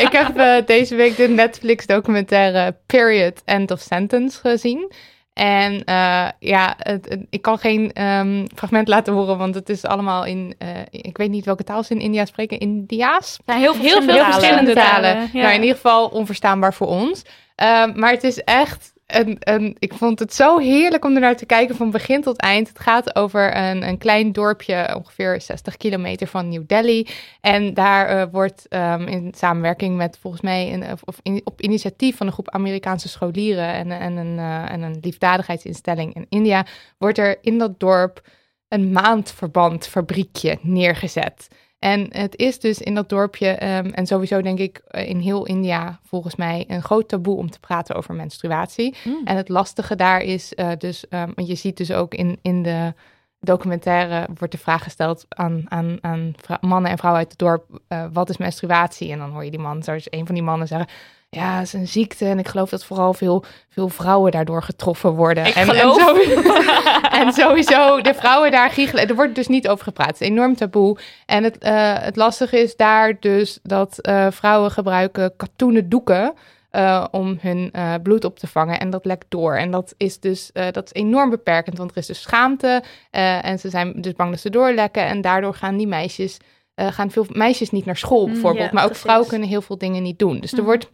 ik 0.00 0.12
heb 0.12 0.66
deze 0.66 0.94
week 0.94 1.16
de 1.16 1.28
Netflix 1.28 1.86
documentaire 1.86 2.76
Period 2.86 3.42
End 3.44 3.70
of 3.70 3.80
Sentence 3.80 4.40
gezien. 4.40 4.92
En 5.34 5.72
uh, 5.72 6.28
ja, 6.38 6.74
het, 6.78 7.18
ik 7.30 7.42
kan 7.42 7.58
geen 7.58 8.02
um, 8.02 8.46
fragment 8.54 8.88
laten 8.88 9.12
horen, 9.14 9.38
want 9.38 9.54
het 9.54 9.68
is 9.68 9.84
allemaal 9.84 10.24
in, 10.24 10.54
uh, 10.58 10.68
ik 10.90 11.16
weet 11.16 11.30
niet 11.30 11.44
welke 11.44 11.64
taal 11.64 11.82
ze 11.82 11.94
in 11.94 12.00
India 12.00 12.24
spreken, 12.24 12.58
Indiaas? 12.58 13.38
Ja, 13.46 13.54
heel, 13.54 13.74
heel, 13.74 14.02
veel 14.02 14.24
verschillende 14.24 14.74
talen. 14.74 15.30
Ja. 15.32 15.42
Nou, 15.42 15.54
in 15.54 15.60
ieder 15.60 15.74
geval 15.74 16.08
onverstaanbaar 16.08 16.74
voor 16.74 16.86
ons. 16.86 17.22
Uh, 17.62 17.94
maar 17.94 18.10
het 18.10 18.24
is 18.24 18.42
echt 18.42 18.93
en, 19.14 19.38
en 19.38 19.74
ik 19.78 19.94
vond 19.94 20.18
het 20.18 20.34
zo 20.34 20.58
heerlijk 20.58 21.04
om 21.04 21.14
ernaar 21.14 21.36
te 21.36 21.46
kijken 21.46 21.76
van 21.76 21.90
begin 21.90 22.22
tot 22.22 22.40
eind. 22.40 22.68
Het 22.68 22.78
gaat 22.78 23.16
over 23.16 23.56
een, 23.56 23.88
een 23.88 23.98
klein 23.98 24.32
dorpje, 24.32 24.94
ongeveer 24.96 25.40
60 25.40 25.76
kilometer 25.76 26.26
van 26.26 26.48
New 26.48 26.62
Delhi. 26.66 27.06
En 27.40 27.74
daar 27.74 28.16
uh, 28.16 28.24
wordt 28.32 28.66
um, 28.70 29.06
in 29.06 29.32
samenwerking 29.36 29.96
met 29.96 30.18
volgens 30.20 30.42
mij, 30.42 30.72
een, 30.72 30.84
of 31.04 31.20
op 31.44 31.60
initiatief 31.60 32.16
van 32.16 32.26
een 32.26 32.32
groep 32.32 32.50
Amerikaanse 32.50 33.08
scholieren 33.08 33.72
en, 33.72 33.90
en, 33.90 34.16
een, 34.16 34.38
uh, 34.38 34.70
en 34.70 34.82
een 34.82 34.98
liefdadigheidsinstelling 35.00 36.14
in 36.14 36.26
India, 36.28 36.66
wordt 36.98 37.18
er 37.18 37.38
in 37.40 37.58
dat 37.58 37.80
dorp 37.80 38.20
een 38.68 38.92
maandverbandfabriekje 38.92 40.58
neergezet. 40.62 41.48
En 41.84 42.06
het 42.10 42.36
is 42.36 42.58
dus 42.60 42.78
in 42.78 42.94
dat 42.94 43.08
dorpje, 43.08 43.48
um, 43.48 43.90
en 43.90 44.06
sowieso 44.06 44.42
denk 44.42 44.58
ik 44.58 44.78
eh, 44.86 45.08
in 45.08 45.18
heel 45.18 45.46
India 45.46 46.00
volgens 46.02 46.36
mij, 46.36 46.64
een 46.68 46.82
groot 46.82 47.08
taboe 47.08 47.36
om 47.36 47.50
te 47.50 47.60
praten 47.60 47.94
over 47.94 48.14
menstruatie. 48.14 48.96
Mm. 49.04 49.20
En 49.24 49.36
het 49.36 49.48
lastige 49.48 49.96
daar 49.96 50.20
is 50.20 50.52
uh, 50.56 50.70
dus, 50.78 51.04
um, 51.10 51.32
want 51.34 51.48
je 51.48 51.54
ziet 51.54 51.76
dus 51.76 51.92
ook 51.92 52.14
in, 52.14 52.38
in 52.42 52.62
de 52.62 52.94
documentaire 53.40 54.28
wordt 54.34 54.52
de 54.52 54.58
vraag 54.58 54.82
gesteld 54.82 55.26
aan, 55.28 55.64
aan, 55.68 55.98
aan 56.00 56.34
mannen 56.60 56.90
en 56.90 56.98
vrouwen 56.98 57.22
uit 57.22 57.30
het 57.30 57.40
dorp, 57.40 57.80
uh, 57.88 58.04
wat 58.12 58.30
is 58.30 58.36
menstruatie? 58.36 59.12
En 59.12 59.18
dan 59.18 59.30
hoor 59.30 59.44
je 59.44 59.50
die 59.50 59.60
man, 59.60 59.82
zoals 59.82 60.06
een 60.10 60.26
van 60.26 60.34
die 60.34 60.44
mannen 60.44 60.68
zeggen, 60.68 60.88
ja, 61.34 61.56
het 61.58 61.66
is 61.66 61.72
een 61.72 61.88
ziekte. 61.88 62.24
En 62.24 62.38
ik 62.38 62.48
geloof 62.48 62.70
dat 62.70 62.84
vooral 62.84 63.14
veel, 63.14 63.44
veel 63.68 63.88
vrouwen 63.88 64.32
daardoor 64.32 64.62
getroffen 64.62 65.10
worden. 65.10 65.46
Ik 65.46 65.54
en, 65.54 65.64
geloof. 65.64 65.98
En 65.98 66.04
sowieso, 66.04 66.60
en 67.20 67.32
sowieso, 67.32 68.00
de 68.00 68.14
vrouwen 68.14 68.50
daar 68.50 68.70
giechelen. 68.70 69.08
Er 69.08 69.14
wordt 69.14 69.34
dus 69.34 69.48
niet 69.48 69.68
over 69.68 69.84
gepraat. 69.84 70.06
Het 70.06 70.20
is 70.20 70.26
enorm 70.28 70.56
taboe. 70.56 70.98
En 71.26 71.44
het, 71.44 71.58
eh, 71.58 71.92
het 71.98 72.16
lastige 72.16 72.58
is 72.62 72.76
daar 72.76 73.16
dus 73.20 73.58
dat 73.62 73.98
eh, 73.98 74.26
vrouwen 74.30 74.70
gebruiken 74.70 75.36
katoenen 75.36 75.88
doeken... 75.88 76.32
eh, 76.70 77.04
om 77.10 77.38
hun 77.40 77.72
bloed 78.02 78.24
op 78.24 78.38
te 78.38 78.46
vangen. 78.46 78.80
En 78.80 78.90
dat 78.90 79.04
lekt 79.04 79.26
door. 79.28 79.56
En 79.56 79.70
dat 79.70 79.94
is 79.96 80.20
dus 80.20 80.50
dat 80.52 80.84
is 80.84 80.92
enorm 80.92 81.30
beperkend. 81.30 81.78
Want 81.78 81.90
er 81.90 81.96
is 81.96 82.06
dus 82.06 82.20
schaamte. 82.22 82.82
en 83.10 83.58
ze 83.58 83.70
zijn 83.70 83.92
dus 84.00 84.12
bang 84.12 84.30
dat 84.30 84.40
ze 84.40 84.50
doorlekken. 84.50 85.06
En 85.06 85.20
daardoor 85.20 85.54
gaan 85.54 85.76
die 85.76 85.86
meisjes... 85.86 86.36
gaan 86.74 87.10
veel 87.10 87.26
meisjes 87.28 87.70
niet 87.70 87.84
naar 87.84 87.96
school 87.96 88.26
Mm, 88.26 88.32
bijvoorbeeld. 88.32 88.64
ja, 88.64 88.70
maar 88.72 88.82
ook 88.82 88.88
precies. 88.88 89.04
vrouwen 89.04 89.28
kunnen 89.28 89.48
heel 89.48 89.62
veel 89.62 89.78
dingen 89.78 90.02
niet 90.02 90.18
doen. 90.18 90.40
Dus 90.40 90.50
er 90.52 90.56
Mhm. 90.58 90.66
wordt 90.66 90.90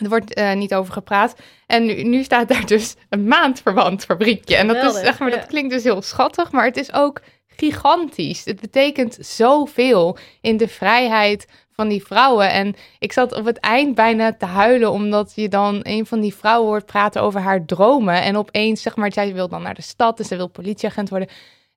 er 0.00 0.08
wordt 0.08 0.34
eh, 0.34 0.52
niet 0.52 0.74
over 0.74 0.92
gepraat. 0.92 1.34
En 1.66 1.86
nu, 1.86 2.02
nu 2.02 2.22
staat 2.22 2.48
daar 2.48 2.66
dus 2.66 2.94
een 3.08 3.28
maandverband 3.28 4.04
fabriekje. 4.04 4.56
En 4.56 4.66
dat, 4.66 4.94
is, 4.94 5.00
zeg 5.00 5.18
maar, 5.18 5.30
ja. 5.30 5.36
dat 5.36 5.46
klinkt 5.46 5.70
dus 5.70 5.82
heel 5.82 6.02
schattig, 6.02 6.52
maar 6.52 6.64
het 6.64 6.76
is 6.76 6.92
ook 6.92 7.20
gigantisch. 7.46 8.44
Het 8.44 8.60
betekent 8.60 9.18
zoveel 9.20 10.16
in 10.40 10.56
de 10.56 10.68
vrijheid 10.68 11.46
van 11.72 11.88
die 11.88 12.04
vrouwen. 12.04 12.50
En 12.50 12.74
ik 12.98 13.12
zat 13.12 13.34
op 13.34 13.44
het 13.44 13.58
eind 13.58 13.94
bijna 13.94 14.32
te 14.32 14.46
huilen, 14.46 14.90
omdat 14.90 15.32
je 15.34 15.48
dan 15.48 15.80
een 15.82 16.06
van 16.06 16.20
die 16.20 16.34
vrouwen 16.34 16.68
hoort 16.68 16.86
praten 16.86 17.22
over 17.22 17.40
haar 17.40 17.64
dromen. 17.64 18.22
En 18.22 18.36
opeens, 18.36 18.82
zeg 18.82 18.96
maar, 18.96 19.12
zij 19.12 19.34
wil 19.34 19.48
dan 19.48 19.62
naar 19.62 19.74
de 19.74 19.82
stad 19.82 20.18
en 20.18 20.24
ze 20.24 20.36
wil 20.36 20.48
politieagent 20.48 21.08
worden. 21.08 21.28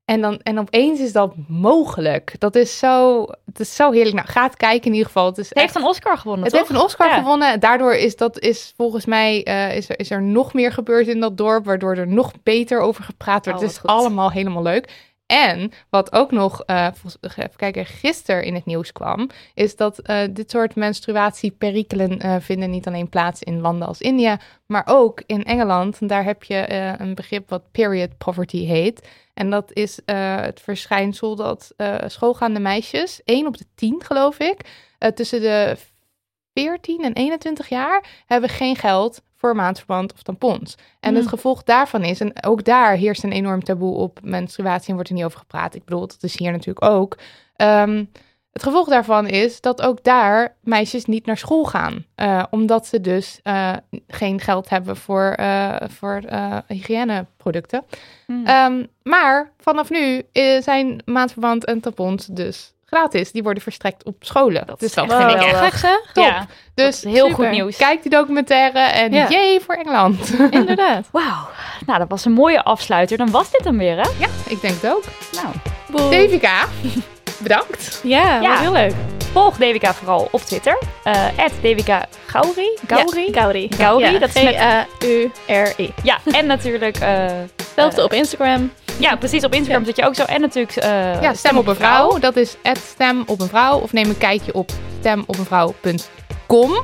En, 0.10 0.22
dan, 0.22 0.40
en 0.44 0.60
opeens 0.60 1.00
is 1.00 1.12
dat 1.12 1.34
mogelijk. 1.48 2.36
Dat 2.38 2.56
is 2.56 2.78
zo, 2.78 3.26
het 3.46 3.60
is 3.60 3.76
zo 3.76 3.92
heerlijk. 3.92 4.16
Nou, 4.16 4.28
ga 4.28 4.44
het 4.44 4.58
kijken 4.58 4.86
in 4.86 4.92
ieder 4.92 5.06
geval. 5.06 5.26
Het, 5.26 5.38
is 5.38 5.50
Het 5.50 5.58
heeft 5.58 5.76
echt- 5.76 5.84
een 5.84 5.90
Oscar 5.90 6.18
gewonnen, 6.18 6.46
het 6.46 6.54
toch? 6.54 6.68
heeft 6.68 6.80
een 6.80 6.86
Oscar 6.86 7.08
Ja. 7.08 7.18
gewonnen. 7.18 7.60
Daardoor 7.60 7.94
is 7.96 8.16
dat 8.16 8.40
is 8.40 8.74
volgens 8.78 9.06
mij 9.06 9.40
is, 9.76 9.90
er, 9.90 10.00
is 10.00 10.12
er 10.12 10.22
nog 10.22 10.54
meer 10.54 10.72
gebeurd 10.72 11.08
in 11.08 11.20
dat 11.20 11.38
dorp, 11.38 11.66
waardoor 11.66 11.96
er 11.96 12.08
nog 12.08 12.32
beter 12.44 12.80
over 12.80 13.04
gepraat 13.04 13.46
wordt. 13.46 13.60
Oh, 13.60 13.66
het 13.66 13.74
is 13.76 13.80
goed. 13.80 13.90
allemaal 13.90 14.32
helemaal 14.32 14.64
leuk. 14.64 15.08
En 15.26 15.72
wat 15.90 16.12
ook 16.14 16.32
nog, 16.32 16.64
eh, 16.66 16.88
volgens, 16.94 17.18
even 17.38 17.56
kijken, 17.56 17.86
gisteren 17.86 18.44
in 18.44 18.54
het 18.56 18.66
nieuws 18.66 18.92
kwam, 18.92 19.30
is 19.54 19.76
dat 19.76 20.00
eh, 20.00 20.18
dit 20.32 20.52
soort 20.52 20.76
menstruatieperikelen 20.76 22.20
eh, 22.20 22.36
vinden 22.40 22.70
niet 22.70 22.88
alleen 22.88 23.10
plaats 23.10 23.44
in 23.44 23.62
landen 23.62 23.88
als 23.88 24.02
India, 24.02 24.40
maar 24.66 24.84
ook 24.86 25.24
in 25.26 25.44
Engeland. 25.44 25.98
En 26.00 26.08
daar 26.08 26.24
heb 26.24 26.44
je 26.44 26.56
eh, 26.56 26.94
een 26.98 27.16
begrip 27.16 27.50
wat 27.50 27.72
period 27.72 28.18
poverty 28.18 28.66
heet. 28.66 29.08
En 29.40 29.50
dat 29.50 29.74
is 29.74 30.00
eh, 30.06 30.42
het 30.42 30.60
verschijnsel 30.60 31.36
dat 31.36 31.74
eh, 31.78 31.96
schoolgaande 32.08 32.60
meisjes, 32.60 33.22
1 33.26 33.48
op 33.48 33.58
de 33.58 33.66
10 33.76 34.04
geloof 34.04 34.40
ik, 34.40 34.60
eh, 34.98 35.12
tussen 35.12 35.42
de 35.42 35.78
14 36.54 37.04
en 37.04 37.14
21 37.14 37.70
jaar 37.70 38.24
hebben 38.26 38.50
geen 38.50 38.76
geld 38.76 39.22
voor 39.36 39.56
maandverband 39.56 40.14
of 40.14 40.22
tampons. 40.22 40.76
En 41.00 41.16
het 41.16 41.24
Mm. 41.24 41.30
gevolg 41.30 41.64
daarvan 41.64 42.04
is, 42.04 42.20
en 42.20 42.44
ook 42.44 42.64
daar 42.64 42.96
heerst 42.96 43.24
een 43.24 43.32
enorm 43.32 43.64
taboe 43.64 43.96
op 43.96 44.20
menstruatie 44.24 44.88
en 44.88 44.94
wordt 44.94 45.10
er 45.10 45.16
niet 45.16 45.26
over 45.26 45.40
gepraat. 45.40 45.76
Ik 45.76 45.86
bedoel, 45.86 46.08
dat 46.08 46.24
is 46.24 46.38
hier 46.38 46.52
natuurlijk 46.52 46.86
ook. 46.86 47.18
Ehm, 47.56 48.06
het 48.52 48.64
gevolg 48.64 48.88
daarvan 48.90 49.28
is 49.28 49.62
dat 49.62 49.82
ook 49.82 50.04
daar 50.04 50.56
meisjes 50.64 51.06
niet 51.06 51.26
naar 51.26 51.38
school 51.38 51.64
gaan. 51.66 52.06
eh, 52.16 52.44
omdat 52.50 52.88
ze 52.88 53.02
dus 53.02 53.40
eh, 53.44 53.74
geen 54.08 54.40
geld 54.40 54.70
hebben 54.70 54.98
voor, 54.98 55.32
eh, 55.38 55.76
voor 55.88 56.22
hygiëneproducten. 56.68 57.84
Hmm. 58.26 58.46
Ehm, 58.46 58.86
maar 59.04 59.52
vanaf 59.60 59.90
nu 59.90 60.24
zijn 60.60 61.02
maandverband 61.06 61.66
en 61.66 61.80
tampons 61.80 62.26
dus 62.26 62.74
gratis. 62.86 63.32
Die 63.32 63.44
worden 63.44 63.64
verstrekt 63.64 64.04
op 64.06 64.16
scholen. 64.20 64.66
Dat 64.68 64.80
dus 64.80 64.90
is 64.90 64.96
dat 64.96 65.12
echt 65.12 65.18
vind 65.32 65.32
ik 65.42 65.48
echt 65.48 65.80
zeg? 65.80 66.12
top. 66.14 66.24
Ja, 66.24 66.46
dus 66.74 67.04
heel 67.04 67.14
super. 67.28 67.34
goed 67.34 67.50
nieuws. 67.50 67.78
Kijk 67.78 68.02
die 68.02 68.12
documentaire 68.12 68.80
en 68.80 69.12
Ja. 69.14 69.28
jee 69.30 69.60
voor 69.60 69.76
Engeland. 69.76 70.34
Inderdaad. 70.50 71.08
Wauw. 71.12 71.48
Nou, 71.86 72.00
dat 72.00 72.10
was 72.10 72.26
een 72.26 72.32
mooie 72.32 72.64
afsluiter. 72.64 73.18
Dan 73.18 73.32
was 73.32 73.52
dit 73.52 73.64
hem 73.64 73.78
weer, 73.78 73.96
hè? 73.96 74.10
ja, 74.20 74.28
ik 74.48 74.62
denk 74.62 74.82
het 74.82 74.92
ook. 74.92 75.04
Nou, 75.32 75.56
Boel. 75.92 76.10
Devika, 76.20 76.66
bedankt. 77.40 78.00
Ja, 78.04 78.60
heel 78.60 78.72
leuk. 78.72 78.94
volg 79.32 79.58
Devika 79.58 79.94
vooral 79.94 80.28
op 80.32 80.42
Twitter. 80.42 80.78
eh 81.04 81.14
Gauri. 82.26 82.78
Gauri? 82.88 83.26
Ja, 83.32 83.42
Gauri. 83.42 83.68
Gauri, 83.78 84.04
Ja, 84.12 84.20
dat 84.20 84.36
is 84.36 84.44
met- 84.44 84.56
G-A-U-R-I. 84.56 85.94
Ja, 86.04 86.18
en 86.40 86.46
natuurlijk... 86.46 86.98
eh, 86.98 87.26
Hetzelfde 87.56 87.98
eh, 87.98 88.04
op 88.04 88.14
Instagram. 88.14 88.72
Ja, 88.98 89.16
precies. 89.16 89.44
Op 89.44 89.54
Instagram 89.54 89.86
zit 89.86 89.96
je 89.96 90.06
ook 90.06 90.16
zo. 90.16 90.24
En 90.24 90.42
natuurlijk... 90.42 90.84
Ja, 91.22 91.34
stem 91.34 91.58
op 91.58 91.68
een 91.68 91.76
vrouw. 91.76 92.20
Dat 92.20 92.36
is 92.36 92.56
het 92.64 92.78
stem 92.78 93.24
op 93.26 93.42
een 93.42 93.48
vrouw. 93.48 93.78
Of 93.80 93.94
neem 93.94 94.10
een 94.10 94.18
kijkje 94.18 94.54
op 94.54 94.72
stemopeenvrouw.com. 95.00 96.84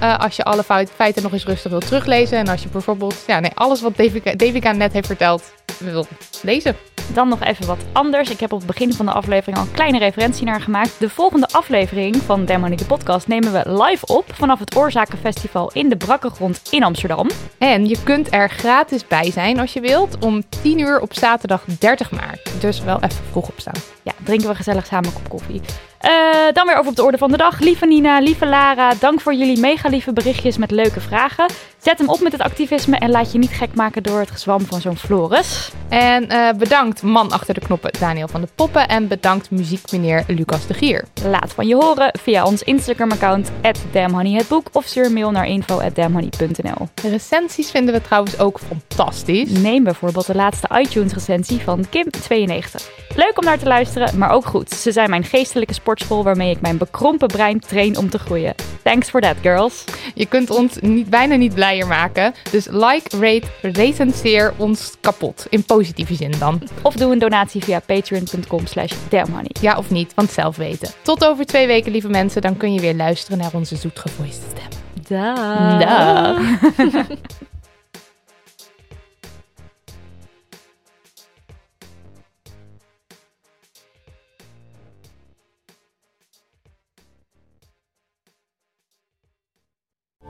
Eh, 0.00 0.18
als 0.18 0.36
je 0.36 0.44
alle 0.44 0.62
feiten 0.96 1.22
nog 1.22 1.32
eens 1.32 1.44
rustig 1.44 1.70
wilt 1.70 1.86
teruglezen. 1.86 2.38
En 2.38 2.48
als 2.48 2.62
je 2.62 2.68
bijvoorbeeld 2.68 3.14
ja, 3.26 3.40
nee, 3.40 3.50
alles 3.54 3.80
wat 3.80 3.96
Devika, 3.96 4.32
Devika 4.34 4.72
net 4.72 4.92
heeft 4.92 5.06
verteld 5.06 5.42
wil 5.78 6.06
lezen. 6.42 6.76
Dan 7.14 7.28
nog 7.28 7.40
even 7.40 7.66
wat 7.66 7.78
anders. 7.92 8.30
Ik 8.30 8.40
heb 8.40 8.52
op 8.52 8.58
het 8.58 8.66
begin 8.66 8.92
van 8.92 9.06
de 9.06 9.12
aflevering 9.12 9.58
al 9.58 9.62
een 9.62 9.72
kleine 9.72 9.98
referentie 9.98 10.44
naar 10.44 10.60
gemaakt. 10.60 10.98
De 10.98 11.08
volgende 11.08 11.48
aflevering 11.52 12.16
van 12.16 12.44
Demony 12.44 12.76
de 12.76 12.84
podcast 12.84 13.28
nemen 13.28 13.52
we 13.52 13.82
live 13.82 14.06
op 14.06 14.24
vanaf 14.34 14.58
het 14.58 14.76
Oorzakenfestival 14.76 15.70
in 15.72 15.88
de 15.88 15.96
Brakkengrond 15.96 16.60
in 16.70 16.82
Amsterdam. 16.82 17.28
En 17.58 17.86
je 17.86 18.02
kunt 18.02 18.32
er 18.32 18.50
gratis 18.50 19.06
bij 19.06 19.30
zijn 19.30 19.60
als 19.60 19.72
je 19.72 19.80
wilt. 19.80 20.24
Om 20.24 20.42
10 20.62 20.78
uur 20.78 21.00
op 21.00 21.14
zaterdag 21.14 21.64
30 21.64 22.10
maart. 22.10 22.60
Dus 22.60 22.80
wel 22.80 22.96
even 22.96 23.24
vroeg 23.30 23.48
opstaan. 23.48 23.74
Ja, 24.02 24.12
drinken 24.24 24.48
we 24.48 24.54
gezellig 24.54 24.86
samen 24.86 25.06
een 25.06 25.14
kop 25.14 25.28
koffie. 25.28 25.60
Eh, 26.00 26.10
dan 26.52 26.66
weer 26.66 26.76
over 26.76 26.90
op 26.90 26.96
de 26.96 27.04
orde 27.04 27.18
van 27.18 27.30
de 27.30 27.36
dag. 27.36 27.58
Lieve 27.58 27.86
Nina, 27.86 28.18
lieve 28.18 28.46
Lara, 28.46 28.94
dank 29.00 29.20
voor 29.20 29.34
jullie 29.34 29.60
mega 29.60 29.88
lieve 29.88 30.12
berichtjes 30.12 30.58
met 30.58 30.70
leuke 30.70 31.00
vragen. 31.00 31.46
Zet 31.78 31.98
hem 31.98 32.08
op 32.08 32.20
met 32.20 32.32
het 32.32 32.40
activisme 32.40 32.96
en 32.96 33.10
laat 33.10 33.32
je 33.32 33.38
niet 33.38 33.50
gek 33.50 33.74
maken 33.74 34.02
door 34.02 34.18
het 34.18 34.30
gezwam 34.30 34.60
van 34.60 34.80
zo'n 34.80 34.96
Floris. 34.96 35.70
En 35.88 36.28
eh, 36.28 36.52
bedankt 36.52 37.02
man 37.02 37.30
achter 37.30 37.54
de 37.54 37.60
knoppen 37.60 37.92
Daniel 37.98 38.28
van 38.28 38.40
de 38.40 38.48
Poppen. 38.54 38.88
En 38.88 39.08
bedankt 39.08 39.50
muziekmeneer 39.50 40.24
Lucas 40.26 40.66
de 40.66 40.74
Gier. 40.74 41.04
Laat 41.24 41.52
van 41.52 41.66
je 41.66 41.74
horen 41.74 42.12
via 42.22 42.44
ons 42.44 42.62
Instagram-account 42.62 43.50
@damhoneyhetboek 43.92 44.68
of 44.72 44.84
stuur 44.84 45.12
mail 45.12 45.30
naar 45.30 45.46
info@damhoney.nl. 45.46 46.88
De 46.94 47.08
recensies 47.08 47.70
vinden 47.70 47.94
we 47.94 48.02
trouwens 48.02 48.38
ook 48.38 48.60
fantastisch. 48.68 49.50
Neem 49.50 49.84
bijvoorbeeld 49.84 50.26
de 50.26 50.34
laatste 50.34 50.68
iTunes-recensie 50.78 51.60
van 51.60 51.84
Kim92. 51.84 53.00
Leuk 53.16 53.38
om 53.38 53.44
naar 53.44 53.58
te 53.58 53.66
luisteren, 53.66 54.18
maar 54.18 54.30
ook 54.30 54.46
goed. 54.46 54.70
Ze 54.70 54.92
zijn 54.92 55.10
mijn 55.10 55.24
geestelijke 55.24 55.74
sportschool 55.90 56.24
waarmee 56.24 56.50
ik 56.50 56.60
mijn 56.60 56.78
bekrompen 56.78 57.28
brein 57.28 57.60
train 57.60 57.96
om 57.96 58.10
te 58.10 58.18
groeien. 58.18 58.54
Thanks 58.82 59.10
for 59.10 59.20
that, 59.20 59.36
girls. 59.42 59.84
Je 60.14 60.26
kunt 60.26 60.50
ons 60.50 60.78
niet, 60.80 61.10
bijna 61.10 61.34
niet 61.34 61.54
blijer 61.54 61.86
maken. 61.86 62.34
Dus 62.50 62.66
like, 62.66 63.18
rate, 63.20 63.42
recenseer 63.62 64.52
ons 64.56 64.96
kapot. 65.00 65.46
In 65.48 65.64
positieve 65.64 66.14
zin 66.14 66.34
dan. 66.38 66.62
Of 66.82 66.94
doe 66.94 67.12
een 67.12 67.18
donatie 67.18 67.64
via 67.64 67.80
patreon.com 67.86 68.66
slash 68.66 68.92
damnhoney. 69.08 69.50
Ja 69.60 69.76
of 69.76 69.90
niet, 69.90 70.14
want 70.14 70.30
zelf 70.30 70.56
weten. 70.56 70.88
Tot 71.02 71.24
over 71.24 71.46
twee 71.46 71.66
weken, 71.66 71.92
lieve 71.92 72.08
mensen. 72.08 72.42
Dan 72.42 72.56
kun 72.56 72.72
je 72.72 72.80
weer 72.80 72.94
luisteren 72.94 73.38
naar 73.38 73.50
onze 73.52 73.76
zoetgevoiste 73.76 74.44
stem. 74.50 74.78
Dag. 75.08 75.80
Dag. 75.80 77.06